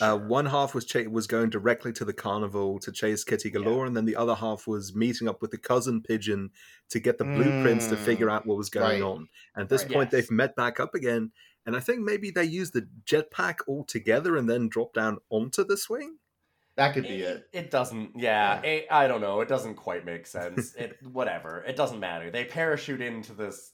Uh, 0.00 0.18
one 0.18 0.46
half 0.46 0.74
was 0.74 0.84
cha- 0.84 1.08
was 1.08 1.28
going 1.28 1.50
directly 1.50 1.92
to 1.92 2.04
the 2.04 2.12
carnival 2.12 2.80
to 2.80 2.90
chase 2.90 3.22
Kitty 3.22 3.48
Galore, 3.50 3.86
and 3.86 3.96
then 3.96 4.06
the 4.06 4.16
other 4.16 4.34
half 4.34 4.66
was 4.66 4.92
meeting 4.94 5.28
up 5.28 5.40
with 5.40 5.52
the 5.52 5.58
cousin 5.58 6.02
pigeon 6.02 6.50
to 6.88 6.98
get 6.98 7.18
the 7.18 7.24
blueprints 7.24 7.86
to 7.88 7.94
Mm, 7.94 7.98
figure 8.04 8.28
out 8.30 8.44
what 8.44 8.56
was 8.56 8.70
going 8.70 9.02
right. 9.02 9.02
on. 9.02 9.28
And 9.54 9.62
at 9.64 9.68
this 9.68 9.82
Right. 9.84 9.92
point, 9.92 10.06
Yes. 10.06 10.22
they've 10.26 10.30
met 10.32 10.56
back 10.56 10.80
up 10.80 10.94
again, 10.96 11.30
and 11.64 11.76
I 11.76 11.80
think 11.80 12.00
maybe 12.00 12.30
they 12.30 12.42
used 12.44 12.72
the 12.72 12.88
jetpack 13.06 13.58
all 13.68 13.84
together 13.84 14.36
and 14.36 14.50
then 14.50 14.68
dropped 14.68 14.94
down 14.94 15.18
onto 15.30 15.62
the 15.62 15.76
swing. 15.76 16.18
That 16.76 16.92
could 16.94 17.04
be 17.04 17.22
it. 17.22 17.48
It 17.52 17.70
doesn't. 17.70 18.12
Yeah, 18.16 18.60
it- 18.62 18.86
I 18.90 19.06
don't 19.06 19.20
know. 19.20 19.40
It 19.40 19.48
doesn't 19.48 19.76
quite 19.76 20.04
make 20.04 20.26
sense. 20.26 20.74
It 20.74 20.96
whatever. 21.12 21.62
It 21.66 21.76
doesn't 21.76 22.00
matter. 22.00 22.30
They 22.30 22.44
parachute 22.44 23.00
into 23.00 23.32
this 23.32 23.72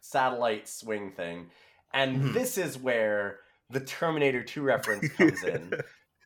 satellite 0.00 0.68
swing 0.68 1.12
thing, 1.12 1.50
and 1.92 2.16
Mhm. 2.22 2.32
this 2.34 2.56
is 2.58 2.78
where 2.78 3.40
the 3.68 3.80
Terminator 3.80 4.42
2 4.42 4.62
reference 4.62 5.08
comes 5.16 5.42
in 5.44 5.72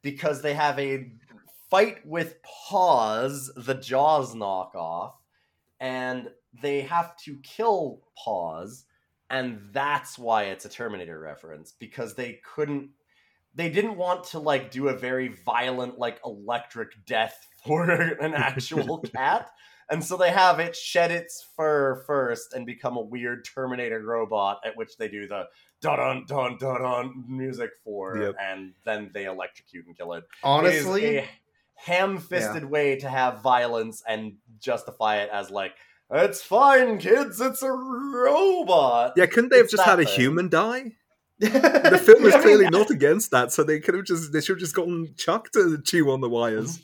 because 0.03 0.43
they 0.43 0.55
have 0.55 0.79
a 0.79 1.11
fight 1.71 2.05
with 2.07 2.41
Paws, 2.43 3.51
the 3.57 3.75
Jaws 3.75 4.35
knockoff, 4.35 5.15
and 5.81 6.31
they 6.63 6.83
have 6.83 7.17
to 7.19 7.37
kill 7.43 8.03
Paws, 8.17 8.85
and 9.31 9.61
that's 9.73 10.19
why 10.19 10.45
it's 10.45 10.65
a 10.65 10.69
Terminator 10.69 11.19
reference 11.19 11.73
because 11.73 12.15
they 12.15 12.41
couldn't 12.55 12.91
they 13.55 13.69
didn't 13.71 13.97
want 13.97 14.25
to 14.25 14.39
like 14.39 14.71
do 14.71 14.89
a 14.89 14.97
very 14.97 15.29
violent 15.29 15.99
like 15.99 16.21
electric 16.25 17.05
death 17.07 17.47
for 17.67 17.91
an 17.91 18.35
actual 18.35 18.99
cat. 19.17 19.51
And 19.91 20.03
so 20.03 20.17
they 20.17 20.31
have 20.31 20.61
it 20.61 20.75
shed 20.75 21.11
its 21.11 21.47
fur 21.57 22.03
first 22.07 22.55
and 22.55 22.65
become 22.65 22.97
a 22.97 23.03
weird 23.03 23.45
terminator 23.45 24.01
robot 24.03 24.61
at 24.65 24.77
which 24.79 24.97
they 24.97 25.09
do 25.09 25.27
the 25.29 25.45
dun 25.83 26.25
dun 26.27 26.57
dun 26.59 26.81
dun 26.81 27.25
music 27.29 27.71
for 27.85 28.17
Yep. 28.19 28.35
and 28.41 28.73
then 28.87 29.11
they 29.13 29.27
electrocute 29.27 29.87
and 29.87 29.97
kill 29.97 30.15
it. 30.15 30.25
Honestly, 30.43 31.05
it 31.05 31.25
is 31.25 31.25
a 31.25 31.29
ham-fisted 31.75 32.65
way 32.65 32.97
to 32.97 33.09
have 33.09 33.43
violence 33.43 34.03
and 34.09 34.37
justify 34.59 35.17
it 35.17 35.29
as 35.31 35.51
like 35.51 35.75
it's 36.11 36.43
fine 36.43 36.97
kids 36.99 37.41
it's 37.41 37.63
a 37.63 37.71
robot. 37.71 39.13
Yeah, 39.17 39.27
couldn't 39.27 39.51
they 39.51 39.57
have 39.57 39.65
It's 39.65 39.73
just 39.73 39.85
had 39.85 40.01
a 40.01 40.05
human 40.05 40.49
die? 40.49 40.93
The 41.41 42.01
film 42.05 42.25
is 42.27 42.35
clearly 42.37 42.69
not 42.71 42.91
against 42.91 43.31
that, 43.33 43.53
so 43.53 43.65
they 43.65 43.81
could 43.81 43.95
have 43.95 44.05
just 44.05 44.33
they 44.33 44.41
should 44.41 44.57
have 44.57 44.61
just 44.61 44.75
gotten 44.75 45.15
Chuck 45.17 45.51
to 45.53 45.81
chew 45.83 46.11
on 46.11 46.21
the 46.21 46.29
wires. 46.29 46.81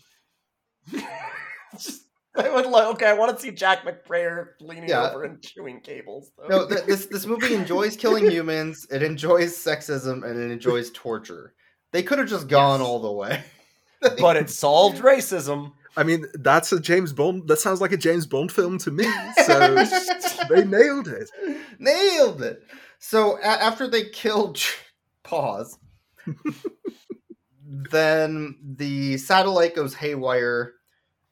Just- 1.72 2.02
I 2.36 2.48
would 2.48 2.66
like. 2.66 2.86
Okay, 2.94 3.06
I 3.06 3.12
want 3.14 3.36
to 3.36 3.42
see 3.42 3.50
Jack 3.50 3.84
McBrayer 3.84 4.50
leaning 4.60 4.88
Yeah. 4.88 5.10
over 5.10 5.24
and 5.24 5.42
chewing 5.42 5.80
cables. 5.80 6.30
Though. 6.38 6.46
no, 6.48 6.68
th- 6.68 6.84
this 6.86 7.06
this 7.06 7.26
movie 7.26 7.54
enjoys 7.60 7.96
killing 7.96 8.30
humans. 8.30 8.86
It 8.90 9.02
enjoys 9.02 9.56
sexism 9.56 10.24
and 10.24 10.38
it 10.38 10.50
enjoys 10.50 10.90
torture. 10.92 11.54
They 11.92 12.04
could 12.04 12.18
have 12.18 12.28
just 12.28 12.46
gone 12.48 12.80
all 12.80 13.00
the 13.00 13.10
way. 13.10 13.42
but 14.20 14.36
it 14.36 14.48
solved 14.48 15.02
racism. 15.02 15.72
I 15.96 16.04
mean, 16.04 16.24
that's 16.34 16.72
a 16.72 16.78
James 16.78 17.12
Bond. 17.12 17.48
That 17.48 17.58
sounds 17.58 17.80
like 17.80 17.90
a 17.90 17.96
James 17.96 18.26
Bond 18.26 18.52
film 18.52 18.78
to 18.78 18.92
me. 18.92 19.04
So 19.44 19.84
they 20.48 20.64
nailed 20.64 21.08
it. 21.08 21.30
Nailed 21.80 22.42
it. 22.42 22.62
So 23.00 23.38
a- 23.38 23.42
after 23.44 23.88
they 23.88 24.04
killed 24.04 24.56
Ch- 24.56 24.78
Paws, 25.24 25.78
then 27.66 28.56
the 28.62 29.16
satellite 29.18 29.74
goes 29.74 29.94
haywire, 29.94 30.74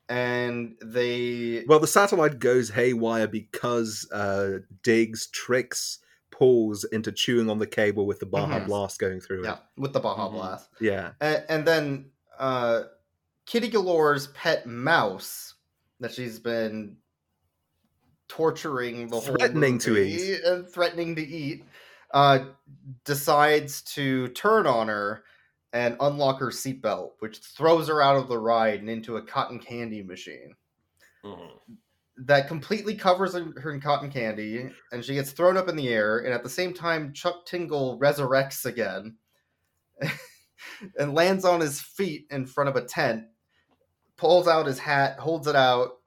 and 0.08 0.76
they 0.82 1.64
Well, 1.66 1.78
the 1.80 1.86
satellite 1.86 2.38
goes 2.38 2.70
haywire 2.70 3.28
because 3.28 4.08
uh, 4.12 4.58
Diggs 4.82 5.26
tricks 5.28 5.98
Paws 6.30 6.84
into 6.92 7.10
chewing 7.12 7.50
on 7.50 7.58
the 7.58 7.66
cable 7.66 8.06
with 8.06 8.20
the 8.20 8.26
Baja 8.26 8.60
Mhm. 8.60 8.66
Blast 8.66 8.98
going 9.00 9.20
through 9.20 9.44
yeah 9.44 9.54
it. 9.54 9.58
with 9.76 9.92
the 9.92 10.00
Baja 10.00 10.28
Mhm. 10.28 10.32
Blast, 10.32 10.68
Yeah. 10.80 11.10
and, 11.20 11.44
and 11.48 11.66
then 11.66 12.10
uh, 12.38 12.82
Kitty 13.46 13.68
Galore's 13.70 14.28
pet 14.28 14.64
mouse 14.66 15.54
that 16.00 16.12
she's 16.12 16.38
been 16.38 16.96
torturing 18.28 19.08
the 19.08 19.20
Threatening 19.20 19.72
whole 19.72 19.80
to 19.80 19.96
eat. 19.98 20.40
and 20.44 20.68
threatening 20.68 21.16
to 21.16 21.22
eat, 21.22 21.64
uh, 22.12 22.46
decides 23.04 23.82
to 23.82 24.28
turn 24.28 24.66
on 24.66 24.88
her 24.88 25.24
and 25.72 25.96
unlock 26.00 26.38
her 26.40 26.48
seatbelt, 26.48 27.12
which 27.18 27.38
throws 27.38 27.88
her 27.88 28.00
out 28.00 28.16
of 28.16 28.28
the 28.28 28.38
ride 28.38 28.80
and 28.80 28.88
into 28.88 29.16
a 29.16 29.22
cotton 29.22 29.58
candy 29.58 30.02
machine 30.02 30.54
Mhm. 31.24 31.58
that 32.16 32.48
completely 32.48 32.94
covers 32.94 33.34
her 33.34 33.52
her 33.60 33.72
in 33.72 33.80
cotton 33.80 34.10
candy, 34.10 34.70
and 34.92 35.04
she 35.04 35.14
gets 35.14 35.32
thrown 35.32 35.56
up 35.56 35.68
in 35.68 35.76
the 35.76 35.88
air. 35.88 36.18
And 36.20 36.32
at 36.32 36.42
the 36.42 36.48
same 36.48 36.72
time, 36.72 37.12
Chuck 37.12 37.44
Tingle 37.46 37.98
resurrects 37.98 38.64
again 38.64 39.18
and 40.98 41.14
lands 41.14 41.44
on 41.44 41.60
his 41.60 41.80
feet 41.80 42.26
in 42.30 42.46
front 42.46 42.68
of 42.70 42.76
a 42.76 42.84
tent, 42.84 43.26
pulls 44.16 44.48
out 44.48 44.66
his 44.66 44.78
hat, 44.78 45.18
holds 45.18 45.46
it 45.46 45.56
out. 45.56 45.97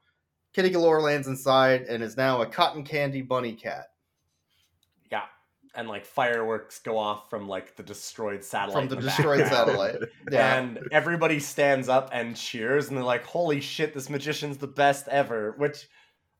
Kitty 0.54 0.70
Galore 0.70 1.02
lands 1.02 1.28
inside 1.28 1.84
and 1.84 2.04
is 2.04 2.18
now 2.18 2.41
a 2.41 2.45
cotton 2.45 2.84
candy 2.84 3.22
bunny 3.22 3.54
cat. 3.54 3.88
Yeah, 5.12 5.24
and 5.76 5.88
like 5.88 6.06
fireworks 6.06 6.80
go 6.80 6.97
off 6.97 7.30
from 7.30 7.47
like 7.47 7.76
the 7.76 7.84
destroyed 7.84 8.43
satellite. 8.43 8.89
From 8.89 8.89
the 8.89 8.97
in 8.97 9.02
destroyed 9.02 9.47
satellite. 9.47 9.97
Yeah. 10.32 10.58
And 10.58 10.80
everybody 10.91 11.39
stands 11.39 11.89
up 11.89 12.10
and 12.14 12.36
cheers, 12.36 12.88
and 12.88 12.97
they're 12.97 13.04
like, 13.04 13.26
"Holy 13.26 13.60
shit, 13.60 13.93
this 13.93 14.10
magician's 14.10 14.58
the 14.58 14.68
best 14.68 15.08
ever!" 15.08 15.56
Which 15.58 15.88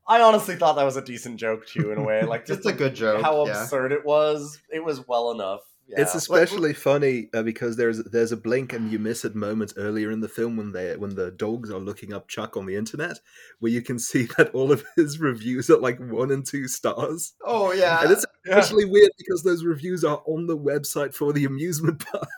I 0.06 0.20
honestly 0.20 0.56
thought 0.56 0.76
that 0.76 0.84
was 0.84 0.96
a 0.96 1.02
decent 1.02 1.38
joke 1.38 1.66
too, 1.66 1.92
in 1.92 1.98
a 1.98 2.02
way. 2.02 2.22
Like, 2.22 2.46
just 2.46 2.58
It's 2.60 2.68
a 2.68 2.72
good 2.72 2.94
joke, 2.94 3.22
How 3.22 3.44
yeah. 3.46 3.62
absurd 3.62 3.92
it 3.92 4.04
was. 4.04 4.60
It 4.70 4.84
was 4.84 5.06
well 5.06 5.30
enough. 5.30 5.60
It's 5.88 6.14
Yeah. 6.14 6.18
especially 6.18 6.72
funny 6.72 7.28
uh, 7.34 7.42
because 7.42 7.76
there's 7.76 7.98
there's 8.04 8.32
a 8.32 8.36
blink 8.36 8.72
and 8.72 8.90
you 8.90 8.98
miss 8.98 9.24
it 9.26 9.34
moment 9.34 9.74
earlier 9.76 10.10
in 10.10 10.20
the 10.20 10.28
film 10.28 10.56
when 10.56 10.72
they 10.72 10.96
when 10.96 11.14
the 11.16 11.30
dogs 11.32 11.70
are 11.70 11.78
looking 11.80 12.12
up 12.14 12.28
Chuck 12.28 12.56
on 12.56 12.64
the 12.66 12.76
internet, 12.76 13.18
where 13.58 13.72
you 13.72 13.82
can 13.82 13.98
see 14.10 14.26
that 14.38 14.54
all 14.54 14.72
of 14.72 14.84
his 14.96 15.18
reviews 15.20 15.68
are 15.68 15.78
like 15.78 15.98
one 15.98 16.30
and 16.30 16.46
two 16.46 16.66
stars. 16.68 17.34
Oh 17.44 17.72
yeah. 17.72 18.02
And 18.02 18.10
it's 18.12 18.24
Yeah. 18.46 18.58
especially 18.58 18.86
weird 18.86 19.10
because 19.18 19.42
those 19.42 19.64
reviews 19.64 20.02
are 20.04 20.22
on 20.26 20.46
the 20.46 20.56
website 20.56 21.14
for 21.14 21.32
the 21.32 21.44
amusement 21.44 22.04
park. 22.12 22.28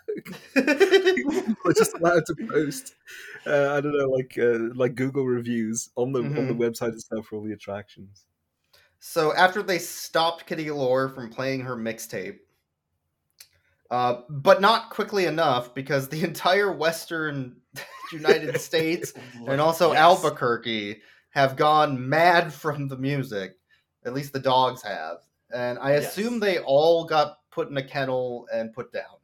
We're 0.57 1.73
just 1.77 1.95
allowed 2.01 2.25
to 2.27 2.35
post. 2.51 2.95
Uh, 3.47 3.75
I 3.75 3.81
don't 3.81 3.97
know, 3.97 4.09
like 4.09 4.37
uh, 4.39 4.75
like 4.75 4.95
Google 4.95 5.27
reviews 5.27 5.91
on 5.97 6.13
the 6.13 6.21
on 6.21 6.35
the 6.35 6.55
Mhm. 6.55 6.59
website 6.59 6.95
itself 6.95 7.27
for 7.27 7.37
all 7.37 7.43
the 7.45 7.53
attractions. 7.53 8.25
So 8.99 9.35
after 9.35 9.63
they 9.63 9.79
stopped 9.79 10.47
Kitty 10.47 10.65
Galore 10.65 11.11
from 11.11 11.29
playing 11.31 11.61
her 11.61 11.77
mixtape, 11.77 12.39
uh, 13.91 14.23
but 14.29 14.61
not 14.61 14.91
quickly 14.91 15.25
enough 15.27 15.75
because 15.75 16.09
the 16.09 16.23
entire 16.25 16.73
Western 16.73 17.57
United 18.13 18.59
States 18.61 19.13
and 19.47 19.61
also 19.61 19.93
Yes. 19.93 20.01
Albuquerque 20.01 21.01
have 21.31 21.57
gone 21.57 22.09
mad 22.09 22.53
from 22.53 22.89
the 22.89 22.97
music. 22.97 23.57
At 24.05 24.15
least 24.15 24.33
the 24.33 24.39
dogs 24.41 24.83
have, 24.83 25.19
and 25.53 25.79
I 25.79 25.93
Yes. 25.93 26.09
assume 26.17 26.39
they 26.39 26.59
all 26.59 27.05
got 27.07 27.39
put 27.51 27.71
in 27.71 27.77
a 27.79 27.83
kennel 27.83 28.47
and 28.53 28.73
put 28.73 28.93
down, 28.93 29.17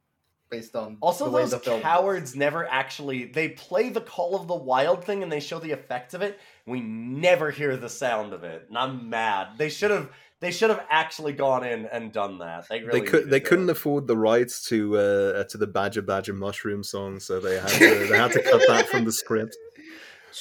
based 0.51 0.75
on 0.75 0.97
Also, 1.03 1.29
those 1.31 1.51
the 1.51 1.59
film. 1.59 1.77
was. 1.77 1.83
cowards 1.83 2.35
never 2.35 2.65
actually 2.67 3.27
they 3.27 3.51
play 3.51 3.91
the 3.91 4.01
Call 4.01 4.35
of 4.37 4.49
the 4.49 4.55
Wild 4.55 5.05
thing 5.05 5.23
and 5.23 5.31
they 5.31 5.41
show 5.41 5.59
the 5.59 5.73
effects 5.73 6.15
of 6.15 6.23
it. 6.23 6.39
We 6.67 6.81
never 6.81 7.51
hear 7.51 7.77
the 7.77 7.89
sound 7.91 8.33
of 8.33 8.43
it, 8.43 8.67
and 8.69 8.79
I'm 8.79 9.11
mad. 9.11 9.59
They 9.59 9.69
should 9.69 9.91
have 9.91 10.11
They 10.41 10.51
should 10.51 10.71
have 10.71 10.85
actually 10.89 11.35
gone 11.35 11.65
in 11.65 11.85
and 11.87 12.13
done 12.13 12.39
that. 12.39 12.67
They 12.69 12.83
really 12.83 13.01
they 13.01 13.07
could. 13.07 13.31
They 13.31 13.41
to. 13.41 13.47
couldn't 13.47 13.71
afford 13.71 14.07
the 14.07 14.17
rights 14.17 14.65
to 14.69 14.97
uh, 14.97 15.45
to 15.45 15.59
the 15.59 15.67
Badger 15.67 16.03
Badger 16.03 16.33
Mushroom 16.33 16.83
song, 16.83 17.21
so 17.21 17.41
they 17.41 17.59
had 17.59 17.69
to 17.69 18.07
they 18.09 18.17
had 18.17 18.33
to 18.33 18.43
cut 18.43 18.63
that 18.67 18.89
from 18.89 19.05
the 19.05 19.13
script. 19.13 19.57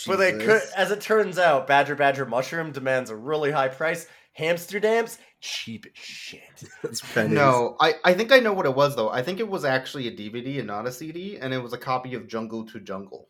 But 0.06 0.18
they 0.18 0.34
could, 0.34 0.62
as 0.78 0.92
it 0.92 1.02
turns 1.02 1.40
out, 1.40 1.66
Badger 1.66 1.96
Badger 1.96 2.28
Mushroom 2.28 2.72
demands 2.72 3.10
a 3.10 3.16
really 3.16 3.50
high 3.50 3.70
price. 3.70 4.06
Hamsterdam's 4.38 5.18
cheap 5.42 5.88
shit. 5.94 6.42
It's 6.84 7.02
pennies. 7.02 7.34
No, 7.34 7.76
I, 7.80 7.96
I 8.06 8.14
think 8.14 8.32
I 8.32 8.38
know 8.40 8.54
what 8.54 8.68
it 8.68 8.76
was 8.76 8.96
though. 8.96 9.10
I 9.10 9.24
think 9.24 9.40
it 9.40 9.50
was 9.50 9.66
actually 9.66 10.08
a 10.08 10.12
DVD 10.12 10.60
and 10.60 10.68
not 10.68 10.86
a 10.86 10.92
CD, 10.92 11.38
and 11.38 11.56
it 11.56 11.58
was 11.58 11.74
a 11.74 11.78
copy 11.78 12.14
of 12.14 12.28
Jungle 12.28 12.66
to 12.68 12.80
Jungle. 12.80 13.30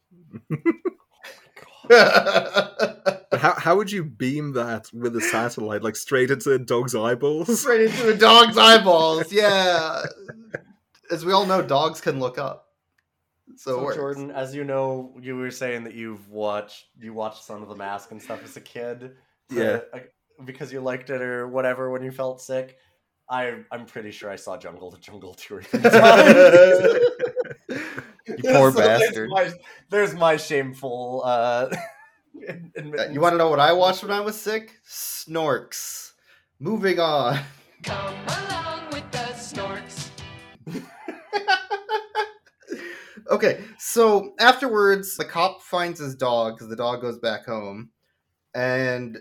But 1.90 3.19
how 3.40 3.54
how 3.58 3.76
would 3.78 3.92
you 3.92 4.04
beam 4.04 4.54
that 4.54 4.90
with 4.94 5.16
a 5.16 5.22
satellite 5.22 5.82
like 5.84 5.96
straight 5.96 6.30
into 6.32 6.52
a 6.54 6.60
dog's 6.60 6.94
eyeballs? 6.96 7.60
Straight 7.62 7.82
into 7.90 8.10
a 8.10 8.16
dog's 8.16 8.58
eyeballs. 8.58 9.32
Yeah. 9.32 10.04
As 11.12 11.26
we 11.26 11.34
all 11.34 11.46
know, 11.46 11.62
dogs 11.62 12.02
can 12.02 12.20
look 12.20 12.38
up. 12.38 12.68
So, 13.56 13.90
So. 13.90 13.96
Jordan, 13.96 14.32
as 14.32 14.54
you 14.54 14.64
know, 14.64 15.16
you 15.22 15.36
were 15.36 15.52
saying 15.52 15.84
that 15.86 15.94
you've 15.96 16.30
watched 16.30 16.86
you 17.00 17.14
watched 17.14 17.44
Son 17.44 17.62
of 17.64 17.70
the 17.70 17.76
Mask 17.76 18.12
and 18.12 18.22
stuff 18.22 18.44
as 18.44 18.56
a 18.58 18.62
kid. 18.62 19.16
Yeah. 19.50 19.80
uh, 19.94 20.00
because 20.46 20.72
you 20.72 20.80
liked 20.82 21.10
it 21.10 21.22
or 21.22 21.48
whatever 21.48 21.90
when 21.90 22.04
you 22.04 22.12
felt 22.12 22.42
sick. 22.42 22.78
I 23.30 23.56
I'm 23.72 23.86
pretty 23.86 24.12
sure 24.12 24.30
I 24.30 24.36
saw 24.36 24.58
Jungle 24.58 24.92
to 24.92 25.00
Jungle 25.02 25.34
two 25.34 25.56
or 25.56 25.64
three 25.64 25.82
times. 25.82 27.00
You 28.28 28.36
poor 28.44 28.72
So 28.72 28.78
there's 28.80 29.00
bastard. 29.02 29.30
my- 29.32 29.54
There's 29.90 30.14
my 30.14 30.38
shameful. 30.38 31.24
Uh, 31.26 31.76
ad- 32.48 32.72
Uh, 32.76 32.80
admittance. 32.80 33.14
You 33.14 33.22
want 33.22 33.34
to 33.34 33.38
know 33.38 33.50
what 33.50 33.60
I 33.60 33.74
watched 33.74 34.04
when 34.04 34.12
I 34.12 34.20
was 34.22 34.40
sick? 34.40 34.80
Snorks. 34.88 36.14
Moving 36.60 37.00
on. 37.00 37.40
Come 37.84 38.16
along 38.28 38.90
with 38.92 39.10
the 39.12 39.18
snorks. 39.36 40.10
Okay, 43.30 43.64
so 43.78 44.34
afterwards, 44.40 45.16
the 45.16 45.26
cop 45.26 45.62
finds 45.62 46.00
his 46.00 46.16
dog 46.16 46.56
because 46.56 46.68
the 46.68 46.76
dog 46.76 47.02
goes 47.02 47.20
back 47.20 47.46
home, 47.46 47.92
and 48.56 49.20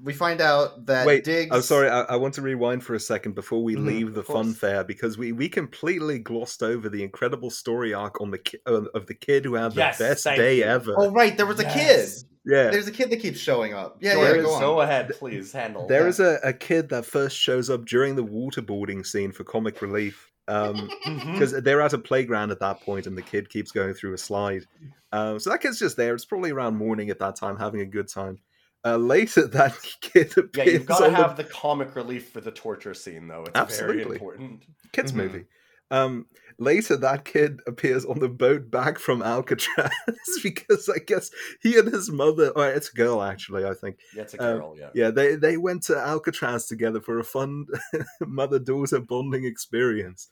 we 0.00 0.12
find 0.14 0.40
out 0.40 0.86
that 0.86 1.06
Wait, 1.06 1.24
Diggs. 1.24 1.54
I'm 1.54 1.62
sorry. 1.62 1.88
I, 1.88 2.02
I 2.02 2.16
want 2.16 2.34
to 2.34 2.42
rewind 2.42 2.82
for 2.82 2.94
a 2.94 3.00
second 3.00 3.34
before 3.34 3.62
we 3.62 3.76
Mhm, 3.76 3.86
leave 3.86 4.14
the 4.14 4.22
fun 4.22 4.54
fair 4.54 4.84
because 4.84 5.18
we, 5.18 5.32
we 5.32 5.48
completely 5.48 6.18
glossed 6.18 6.62
over 6.62 6.88
the 6.88 7.02
incredible 7.02 7.50
story 7.50 7.92
arc 7.92 8.20
on 8.20 8.30
the 8.30 8.38
ki- 8.38 8.58
uh, 8.66 8.84
of 8.94 9.06
the 9.06 9.14
kid 9.14 9.44
who 9.44 9.54
had 9.54 9.72
the 9.72 9.94
best 9.98 10.24
day 10.24 10.58
you. 10.58 10.64
ever. 10.64 10.94
Oh 10.96 11.10
right, 11.10 11.36
there 11.36 11.46
was 11.46 11.60
a 11.60 11.64
kid. 11.64 12.08
yeah, 12.46 12.70
There's 12.70 12.86
a 12.88 12.92
kid 12.92 13.10
that 13.10 13.20
keeps 13.20 13.38
showing 13.38 13.74
up. 13.74 13.98
Yeah, 14.00 14.14
Jordan, 14.14 14.36
yeah. 14.36 14.42
Go 14.42 14.52
on. 14.54 14.60
so 14.60 14.80
ahead, 14.80 15.10
please 15.18 15.52
handle. 15.52 15.86
There 15.86 16.02
Yeah. 16.02 16.08
is 16.08 16.20
a, 16.20 16.38
a 16.42 16.52
kid 16.52 16.88
that 16.88 17.04
first 17.04 17.36
shows 17.36 17.68
up 17.68 17.84
during 17.84 18.16
the 18.16 18.24
waterboarding 18.24 19.04
scene 19.06 19.30
for 19.32 19.44
comic 19.44 19.82
relief. 19.82 20.30
Um, 20.48 20.90
Mhm. 21.06 21.32
because 21.34 21.52
they're 21.62 21.80
at 21.82 21.92
a 21.92 21.98
playground 21.98 22.50
at 22.50 22.58
that 22.60 22.80
point 22.80 23.06
and 23.06 23.16
the 23.16 23.22
kid 23.22 23.48
keeps 23.48 23.70
going 23.70 23.94
through 23.94 24.14
a 24.14 24.18
slide. 24.18 24.64
Um, 25.12 25.38
so 25.38 25.50
that 25.50 25.60
kid's 25.60 25.78
just 25.78 25.96
there. 25.96 26.14
It's 26.14 26.24
probably 26.24 26.50
around 26.50 26.76
morning 26.76 27.10
at 27.10 27.18
that 27.20 27.36
time, 27.36 27.56
having 27.58 27.80
a 27.82 27.86
good 27.86 28.08
time. 28.08 28.38
Uh, 28.84 28.96
later, 28.96 29.46
that 29.48 29.76
kid 30.00 30.34
Yeah, 30.56 30.64
you've 30.64 30.86
got 30.86 30.98
to 31.00 31.04
on 31.06 31.12
the 31.12 31.16
have 31.18 31.36
the 31.36 31.44
comic 31.44 31.94
relief 31.94 32.30
for 32.30 32.40
the 32.40 32.50
torture 32.50 32.94
scene, 32.94 33.28
though. 33.28 33.44
It's 33.44 33.50
very 33.78 34.02
Absolutely. 34.02 34.16
important. 34.16 34.64
kids 34.92 35.12
Mhm. 35.12 35.16
movie. 35.16 35.44
Um, 35.90 36.26
later, 36.58 36.96
that 36.96 37.24
kid 37.26 37.60
appears 37.66 38.04
on 38.06 38.18
the 38.18 38.28
boat 38.28 38.70
back 38.70 38.98
from 38.98 39.22
Alcatraz 39.22 39.90
because 40.42 40.88
I 40.88 40.98
guess 40.98 41.30
he 41.60 41.78
and 41.78 41.92
his 41.92 42.10
mother, 42.10 42.48
or 42.56 42.66
it's 42.68 42.88
a 42.90 42.94
girl 42.94 43.22
actually, 43.22 43.64
I 43.66 43.74
think. 43.74 43.98
Yeah, 44.14 44.22
it's 44.22 44.34
a 44.34 44.42
Um, 44.42 44.56
girl. 44.58 44.76
yeah. 44.78 44.90
Yeah, 44.94 45.10
they 45.10 45.36
they 45.36 45.58
went 45.58 45.82
to 45.84 45.96
Alcatraz 45.98 46.66
together 46.66 47.00
for 47.00 47.18
a 47.18 47.24
fun 47.24 47.66
mother 48.20 48.58
daughter 48.58 49.00
bonding 49.00 49.44
experience, 49.44 50.28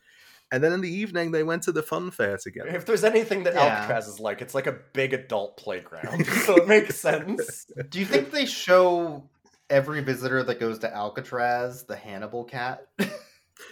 and 0.52 0.62
then 0.62 0.72
in 0.72 0.80
the 0.80 0.92
evening 0.92 1.30
they 1.30 1.42
went 1.42 1.62
to 1.64 1.72
the 1.72 1.82
fun 1.82 2.10
fair 2.10 2.36
together. 2.36 2.70
If 2.70 2.86
there's 2.86 3.04
anything 3.04 3.44
that 3.44 3.54
Yeah. 3.54 3.76
Alcatraz 3.76 4.08
is 4.08 4.20
like, 4.20 4.42
it's 4.42 4.54
like 4.54 4.66
a 4.66 4.76
big 4.92 5.12
adult 5.12 5.56
playground, 5.56 6.26
so 6.44 6.56
it 6.56 6.68
makes 6.68 6.96
sense. 6.96 7.66
Do 7.88 7.98
you 7.98 8.06
think 8.06 8.30
they 8.30 8.46
show 8.46 9.28
every 9.68 10.02
visitor 10.02 10.42
that 10.42 10.58
goes 10.60 10.78
to 10.80 10.94
Alcatraz 10.94 11.84
the 11.84 11.96
Hannibal 11.96 12.44
cat? 12.44 12.86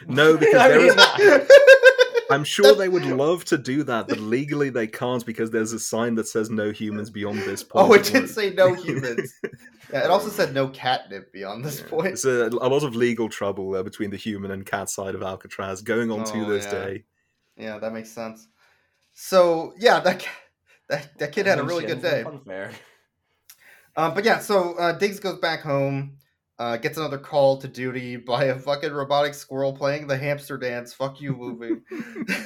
No, 0.07 0.37
because 0.39 0.53
there 0.55 0.79
is. 0.81 0.95
there 0.95 1.19
mean, 1.19 1.41
is. 1.41 1.51
I'm 2.31 2.45
sure 2.57 2.75
they 2.75 2.89
would 2.89 3.05
love 3.05 3.45
to 3.47 3.59
do 3.59 3.83
that, 3.85 4.09
but 4.09 4.19
legally 4.19 4.71
they 4.71 4.87
can't 4.87 5.25
because 5.25 5.51
there's 5.51 5.73
a 5.73 5.79
sign 5.79 6.15
that 6.17 6.29
says 6.29 6.51
no 6.51 6.71
humans 6.71 7.11
beyond 7.11 7.41
this 7.41 7.63
point. 7.63 7.87
oh, 7.91 7.93
it 7.95 8.05
did 8.05 8.29
say 8.29 8.51
no 8.51 8.75
humans. 8.75 9.35
Yeah, 9.91 10.05
it 10.05 10.11
also 10.11 10.29
said 10.29 10.53
no 10.53 10.69
catnip 10.69 11.33
beyond 11.33 11.65
this 11.65 11.81
point. 11.81 12.09
It's 12.09 12.27
a, 12.27 12.49
a 12.49 12.69
lot 12.69 12.83
of 12.83 12.95
legal 12.95 13.31
trouble 13.31 13.75
uh, 13.75 13.83
between 13.83 14.11
the 14.11 14.19
human 14.19 14.51
and 14.51 14.67
cat 14.67 14.91
side 14.91 15.15
of 15.15 15.23
Alcatraz 15.23 15.81
going 15.81 16.11
on 16.11 16.25
to 16.25 16.45
Oh, 16.45 16.49
this 16.51 16.67
yeah. 16.67 16.71
day. 16.71 17.05
Yeah, 17.57 17.79
that 17.79 17.95
makes 17.95 18.11
sense. 18.11 18.49
So 19.15 19.73
yeah, 19.79 20.01
that 20.01 20.29
that 20.91 21.19
that 21.19 21.33
kid 21.33 21.47
had 21.47 21.59
a 21.59 21.63
really 21.63 21.87
good 21.87 22.03
day. 22.03 22.21
in 22.21 22.25
Fun. 22.25 22.71
Um, 23.97 24.13
but 24.15 24.27
yeah, 24.27 24.41
so 24.41 24.75
uh, 24.75 24.93
Diggs 24.93 25.21
goes 25.21 25.39
back 25.39 25.63
home, 25.63 26.19
uh, 26.59 26.77
gets 26.77 26.99
another 26.99 27.19
call 27.19 27.59
to 27.59 27.69
duty 27.69 28.17
by 28.17 28.45
a 28.45 28.59
fucking 28.59 28.93
robotic 28.93 29.35
squirrel 29.35 29.73
playing 29.73 30.07
the 30.07 30.17
hamster 30.17 30.59
dance. 30.59 30.93
Fuck 30.93 31.21
you, 31.21 31.35
movie. 31.35 31.81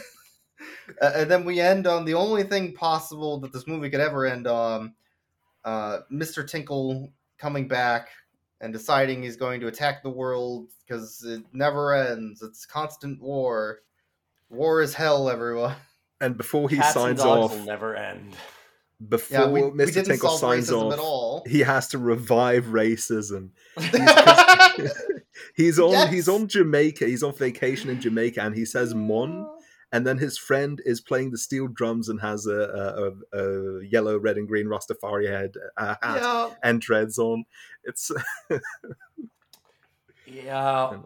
Uh, 1.00 1.12
and 1.16 1.30
then 1.30 1.44
we 1.44 1.60
end 1.60 1.86
on 1.86 2.04
the 2.04 2.14
only 2.14 2.42
thing 2.44 2.72
possible 2.72 3.38
that 3.38 3.52
this 3.52 3.66
movie 3.66 3.90
could 3.90 4.00
ever 4.00 4.26
end 4.26 4.46
on: 4.46 4.94
uh, 5.64 5.98
Mr. 6.12 6.48
Tinkle 6.48 7.12
coming 7.38 7.66
back 7.66 8.08
and 8.60 8.72
deciding 8.72 9.22
he's 9.22 9.36
going 9.36 9.60
to 9.60 9.66
attack 9.66 10.02
the 10.02 10.10
world 10.10 10.70
because 10.86 11.22
it 11.24 11.42
never 11.52 11.94
ends. 11.94 12.42
It's 12.42 12.64
constant 12.64 13.20
war. 13.20 13.80
War 14.50 14.82
is 14.82 14.94
hell, 14.94 15.28
everyone. 15.28 15.74
And 16.20 16.36
before 16.36 16.68
he 16.68 16.76
Cats 16.76 16.94
and 16.94 17.02
signs 17.02 17.22
dogs 17.22 17.52
off, 17.52 17.58
will 17.58 17.66
never 17.66 17.96
end. 17.96 18.36
Before 19.08 19.38
Yeah, 19.40 19.48
we- 19.48 19.62
we 19.62 19.70
Mr. 19.70 19.86
didn't 19.94 20.04
Tinkle 20.06 20.28
solve 20.30 20.40
signs 20.40 20.70
racism 20.70 20.86
off, 20.86 20.92
at 20.94 20.98
all. 20.98 21.42
he 21.46 21.60
has 21.60 21.88
to 21.88 21.98
revive 21.98 22.64
racism. 22.66 23.50
He's 25.54 25.78
on 25.78 25.90
Yes! 25.90 26.12
he's 26.12 26.28
on 26.28 26.46
Jamaica. 26.48 27.06
He's 27.06 27.22
on 27.22 27.34
vacation 27.34 27.90
in 27.90 28.00
Jamaica, 28.00 28.40
and 28.42 28.54
he 28.54 28.64
says 28.64 28.94
"mon," 28.94 29.46
and 29.92 30.06
then 30.06 30.18
his 30.18 30.38
friend 30.38 30.80
is 30.84 31.00
playing 31.00 31.30
the 31.30 31.38
steel 31.38 31.66
drums 31.68 32.08
and 32.08 32.20
has 32.20 32.46
a, 32.46 33.12
a, 33.32 33.38
a, 33.38 33.42
a 33.80 33.84
yellow, 33.84 34.18
red, 34.18 34.36
and 34.38 34.46
green 34.48 34.66
Rastafari 34.66 35.28
head 35.28 35.54
uh, 35.76 35.96
hat 36.02 36.20
Yeah. 36.22 36.50
and 36.62 36.80
dreads 36.80 37.18
on. 37.18 37.44
It's 37.84 38.10
Yeah. 40.26 40.98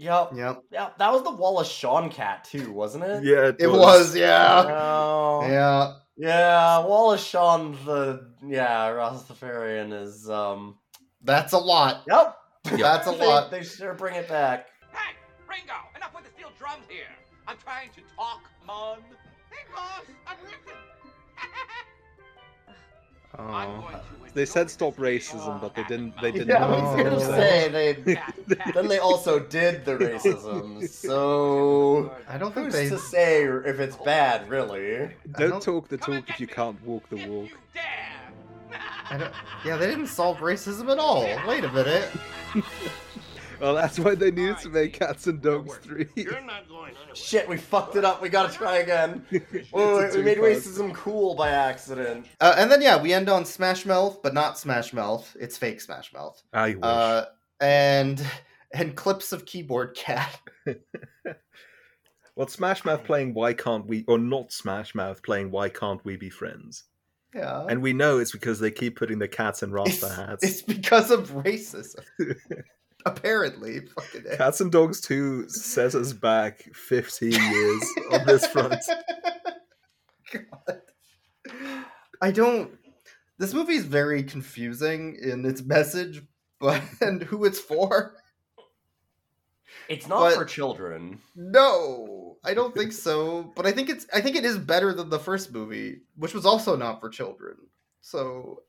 Yep. 0.00 0.30
Yep. 0.36 0.62
Yeah, 0.70 0.90
that 0.96 1.12
was 1.12 1.24
the 1.24 1.32
Wallace 1.32 1.68
Shawn 1.68 2.08
cat 2.08 2.44
too, 2.44 2.70
wasn't 2.72 3.02
it? 3.04 3.24
yeah, 3.24 3.50
It 3.58 3.66
was, 3.66 4.14
yeah. 4.14 4.64
Oh. 4.68 5.40
Yeah. 5.42 5.94
Yeah, 6.16 6.78
Wallace 6.86 7.24
Shawn 7.24 7.76
the 7.84 8.30
yeah, 8.46 8.88
Rastafarian 8.90 9.92
is 9.92 10.30
um 10.30 10.78
That's 11.22 11.52
a 11.52 11.58
lot. 11.58 12.04
Yep. 12.08 12.36
That's 12.78 13.06
a 13.08 13.10
They- 13.18 13.26
lot. 13.26 13.50
They 13.50 13.62
sure 13.64 13.94
bring 13.94 14.14
it 14.14 14.28
back. 14.28 14.68
Hey, 14.92 15.16
Ringo, 15.48 15.74
enough 15.96 16.14
with 16.14 16.24
the 16.24 16.30
steel 16.30 16.50
drums 16.58 16.84
here. 16.88 17.02
I'm 17.48 17.56
trying 17.58 17.90
to 17.90 18.00
talk, 18.16 18.42
Mon. 18.66 18.98
Hey, 19.50 19.64
boss, 19.74 20.04
I'm 20.28 20.36
listening. 20.44 20.76
Oh. 23.38 24.00
They 24.34 24.44
said 24.44 24.70
stop 24.70 24.96
racism, 24.96 25.60
but 25.60 25.74
they 25.74 25.84
didn't. 25.84 26.14
They 26.20 26.30
didn't. 26.30 26.48
Yeah, 26.48 26.66
I 26.66 26.70
was 26.70 26.96
gonna 26.96 27.10
to 27.10 27.20
say 27.20 27.68
they 27.68 27.92
then 28.72 28.86
they 28.86 28.98
also 28.98 29.40
did 29.40 29.84
the 29.84 29.96
racism. 29.96 30.88
So 30.88 32.12
I 32.28 32.38
don't 32.38 32.54
think 32.54 32.66
who's 32.66 32.74
they. 32.74 32.88
to 32.88 32.98
say 32.98 33.44
if 33.44 33.80
it's 33.80 33.96
bad, 33.96 34.48
really? 34.48 35.10
Don't 35.38 35.62
talk 35.62 35.88
the 35.88 35.96
talk 35.96 36.28
if 36.28 36.40
you 36.40 36.46
can't 36.46 36.80
walk 36.84 37.08
the 37.08 37.26
walk. 37.26 37.48
I 39.10 39.16
don't, 39.16 39.32
yeah, 39.64 39.76
they 39.76 39.86
didn't 39.86 40.08
solve 40.08 40.38
racism 40.38 40.90
at 40.92 40.98
all. 40.98 41.22
Wait 41.46 41.64
a 41.64 41.72
minute. 41.72 42.10
Well, 43.60 43.74
that's 43.74 43.98
why 43.98 44.14
they 44.14 44.30
needed 44.30 44.58
to 44.58 44.68
make 44.68 44.92
Cats 44.92 45.26
and 45.26 45.40
Dogs 45.42 45.76
three. 45.78 46.06
You're 46.14 46.40
not 46.40 46.68
going 46.68 46.94
anywhere. 46.96 47.14
Shit, 47.14 47.48
we 47.48 47.56
fucked 47.56 47.96
it 47.96 48.04
up. 48.04 48.22
We 48.22 48.28
gotta 48.28 48.52
try 48.52 48.78
again. 48.78 49.24
Oh, 49.72 49.98
It's 50.04 50.16
we 50.16 50.22
made 50.22 50.38
racism 50.38 50.94
cool 50.94 51.34
by 51.34 51.50
accident. 51.50 52.26
Uh, 52.40 52.54
and 52.56 52.70
then 52.70 52.80
yeah, 52.80 53.00
we 53.00 53.12
end 53.12 53.28
on 53.28 53.44
Smash 53.44 53.84
Mouth, 53.84 54.22
but 54.22 54.34
not 54.34 54.58
Smash 54.58 54.92
Mouth. 54.92 55.36
It's 55.40 55.56
fake 55.56 55.80
Smash 55.80 56.12
Mouth. 56.12 56.40
I 56.52 56.70
wish. 56.70 56.78
Uh, 56.82 57.24
and 57.60 58.24
and 58.72 58.94
clips 58.94 59.32
of 59.32 59.44
keyboard 59.44 59.96
cat. 59.96 60.40
well, 62.36 62.46
Smash 62.48 62.84
Mouth 62.84 63.04
playing 63.04 63.34
Why 63.34 63.54
Can't 63.54 63.86
We, 63.86 64.04
or 64.06 64.18
not 64.18 64.52
Smash 64.52 64.94
Mouth 64.94 65.22
playing 65.22 65.50
Why 65.50 65.68
Can't 65.68 66.04
We 66.04 66.16
Be 66.16 66.30
Friends? 66.30 66.84
Yeah. 67.34 67.66
And 67.68 67.82
we 67.82 67.92
know 67.92 68.18
it's 68.18 68.32
because 68.32 68.58
they 68.58 68.70
keep 68.70 68.96
putting 68.96 69.18
the 69.18 69.28
cats 69.28 69.62
in 69.62 69.70
Rasta 69.70 70.06
it's, 70.06 70.16
hats. 70.16 70.44
it's 70.44 70.62
because 70.62 71.10
of 71.10 71.30
racism. 71.30 72.04
Apparently, 73.06 73.80
fucking 73.80 74.24
A. 74.30 74.36
Cats 74.36 74.60
and 74.60 74.72
Dogs 74.72 75.00
2 75.00 75.48
set 75.48 75.94
us 75.94 76.12
back 76.12 76.62
15 76.74 77.30
years 77.32 77.82
on 78.12 78.26
this 78.26 78.46
front. 78.48 78.82
I 82.20 82.30
don't. 82.30 82.72
This 83.38 83.54
movie 83.54 83.74
is 83.74 83.84
very 83.84 84.22
confusing 84.24 85.16
in 85.22 85.44
its 85.44 85.62
message, 85.62 86.22
but 86.58 86.82
and 87.00 87.22
who 87.22 87.44
it's 87.44 87.60
for. 87.60 88.16
It's 89.88 90.06
not 90.08 90.20
But- 90.20 90.34
for 90.34 90.44
children. 90.44 91.20
No, 91.36 92.36
I 92.44 92.52
don't 92.54 92.74
think 92.74 92.92
so. 92.92 93.52
But 93.56 93.66
I 93.66 93.72
think 93.72 93.88
it's 93.88 94.06
I 94.12 94.20
think 94.20 94.36
it 94.36 94.44
is 94.44 94.58
better 94.58 94.92
than 94.92 95.08
the 95.08 95.18
first 95.18 95.52
movie, 95.52 96.02
which 96.16 96.34
was 96.34 96.44
also 96.44 96.76
not 96.76 97.00
for 97.00 97.08
children. 97.08 97.54
So 98.00 98.62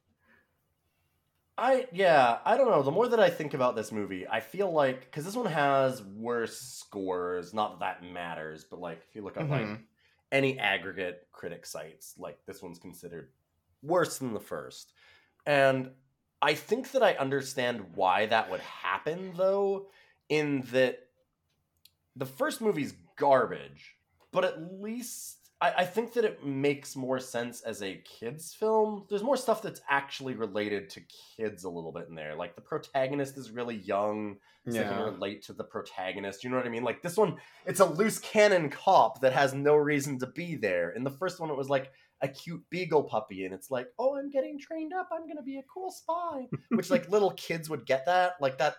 I 1.60 1.88
yeah, 1.92 2.40
I 2.46 2.58
don't 2.58 2.70
know. 2.70 2.82
The 2.84 2.92
more 2.92 3.08
that 3.10 3.20
I 3.20 3.30
think 3.30 3.54
about 3.54 3.76
this 3.76 3.92
movie, 3.92 4.28
I 4.28 4.40
feel 4.40 4.72
like 4.72 5.02
because 5.02 5.26
this 5.26 5.36
one 5.36 5.46
has 5.46 6.02
worse 6.04 6.60
scores. 6.60 7.54
Not 7.54 7.80
that 7.80 8.02
that 8.02 8.12
matters, 8.12 8.64
but 8.64 8.80
like 8.80 9.02
if 9.08 9.16
you 9.16 9.22
look 9.24 9.38
at 9.38 9.50
like 9.50 9.62
Mhm. 9.62 9.84
any 10.32 10.60
aggregate 10.60 11.28
critic 11.32 11.66
sites, 11.66 12.16
like 12.18 12.38
this 12.46 12.62
one's 12.62 12.80
considered 12.80 13.32
worse 13.82 14.18
than 14.20 14.34
the 14.34 14.40
first. 14.40 14.94
And 15.46 15.92
I 16.42 16.54
think 16.54 16.92
that 16.92 17.04
I 17.04 17.14
understand 17.14 17.96
why 17.96 18.26
that 18.28 18.50
would 18.50 18.62
happen, 18.62 19.34
though, 19.36 19.90
in 20.30 20.62
that 20.72 21.00
the 22.16 22.26
first 22.26 22.62
movie's 22.62 22.94
garbage, 23.18 23.96
but 24.32 24.46
at 24.46 24.82
least 24.82 25.39
I, 25.62 25.74
I 25.80 25.86
think 25.86 26.14
that 26.14 26.24
it 26.24 26.46
makes 26.46 26.96
more 26.96 27.20
sense 27.20 27.62
as 27.62 27.82
a 27.82 28.02
kids' 28.06 28.54
film. 28.54 29.06
There's 29.10 29.24
more 29.24 29.38
stuff 29.38 29.62
that's 29.62 29.82
actually 29.90 30.36
related 30.36 30.90
to 30.92 31.02
kids 31.38 31.64
a 31.64 31.70
little 31.70 31.92
bit 31.92 32.08
in 32.10 32.16
there. 32.16 32.36
Like 32.36 32.56
the 32.56 32.62
protagonist 32.62 33.38
is 33.38 33.52
really 33.52 33.78
young, 33.78 34.38
so 34.68 34.74
they 34.74 34.84
can 34.84 35.02
relate 35.02 35.44
to 35.44 35.54
the 35.54 35.64
protagonist. 35.64 36.44
You 36.44 36.50
know 36.50 36.58
what 36.58 36.66
I 36.66 36.70
mean? 36.70 36.84
Like 36.84 37.02
this 37.02 37.18
one, 37.18 37.38
it's 37.66 37.80
a 37.80 37.86
loose 37.86 38.20
cannon 38.20 38.70
cop 38.70 39.22
that 39.22 39.34
has 39.34 39.54
no 39.54 39.76
reason 39.76 40.20
to 40.20 40.28
be 40.28 40.56
there. 40.56 40.92
In 40.92 41.04
the 41.04 41.12
first 41.12 41.40
one, 41.40 41.50
it 41.50 41.58
was 41.58 41.70
like 41.70 41.92
a 42.22 42.28
cute 42.28 42.64
beagle 42.70 43.04
puppy, 43.04 43.46
and 43.46 43.54
it's 43.54 43.72
like, 43.72 43.88
oh, 43.98 44.18
I'm 44.18 44.30
getting 44.30 44.60
trained 44.60 44.94
up. 44.94 45.10
I'm 45.12 45.28
gonna 45.28 45.44
be 45.44 45.58
a 45.58 45.64
cool 45.64 45.92
spy. 45.92 46.48
Which 46.70 46.90
like 46.90 47.10
little 47.10 47.32
kids 47.32 47.70
would 47.70 47.86
get 47.86 48.06
that, 48.06 48.34
like 48.40 48.58
that. 48.60 48.76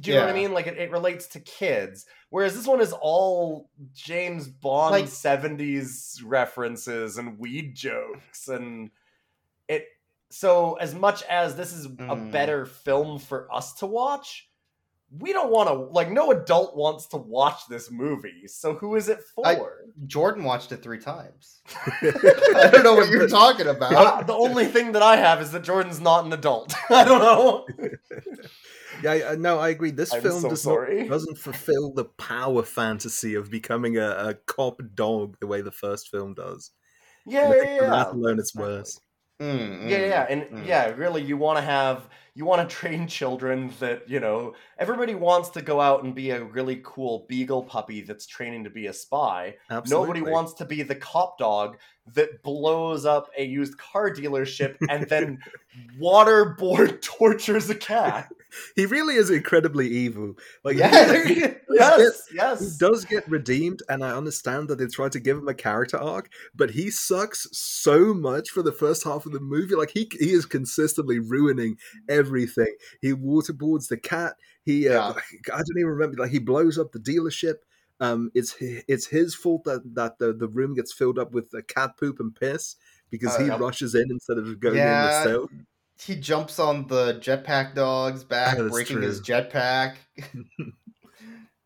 Do 0.00 0.10
you 0.10 0.16
know 0.16 0.22
what 0.26 0.30
I 0.30 0.34
mean? 0.38 0.52
Like 0.52 0.66
it, 0.66 0.78
it 0.78 0.90
relates 0.90 1.26
to 1.28 1.40
kids, 1.40 2.06
whereas 2.30 2.54
this 2.56 2.66
one 2.66 2.80
is 2.80 2.92
all 2.92 3.68
James 3.92 4.48
Bond 4.48 4.92
Like- 4.92 5.04
'70s 5.06 6.20
references 6.24 7.18
and 7.18 7.38
weed 7.38 7.74
jokes, 7.74 8.48
and 8.48 8.90
it. 9.68 9.86
So 10.30 10.74
as 10.74 10.94
much 10.94 11.22
as 11.24 11.56
this 11.56 11.72
is 11.72 11.86
a 11.86 11.88
Mm. 11.88 12.30
better 12.30 12.64
film 12.64 13.18
for 13.18 13.52
us 13.52 13.72
to 13.74 13.86
watch, 13.86 14.48
we 15.18 15.32
don't 15.32 15.50
want 15.50 15.68
to 15.68 15.74
like 15.74 16.08
no 16.10 16.30
adult 16.30 16.76
wants 16.76 17.06
to 17.08 17.16
watch 17.16 17.66
this 17.68 17.90
movie. 17.90 18.46
So 18.46 18.74
who 18.74 18.94
is 18.94 19.08
it 19.08 19.18
for? 19.34 19.46
I- 19.46 19.58
Jordan 20.06 20.44
watched 20.44 20.70
it 20.72 20.82
three 20.84 21.00
times. 21.00 21.60
I 22.02 22.70
don't 22.72 22.84
know 22.84 22.94
what 22.94 23.10
you're 23.10 23.28
talking 23.28 23.66
about. 23.66 23.92
Uh, 23.92 24.22
the 24.22 24.32
only 24.32 24.66
thing 24.66 24.92
that 24.92 25.02
I 25.02 25.16
have 25.16 25.42
is 25.42 25.50
that 25.50 25.64
Jordan's 25.64 26.00
not 26.00 26.24
an 26.24 26.32
adult. 26.32 26.72
I 26.90 27.04
don't 27.04 27.18
know. 27.20 27.66
Yeah, 28.98 29.30
I- 29.32 29.36
no, 29.36 29.58
I 29.58 29.70
agree. 29.70 29.90
This 29.90 30.12
I'm 30.12 30.20
film 30.20 30.30
so 30.30 30.48
does 30.48 30.62
sorry. 30.62 31.02
not, 31.08 31.08
doesn't 31.14 31.38
fulfill 31.38 31.92
the 31.92 32.04
power 32.04 32.62
fantasy 32.62 33.34
of 33.34 33.50
becoming 33.50 33.96
a, 33.98 34.10
a 34.10 34.34
cop 34.34 34.80
dog 34.94 35.38
the 35.40 35.46
way 35.46 35.60
the 35.62 35.72
first 35.72 36.08
film 36.08 36.34
does. 36.34 36.72
Yeah, 37.24 37.42
And 37.42 37.52
yeah, 37.54 37.54
think 37.58 37.70
for 37.78 37.86
yeah. 37.86 37.90
that 37.90 38.08
alone, 38.14 38.38
it's 38.40 38.54
worse. 38.54 39.00
Mm, 39.40 39.88
Yeah, 39.88 39.98
yeah, 40.06 40.22
mm, 40.24 40.28
and 40.28 40.42
mm. 40.50 40.66
yeah, 40.66 40.90
really, 40.90 41.22
you 41.22 41.38
want 41.38 41.56
to 41.56 41.62
have 41.62 42.10
you 42.34 42.44
want 42.44 42.68
to 42.68 42.74
train 42.76 43.08
children 43.08 43.70
that 43.80 44.06
you 44.08 44.20
know 44.20 44.54
everybody 44.78 45.14
wants 45.14 45.48
to 45.50 45.62
go 45.62 45.80
out 45.80 46.04
and 46.04 46.14
be 46.14 46.30
a 46.30 46.44
really 46.44 46.80
cool 46.84 47.24
beagle 47.26 47.64
puppy 47.64 48.02
that's 48.02 48.26
training 48.26 48.64
to 48.64 48.70
be 48.70 48.86
a 48.86 48.92
spy. 48.92 49.56
Absolutely. 49.70 50.20
Nobody 50.20 50.20
wants 50.20 50.52
to 50.54 50.66
be 50.66 50.82
the 50.82 50.94
cop 50.94 51.38
dog 51.38 51.78
that 52.14 52.42
blows 52.42 53.04
up 53.06 53.30
a 53.38 53.44
used 53.44 53.78
car 53.78 54.10
dealership 54.10 54.76
and 54.88 55.08
then 55.08 55.38
waterboard 56.00 57.00
tortures 57.02 57.70
a 57.70 57.74
cat. 57.74 58.28
He 58.74 58.84
really 58.84 59.14
is 59.14 59.30
incredibly 59.30 59.88
evil. 59.88 60.34
Like, 60.64 60.76
Yes, 60.78 61.28
he, 61.28 61.34
yes, 61.70 62.26
get- 62.26 62.34
yes. 62.34 62.60
he 62.60 62.78
does 62.84 63.04
get 63.04 63.28
redeemed, 63.30 63.80
and 63.88 64.02
I 64.04 64.10
understand 64.16 64.68
that 64.68 64.78
they 64.78 64.86
tried 64.86 65.12
to 65.12 65.20
give 65.20 65.38
him 65.38 65.46
a 65.46 65.54
character 65.54 65.98
arc, 65.98 66.30
but 66.54 66.70
he 66.70 66.90
sucks 66.90 67.46
so 67.52 68.12
much 68.12 68.50
for 68.50 68.62
the 68.62 68.72
first 68.72 69.04
half 69.04 69.24
of 69.24 69.30
the 69.32 69.38
movie. 69.40 69.76
Like 69.76 69.90
he 69.90 70.08
he 70.18 70.32
is 70.32 70.46
consistently 70.46 71.20
ruining 71.20 71.76
everything. 72.08 72.74
He 73.00 73.12
waterboards 73.12 73.88
the 73.88 73.96
cat. 73.98 74.34
He 74.64 74.88
uh, 74.88 75.12
I 75.12 75.56
don't 75.58 75.78
even 75.78 75.90
remember. 75.90 76.16
Like 76.20 76.32
he 76.32 76.40
blows 76.40 76.76
up 76.76 76.90
the 76.90 76.98
dealership. 76.98 77.54
Um, 78.00 78.30
it's 78.34 78.56
it's 78.60 79.06
his 79.06 79.34
fault 79.34 79.64
that 79.64 79.82
that 79.94 80.18
the, 80.18 80.32
the 80.32 80.48
room 80.48 80.74
gets 80.74 80.92
filled 80.92 81.18
up 81.18 81.32
with 81.32 81.54
uh, 81.54 81.60
cat 81.68 81.96
poop 81.98 82.18
and 82.20 82.34
piss 82.34 82.76
because 83.10 83.34
Uh, 83.36 83.38
he 83.40 83.46
yep. 83.46 83.60
rushes 83.60 83.94
in 83.94 84.10
instead 84.10 84.38
of 84.38 84.58
going 84.60 84.76
Yeah. 84.76 84.96
in 84.96 85.02
the 85.02 85.24
cell. 85.24 85.50
He 85.98 86.16
jumps 86.16 86.58
on 86.58 86.86
the 86.86 87.14
jetpack 87.20 87.74
dog's 87.74 88.24
back, 88.24 88.58
Oh, 88.58 88.62
that's 88.64 88.72
breaking 88.74 89.02
his 89.02 89.20
jetpack. 89.20 89.96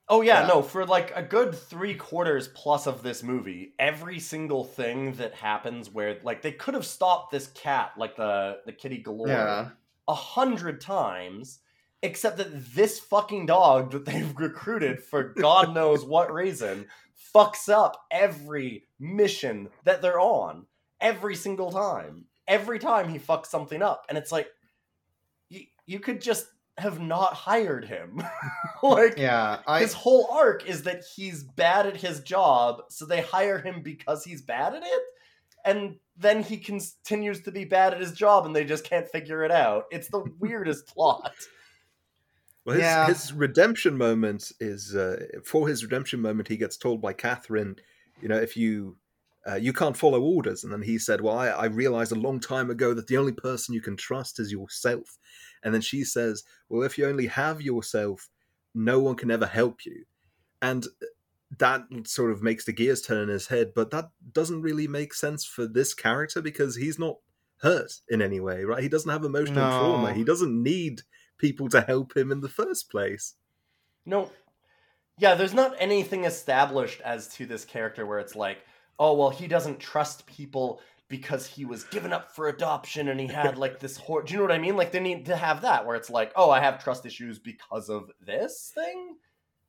Oh 0.09 0.21
yeah, 0.21 0.43
Yeah. 0.43 0.47
no, 0.49 0.63
for 0.63 0.85
like 0.85 1.13
a 1.17 1.23
good 1.23 1.55
three 1.55 1.95
quarters 1.95 2.49
plus 2.49 2.87
of 2.87 3.03
this 3.03 3.23
movie, 3.23 3.75
every 3.79 4.19
single 4.21 4.65
thing 4.65 5.13
that 5.15 5.35
happens 5.35 5.89
where 5.91 6.21
like 6.23 6.43
they 6.43 6.53
could 6.53 6.75
have 6.75 6.85
stopped 6.85 7.31
this 7.33 7.47
cat, 7.49 7.93
like 7.97 8.17
the 8.17 8.61
the 8.67 8.73
kitty 8.73 8.99
galore, 8.99 9.29
Yeah. 9.29 9.71
a 10.07 10.15
hundred 10.15 10.81
times, 10.83 11.61
except 12.05 12.37
that 12.37 12.75
this 12.75 13.01
fucking 13.01 13.47
dog 13.47 13.91
that 13.93 14.05
they've 14.05 14.33
recruited 14.39 15.03
for 15.03 15.25
God 15.25 15.75
knows 15.75 16.05
what 16.05 16.33
reason 16.33 16.87
fucks 17.35 17.69
up 17.69 17.97
every 18.11 18.87
mission 19.01 19.69
that 19.85 20.03
they're 20.03 20.21
on. 20.21 20.67
Every 21.01 21.35
single 21.35 21.73
time. 21.73 22.27
Every 22.47 22.79
time 22.79 23.09
he 23.09 23.19
fucks 23.19 23.47
something 23.47 23.83
up. 23.83 24.05
And 24.09 24.19
it's 24.19 24.31
like 24.31 24.49
you, 25.49 25.63
you 25.87 25.99
could 25.99 26.21
just 26.21 26.47
have 26.77 27.01
not 27.01 27.33
hired 27.33 27.87
him. 27.87 28.23
like 28.83 29.17
Yeah, 29.17 29.61
I 29.67 29.81
his 29.81 29.95
whole 29.95 30.29
arc 30.31 30.69
is 30.69 30.83
that 30.83 31.05
he's 31.17 31.43
bad 31.43 31.87
at 31.87 31.97
his 31.97 32.21
job, 32.21 32.83
so 32.91 33.07
they 33.07 33.23
hire 33.23 33.59
him 33.59 33.83
because 33.83 34.25
he's 34.25 34.43
bad 34.43 34.75
at 34.75 34.83
it, 34.83 35.03
and 35.65 35.97
then 36.17 36.43
he 36.43 36.59
continues 36.59 37.41
to 37.43 37.51
be 37.51 37.65
bad 37.65 37.95
at 37.95 38.01
his 38.01 38.13
job, 38.13 38.45
and 38.45 38.55
they 38.55 38.65
just 38.65 38.85
can't 38.85 39.09
figure 39.09 39.45
it 39.45 39.51
out. 39.51 39.85
It's 39.91 40.09
the 40.09 40.25
weirdest 40.39 40.87
plot. 40.87 41.33
Well, 42.65 42.77
his, 42.77 42.97
Yeah. 42.97 43.03
his 43.03 43.33
redemption 43.33 43.97
moment 43.99 44.53
is 44.61 44.95
uh, 44.95 45.27
for 45.45 45.69
his 45.69 45.83
redemption 45.85 46.21
moment. 46.21 46.49
He 46.49 46.57
gets 46.57 46.77
told 46.77 47.01
by 47.03 47.13
Catherine, 47.13 47.77
you 48.21 48.29
know, 48.29 48.39
if 48.39 48.57
you 48.57 48.99
uh, 49.47 49.57
you 49.57 49.75
can't 49.75 49.97
follow 49.97 50.23
orders, 50.23 50.65
and 50.65 50.73
then 50.73 50.81
he 50.83 50.99
said, 50.99 51.21
"Well, 51.21 51.37
I, 51.39 51.49
I 51.49 51.65
realized 51.67 52.13
a 52.13 52.17
long 52.17 52.41
time 52.41 52.71
ago 52.71 52.95
that 52.95 53.07
the 53.09 53.19
only 53.19 53.33
person 53.33 53.75
you 53.75 53.83
can 53.83 53.97
trust 53.97 54.41
is 54.41 54.51
yourself." 54.51 55.19
And 55.63 55.75
then 55.75 55.83
she 55.83 56.05
says, 56.05 56.43
"Well, 56.71 56.83
if 56.83 56.97
you 56.97 57.07
only 57.07 57.27
have 57.27 57.61
yourself, 57.61 58.31
no 58.75 59.01
one 59.01 59.17
can 59.17 59.31
ever 59.31 59.47
help 59.47 59.85
you." 59.85 60.07
And 60.63 60.87
that 61.59 61.83
sort 62.07 62.33
of 62.33 62.43
makes 62.43 62.65
the 62.65 62.73
gears 62.73 63.03
turn 63.03 63.23
in 63.25 63.29
his 63.29 63.47
head, 63.49 63.73
but 63.75 63.91
that 63.91 64.11
doesn't 64.33 64.63
really 64.63 64.89
make 64.89 65.15
sense 65.15 65.45
for 65.45 65.67
this 65.67 65.95
character 65.95 66.43
because 66.43 66.77
he's 66.77 66.99
not 66.99 67.17
hurt 67.59 67.93
in 68.09 68.21
any 68.21 68.41
way, 68.41 68.65
right? 68.65 68.83
He 68.83 68.89
doesn't 68.89 69.11
have 69.11 69.25
emotional 69.25 69.69
No. 69.69 69.69
trauma. 69.69 70.13
He 70.13 70.25
doesn't 70.25 70.61
need 70.63 71.03
people 71.45 71.69
to 71.69 71.83
help 71.83 72.17
him 72.17 72.33
in 72.33 72.41
the 72.41 72.49
first 72.49 72.91
place. 72.91 73.35
No, 74.07 74.31
yeah, 75.19 75.35
there's 75.35 75.53
not 75.53 75.77
anything 75.79 76.25
established 76.25 77.03
as 77.03 77.29
to 77.35 77.45
this 77.45 77.67
character 77.67 78.07
where 78.07 78.19
it's 78.19 78.35
like, 78.35 78.59
oh 78.99 79.13
well, 79.15 79.29
he 79.29 79.47
doesn't 79.47 79.79
trust 79.79 80.25
people 80.25 80.81
because 81.09 81.47
he 81.47 81.67
was 81.67 81.85
given 81.85 82.15
up 82.15 82.35
for 82.35 82.49
adoption 82.49 83.09
and 83.09 83.21
he 83.21 83.27
had 83.27 83.59
like 83.59 83.79
this 83.79 83.99
hor 83.99 84.23
Do 84.23 84.33
you 84.33 84.39
know 84.39 84.45
what 84.45 84.53
I 84.53 84.59
mean? 84.59 84.77
Like 84.77 84.91
they 84.91 85.01
need 85.01 85.27
to 85.27 85.37
have 85.37 85.61
that 85.61 85.85
where 85.85 85.97
it's 85.97 86.09
like, 86.09 86.33
oh, 86.35 86.51
I 86.51 86.61
have 86.61 86.83
trust 86.83 87.05
issues 87.05 87.39
because 87.39 87.91
of 87.91 88.11
this 88.25 88.73
thing, 88.75 89.17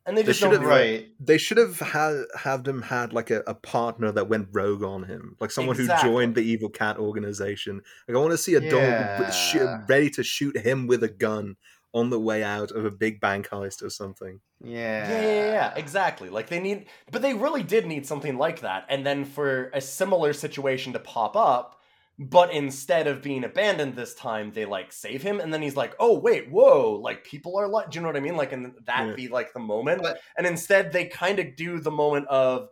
and 0.06 0.18
they 0.18 0.22
They 0.22 0.28
just 0.28 0.40
should 0.40 0.52
don't 0.52 0.62
have 0.62 0.70
right. 0.70 1.08
They 1.20 1.38
should 1.38 1.58
have 1.58 1.80
had 1.80 2.26
have 2.38 2.68
him 2.68 2.82
had 2.84 3.14
like 3.14 3.32
a, 3.32 3.42
a 3.48 3.54
partner 3.56 4.12
that 4.12 4.30
went 4.30 4.50
rogue 4.52 4.84
on 4.84 5.04
him, 5.04 5.36
like 5.40 5.52
someone 5.52 5.76
Exactly. 5.76 6.10
who 6.10 6.16
joined 6.16 6.36
the 6.36 6.42
evil 6.42 6.70
cat 6.70 6.98
organization. 6.98 7.82
Like 8.08 8.16
I 8.16 8.20
want 8.20 8.32
to 8.32 8.38
see 8.38 8.56
a 8.56 8.70
dog 8.70 9.32
sh- 9.34 9.58
ready 9.90 10.10
to 10.12 10.24
shoot 10.24 10.58
him 10.58 10.88
with 10.88 11.04
a 11.04 11.10
gun 11.10 11.56
on 11.94 12.10
the 12.10 12.20
way 12.20 12.44
out 12.44 12.72
of 12.72 12.84
a 12.86 12.92
big 12.92 13.22
bank 13.22 13.48
heist 13.50 13.82
or 13.82 13.90
something. 13.90 14.42
Yeah. 14.64 15.10
Yeah, 15.10 15.22
yeah, 15.22 15.52
yeah, 15.52 15.74
exactly. 15.76 16.30
Like 16.30 16.50
they 16.50 16.60
need, 16.60 16.88
but 17.12 17.22
they 17.22 17.34
really 17.34 17.64
did 17.64 17.86
need 17.86 18.06
something 18.06 18.38
like 18.38 18.62
that. 18.62 18.86
And 18.90 19.06
then 19.06 19.24
for 19.26 19.70
a 19.74 19.80
similar 19.82 20.34
situation 20.34 20.92
to 20.94 21.00
pop 21.00 21.36
up, 21.38 21.82
but 22.18 22.52
instead 22.54 23.08
of 23.08 23.22
being 23.22 23.44
abandoned 23.44 23.96
this 23.96 24.14
time, 24.16 24.52
they 24.54 24.66
like 24.66 24.94
save 24.94 25.22
him, 25.22 25.40
and 25.40 25.54
then 25.54 25.62
he's 25.62 25.76
like, 25.76 25.96
"Oh 26.00 26.18
wait, 26.20 26.50
whoa!" 26.50 26.94
Like 26.94 27.24
people 27.26 27.58
are 27.58 27.68
like, 27.68 27.92
do 27.92 27.98
you 27.98 28.02
know 28.02 28.08
what 28.08 28.16
I 28.16 28.22
mean? 28.22 28.38
Like, 28.38 28.54
and 28.54 28.74
that 28.86 29.08
Yeah. 29.08 29.14
be 29.16 29.28
like 29.28 29.54
the 29.54 29.60
moment. 29.60 30.06
and 30.38 30.48
instead, 30.48 30.92
they 30.94 31.06
kind 31.06 31.40
of 31.40 31.56
do 31.56 31.80
the 31.80 31.92
moment 31.92 32.28
of, 32.28 32.70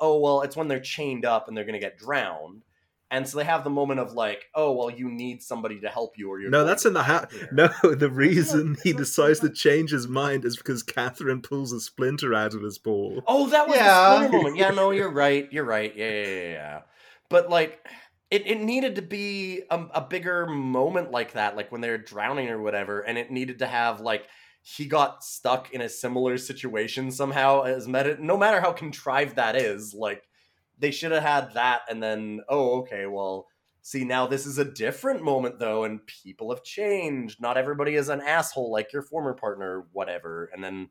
"Oh 0.00 0.18
well, 0.20 0.42
it's 0.42 0.56
when 0.56 0.68
they're 0.68 0.80
chained 0.80 1.24
up 1.26 1.46
and 1.48 1.56
they're 1.56 1.64
gonna 1.66 1.78
get 1.78 1.98
drowned." 1.98 2.62
And 3.08 3.28
so 3.28 3.38
they 3.38 3.44
have 3.44 3.62
the 3.62 3.70
moment 3.70 4.00
of 4.00 4.14
like, 4.14 4.46
"Oh 4.54 4.72
well, 4.72 4.90
you 4.90 5.10
need 5.10 5.42
somebody 5.42 5.78
to 5.80 5.88
help 5.88 6.16
you, 6.18 6.30
or 6.30 6.40
you're 6.40 6.50
No, 6.50 6.64
that's 6.64 6.86
in 6.86 6.92
the 6.94 7.02
house. 7.02 7.26
No, 7.52 7.68
the 7.82 8.10
reason 8.10 8.76
he 8.82 8.92
decides 8.94 9.40
to 9.40 9.50
change 9.50 9.90
his 9.90 10.08
mind 10.08 10.44
is 10.46 10.56
because 10.56 10.82
Catherine 10.82 11.42
pulls 11.42 11.70
a 11.72 11.80
splinter 11.80 12.32
out 12.34 12.54
of 12.54 12.62
his 12.62 12.78
ball. 12.78 13.22
Oh, 13.26 13.46
that 13.48 13.68
was 13.68 13.76
Yeah. 13.76 13.84
the 13.84 14.14
splinter 14.16 14.36
moment. 14.38 14.56
Yeah, 14.56 14.70
no, 14.70 14.90
you're 14.90 15.10
right. 15.12 15.52
You're 15.52 15.64
right. 15.64 15.94
Yeah, 15.94 16.10
yeah, 16.10 16.24
yeah, 16.26 16.52
yeah. 16.52 16.80
But 17.28 17.48
like, 17.50 17.86
it, 18.30 18.46
it 18.46 18.60
needed 18.60 18.96
to 18.96 19.02
be 19.02 19.62
a, 19.70 19.84
a 19.94 20.00
bigger 20.00 20.46
moment 20.46 21.10
like 21.10 21.32
that, 21.34 21.56
like 21.56 21.70
when 21.70 21.80
they're 21.80 21.98
drowning 21.98 22.48
or 22.48 22.60
whatever, 22.60 23.00
and 23.00 23.18
it 23.18 23.30
needed 23.30 23.60
to 23.60 23.66
have 23.66 24.00
like 24.00 24.26
he 24.62 24.86
got 24.86 25.22
stuck 25.22 25.72
in 25.72 25.80
a 25.80 25.88
similar 25.88 26.36
situation 26.36 27.12
somehow 27.12 27.62
as 27.62 27.86
meta 27.86 28.16
no 28.20 28.36
matter 28.36 28.60
how 28.60 28.72
contrived 28.72 29.36
that 29.36 29.54
is 29.54 29.94
like 29.94 30.24
they 30.76 30.90
should 30.90 31.12
have 31.12 31.22
had 31.22 31.54
that 31.54 31.82
and 31.88 32.02
then 32.02 32.40
oh 32.48 32.80
okay 32.80 33.06
well 33.06 33.46
see 33.82 34.04
now 34.04 34.26
this 34.26 34.44
is 34.44 34.58
a 34.58 34.64
different 34.64 35.22
moment 35.22 35.60
though 35.60 35.84
and 35.84 36.04
people 36.08 36.50
have 36.50 36.64
changed. 36.64 37.40
Not 37.40 37.56
everybody 37.56 37.94
is 37.94 38.08
an 38.08 38.20
asshole 38.20 38.72
like 38.72 38.92
your 38.92 39.02
former 39.02 39.34
partner 39.34 39.86
whatever 39.92 40.50
and 40.52 40.64
then 40.64 40.88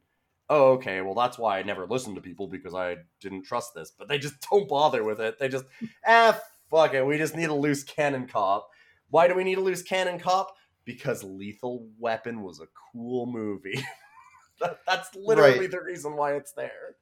oh 0.49 0.73
okay 0.73 1.01
well 1.01 1.15
that's 1.15 1.37
why 1.37 1.59
i 1.59 1.63
never 1.63 1.85
listened 1.85 2.15
to 2.15 2.21
people 2.21 2.47
because 2.47 2.75
i 2.75 2.95
didn't 3.19 3.43
trust 3.43 3.73
this 3.73 3.91
but 3.91 4.07
they 4.07 4.19
just 4.19 4.35
don't 4.49 4.69
bother 4.69 5.03
with 5.03 5.19
it. 5.19 5.37
They 5.37 5.49
just 5.49 5.65
ah 6.07 6.39
fuck 6.76 6.93
it 6.93 7.06
we 7.06 7.18
just 7.18 7.35
need 7.35 7.49
a 7.49 7.53
loose 7.53 7.84
cannon 7.84 8.27
cop 8.27 8.69
why 9.10 9.27
do 9.27 9.34
we 9.35 9.43
need 9.43 9.57
a 9.57 9.61
loose 9.61 9.81
cannon 9.81 10.19
cop 10.19 10.53
because 10.84 11.23
lethal 11.23 11.88
weapon 11.99 12.41
was 12.41 12.60
a 12.60 12.68
cool 12.91 13.26
movie 13.26 13.80
that, 14.60 14.80
that's 14.88 15.14
literally 15.15 15.60
Right. 15.60 15.72
the 15.72 15.81
reason 15.81 16.15
why 16.15 16.34
it's 16.34 16.52
there 16.53 16.95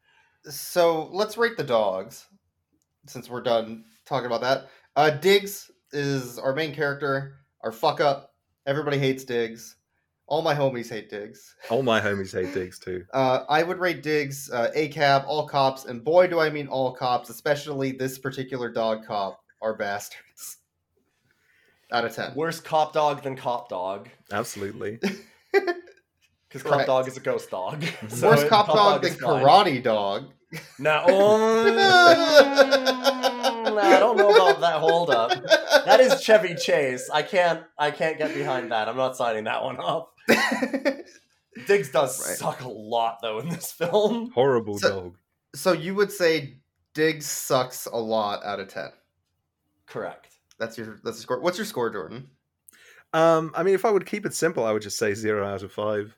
So 0.49 1.07
let's 1.11 1.37
rate 1.37 1.57
the 1.57 1.63
dogs 1.63 2.25
since 3.07 3.29
we're 3.29 3.41
done 3.41 3.85
talking 4.05 4.25
about 4.27 4.41
that. 4.41 4.67
Uh, 4.95 5.09
Diggs 5.09 5.71
is 5.91 6.37
our 6.37 6.53
main 6.53 6.73
character, 6.73 7.35
our 7.61 7.71
fuck 7.71 7.99
up. 8.01 8.33
Everybody 8.65 8.97
hates 8.97 9.23
Diggs. 9.23 9.75
All 10.27 10.41
my 10.41 10.53
homies 10.55 10.89
hate 10.89 11.09
Diggs. 11.09 11.55
All 11.69 11.83
my 11.83 11.99
homies 12.01 12.33
hate 12.33 12.53
Diggs 12.53 12.79
too. 12.79 13.03
Uh, 13.13 13.43
I 13.49 13.63
would 13.63 13.79
rate 13.79 14.03
Diggs 14.03 14.49
uh, 14.51 14.69
A 14.75 14.87
cab, 14.89 15.23
all 15.27 15.47
cops, 15.47 15.85
and 15.85 16.03
boy, 16.03 16.27
do 16.27 16.39
I 16.39 16.49
mean 16.49 16.67
all 16.67 16.93
cops, 16.93 17.29
especially 17.29 17.91
this 17.91 18.17
particular 18.17 18.69
dog 18.69 19.05
cop, 19.05 19.42
are 19.63 19.75
bastards. 19.75 20.57
Out 21.91 22.05
of 22.05 22.15
10. 22.15 22.33
worse 22.35 22.59
cop 22.59 22.93
dog 22.93 23.21
than 23.23 23.35
cop 23.35 23.69
dog 23.69 24.09
Absolutely. 24.31 24.99
because 25.51 26.63
cop 26.63 26.85
dog 26.87 27.07
is 27.07 27.17
a 27.17 27.19
ghost 27.19 27.51
dog 27.51 27.83
So 28.07 28.29
Worse 28.29 28.41
it- 28.41 28.49
cop, 28.49 28.65
dog 28.67 29.03
than 29.03 29.11
is 29.13 29.19
fine. 29.19 29.43
karate 29.43 29.83
dog. 29.83 30.31
No, 30.79 31.03
oh, 31.07 31.65
I 33.81 33.97
don't 33.99 34.17
know 34.17 34.29
about 34.35 34.61
that. 34.61 34.75
Hold 34.75 35.09
up, 35.09 35.31
that 35.85 35.99
is 35.99 36.21
Chevy 36.21 36.53
Chase. 36.55 37.09
I 37.11 37.23
can't, 37.23 37.63
I 37.77 37.89
can't 37.91 38.17
get 38.19 38.33
behind 38.35 38.71
that. 38.71 38.87
I'm 38.87 38.95
not 38.97 39.17
signing 39.17 39.43
that 39.45 39.63
one 39.63 39.77
off. 39.77 40.09
Diggs 41.67 41.91
does 41.91 42.19
Right. 42.27 42.37
suck 42.37 42.61
a 42.61 42.69
lot 42.69 43.19
though 43.21 43.37
in 43.39 43.49
this 43.49 43.71
film. 43.71 44.31
Horrible 44.31 44.77
So- 44.79 44.89
dog. 44.89 45.17
So 45.55 45.71
you 45.73 45.93
would 45.95 46.11
say 46.11 46.57
Diggs 46.95 47.25
sucks 47.27 47.85
a 47.85 47.95
lot 47.97 48.43
out 48.43 48.59
of 48.59 48.69
10. 48.69 48.89
Correct. 49.93 50.39
That's 50.57 50.75
your 50.75 50.99
that's 51.03 51.17
your 51.17 51.21
score. 51.21 51.39
What's 51.39 51.59
your 51.59 51.65
score, 51.65 51.91
Jordan? 51.91 52.27
Um, 53.13 53.51
I 53.55 53.61
mean, 53.61 53.75
if 53.75 53.85
I 53.85 53.91
would 53.91 54.07
keep 54.07 54.25
it 54.25 54.33
simple, 54.33 54.65
I 54.65 54.71
would 54.71 54.81
just 54.81 54.97
say 54.97 55.13
zero 55.13 55.45
out 55.47 55.61
of 55.61 55.71
five. 55.71 56.17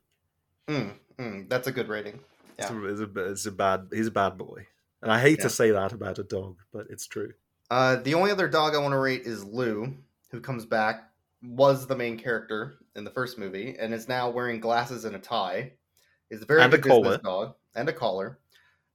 Mm, 0.70 0.94
mm, 1.20 1.50
that's 1.50 1.68
a 1.68 1.74
good 1.74 1.90
rating. 1.90 2.22
It's, 2.58 2.70
Yeah. 2.72 2.80
a, 2.80 2.86
it's, 2.86 3.02
a, 3.02 3.32
it's 3.32 3.46
a 3.48 3.52
bad. 3.52 3.90
He's 3.92 4.08
a 4.08 4.12
bad 4.12 4.38
boy, 4.38 4.66
and 5.02 5.12
I 5.12 5.20
hate 5.20 5.40
Yeah. 5.40 5.44
to 5.44 5.50
say 5.50 5.72
that 5.72 5.92
about 5.92 6.20
a 6.20 6.24
dog, 6.24 6.56
but 6.72 6.88
it's 6.90 7.06
true. 7.06 7.34
Uh, 7.70 7.98
the 7.98 8.14
only 8.14 8.32
other 8.32 8.48
dog 8.48 8.76
I 8.76 8.78
want 8.78 8.94
to 8.94 8.98
rate 8.98 9.24
is 9.24 9.44
Lou, 9.44 9.94
who 10.32 10.40
comes 10.40 10.66
back, 10.66 11.10
was 11.44 11.86
the 11.86 11.98
main 11.98 12.18
character 12.18 12.78
in 12.96 13.04
the 13.04 13.12
first 13.12 13.38
movie, 13.38 13.76
and 13.78 13.94
is 13.94 14.08
now 14.08 14.30
wearing 14.30 14.62
glasses 14.62 15.04
and 15.04 15.18
a 15.18 15.20
tie. 15.20 15.74
Is 16.30 16.42
a 16.42 16.46
very 16.46 16.62
And 16.62 16.74
a 16.74 16.78
good 16.78 17.04
business 17.04 17.22
dog 17.22 17.56
and 17.76 17.90
a 17.90 17.94
collar. 17.94 18.40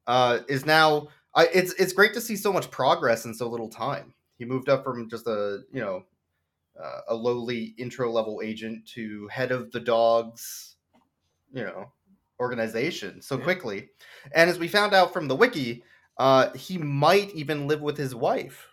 Uh, 0.06 0.38
is 0.48 0.64
now 0.64 1.08
I, 1.34 1.48
it's 1.52 1.74
it's 1.74 1.92
great 1.92 2.14
to 2.14 2.20
see 2.22 2.36
so 2.36 2.50
much 2.50 2.70
progress 2.70 3.26
in 3.26 3.34
so 3.34 3.46
little 3.46 3.68
time. 3.68 4.14
He 4.40 4.46
moved 4.46 4.70
up 4.70 4.82
from 4.82 5.08
just 5.10 5.26
a 5.26 5.64
you 5.70 5.80
know 5.80 6.04
uh, 6.82 7.00
a 7.08 7.14
lowly 7.14 7.74
intro 7.76 8.10
level 8.10 8.40
agent 8.42 8.86
to 8.94 9.28
head 9.28 9.52
of 9.52 9.70
the 9.70 9.80
dogs, 9.80 10.76
you 11.52 11.62
know, 11.62 11.92
organization 12.40 13.20
so 13.20 13.36
quickly. 13.36 13.90
And 14.32 14.48
as 14.48 14.58
we 14.58 14.66
found 14.66 14.94
out 14.94 15.12
from 15.12 15.28
the 15.28 15.36
wiki, 15.36 15.84
uh, 16.16 16.54
he 16.54 16.78
might 16.78 17.30
even 17.34 17.68
live 17.68 17.82
with 17.82 17.98
his 17.98 18.14
wife. 18.14 18.66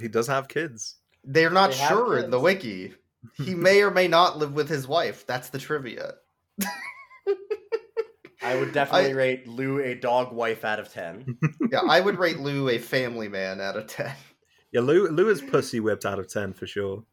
He 0.00 0.08
does 0.08 0.26
have 0.26 0.48
kids. 0.48 0.96
They're 1.22 1.48
not 1.48 1.70
They 1.70 1.76
sure 1.76 2.18
in 2.18 2.30
the 2.30 2.40
wiki. 2.40 2.94
He 3.34 3.54
may 3.54 3.82
or 3.82 3.92
may 3.92 4.08
not 4.08 4.36
live 4.36 4.52
with 4.52 4.68
his 4.68 4.88
wife. 4.88 5.24
That's 5.28 5.50
the 5.50 5.58
trivia. 5.58 6.14
I 8.46 8.56
would 8.56 8.72
definitely 8.72 9.14
rate 9.14 9.46
Lou 9.48 9.80
a 9.80 9.94
dog 9.94 10.32
wife 10.32 10.64
out 10.64 10.78
of 10.78 10.92
ten. 10.92 11.38
Yeah, 11.72 11.80
I 11.88 12.00
would 12.00 12.18
rate 12.18 12.38
Lou 12.38 12.68
a 12.68 12.78
family 12.78 13.28
man 13.28 13.60
out 13.60 13.76
of 13.76 13.86
ten. 13.88 14.12
Yeah, 14.72 14.80
Lou, 14.82 15.08
Lou 15.08 15.28
is 15.28 15.40
pussy 15.40 15.80
whipped 15.80 16.04
out 16.06 16.18
of 16.18 16.28
ten 16.28 16.52
for 16.52 16.66
sure. 16.66 17.04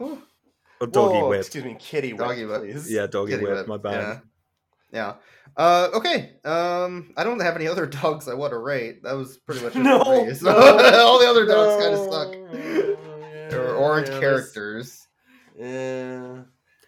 Or 0.00 0.86
doggy 0.86 1.18
Whoa, 1.18 1.28
whipped. 1.30 1.46
Excuse 1.46 1.64
me, 1.64 1.76
kitty 1.78 2.12
whip, 2.12 2.18
Doggy 2.28 2.44
whip. 2.44 2.60
please. 2.62 2.90
Yeah, 2.90 3.06
doggy 3.06 3.32
Kitty 3.32 3.44
whip. 3.44 3.54
whip, 3.56 3.66
My 3.68 3.76
bad. 3.78 4.00
Yeah. 4.00 4.18
Yeah. 4.92 5.14
Uh, 5.56 5.88
okay. 5.94 6.34
Um, 6.44 7.12
I 7.16 7.24
don't 7.24 7.40
have 7.40 7.56
any 7.56 7.66
other 7.68 7.86
dogs 8.02 8.28
I 8.28 8.34
want 8.34 8.52
to 8.52 8.58
rate. 8.58 9.02
That 9.04 9.14
was 9.14 9.38
pretty 9.38 9.62
much 9.64 9.74
it 9.76 9.80
No, 9.80 10.02
for 10.04 10.26
me. 10.26 10.34
So, 10.34 10.46
no, 10.46 11.06
all 11.06 11.18
the 11.18 11.26
other 11.28 11.46
dogs 11.46 11.82
kind 11.82 11.94
of 11.94 12.06
no. 12.06 12.10
suck. 12.10 13.52
Or 13.58 13.76
aren't 13.84 14.08
yeah, 14.08 14.20
characters. 14.20 15.06
Yeah. 15.58 16.42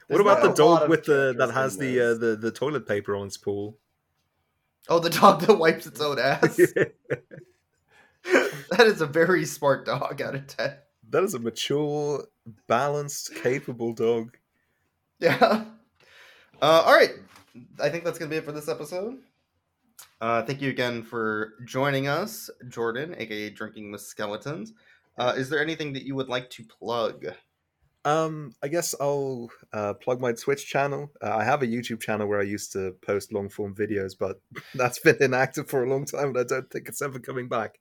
What 0.09 0.21
about 0.21 0.43
the 0.43 0.49
not 0.49 0.59
a 0.59 0.65
lot 0.65 0.81
dog 0.81 0.89
with 0.89 1.05
the 1.05 1.35
that 1.39 1.53
has 1.53 1.77
the 1.77 2.01
uh, 2.01 2.15
the 2.15 2.37
the 2.37 2.51
toilet 2.51 2.87
paper 2.87 3.15
on 3.15 3.27
its 3.27 3.37
pool? 3.37 3.77
Oh, 4.89 4.99
the 4.99 5.11
dog 5.11 5.43
that 5.43 5.59
wipes 5.59 5.87
its 5.87 6.01
own 6.01 6.19
ass. 6.23 6.57
that 6.57 6.95
is 8.81 9.01
a 9.01 9.07
very 9.07 9.45
smart 9.45 9.85
dog 9.85 10.21
out 10.23 10.35
of 10.35 10.47
ten. 10.47 10.75
That 11.11 11.25
is 11.25 11.35
a 11.35 11.39
mature, 11.39 12.25
balanced, 12.67 13.35
capable 13.37 13.93
dog. 13.93 14.37
Yeah. 15.21 15.65
Uh, 16.61 16.83
all 16.85 16.95
right. 16.95 17.13
I 17.81 17.89
think 17.89 18.05
that's 18.05 18.19
going 18.19 18.31
to 18.31 18.35
be 18.35 18.39
it 18.39 18.45
for 18.45 18.53
this 18.53 18.69
episode. 18.69 19.19
Uh, 20.21 20.43
thank 20.43 20.61
you 20.61 20.71
again 20.71 21.03
for 21.03 21.55
joining 21.65 22.09
us, 22.09 22.51
Jordan, 22.69 23.15
aka 23.19 23.51
Drinking 23.51 23.91
with 23.91 24.01
Skeletons. 24.01 24.73
Uh, 25.17 25.35
is 25.37 25.49
there 25.49 25.61
anything 25.61 25.93
that 25.95 26.05
you 26.05 26.15
would 26.15 26.29
like 26.29 26.51
to 26.51 26.65
plug? 26.65 27.27
Um, 28.09 28.55
I 28.63 28.69
guess 28.69 28.95
I'll 28.99 29.51
uh, 29.71 29.93
plug 29.93 30.19
my 30.19 30.33
Twitch 30.33 30.67
channel. 30.67 31.13
Uh, 31.23 31.37
I 31.37 31.45
have 31.45 31.63
a 31.63 31.67
YouTube 31.67 32.01
channel 32.01 32.27
where 32.27 32.41
I 32.41 32.45
used 32.45 32.73
to 32.73 32.97
post 33.03 33.35
long 33.35 33.51
form 33.51 33.75
videos, 33.75 34.13
but 34.19 34.41
that's 34.75 34.99
been 34.99 35.19
inactive 35.21 35.69
for 35.69 35.85
a 35.85 35.91
long 35.91 36.07
time, 36.07 36.29
and 36.29 36.39
I 36.39 36.45
don't 36.45 36.71
think 36.71 36.89
it's 36.89 37.03
ever 37.03 37.19
coming 37.19 37.49
back. 37.49 37.79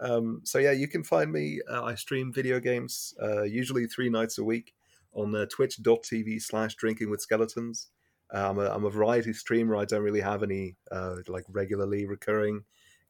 Um, 0.00 0.42
so 0.44 0.58
yeah, 0.58 0.72
you 0.72 0.86
can 0.86 1.02
find 1.02 1.32
me. 1.32 1.60
Uh, 1.66 1.82
I 1.82 1.94
stream 1.94 2.30
video 2.30 2.60
games 2.60 3.14
uh, 3.22 3.44
usually 3.44 3.86
three 3.86 4.10
nights 4.10 4.36
a 4.36 4.44
week 4.44 4.74
on 5.14 5.34
uh, 5.34 5.46
twitch.tv 5.46 6.42
slash 6.42 6.74
drinking 6.74 7.08
with 7.08 7.22
skeletons. 7.22 7.88
Uh, 8.34 8.50
I'm, 8.50 8.58
a, 8.58 8.68
I'm 8.68 8.84
a 8.84 8.90
variety 8.90 9.32
streamer. 9.32 9.76
I 9.76 9.86
don't 9.86 10.02
really 10.02 10.20
have 10.20 10.42
any 10.42 10.76
uh, 10.92 11.16
like 11.26 11.44
regularly 11.48 12.04
recurring 12.04 12.64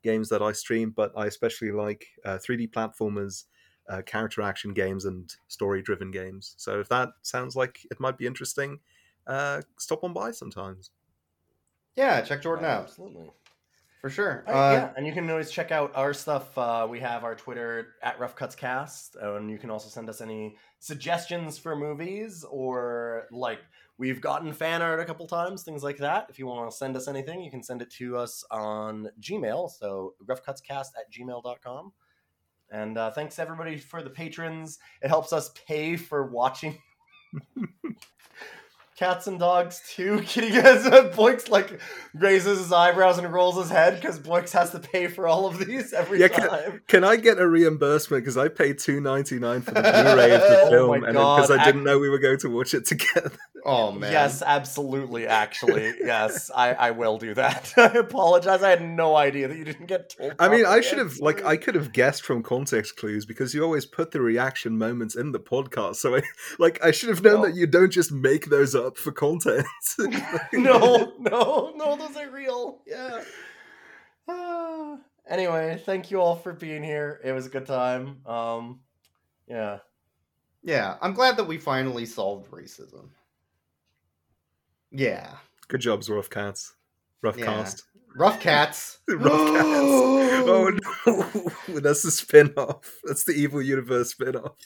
games 0.05 0.29
that 0.29 0.43
I 0.43 0.53
stream, 0.53 0.91
but 0.91 1.11
I 1.17 1.27
especially 1.27 1.73
like 1.73 2.07
uh, 2.25 2.39
3D 2.39 2.71
platformers, 2.71 3.45
uh, 3.89 4.03
character 4.03 4.43
action 4.43 4.73
games, 4.75 5.05
and 5.05 5.35
story 5.49 5.83
driven 5.83 6.11
games. 6.11 6.55
So 6.59 6.81
if 6.81 6.89
that 6.89 7.11
sounds 7.23 7.57
like 7.57 7.87
it 7.91 8.01
might 8.01 8.19
be 8.19 8.27
interesting, 8.27 8.81
uh, 9.27 9.63
stop 9.79 10.05
on 10.05 10.13
by 10.13 10.31
sometimes. 10.33 10.91
Yeah, 11.97 12.21
check 12.23 12.43
Jordan 12.43 12.65
out 12.65 12.85
Absolutely. 12.85 13.31
for 14.01 14.11
sure. 14.11 14.45
Uh, 14.47 14.53
Uh, 14.53 14.73
yeah, 14.73 14.93
and 14.97 15.07
you 15.07 15.13
can 15.13 15.29
always 15.31 15.51
check 15.51 15.73
out 15.73 15.93
our 15.95 16.13
stuff. 16.13 16.57
Uh, 16.59 16.87
we 16.89 17.01
have 17.01 17.25
our 17.25 17.35
Twitter 17.35 17.95
at 18.03 18.19
Rough 18.19 18.37
Cuts 18.37 18.55
Cast, 18.55 19.17
and 19.17 19.51
you 19.51 19.59
can 19.59 19.71
also 19.71 19.89
send 19.89 20.09
us 20.09 20.21
any 20.21 20.57
suggestions 20.81 21.59
for 21.59 21.75
movies 21.77 22.45
or 22.51 23.27
like 23.31 23.61
we've 23.97 24.21
gotten 24.21 24.53
fan 24.53 24.83
art 24.83 25.01
a 25.01 25.05
couple 25.05 25.27
times, 25.27 25.63
things 25.63 25.83
like 25.83 25.99
that. 25.99 26.27
If 26.29 26.39
you 26.39 26.47
want 26.47 26.71
to 26.71 26.77
send 26.77 26.97
us 26.97 27.09
anything, 27.09 27.43
you 27.43 27.51
can 27.51 27.63
send 27.63 27.81
it 27.81 27.91
to 27.93 28.17
us 28.17 28.45
on 28.51 29.11
Gmail. 29.21 29.71
So 29.71 30.15
roughcutscast 30.25 30.89
at 30.99 31.11
gmail.com. 31.13 31.93
And 32.75 32.99
uh, 32.99 33.13
thanks 33.13 33.39
everybody 33.39 33.79
for 33.79 34.03
the 34.03 34.11
patrons. 34.11 34.81
It 35.01 35.07
helps 35.07 35.33
us 35.33 35.53
pay 35.69 35.97
for 35.97 36.27
watching 36.27 36.77
Cats 38.97 39.27
and 39.27 39.39
Dogs 39.41 39.83
too. 39.91 40.21
Kitty 40.23 40.51
guys, 40.51 40.89
Boix 41.17 41.39
like 41.49 41.81
raises 42.15 42.59
his 42.59 42.73
eyebrows 42.73 43.19
and 43.19 43.33
rolls 43.33 43.57
his 43.57 43.69
head 43.71 43.97
because 44.01 44.19
Boix 44.21 44.45
has 44.53 44.71
to 44.71 44.79
pay 44.79 45.09
for 45.09 45.27
all 45.27 45.47
of 45.47 45.59
these 45.59 45.93
every 45.93 46.21
Yeah, 46.21 46.29
time. 46.29 46.49
can, 46.49 46.81
can 46.87 47.05
I 47.05 47.17
get 47.17 47.39
a 47.41 47.49
reimbursement 47.49 48.23
because 48.23 48.37
I 48.37 48.49
paid 48.49 48.79
two 48.79 49.01
ninety 49.01 49.39
nine 49.41 49.63
for 49.63 49.73
the 49.73 49.81
Blu-ray 49.83 50.31
of 50.35 50.41
the 50.43 50.61
Oh 50.63 50.71
film, 50.71 50.89
my 50.91 50.97
and 50.97 51.07
because 51.17 51.51
I 51.51 51.65
didn't 51.65 51.83
know 51.85 51.99
we 51.99 52.09
were 52.09 52.19
going 52.21 52.39
to 52.39 52.49
watch 52.49 52.73
it 52.73 52.87
together. 52.87 53.33
oh 53.65 53.91
man. 53.99 54.13
Yes, 54.13 54.43
absolutely. 54.47 55.27
Actually, 55.27 55.93
yes, 56.01 56.51
I, 56.55 56.75
I 56.75 56.91
will 56.93 57.19
do 57.19 57.35
that. 57.35 57.73
I 57.77 57.87
apologize. 57.99 58.63
I 58.63 58.71
had 58.71 58.83
no 58.83 59.17
idea 59.17 59.49
that 59.49 59.57
you 59.57 59.65
didn't 59.65 59.87
get 59.87 60.11
told. 60.17 60.35
I 60.39 60.49
mean, 60.49 60.67
I 60.67 60.81
should 60.81 60.99
have 60.99 61.19
like 61.19 61.45
I 61.45 61.57
could 61.57 61.75
have 61.75 61.93
guessed 61.93 62.23
from 62.23 62.45
context 62.45 62.97
clues 62.97 63.27
because 63.27 63.55
you 63.55 63.65
always 63.65 63.87
put 63.87 64.13
the 64.13 64.21
reaction 64.21 64.79
moments 64.79 65.17
in 65.17 65.33
the 65.33 65.41
podcast. 65.41 65.97
So 65.97 66.15
I 66.15 66.23
like 66.61 66.79
I 66.85 66.93
should 66.93 67.09
have 67.09 67.23
known 67.25 67.43
that 67.43 67.57
you 67.57 67.67
don't 67.67 67.91
just 67.91 68.13
make 68.13 68.47
those 68.51 68.75
up 68.75 68.84
for 68.93 69.13
content. 69.13 69.67
no, 70.53 71.13
no, 71.19 71.73
no, 71.77 71.97
those 71.97 72.17
are 72.17 72.31
real. 72.31 72.83
Yeah. 72.87 73.23
Ah. 74.29 74.97
anyway, 75.29 75.81
thank 75.85 76.11
you 76.11 76.21
all 76.21 76.37
for 76.37 76.53
being 76.53 76.83
here. 76.83 77.21
It 77.25 77.33
was 77.33 77.47
a 77.47 77.51
good 77.51 77.67
time. 77.67 78.25
Um, 78.27 78.81
yeah. 79.47 79.79
Yeah, 80.63 80.97
I'm 81.03 81.13
glad 81.13 81.37
that 81.37 81.47
we 81.47 81.59
finally 81.59 82.07
solved 82.07 82.51
racism. 82.51 83.09
Yeah. 84.91 85.31
Good 85.69 85.81
jobs, 85.81 86.09
rough 86.09 86.31
cats. 86.31 86.75
Rough 87.23 87.37
Yeah. 87.39 87.47
cast. 87.47 87.85
Rough 88.17 88.41
cats. 88.41 88.99
rough 89.09 89.55
cats. 89.55 89.71
Oh 90.47 90.71
no, 91.07 91.81
that's 91.81 92.03
the 92.03 92.11
spin-off. 92.11 92.99
That's 93.05 93.25
the 93.25 93.33
evil 93.33 93.63
universe 93.63 94.11
spin-off. 94.11 94.57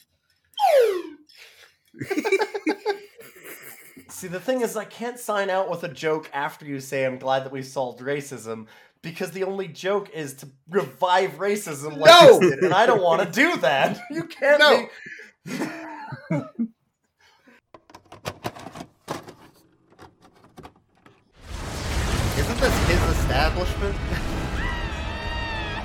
See, 4.19 4.27
the 4.27 4.41
thing 4.41 4.63
is, 4.63 4.77
I 4.77 4.85
can't 4.85 5.17
sign 5.17 5.49
out 5.49 5.71
with 5.71 5.85
a 5.85 5.89
joke 5.89 6.29
after 6.35 6.67
you 6.67 6.81
say 6.81 7.05
I'm 7.07 7.19
glad 7.19 7.45
that 7.45 7.53
we 7.53 7.63
solved 7.63 8.01
racism 8.01 8.67
because 9.01 9.31
the 9.31 9.45
only 9.45 9.69
joke 9.69 10.11
is 10.11 10.35
to 10.35 10.49
revive 10.69 11.39
racism 11.39 11.97
like 11.97 12.11
No! 12.11 12.41
this 12.41 12.51
did, 12.51 12.65
and 12.65 12.75
I 12.75 12.85
don't 12.87 13.01
want 13.01 13.23
to 13.23 13.31
do 13.31 13.57
that. 13.59 13.97
You 14.11 14.25
can't. 14.25 14.59
No. 14.59 14.89
make- 15.47 16.59
Isn't 22.37 22.61
this 22.61 22.89
his 22.89 23.03
establishment? 23.19 23.97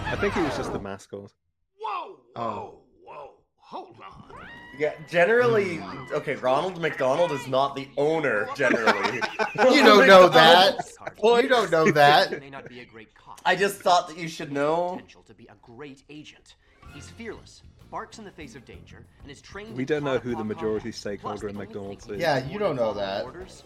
I 0.06 0.16
think 0.20 0.34
he 0.36 0.42
was 0.42 0.56
just 0.56 0.72
the 0.72 0.80
mascot. 0.80 1.32
Whoa, 1.80 2.20
Oh. 2.36 2.80
whoa, 3.04 3.32
hold 3.58 3.98
on. 4.00 4.33
Yeah, 4.78 4.94
generally, 5.08 5.78
hmm. 5.78 6.14
okay. 6.14 6.36
Ronald 6.36 6.82
McDonald 6.82 7.32
is 7.32 7.48
not 7.48 7.76
the 7.76 7.88
owner. 7.98 8.48
Generally, 8.56 9.22
You 9.56 9.84
don't 9.84 10.08
know 10.08 10.28
that. 10.30 10.80
You 11.24 11.48
don't 11.48 11.72
know 11.72 11.91
that. 11.91 12.40
may 12.40 12.50
not 12.50 12.68
be 12.68 12.80
a 12.80 12.86
great 12.86 13.14
cop. 13.14 13.40
I 13.45 13.56
just 13.56 13.82
thought 13.82 14.08
that 14.08 14.18
you 14.18 14.28
should 14.28 14.52
know. 14.52 14.91
Potential 14.95 15.24
to 15.24 15.34
be 15.34 15.45
a 15.45 15.56
great 15.62 16.04
agent. 16.10 16.56
He's 16.94 17.10
fearless, 17.10 17.64
barks 17.91 18.18
in 18.20 18.26
the 18.26 18.32
face 18.32 18.56
of 18.56 18.66
danger, 18.66 19.06
and 19.22 19.32
is 19.32 19.41
trained. 19.41 19.76
We 19.76 19.86
don't 19.86 20.04
know 20.04 20.18
who 20.18 20.36
the 20.36 20.44
majority 20.44 20.91
stakeholder 20.91 21.50
in 21.50 21.58
McDonald's 21.58 22.08
is. 22.10 22.20
Yeah, 22.20 22.45
you 22.48 22.60
don't 22.60 22.76
know 22.76 22.94
that. 22.94 23.26
Orders. 23.26 23.64